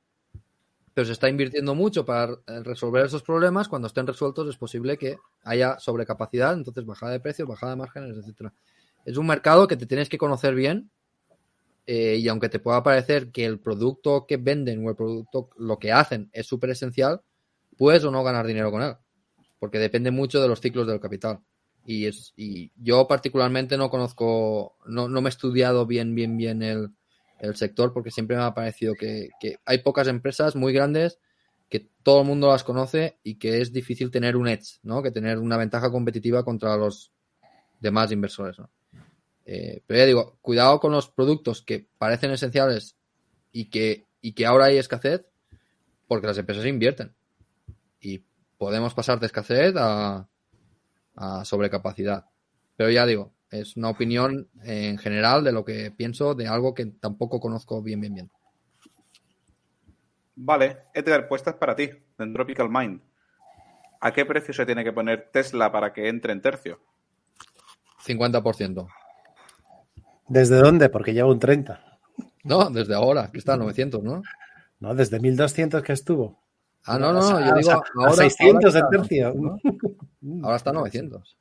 pero 0.96 1.04
se 1.04 1.12
está 1.12 1.28
invirtiendo 1.28 1.74
mucho 1.74 2.06
para 2.06 2.32
eh, 2.46 2.62
resolver 2.62 3.04
esos 3.04 3.22
problemas. 3.22 3.68
Cuando 3.68 3.86
estén 3.86 4.06
resueltos 4.06 4.48
es 4.48 4.56
posible 4.56 4.96
que 4.96 5.18
haya 5.42 5.78
sobrecapacidad, 5.78 6.54
entonces 6.54 6.86
bajada 6.86 7.12
de 7.12 7.20
precios, 7.20 7.46
bajada 7.46 7.72
de 7.72 7.76
márgenes, 7.76 8.16
etcétera. 8.16 8.54
Es 9.04 9.18
un 9.18 9.26
mercado 9.26 9.68
que 9.68 9.76
te 9.76 9.84
tienes 9.84 10.08
que 10.08 10.16
conocer 10.16 10.54
bien 10.54 10.90
eh, 11.86 12.16
y 12.18 12.26
aunque 12.28 12.48
te 12.48 12.60
pueda 12.60 12.82
parecer 12.82 13.30
que 13.30 13.44
el 13.44 13.60
producto 13.60 14.24
que 14.26 14.38
venden 14.38 14.86
o 14.86 14.88
el 14.88 14.96
producto, 14.96 15.50
lo 15.58 15.78
que 15.78 15.92
hacen 15.92 16.30
es 16.32 16.46
súper 16.46 16.70
esencial, 16.70 17.20
puedes 17.76 18.02
o 18.04 18.10
no 18.10 18.24
ganar 18.24 18.46
dinero 18.46 18.70
con 18.70 18.80
él, 18.80 18.94
porque 19.58 19.78
depende 19.78 20.10
mucho 20.10 20.40
de 20.40 20.48
los 20.48 20.62
ciclos 20.62 20.86
del 20.86 20.98
capital. 20.98 21.40
Y, 21.84 22.06
es, 22.06 22.32
y 22.38 22.72
yo 22.74 23.06
particularmente 23.06 23.76
no 23.76 23.90
conozco, 23.90 24.78
no, 24.86 25.10
no 25.10 25.20
me 25.20 25.28
he 25.28 25.30
estudiado 25.30 25.84
bien, 25.84 26.14
bien, 26.14 26.38
bien 26.38 26.62
el, 26.62 26.88
el 27.38 27.56
sector 27.56 27.92
porque 27.92 28.10
siempre 28.10 28.36
me 28.36 28.42
ha 28.42 28.54
parecido 28.54 28.94
que, 28.94 29.30
hay 29.64 29.78
pocas 29.78 30.08
empresas 30.08 30.56
muy 30.56 30.72
grandes 30.72 31.18
que 31.68 31.88
todo 32.02 32.20
el 32.20 32.26
mundo 32.26 32.48
las 32.48 32.64
conoce 32.64 33.18
y 33.22 33.36
que 33.36 33.60
es 33.60 33.72
difícil 33.72 34.10
tener 34.10 34.36
un 34.36 34.48
edge, 34.48 34.78
¿no? 34.82 35.02
Que 35.02 35.10
tener 35.10 35.38
una 35.38 35.56
ventaja 35.56 35.90
competitiva 35.90 36.44
contra 36.44 36.76
los 36.76 37.12
demás 37.80 38.12
inversores, 38.12 38.56
eh, 39.44 39.82
pero 39.86 39.98
ya 39.98 40.06
digo, 40.06 40.38
cuidado 40.40 40.80
con 40.80 40.92
los 40.92 41.08
productos 41.08 41.62
que 41.62 41.86
parecen 41.98 42.32
esenciales 42.32 42.96
y 43.52 43.70
que, 43.70 44.04
y 44.20 44.32
que 44.32 44.46
ahora 44.46 44.66
hay 44.66 44.78
escasez 44.78 45.24
porque 46.08 46.26
las 46.26 46.38
empresas 46.38 46.66
invierten 46.66 47.14
y 48.00 48.24
podemos 48.58 48.94
pasar 48.94 49.20
de 49.20 49.26
escasez 49.26 49.74
a, 49.76 50.28
a 51.14 51.44
sobrecapacidad. 51.44 52.26
Pero 52.76 52.90
ya 52.90 53.06
digo, 53.06 53.35
es 53.50 53.76
una 53.76 53.90
opinión 53.90 54.48
en 54.62 54.98
general 54.98 55.44
de 55.44 55.52
lo 55.52 55.64
que 55.64 55.90
pienso 55.90 56.34
de 56.34 56.48
algo 56.48 56.74
que 56.74 56.86
tampoco 56.86 57.40
conozco 57.40 57.82
bien, 57.82 58.00
bien, 58.00 58.14
bien. 58.14 58.30
Vale, 60.34 60.84
Edgar, 60.92 61.28
pues 61.28 61.40
esta 61.40 61.52
es 61.52 61.56
para 61.56 61.74
ti, 61.74 61.90
en 62.18 62.32
Tropical 62.32 62.68
Mind. 62.68 63.00
¿A 64.00 64.12
qué 64.12 64.26
precio 64.26 64.52
se 64.52 64.66
tiene 64.66 64.84
que 64.84 64.92
poner 64.92 65.30
Tesla 65.32 65.72
para 65.72 65.92
que 65.92 66.08
entre 66.08 66.32
en 66.32 66.42
tercio? 66.42 66.80
50%. 68.04 68.86
¿Desde 70.28 70.56
dónde? 70.56 70.88
Porque 70.90 71.14
lleva 71.14 71.30
un 71.30 71.38
30. 71.38 71.98
No, 72.44 72.70
desde 72.70 72.94
ahora, 72.94 73.30
que 73.32 73.38
está 73.38 73.54
a 73.54 73.56
900, 73.56 74.02
¿no? 74.02 74.22
No, 74.80 74.94
desde 74.94 75.18
1200 75.18 75.82
que 75.82 75.92
estuvo. 75.92 76.38
Ah, 76.84 76.98
no, 76.98 77.12
no, 77.12 77.40
yo 77.40 77.54
digo 77.54 77.82
ahora, 77.96 78.12
600 78.12 78.74
de 78.74 78.82
tercio. 78.90 79.34
Ahora 80.42 80.56
está 80.56 80.70
a 80.70 80.74
900. 80.74 81.36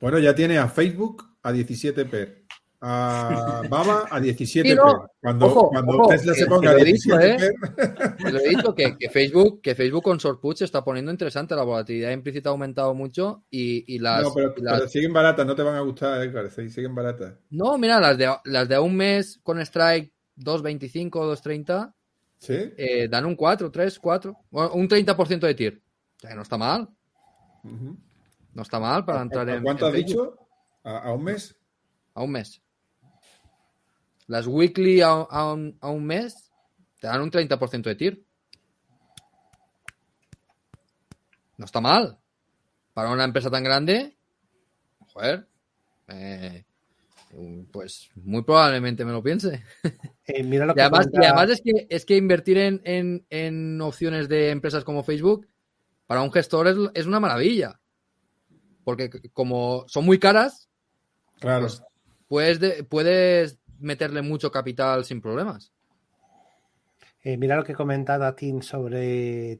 Bueno, 0.00 0.18
ya 0.18 0.34
tiene 0.34 0.58
a 0.58 0.68
Facebook 0.68 1.24
a 1.42 1.52
17 1.52 2.04
per, 2.06 2.44
a 2.80 3.62
Baba 3.70 4.06
a 4.10 4.20
17 4.20 4.76
per. 4.76 4.84
Cuando, 5.20 5.68
cuando 5.70 6.08
Tesla 6.08 6.34
se 6.34 6.46
ponga 6.46 6.70
a 6.70 6.74
17 6.74 7.26
¿eh? 7.26 7.52
per. 7.74 8.32
Lo 8.32 8.38
he 8.38 8.48
dicho 8.48 8.74
que, 8.74 8.96
que, 8.98 9.08
Facebook, 9.08 9.60
que 9.62 9.74
Facebook 9.74 10.02
con 10.02 10.20
Sorput 10.20 10.56
se 10.56 10.64
está 10.64 10.84
poniendo 10.84 11.10
interesante. 11.10 11.54
La 11.54 11.62
volatilidad 11.62 12.10
implícita 12.10 12.50
ha 12.50 12.52
aumentado 12.52 12.94
mucho 12.94 13.44
y, 13.50 13.94
y 13.94 13.98
las. 13.98 14.22
No, 14.22 14.34
pero, 14.34 14.54
y 14.56 14.62
las... 14.62 14.78
pero, 14.78 14.88
siguen 14.88 15.12
baratas, 15.12 15.46
no 15.46 15.54
te 15.54 15.62
van 15.62 15.76
a 15.76 15.80
gustar, 15.80 16.22
Edgar. 16.22 16.50
Siguen 16.50 16.94
baratas. 16.94 17.34
No, 17.50 17.78
mira, 17.78 18.00
las 18.00 18.18
de, 18.18 18.34
las 18.44 18.68
de 18.68 18.78
un 18.78 18.96
mes 18.96 19.40
con 19.42 19.60
Strike 19.60 20.12
2.25 20.38 21.16
o 21.16 21.34
2.30 21.34 21.92
¿Sí? 22.38 22.54
Eh, 22.76 23.08
dan 23.08 23.24
un 23.24 23.34
4, 23.34 23.70
3, 23.70 23.98
4. 23.98 24.36
Bueno, 24.50 24.72
un 24.74 24.88
30% 24.88 25.40
de 25.40 25.54
TIR. 25.54 25.82
O 26.16 26.20
sea, 26.20 26.34
no 26.34 26.42
está 26.42 26.58
mal. 26.58 26.88
Uh 27.64 27.68
-huh. 27.68 27.96
No 28.56 28.62
está 28.62 28.80
mal 28.80 29.04
para 29.04 29.20
entrar 29.20 29.46
¿A, 29.50 29.54
en. 29.54 29.62
¿Cuánto 29.62 29.86
en 29.86 29.94
has 29.94 30.06
dicho? 30.06 30.38
¿A, 30.82 30.96
¿A, 31.00 31.12
un 31.12 31.24
mes? 31.24 31.54
A 32.14 32.22
un 32.22 32.30
mes. 32.30 32.62
Las 34.28 34.46
weekly 34.46 35.02
a, 35.02 35.08
a, 35.10 35.52
un, 35.52 35.76
a 35.78 35.90
un, 35.90 36.06
mes 36.06 36.50
te 36.98 37.06
dan 37.06 37.20
un 37.20 37.30
30% 37.30 37.82
de 37.82 37.94
TIR. 37.94 38.24
No 41.58 41.66
está 41.66 41.82
mal. 41.82 42.18
Para 42.94 43.10
una 43.10 43.24
empresa 43.24 43.50
tan 43.50 43.62
grande, 43.62 44.16
joder, 45.08 45.46
eh, 46.08 46.64
pues 47.70 48.08
muy 48.14 48.42
probablemente 48.42 49.04
me 49.04 49.12
lo 49.12 49.22
piense. 49.22 49.64
Eh, 50.24 50.42
mira 50.42 50.64
lo 50.64 50.72
y, 50.76 50.80
además, 50.80 51.08
y, 51.12 51.24
además, 51.24 51.50
es 51.50 51.60
que 51.60 51.86
es 51.90 52.06
que 52.06 52.16
invertir 52.16 52.56
en, 52.56 52.80
en, 52.84 53.26
en, 53.28 53.78
opciones 53.82 54.30
de 54.30 54.48
empresas 54.48 54.82
como 54.82 55.04
Facebook 55.04 55.46
para 56.06 56.22
un 56.22 56.32
gestor 56.32 56.68
es, 56.68 56.76
es 56.94 57.04
una 57.04 57.20
maravilla. 57.20 57.78
Porque 58.86 59.10
como 59.32 59.84
son 59.88 60.04
muy 60.04 60.20
caras, 60.20 60.68
claro. 61.40 61.62
pues 61.62 61.82
puedes, 62.28 62.60
de, 62.60 62.84
puedes 62.84 63.58
meterle 63.80 64.22
mucho 64.22 64.52
capital 64.52 65.04
sin 65.04 65.20
problemas. 65.20 65.72
Eh, 67.24 67.36
mira 67.36 67.56
lo 67.56 67.64
que 67.64 67.74
comenta 67.74 68.16
Datin 68.16 68.62
sobre 68.62 69.58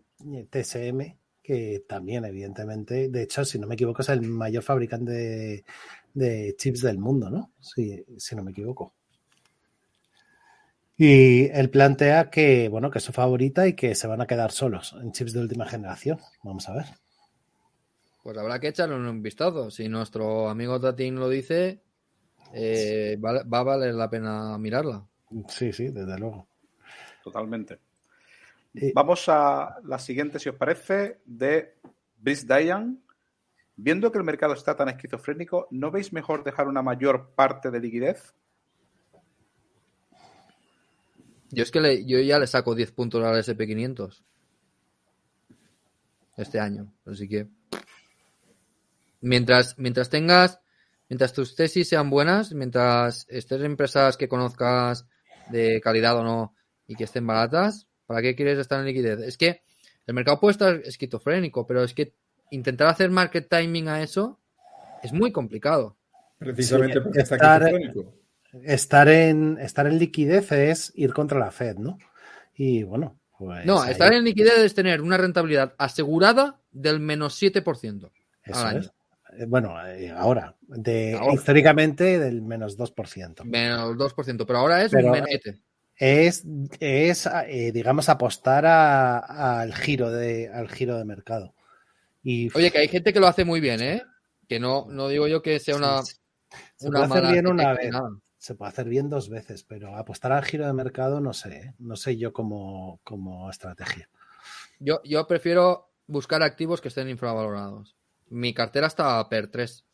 TSM, 0.48 1.16
que 1.42 1.84
también, 1.88 2.24
evidentemente, 2.24 3.08
de 3.08 3.22
hecho, 3.24 3.44
si 3.44 3.58
no 3.58 3.66
me 3.66 3.74
equivoco, 3.74 4.02
es 4.02 4.10
el 4.10 4.22
mayor 4.22 4.62
fabricante 4.62 5.10
de, 5.10 5.64
de 6.14 6.54
chips 6.56 6.82
del 6.82 6.98
mundo, 6.98 7.28
¿no? 7.28 7.50
Si, 7.60 8.04
si, 8.18 8.36
no 8.36 8.44
me 8.44 8.52
equivoco. 8.52 8.94
Y 10.96 11.46
él 11.46 11.68
plantea 11.68 12.30
que, 12.30 12.68
bueno, 12.68 12.92
que 12.92 12.98
es 12.98 13.04
su 13.04 13.12
favorita 13.12 13.66
y 13.66 13.72
que 13.72 13.96
se 13.96 14.06
van 14.06 14.20
a 14.20 14.28
quedar 14.28 14.52
solos 14.52 14.94
en 15.02 15.10
chips 15.10 15.32
de 15.32 15.40
última 15.40 15.66
generación. 15.66 16.20
Vamos 16.44 16.68
a 16.68 16.74
ver. 16.74 16.86
Pues 18.26 18.36
habrá 18.38 18.58
que 18.58 18.66
echarle 18.66 18.96
un 18.96 19.22
vistazo. 19.22 19.70
Si 19.70 19.88
nuestro 19.88 20.48
amigo 20.48 20.80
Tatín 20.80 21.14
lo 21.14 21.28
dice, 21.28 21.80
eh, 22.52 23.16
va, 23.24 23.44
va, 23.44 23.58
a 23.60 23.62
valer 23.62 23.94
la 23.94 24.10
pena 24.10 24.58
mirarla. 24.58 25.06
Sí, 25.46 25.72
sí, 25.72 25.90
desde 25.90 26.18
luego. 26.18 26.48
Totalmente. 27.22 27.78
Eh, 28.74 28.90
Vamos 28.92 29.28
a 29.28 29.76
la 29.84 30.00
siguiente, 30.00 30.40
si 30.40 30.48
os 30.48 30.56
parece, 30.56 31.20
de 31.24 31.76
Brice 32.18 32.48
Dayan. 32.48 33.00
Viendo 33.76 34.10
que 34.10 34.18
el 34.18 34.24
mercado 34.24 34.54
está 34.54 34.74
tan 34.74 34.88
esquizofrénico, 34.88 35.68
¿no 35.70 35.92
veis 35.92 36.12
mejor 36.12 36.42
dejar 36.42 36.66
una 36.66 36.82
mayor 36.82 37.30
parte 37.36 37.70
de 37.70 37.78
liquidez? 37.78 38.34
Yo 41.50 41.62
es 41.62 41.70
que 41.70 41.80
le, 41.80 42.04
yo 42.04 42.18
ya 42.18 42.40
le 42.40 42.48
saco 42.48 42.74
10 42.74 42.90
puntos 42.90 43.22
al 43.22 43.36
SP500 43.36 44.20
este 46.36 46.58
año, 46.58 46.92
así 47.06 47.28
que 47.28 47.46
mientras 49.20 49.78
mientras 49.78 50.10
tengas 50.10 50.60
mientras 51.08 51.32
tus 51.32 51.54
tesis 51.54 51.88
sean 51.88 52.10
buenas, 52.10 52.52
mientras 52.52 53.26
estés 53.28 53.60
en 53.60 53.66
empresas 53.66 54.16
que 54.16 54.28
conozcas 54.28 55.06
de 55.50 55.80
calidad 55.80 56.16
o 56.18 56.24
no 56.24 56.54
y 56.88 56.96
que 56.96 57.04
estén 57.04 57.26
baratas, 57.26 57.86
¿para 58.06 58.22
qué 58.22 58.34
quieres 58.34 58.58
estar 58.58 58.80
en 58.80 58.86
liquidez? 58.86 59.20
Es 59.20 59.36
que 59.38 59.62
el 60.06 60.14
mercado 60.14 60.40
puede 60.40 60.52
estar 60.52 60.74
esquizofrénico, 60.84 61.64
pero 61.66 61.84
es 61.84 61.94
que 61.94 62.14
intentar 62.50 62.88
hacer 62.88 63.10
market 63.10 63.48
timing 63.48 63.88
a 63.88 64.02
eso 64.02 64.40
es 65.02 65.12
muy 65.12 65.30
complicado. 65.32 65.96
Precisamente 66.38 66.94
Sí, 66.94 67.00
porque 67.04 67.20
está 67.20 67.36
estar- 67.36 67.62
esquizofrénico. 67.62 68.14
Estar 68.62 69.08
en, 69.08 69.58
estar 69.58 69.86
en 69.86 69.98
liquidez 69.98 70.50
es 70.52 70.92
ir 70.96 71.12
contra 71.12 71.38
la 71.38 71.50
Fed, 71.50 71.76
¿no? 71.76 71.98
Y 72.54 72.82
bueno, 72.84 73.18
pues. 73.38 73.66
No, 73.66 73.80
ahí- 73.82 73.92
estar 73.92 74.12
en 74.12 74.24
liquidez 74.24 74.58
es 74.58 74.74
tener 74.74 75.02
una 75.02 75.16
rentabilidad 75.18 75.74
asegurada 75.78 76.58
del 76.72 76.98
menos 77.00 77.34
7%. 77.40 78.10
eso 78.44 78.58
al 78.60 78.66
año. 78.66 78.78
es. 78.80 78.92
Eh, 79.38 79.46
Bueno, 79.46 79.74
eh, 79.86 80.10
ahora, 80.10 80.56
de, 80.62 81.14
Ahora. 81.14 81.34
históricamente 81.34 82.18
del 82.18 82.42
menos 82.42 82.76
2%. 82.76 83.44
Menos 83.44 83.96
2%, 83.96 84.46
pero 84.46 84.58
ahora 84.60 84.82
es 84.84 84.90
Pero- 84.92 85.06
un 85.06 85.12
menos 85.12 85.28
7. 85.30 85.60
Es, 85.98 86.44
es 86.78 87.26
eh, 87.46 87.72
digamos, 87.72 88.08
apostar 88.08 88.66
a- 88.66 89.60
al 89.60 89.74
giro 89.74 90.10
de, 90.10 90.50
al 90.52 90.68
giro 90.68 90.98
de 90.98 91.04
mercado. 91.04 91.54
Y 92.22 92.54
Oye, 92.56 92.70
que 92.70 92.78
hay 92.78 92.88
gente 92.88 93.12
que 93.12 93.20
lo 93.20 93.28
hace 93.28 93.44
muy 93.44 93.60
bien, 93.60 93.80
¿eh? 93.80 94.02
Que 94.48 94.60
no, 94.60 94.86
no 94.90 95.08
digo 95.08 95.26
yo 95.28 95.40
que 95.42 95.58
sea 95.58 95.76
una, 95.76 96.02
Sí, 96.02 96.16
se 96.76 96.88
una 96.88 97.06
puede 97.08 97.20
hacer 97.20 97.32
bien 97.32 97.46
una 97.46 97.72
vez. 97.72 97.90
se 98.38 98.54
puede 98.54 98.68
hacer 98.70 98.88
bien 98.88 99.08
dos 99.08 99.28
veces, 99.30 99.64
pero 99.64 99.96
apostar 99.96 100.32
al 100.32 100.44
giro 100.44 100.66
de 100.66 100.72
mercado 100.72 101.20
no 101.20 101.32
sé, 101.32 101.56
¿eh? 101.56 101.74
no 101.78 101.96
sé 101.96 102.16
yo 102.16 102.32
como, 102.32 103.00
como 103.02 103.48
estrategia. 103.50 104.08
Yo, 104.78 105.00
yo 105.04 105.26
prefiero 105.26 105.90
buscar 106.06 106.42
activos 106.42 106.80
que 106.80 106.88
estén 106.88 107.08
infravalorados. 107.08 107.96
Mi 108.28 108.52
cartera 108.54 108.86
está 108.88 109.28
per 109.28 109.48
3. 109.50 109.84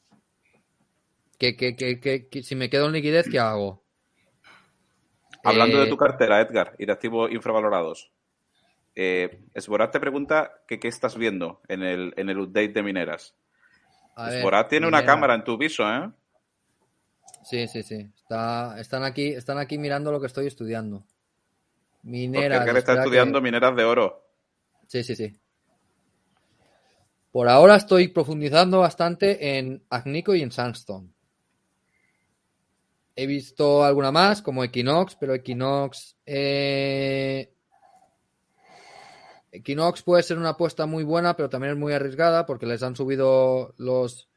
Que, 1.38 1.56
que, 1.56 1.74
que, 1.76 2.00
que- 2.00 2.28
que 2.28 2.42
si 2.42 2.54
me 2.54 2.70
quedo 2.70 2.86
en 2.86 2.92
liquidez, 2.92 3.28
¿qué 3.30 3.38
hago? 3.38 3.82
Hablando 5.44 5.78
Eh, 5.78 5.80
de 5.84 5.86
tu 5.88 5.96
cartera, 5.96 6.40
Edgar, 6.40 6.74
y 6.78 6.86
de 6.86 6.92
activos 6.92 7.30
infravalorados. 7.32 8.12
Eh, 8.94 9.40
Esborat 9.54 9.90
te 9.90 9.98
pregunta 10.00 10.52
que 10.68 10.78
qué 10.78 10.88
estás 10.88 11.16
viendo 11.16 11.60
en 11.68 11.82
el, 11.82 12.14
en 12.16 12.28
el 12.28 12.38
update 12.38 12.68
de 12.72 12.82
mineras. 12.82 13.34
a 14.14 14.26
ver, 14.28 14.38
Esborat 14.38 14.68
tiene 14.68 14.86
una 14.86 15.04
cámara 15.04 15.34
en 15.34 15.44
tu 15.44 15.56
viso, 15.58 15.82
¿eh? 15.90 16.10
Sí, 17.42 17.66
sí, 17.66 17.82
sí. 17.82 18.08
Está, 18.16 18.78
están, 18.78 19.02
aquí, 19.02 19.28
están 19.28 19.58
aquí 19.58 19.78
mirando 19.78 20.12
lo 20.12 20.20
que 20.20 20.26
estoy 20.28 20.46
estudiando. 20.46 20.98
Porque 21.00 22.08
Mineras. 22.08 22.62
Edgar 22.62 22.76
está 22.76 22.92
que- 22.94 22.98
estudiando 23.00 23.40
mineras 23.40 23.74
de 23.74 23.84
oro. 23.84 24.24
Sí, 24.86 25.02
sí, 25.02 25.16
sí. 25.16 25.32
Por 27.32 27.48
ahora 27.48 27.76
estoy 27.76 28.08
profundizando 28.08 28.80
bastante 28.80 29.56
en 29.58 29.82
Agnico 29.88 30.34
y 30.34 30.42
en 30.42 30.52
Sandstone. 30.52 31.08
He 33.16 33.26
visto 33.26 33.84
alguna 33.84 34.12
más, 34.12 34.42
como 34.42 34.62
Equinox, 34.62 35.16
pero 35.16 35.34
Equinox. 35.34 36.16
eh, 36.26 37.50
Equinox 39.50 40.02
puede 40.02 40.22
ser 40.22 40.38
una 40.38 40.50
apuesta 40.50 40.84
muy 40.84 41.04
buena, 41.04 41.34
pero 41.34 41.48
también 41.48 41.72
es 41.72 41.78
muy 41.78 41.94
arriesgada 41.94 42.44
porque 42.44 42.66
les 42.66 42.82
han 42.82 42.96
subido 42.96 43.74
los, 43.78 44.28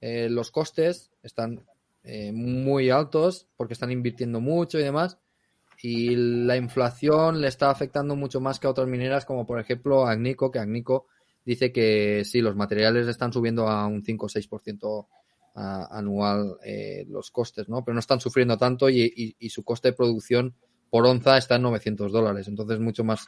eh, 0.00 0.28
los 0.28 0.50
costes, 0.50 1.12
están 1.22 1.64
eh, 2.02 2.32
muy 2.32 2.90
altos 2.90 3.46
porque 3.56 3.74
están 3.74 3.92
invirtiendo 3.92 4.40
mucho 4.40 4.78
y 4.78 4.82
demás. 4.82 5.18
Y 5.82 6.16
la 6.16 6.56
inflación 6.56 7.40
le 7.40 7.46
está 7.48 7.70
afectando 7.70 8.16
mucho 8.16 8.40
más 8.40 8.58
que 8.58 8.66
a 8.66 8.70
otras 8.70 8.88
mineras, 8.88 9.24
como 9.24 9.46
por 9.46 9.60
ejemplo 9.60 10.06
Agnico, 10.06 10.50
que 10.50 10.58
Agnico 10.58 11.06
dice 11.44 11.72
que 11.72 12.22
sí, 12.24 12.40
los 12.40 12.56
materiales 12.56 13.06
están 13.08 13.32
subiendo 13.32 13.68
a 13.68 13.86
un 13.86 14.02
5 14.04 14.26
o 14.26 14.28
6% 14.28 15.08
a- 15.54 15.98
anual 15.98 16.56
eh, 16.64 17.04
los 17.08 17.30
costes, 17.30 17.68
¿no? 17.68 17.84
Pero 17.84 17.94
no 17.94 18.00
están 18.00 18.20
sufriendo 18.20 18.56
tanto 18.56 18.88
y, 18.88 19.02
y- 19.16 19.36
y 19.38 19.50
su 19.50 19.64
coste 19.64 19.88
de 19.88 19.94
producción 19.94 20.54
por 20.90 21.06
onza 21.06 21.36
está 21.38 21.56
en 21.56 21.62
900 21.62 22.12
dólares. 22.12 22.48
Entonces, 22.48 22.78
mucho 22.80 23.04
más, 23.04 23.26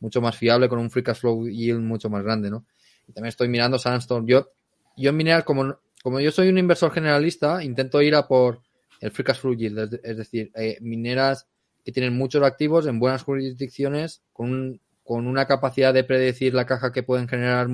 mucho 0.00 0.20
más 0.20 0.36
fiable 0.36 0.68
con 0.68 0.78
un 0.78 0.90
free 0.90 1.02
cash 1.02 1.18
flow 1.20 1.48
yield 1.48 1.80
mucho 1.80 2.10
más 2.10 2.22
grande, 2.22 2.50
¿no? 2.50 2.64
Y 3.08 3.12
también 3.12 3.28
estoy 3.28 3.48
mirando 3.48 3.78
Sandstone. 3.78 4.26
Yo, 4.26 4.50
yo 4.96 5.10
en 5.10 5.16
mineras, 5.16 5.44
como, 5.44 5.76
como 6.02 6.20
yo 6.20 6.30
soy 6.30 6.48
un 6.48 6.58
inversor 6.58 6.92
generalista, 6.92 7.62
intento 7.64 8.00
ir 8.02 8.14
a 8.14 8.26
por 8.26 8.60
el 9.00 9.10
free 9.10 9.24
cash 9.24 9.38
flow 9.40 9.54
yield, 9.54 9.78
es, 9.78 10.00
es 10.02 10.16
decir, 10.16 10.50
eh, 10.54 10.78
mineras 10.80 11.46
que 11.84 11.92
tienen 11.92 12.16
muchos 12.16 12.42
activos 12.42 12.86
en 12.86 12.98
buenas 12.98 13.22
jurisdicciones, 13.22 14.22
con, 14.32 14.50
un- 14.52 14.80
con 15.04 15.26
una 15.26 15.46
capacidad 15.46 15.94
de 15.94 16.02
predecir 16.02 16.54
la 16.54 16.66
caja 16.66 16.90
que 16.92 17.02
pueden 17.02 17.28
generar 17.28 17.68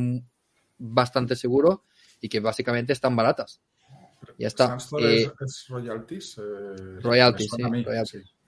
bastante 0.77 1.37
seguro 1.37 1.85
y 2.21 2.29
que 2.29 2.41
básicamente 2.41 2.93
están 2.93 3.17
baratas. 3.17 3.63
Ya 4.39 4.49
está. 4.49 4.77
Eh, 4.99 5.31
es, 5.41 5.67
royalties. 5.69 6.39
Eh, 6.39 7.01
royalties, 7.01 7.51
sí, 7.57 7.63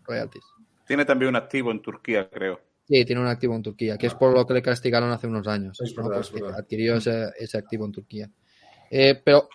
royalties, 0.04 0.42
Tiene 0.86 1.04
también 1.04 1.30
un 1.30 1.36
activo 1.36 1.70
en 1.70 1.80
Turquía, 1.80 2.28
creo. 2.28 2.60
Sí, 2.86 3.04
tiene 3.04 3.20
un 3.22 3.28
activo 3.28 3.54
en 3.54 3.62
Turquía, 3.62 3.96
que 3.96 4.08
es 4.08 4.14
por 4.14 4.34
lo 4.34 4.46
que 4.46 4.54
le 4.54 4.62
castigaron 4.62 5.10
hace 5.10 5.26
unos 5.26 5.46
años. 5.46 5.80
Es 5.80 5.94
verdad, 5.94 6.24
pues 6.30 6.42
adquirió 6.52 6.96
ese, 6.96 7.30
ese, 7.38 7.56
activo 7.56 7.86
en 7.86 7.92
Turquía. 7.92 8.30
Eh, 8.90 9.20
pero 9.24 9.48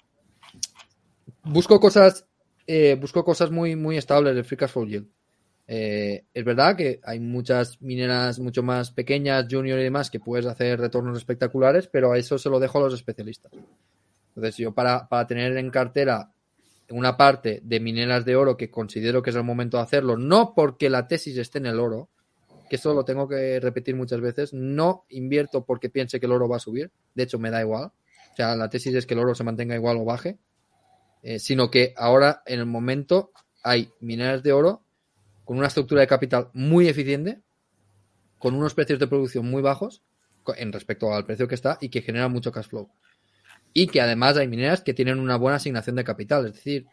busco 1.43 1.79
cosas, 1.79 2.25
eh, 2.65 2.97
busco 2.99 3.23
cosas 3.23 3.51
muy, 3.51 3.75
muy 3.75 3.97
estables 3.97 4.33
del 4.33 4.45
Free 4.45 4.57
Cash 4.57 4.71
Flow 4.71 4.85
Yield. 4.85 5.07
Eh, 5.67 6.23
es 6.33 6.45
verdad 6.45 6.77
que 6.77 7.01
hay 7.03 7.19
muchas 7.19 7.81
mineras 7.81 8.39
mucho 8.39 8.63
más 8.63 8.91
pequeñas, 8.91 9.47
junior 9.49 9.79
y 9.79 9.83
demás, 9.83 10.09
que 10.09 10.19
puedes 10.19 10.45
hacer 10.45 10.79
retornos 10.79 11.17
espectaculares, 11.17 11.87
pero 11.87 12.13
a 12.13 12.17
eso 12.17 12.37
se 12.37 12.49
lo 12.49 12.59
dejo 12.59 12.77
a 12.77 12.81
los 12.81 12.93
especialistas. 12.93 13.51
Entonces, 14.29 14.57
yo 14.57 14.73
para, 14.73 15.07
para 15.09 15.27
tener 15.27 15.57
en 15.57 15.69
cartera 15.69 16.31
una 16.89 17.17
parte 17.17 17.59
de 17.63 17.79
mineras 17.81 18.23
de 18.23 18.35
oro 18.35 18.55
que 18.55 18.71
considero 18.71 19.21
que 19.21 19.31
es 19.31 19.35
el 19.35 19.43
momento 19.43 19.77
de 19.77 19.83
hacerlo, 19.83 20.17
no 20.17 20.53
porque 20.55 20.89
la 20.89 21.07
tesis 21.07 21.37
esté 21.37 21.57
en 21.57 21.65
el 21.65 21.79
oro, 21.79 22.09
que 22.69 22.77
eso 22.77 22.93
lo 22.93 23.03
tengo 23.03 23.27
que 23.27 23.59
repetir 23.59 23.95
muchas 23.95 24.21
veces, 24.21 24.53
no 24.53 25.05
invierto 25.09 25.65
porque 25.65 25.89
piense 25.89 26.19
que 26.19 26.27
el 26.27 26.31
oro 26.31 26.47
va 26.47 26.57
a 26.57 26.59
subir, 26.59 26.91
de 27.13 27.23
hecho 27.23 27.39
me 27.39 27.49
da 27.51 27.61
igual, 27.61 27.85
o 27.85 28.35
sea, 28.35 28.55
la 28.55 28.69
tesis 28.69 28.93
es 28.95 29.05
que 29.05 29.15
el 29.15 29.19
oro 29.19 29.35
se 29.35 29.43
mantenga 29.43 29.75
igual 29.75 29.97
o 29.97 30.05
baje, 30.05 30.37
eh, 31.23 31.39
sino 31.39 31.69
que 31.69 31.93
ahora 31.97 32.41
en 32.45 32.59
el 32.59 32.65
momento 32.65 33.31
hay 33.63 33.91
mineras 33.99 34.43
de 34.43 34.53
oro 34.53 34.83
con 35.47 35.57
una 35.57 35.67
estructura 35.67 36.01
de 36.01 36.07
capital 36.07 36.49
muy 36.51 36.89
eficiente, 36.89 37.41
con 38.37 38.53
unos 38.53 38.73
precios 38.73 38.99
de 38.99 39.07
producción 39.07 39.49
muy 39.49 39.61
bajos 39.61 40.03
en 40.57 40.73
respecto 40.73 41.13
al 41.13 41.25
precio 41.25 41.47
que 41.47 41.55
está 41.55 41.77
y 41.79 41.87
que 41.87 42.01
genera 42.01 42.27
mucho 42.27 42.51
cash 42.51 42.67
flow. 42.67 42.89
Y 43.71 43.87
que 43.87 44.01
además 44.01 44.35
hay 44.35 44.49
mineras 44.49 44.81
que 44.81 44.93
tienen 44.93 45.21
una 45.21 45.37
buena 45.37 45.55
asignación 45.55 45.95
de 45.95 46.03
capital, 46.03 46.47
es 46.47 46.55
decir, 46.55 46.85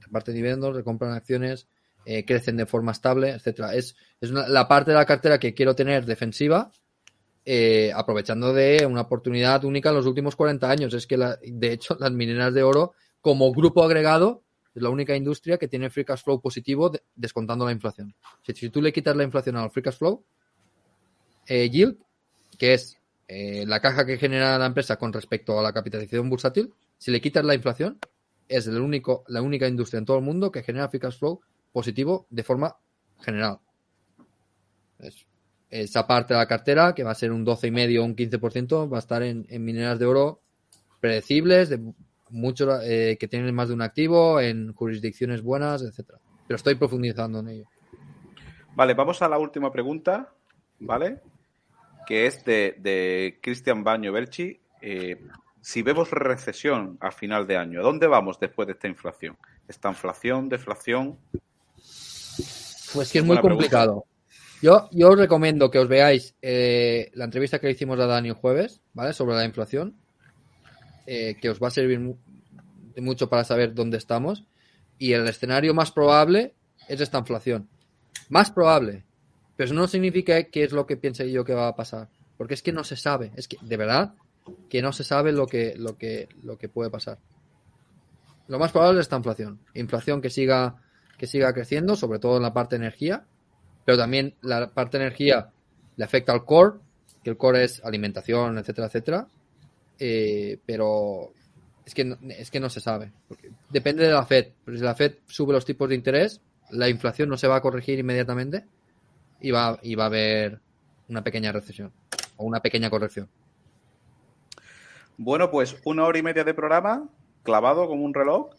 reparten 0.00 0.34
dividendos, 0.34 0.74
recompran 0.74 1.12
acciones, 1.12 1.68
eh, 2.06 2.24
crecen 2.24 2.56
de 2.56 2.64
forma 2.64 2.92
estable, 2.92 3.28
etcétera. 3.32 3.74
Es, 3.74 3.94
la 4.22 4.66
parte 4.66 4.92
de 4.92 4.96
la 4.96 5.04
cartera 5.04 5.38
que 5.38 5.52
quiero 5.52 5.74
tener 5.74 6.06
defensiva, 6.06 6.72
eh, 7.44 7.92
aprovechando 7.94 8.54
de 8.54 8.86
una 8.86 9.02
oportunidad 9.02 9.66
única 9.66 9.90
en 9.90 9.96
los 9.96 10.06
últimos 10.06 10.34
40 10.34 10.70
años. 10.70 10.94
Es 10.94 11.06
que, 11.06 11.18
de 11.18 11.72
hecho, 11.72 11.94
las 12.00 12.12
mineras 12.12 12.54
de 12.54 12.62
oro, 12.62 12.94
como 13.20 13.52
grupo 13.52 13.84
agregado, 13.84 14.45
es 14.76 14.82
la 14.82 14.90
única 14.90 15.16
industria 15.16 15.56
que 15.56 15.68
tiene 15.68 15.88
free 15.88 16.04
cash 16.04 16.22
flow 16.22 16.38
positivo 16.38 16.92
descontando 17.14 17.64
la 17.64 17.72
inflación. 17.72 18.14
Si, 18.42 18.68
tú 18.68 18.82
le 18.82 18.92
quitas 18.92 19.16
la 19.16 19.24
inflación 19.24 19.56
al 19.56 19.70
free 19.70 19.82
cash 19.82 19.96
flow, 19.96 20.22
eh, 21.46 21.70
yield, 21.70 21.96
que 22.58 22.74
es 22.74 22.98
eh, 23.26 23.64
la 23.66 23.80
caja 23.80 24.04
que 24.04 24.18
genera 24.18 24.58
la 24.58 24.66
empresa 24.66 24.96
con 24.96 25.14
respecto 25.14 25.58
a 25.58 25.62
la 25.62 25.72
capitalización 25.72 26.28
bursátil, 26.28 26.74
si 26.98 27.10
le 27.10 27.22
quitas 27.22 27.42
la 27.42 27.54
inflación, 27.54 27.98
es 28.48 28.66
el 28.66 28.78
único, 28.78 29.24
la 29.28 29.40
única 29.40 29.66
industria 29.66 29.98
en 29.98 30.04
todo 30.04 30.18
el 30.18 30.24
mundo 30.24 30.52
que 30.52 30.62
genera 30.62 30.90
free 30.90 31.00
cash 31.00 31.18
flow 31.18 31.40
positivo 31.72 32.26
de 32.28 32.42
forma 32.42 32.76
general. 33.22 33.60
esa 35.70 36.06
parte 36.06 36.34
de 36.34 36.40
la 36.40 36.46
cartera, 36.46 36.94
que 36.94 37.02
va 37.02 37.12
a 37.12 37.14
ser 37.14 37.32
un 37.32 37.46
12,5 37.46 37.98
o 37.98 38.04
un 38.04 38.14
15%, 38.14 38.92
va 38.92 38.98
a 38.98 39.00
estar 39.00 39.22
en, 39.22 39.46
en 39.48 39.64
mineras 39.64 39.98
de 39.98 40.04
oro 40.04 40.42
predecibles, 41.00 41.70
de 41.70 41.80
muchos 42.30 42.82
eh, 42.84 43.16
que 43.18 43.28
tienen 43.28 43.54
más 43.54 43.68
de 43.68 43.74
un 43.74 43.82
activo, 43.82 44.40
en 44.40 44.72
jurisdicciones 44.72 45.42
buenas, 45.42 45.82
etcétera. 45.82 46.18
Pero 46.46 46.56
estoy 46.56 46.74
profundizando 46.74 47.40
en 47.40 47.48
ello. 47.48 47.64
Vale, 48.74 48.94
vamos 48.94 49.22
a 49.22 49.28
la 49.28 49.38
última 49.38 49.72
pregunta, 49.72 50.32
¿vale? 50.80 51.20
Que 52.06 52.26
es 52.26 52.44
de, 52.44 52.76
de 52.78 53.38
Cristian 53.42 53.82
Baño 53.82 54.12
Belchi. 54.12 54.60
Eh, 54.80 55.20
si 55.60 55.82
vemos 55.82 56.10
recesión 56.10 56.96
a 57.00 57.10
final 57.10 57.46
de 57.46 57.56
año, 57.56 57.80
¿a 57.80 57.82
dónde 57.82 58.06
vamos 58.06 58.38
después 58.38 58.66
de 58.66 58.74
esta 58.74 58.86
inflación? 58.86 59.36
¿Esta 59.66 59.88
inflación, 59.88 60.48
deflación? 60.48 61.18
Pues 62.94 63.10
que 63.10 63.18
es 63.18 63.24
muy 63.24 63.38
complicado. 63.38 64.04
Yo, 64.62 64.88
yo 64.92 65.10
os 65.10 65.18
recomiendo 65.18 65.70
que 65.70 65.78
os 65.78 65.88
veáis 65.88 66.34
eh, 66.40 67.10
la 67.14 67.24
entrevista 67.24 67.58
que 67.58 67.66
le 67.66 67.72
hicimos 67.72 67.98
a 67.98 68.06
Dani 68.06 68.28
el 68.28 68.34
jueves, 68.34 68.80
¿vale? 68.94 69.12
Sobre 69.12 69.34
la 69.34 69.44
inflación 69.44 69.96
eh, 71.06 71.36
que 71.40 71.50
os 71.50 71.62
va 71.62 71.68
a 71.68 71.70
servir 71.70 72.00
mucho 72.96 73.28
para 73.28 73.44
saber 73.44 73.74
dónde 73.74 73.98
estamos. 73.98 74.44
Y 74.98 75.12
el 75.12 75.26
escenario 75.28 75.74
más 75.74 75.92
probable 75.92 76.54
es 76.88 77.00
esta 77.00 77.18
inflación. 77.18 77.68
Más 78.28 78.50
probable. 78.50 79.04
Pero 79.56 79.66
eso 79.66 79.74
no 79.74 79.86
significa 79.88 80.42
que 80.44 80.64
es 80.64 80.72
lo 80.72 80.86
que 80.86 80.96
piense 80.96 81.30
yo 81.30 81.44
que 81.44 81.54
va 81.54 81.68
a 81.68 81.76
pasar. 81.76 82.08
Porque 82.36 82.54
es 82.54 82.62
que 82.62 82.72
no 82.72 82.84
se 82.84 82.96
sabe. 82.96 83.32
Es 83.36 83.48
que, 83.48 83.56
de 83.60 83.76
verdad, 83.76 84.14
que 84.68 84.82
no 84.82 84.92
se 84.92 85.04
sabe 85.04 85.32
lo 85.32 85.46
que, 85.46 85.74
lo 85.76 85.96
que, 85.96 86.28
lo 86.42 86.58
que 86.58 86.68
puede 86.68 86.90
pasar. 86.90 87.18
Lo 88.48 88.58
más 88.58 88.72
probable 88.72 89.00
es 89.00 89.06
esta 89.06 89.16
inflación. 89.16 89.60
Inflación 89.74 90.20
que 90.20 90.30
siga, 90.30 90.82
que 91.18 91.26
siga 91.26 91.52
creciendo, 91.52 91.96
sobre 91.96 92.18
todo 92.18 92.36
en 92.36 92.42
la 92.42 92.52
parte 92.52 92.76
de 92.76 92.84
energía. 92.84 93.24
Pero 93.84 93.98
también 93.98 94.34
la 94.42 94.70
parte 94.70 94.98
de 94.98 95.04
energía 95.04 95.50
le 95.96 96.04
afecta 96.04 96.32
al 96.32 96.44
core, 96.44 96.78
que 97.22 97.30
el 97.30 97.36
core 97.36 97.64
es 97.64 97.82
alimentación, 97.84 98.58
etcétera, 98.58 98.86
etcétera. 98.88 99.28
Eh, 99.98 100.58
pero 100.66 101.32
es 101.84 101.94
que, 101.94 102.04
no, 102.04 102.18
es 102.28 102.50
que 102.50 102.60
no 102.60 102.68
se 102.68 102.80
sabe. 102.80 103.12
depende 103.70 104.04
de 104.04 104.12
la 104.12 104.26
Fed. 104.26 104.48
Pero 104.64 104.76
si 104.76 104.84
la 104.84 104.94
Fed 104.94 105.14
sube 105.26 105.52
los 105.52 105.64
tipos 105.64 105.88
de 105.88 105.94
interés, 105.94 106.40
la 106.70 106.88
inflación 106.88 107.28
no 107.28 107.36
se 107.36 107.48
va 107.48 107.56
a 107.56 107.60
corregir 107.60 107.98
inmediatamente 107.98 108.64
y 109.40 109.50
va, 109.50 109.78
y 109.82 109.94
va 109.94 110.04
a 110.04 110.06
haber 110.08 110.60
una 111.08 111.22
pequeña 111.22 111.52
recesión 111.52 111.92
o 112.36 112.44
una 112.44 112.60
pequeña 112.60 112.90
corrección. 112.90 113.28
Bueno, 115.16 115.50
pues 115.50 115.76
una 115.84 116.04
hora 116.04 116.18
y 116.18 116.22
media 116.22 116.44
de 116.44 116.52
programa, 116.52 117.08
clavado 117.42 117.86
como 117.86 118.04
un 118.04 118.12
reloj, 118.12 118.50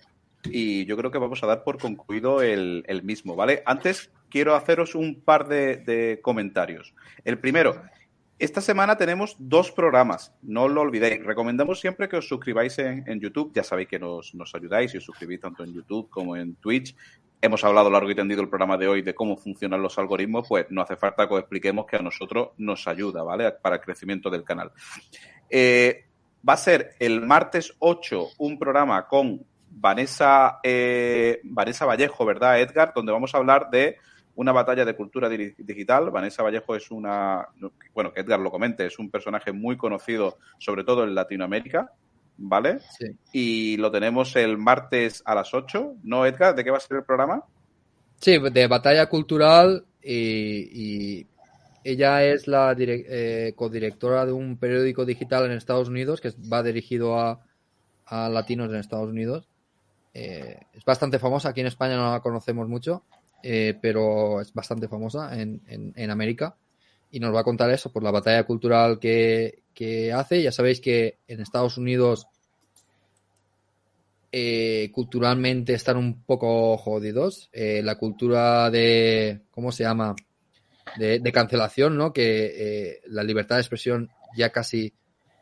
y 0.45 0.85
yo 0.85 0.97
creo 0.97 1.11
que 1.11 1.18
vamos 1.18 1.43
a 1.43 1.47
dar 1.47 1.64
por 1.64 1.77
concluido 1.77 2.41
el, 2.41 3.01
mismo, 3.03 3.35
¿vale? 3.35 3.61
Antes 3.65 4.09
quiero 4.30 4.55
haceros 4.55 4.95
un 4.95 5.22
par 5.22 5.47
de 5.47 6.19
comentarios. 6.23 6.93
El 7.26 7.38
primero, 7.38 7.84
esta 8.39 8.61
semana 8.61 8.97
tenemos 8.97 9.35
dos 9.39 9.72
programas, 9.72 10.31
no 10.43 10.68
lo 10.68 10.81
olvidéis. 10.81 11.23
Recomendamos 11.23 11.80
siempre 11.80 12.07
que 12.07 12.18
os 12.18 12.27
suscribáis 12.27 12.77
en, 12.77 13.19
YouTube. 13.19 13.51
Ya 13.55 13.64
sabéis 13.64 13.88
que 13.88 13.97
nos, 13.97 14.31
ayudáis 14.53 14.93
y 14.93 14.97
os 14.97 15.03
suscribís 15.03 15.39
tanto 15.39 15.64
en 15.64 15.73
YouTube 15.73 16.07
como 16.09 16.35
en 16.35 16.55
Twitch. 16.55 16.95
Hemos 17.41 17.64
hablado 17.64 17.89
largo 17.89 18.11
y 18.11 18.15
tendido 18.15 18.41
el 18.41 18.49
programa 18.49 18.77
de 18.77 18.88
hoy 18.88 19.01
de 19.01 19.15
cómo 19.15 19.38
funcionan 19.38 19.81
los 19.81 19.97
algoritmos, 19.97 20.47
pues 20.47 20.68
no 20.69 20.81
hace 20.81 20.95
falta 20.95 21.27
que 21.27 21.34
os 21.34 21.39
expliquemos 21.39 21.88
que 21.88 21.95
a 21.95 22.01
nosotros 22.01 22.49
nos 22.57 22.88
ayuda, 22.88 23.23
¿vale? 23.23 23.51
Para 23.53 23.77
el 23.77 23.81
crecimiento 23.81 24.30
del 24.30 24.43
canal. 24.43 24.72
Eh, 25.49 26.05
va 26.47 26.53
a 26.53 26.57
ser 26.57 26.95
el 26.99 27.26
martes 27.26 27.76
8 27.80 28.27
un 28.38 28.59
programa 28.59 29.07
con 29.07 29.43
Vanessa, 29.69 30.59
eh, 30.61 31.39
Vanessa 31.43 31.85
Vallejo, 31.85 32.26
¿verdad, 32.26 32.59
Edgar? 32.59 32.93
Donde 32.95 33.11
vamos 33.11 33.34
a 33.34 33.38
hablar 33.38 33.69
de 33.72 33.97
una 34.38 34.51
batalla 34.51 34.85
de 34.85 34.95
cultura 34.95 35.30
digital. 35.30 36.11
Vanessa 36.11 36.43
Vallejo 36.43 36.76
es 36.76 36.91
una, 36.91 37.47
bueno, 37.93 38.14
que 38.14 38.22
Edgar 38.22 38.39
lo 38.39 38.51
comente, 38.51 38.85
es 38.85 38.99
un 38.99 39.09
personaje 39.09 39.51
muy 39.51 39.77
conocido, 39.77 40.38
sobre 40.59 40.84
todo 40.84 41.03
en 41.03 41.15
Latinoamérica, 41.15 41.91
¿vale? 42.38 42.80
Sí. 42.97 43.07
Y 43.34 43.77
lo 43.77 43.91
tenemos 43.91 44.35
el 44.35 44.59
martes 44.59 45.23
a 45.26 45.34
las 45.34 45.53
8, 45.53 45.95
¿no, 46.03 46.26
Edgar? 46.26 46.55
¿De 46.55 46.64
qué 46.64 46.69
va 46.69 46.77
a 46.77 46.81
ser 46.81 46.97
el 46.97 47.03
programa? 47.03 47.43
Sí, 48.18 48.38
de 48.38 48.68
batalla 48.68 49.07
cultural 49.07 49.85
y, 50.03 51.26
ella 51.84 52.23
es 52.23 52.47
la 52.47 52.76
eh, 52.77 53.53
codirectora 53.55 54.26
de 54.26 54.34
un 54.34 54.57
periódico 54.57 55.05
digital 55.05 55.45
en 55.45 55.53
Estados 55.53 55.88
Unidos 55.88 56.19
que 56.19 56.34
va 56.51 56.61
dirigido 56.61 57.18
a, 57.18 57.39
latinos 58.30 58.69
en 58.69 58.76
Estados 58.76 59.09
Unidos. 59.09 59.47
Eh, 60.14 60.59
es 60.73 60.85
bastante 60.85 61.18
famosa, 61.18 61.49
aquí 61.49 61.61
en 61.61 61.68
España 61.68 61.95
no 61.95 62.11
la 62.11 62.19
conocemos 62.19 62.68
mucho 62.68 63.03
eh, 63.43 63.77
pero 63.81 64.41
es 64.41 64.53
bastante 64.53 64.88
famosa 64.88 65.39
en, 65.39 65.61
en, 65.68 66.11
América 66.11 66.55
y 67.11 67.19
nos 67.19 67.34
va 67.34 67.41
a 67.41 67.43
contar 67.43 67.69
eso 67.69 67.91
por 67.91 68.03
la 68.03 68.11
batalla 68.11 68.43
cultural 68.43 68.99
que, 68.99 69.64
que 69.73 70.11
hace. 70.11 70.41
Ya 70.41 70.51
sabéis 70.51 70.81
que 70.81 71.19
en 71.27 71.41
Estados 71.41 71.77
Unidos 71.77 72.27
eh, 74.31 74.89
culturalmente 74.91 75.73
están 75.73 75.97
un 75.97 76.23
poco 76.23 76.77
jodidos. 76.77 77.49
Eh, 77.53 77.81
la 77.84 77.95
cultura 77.95 78.69
de, 78.72 79.41
¿cómo 79.51 79.72
se 79.72 79.84
llama? 79.84 80.15
De, 80.97 81.19
de 81.19 81.31
cancelación, 81.31 81.97
¿no? 81.97 82.11
Que 82.11 83.01
la 83.07 83.23
libertad 83.23 83.55
de 83.55 83.61
expresión 83.61 84.09
ya 84.35 84.51
casi 84.51 84.93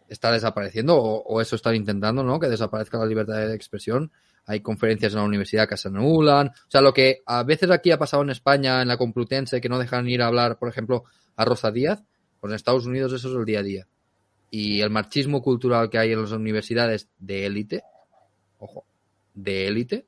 está 0.10 0.32
desapareciendo 0.32 0.98
o, 0.98 1.24
o, 1.24 1.42
eso 1.42 1.56
están 1.56 1.76
intentando, 1.76 2.24
¿no? 2.24 2.40
Que 2.40 2.48
desaparezca 2.48 2.98
la 2.98 3.06
libertad 3.06 3.48
de 3.48 3.56
expresión 3.56 4.12
hay 4.46 4.62
conferencias 4.62 5.14
en 5.14 5.20
la 5.20 5.26
universidad 5.26 5.68
que 5.68 5.78
se 5.78 5.88
anulan. 5.88 6.48
O 6.48 6.70
sea, 6.70 6.82
lo 6.82 6.94
que 6.94 7.22
a 7.26 7.44
veces 7.44 7.70
aquí 7.72 7.92
ha 7.92 7.98
pasado 7.98 8.24
en 8.24 8.30
España, 8.30 8.82
en 8.82 8.88
la 8.88 8.98
Complutense, 8.98 9.60
que 9.60 9.70
no 9.70 9.80
dejan 9.80 10.08
ir 10.08 10.22
a 10.22 10.28
hablar, 10.28 10.58
por 10.58 10.70
ejemplo, 10.70 11.04
a 11.36 11.46
Rosa 11.46 11.72
Díaz, 11.72 12.04
pues 12.40 12.52
en 12.52 12.56
Estados 12.56 12.86
Unidos 12.86 13.14
eso 13.14 13.30
es 13.30 13.36
el 13.36 13.46
día 13.46 13.60
a 13.60 13.64
día. 13.64 13.88
Y 14.52 14.82
el 14.82 14.90
marchismo 14.90 15.42
cultural 15.42 15.90
que 15.90 15.98
hay 15.98 16.12
en 16.12 16.22
las 16.22 16.32
universidades 16.32 17.10
de 17.18 17.46
élite, 17.46 17.84
ojo, 18.60 18.86
de 19.34 19.68
élite, 19.68 20.06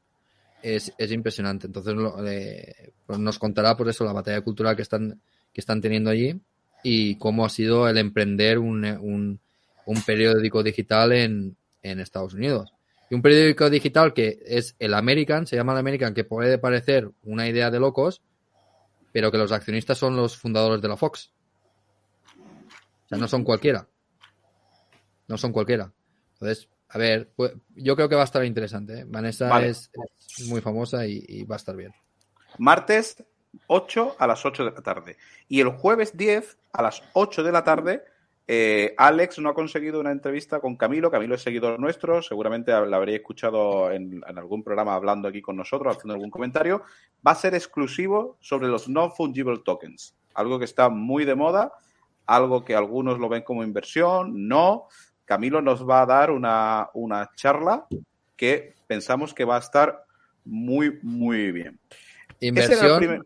es, 0.61 0.93
es 0.97 1.11
impresionante. 1.11 1.67
Entonces 1.67 1.95
eh, 2.25 2.93
pues 3.05 3.19
nos 3.19 3.39
contará 3.39 3.75
por 3.75 3.89
eso 3.89 4.05
la 4.05 4.13
batalla 4.13 4.41
cultural 4.41 4.75
que 4.75 4.83
están, 4.83 5.19
que 5.51 5.61
están 5.61 5.81
teniendo 5.81 6.09
allí 6.09 6.39
y 6.83 7.15
cómo 7.15 7.45
ha 7.45 7.49
sido 7.49 7.87
el 7.89 7.97
emprender 7.97 8.59
un, 8.59 8.85
un, 8.85 9.39
un 9.85 10.01
periódico 10.03 10.61
digital 10.61 11.11
en, 11.11 11.57
en 11.81 11.99
Estados 11.99 12.35
Unidos. 12.35 12.71
Y 13.09 13.15
un 13.15 13.21
periódico 13.21 13.69
digital 13.69 14.13
que 14.13 14.39
es 14.45 14.75
el 14.79 14.93
American, 14.93 15.47
se 15.47 15.55
llama 15.55 15.73
el 15.73 15.79
American, 15.79 16.13
que 16.13 16.23
puede 16.23 16.57
parecer 16.57 17.09
una 17.23 17.47
idea 17.47 17.71
de 17.71 17.79
locos, 17.79 18.21
pero 19.13 19.31
que 19.31 19.37
los 19.37 19.51
accionistas 19.51 19.97
son 19.97 20.15
los 20.15 20.37
fundadores 20.37 20.81
de 20.81 20.87
la 20.87 20.97
Fox. 20.97 21.31
O 23.05 23.07
sea, 23.07 23.17
no 23.17 23.27
son 23.27 23.43
cualquiera. 23.43 23.87
No 25.27 25.37
son 25.37 25.53
cualquiera. 25.53 25.91
Entonces, 26.33 26.67
a 26.89 26.97
ver, 26.97 27.31
pues, 27.35 27.53
yo 27.75 27.95
creo 27.95 28.09
que 28.09 28.15
va 28.15 28.21
a 28.21 28.25
estar 28.25 28.43
interesante. 28.45 28.99
¿eh? 28.99 29.03
Vanessa 29.07 29.65
es, 29.65 29.89
muy 30.47 30.61
famosa 30.61 31.05
y, 31.05 31.43
va 31.43 31.55
a 31.55 31.57
estar 31.57 31.75
bien. 31.75 31.93
Martes 32.57 33.23
8 33.67 34.15
a 34.19 34.27
las 34.27 34.45
8 34.45 34.65
de 34.65 34.71
la 34.71 34.81
tarde. 34.81 35.17
Y 35.47 35.61
el 35.61 35.69
jueves 35.69 36.15
10 36.15 36.57
a 36.73 36.81
las 36.81 37.01
8 37.13 37.43
de 37.43 37.51
la 37.51 37.63
tarde, 37.63 38.03
eh, 38.49 38.93
Alex 38.97 39.39
no 39.39 39.49
ha 39.49 39.53
conseguido 39.53 39.99
una 39.99 40.11
entrevista 40.11 40.61
con 40.61 40.77
Camilo. 40.77 41.11
Camilo 41.11 41.35
es 41.35 41.41
seguidor 41.41 41.79
nuestro. 41.79 42.21
Seguramente 42.21 42.71
la 42.71 42.95
habréis 42.95 43.19
escuchado 43.19 43.91
en, 43.91 44.23
en, 44.25 44.37
algún 44.37 44.63
programa 44.63 44.95
hablando 44.95 45.27
aquí 45.27 45.41
con 45.41 45.57
nosotros, 45.57 45.97
haciendo 45.97 46.13
algún 46.13 46.29
comentario. 46.29 46.83
Va 47.25 47.31
a 47.31 47.35
ser 47.35 47.55
exclusivo 47.55 48.37
sobre 48.39 48.67
los 48.67 48.87
non-fungible 48.87 49.59
tokens. 49.65 50.15
Algo 50.33 50.59
que 50.59 50.65
está 50.65 50.87
muy 50.87 51.25
de 51.25 51.35
moda, 51.35 51.73
algo 52.25 52.63
que 52.63 52.73
algunos 52.73 53.19
lo 53.19 53.27
ven 53.27 53.43
como 53.43 53.63
inversión, 53.63 54.47
no. 54.47 54.87
Camilo 55.25 55.61
nos 55.61 55.87
va 55.87 56.03
a 56.03 56.05
dar 56.05 56.31
una, 56.31 56.89
charla 57.35 57.85
que 58.37 58.75
pensamos 58.87 59.33
que 59.33 59.43
va 59.43 59.57
a 59.57 59.59
estar 59.59 60.05
muy, 60.45 60.99
muy 61.01 61.51
bien. 61.51 61.77
Inversión. 62.39 63.25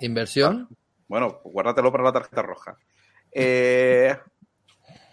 Inversión. 0.00 0.68
Ah, 0.68 0.74
bueno, 1.06 1.40
guárdatelo 1.44 1.92
para 1.92 2.04
la 2.04 2.12
tarjeta 2.12 2.42
roja. 2.42 2.76
Eh, 3.30 4.16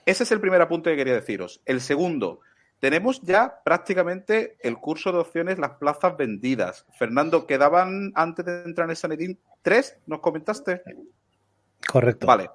ese 0.06 0.24
es 0.24 0.32
el 0.32 0.42
primer 0.42 0.62
apunte 0.62 0.92
que 0.92 0.98
quería 0.98 1.14
deciros. 1.14 1.62
El 1.66 1.82
segundo, 1.82 2.42
tenemos 2.80 3.22
ya 3.22 3.62
prácticamente 3.64 4.58
el 4.62 4.78
curso 4.78 5.12
de 5.12 5.20
opciones, 5.20 5.58
las 5.58 5.72
plazas 5.72 6.16
vendidas. 6.18 6.86
Fernando, 6.98 7.48
¿quedaban 7.48 8.12
antes 8.16 8.46
de 8.46 8.64
entrar 8.64 8.86
en 8.86 8.92
el 8.92 8.98
Sanedín 8.98 9.40
tres? 9.62 9.98
¿Nos 10.06 10.20
comentaste? 10.20 10.84
Correcto. 11.88 12.28
Vale. 12.28 12.50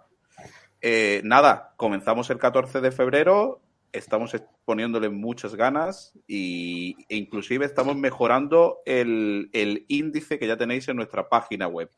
Eh, 0.81 1.20
nada, 1.24 1.74
comenzamos 1.77 2.31
el 2.31 2.39
14 2.39 2.81
de 2.81 2.90
febrero, 2.90 3.60
estamos 3.93 4.35
poniéndole 4.64 5.09
muchas 5.09 5.55
ganas 5.55 6.14
y, 6.27 6.97
e 7.09 7.16
inclusive 7.16 7.66
estamos 7.66 7.97
mejorando 7.97 8.78
el, 8.86 9.51
índice 9.89 10.39
que 10.39 10.47
ya 10.47 10.56
tenéis 10.56 10.89
en 10.89 10.97
nuestra 10.97 11.28
página 11.28 11.66
web. 11.66 11.90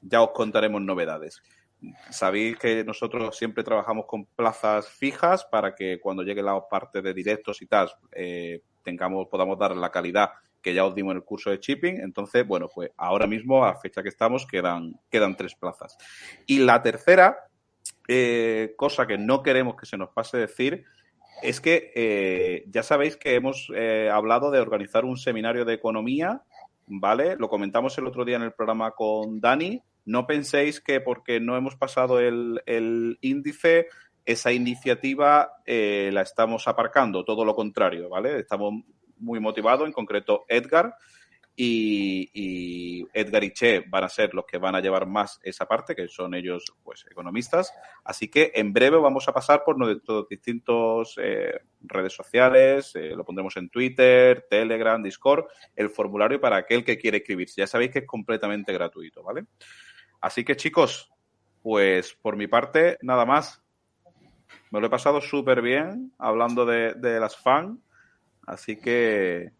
Ya 0.00 0.22
os 0.22 0.30
contaremos 0.30 0.82
novedades. 0.82 1.42
Sabéis 2.10 2.56
que 2.58 2.84
nosotros 2.84 3.36
siempre 3.36 3.64
trabajamos 3.64 4.06
con 4.06 4.24
plazas 4.24 4.88
fijas 4.88 5.44
para 5.44 5.74
que 5.74 5.98
cuando 6.00 6.22
llegue 6.22 6.42
la 6.42 6.60
parte 6.68 7.02
de 7.02 7.12
directos 7.12 7.60
y 7.62 7.66
tal, 7.66 7.90
eh, 8.12 8.62
tengamos, 8.82 9.26
podamos 9.28 9.58
dar 9.58 9.76
la 9.76 9.90
calidad 9.90 10.30
que 10.60 10.74
ya 10.74 10.84
os 10.84 10.94
dimos 10.94 11.12
en 11.12 11.16
el 11.16 11.24
curso 11.24 11.50
de 11.50 11.58
shipping. 11.58 12.00
Entonces, 12.00 12.46
bueno, 12.46 12.68
pues 12.72 12.90
ahora 12.96 13.26
mismo, 13.26 13.64
a 13.64 13.74
fecha 13.74 14.02
que 14.02 14.10
estamos, 14.10 14.46
quedan, 14.46 14.94
quedan 15.10 15.36
tres 15.36 15.56
plazas. 15.56 15.98
Y 16.46 16.60
la 16.60 16.82
tercera, 16.82 17.48
eh, 18.06 18.74
cosa 18.76 19.06
que 19.06 19.18
no 19.18 19.42
queremos 19.42 19.74
que 19.74 19.86
se 19.86 19.96
nos 19.96 20.10
pase 20.10 20.38
decir 20.38 20.84
es 21.42 21.60
que 21.60 21.90
eh, 21.96 22.64
ya 22.68 22.84
sabéis 22.84 23.16
que 23.16 23.34
hemos 23.34 23.72
hablado 24.12 24.52
de 24.52 24.60
organizar 24.60 25.04
un 25.04 25.16
seminario 25.16 25.64
de 25.64 25.74
economía, 25.74 26.42
¿vale? 26.86 27.34
Lo 27.36 27.48
comentamos 27.48 27.98
el 27.98 28.06
otro 28.06 28.24
día 28.24 28.36
en 28.36 28.42
el 28.42 28.52
programa 28.52 28.92
con 28.92 29.40
Dani. 29.40 29.82
No 30.04 30.26
penséis 30.26 30.80
que 30.80 31.00
porque 31.00 31.40
no 31.40 31.56
hemos 31.56 31.76
pasado 31.76 32.20
el, 32.20 33.18
índice, 33.20 33.88
esa 34.24 34.52
iniciativa 34.52 35.52
la 35.66 36.22
estamos 36.22 36.68
aparcando, 36.68 37.24
todo 37.24 37.44
lo 37.44 37.54
contrario, 37.54 38.08
¿vale? 38.08 38.38
Estamos 38.38 38.84
muy 39.18 39.40
motivados, 39.40 39.86
en 39.86 39.92
concreto 39.92 40.44
Edgar, 40.48 40.96
y, 41.54 43.06
Edgar 43.12 43.44
y 43.44 43.52
Che 43.52 43.80
van 43.80 44.04
a 44.04 44.08
ser 44.08 44.32
los 44.34 44.46
que 44.46 44.58
van 44.58 44.74
a 44.74 44.80
llevar 44.80 45.06
más 45.06 45.38
esa 45.42 45.66
parte, 45.66 45.94
que 45.94 46.08
son 46.08 46.34
ellos 46.34 46.64
pues 46.82 47.04
economistas. 47.10 47.72
Así 48.04 48.28
que 48.28 48.52
en 48.54 48.72
breve 48.72 48.96
vamos 48.98 49.28
a 49.28 49.32
pasar 49.32 49.62
por 49.64 49.78
nuestros 49.78 50.28
distintos 50.28 51.14
eh, 51.22 51.60
redes 51.82 52.14
sociales, 52.14 52.92
eh, 52.94 53.14
lo 53.14 53.24
pondremos 53.24 53.56
en 53.56 53.68
Twitter, 53.68 54.46
Telegram, 54.48 55.02
Discord, 55.02 55.46
el 55.76 55.90
formulario 55.90 56.40
para 56.40 56.56
aquel 56.56 56.84
que 56.84 56.98
quiere 56.98 57.18
escribirse. 57.18 57.60
Ya 57.60 57.66
sabéis 57.66 57.90
que 57.90 57.98
es 58.00 58.06
completamente 58.06 58.72
gratuito, 58.72 59.22
¿vale? 59.22 59.44
Así 60.22 60.44
que 60.44 60.56
chicos, 60.56 61.12
pues 61.62 62.14
por 62.14 62.36
mi 62.36 62.46
parte, 62.46 62.96
nada 63.02 63.26
más. 63.26 63.62
Me 64.70 64.80
lo 64.80 64.86
he 64.86 64.90
pasado 64.90 65.20
súper 65.20 65.60
bien 65.60 66.14
hablando 66.18 66.64
de, 66.64 66.94
de 66.94 67.20
las 67.20 67.36
fans. 67.36 67.78
Así 68.46 68.76
que 68.76 69.52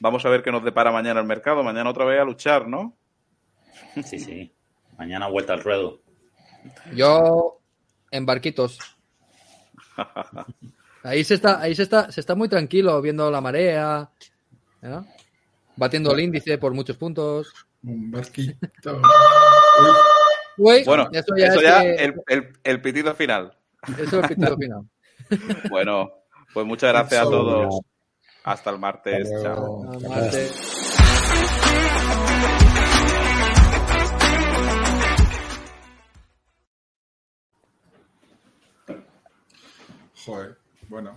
Vamos 0.00 0.24
a 0.24 0.30
ver 0.30 0.42
qué 0.42 0.50
nos 0.50 0.64
depara 0.64 0.90
mañana 0.90 1.20
el 1.20 1.26
mercado. 1.26 1.62
Mañana 1.62 1.90
otra 1.90 2.04
vez 2.04 2.20
a 2.20 2.24
luchar, 2.24 2.68
¿no? 2.68 2.96
Sí, 4.04 4.18
sí. 4.18 4.52
Mañana 4.98 5.28
vuelta 5.28 5.54
al 5.54 5.62
ruedo. 5.62 6.00
Yo 6.94 7.60
en 8.10 8.26
barquitos. 8.26 8.78
Ahí 11.04 11.24
se 11.24 11.34
está, 11.34 11.60
ahí 11.60 11.74
se 11.74 11.82
está, 11.82 12.12
se 12.12 12.20
está 12.20 12.36
muy 12.36 12.48
tranquilo 12.48 13.02
viendo 13.02 13.28
la 13.28 13.40
marea, 13.40 14.08
batiendo 15.74 16.12
el 16.12 16.20
índice 16.20 16.58
por 16.58 16.74
muchos 16.74 16.96
puntos. 16.96 17.52
Un 17.82 18.12
barquito. 18.12 19.02
bueno, 20.56 21.08
eso 21.12 21.36
ya, 21.36 21.82
es 21.84 22.12
el, 22.64 22.82
pitido 22.82 23.14
final. 23.14 23.56
Eso 23.98 24.20
es 24.20 24.30
el 24.30 24.36
pitido 24.36 24.56
final. 24.56 24.82
bueno, 25.70 26.10
pues 26.52 26.66
muchas 26.66 26.92
gracias 26.92 27.20
a 27.20 27.24
todos. 27.24 27.80
Hasta 28.44 28.70
el 28.70 28.78
martes. 28.78 29.30
Chao. 29.42 29.82
Joder, 40.24 40.56
bueno. 40.88 41.14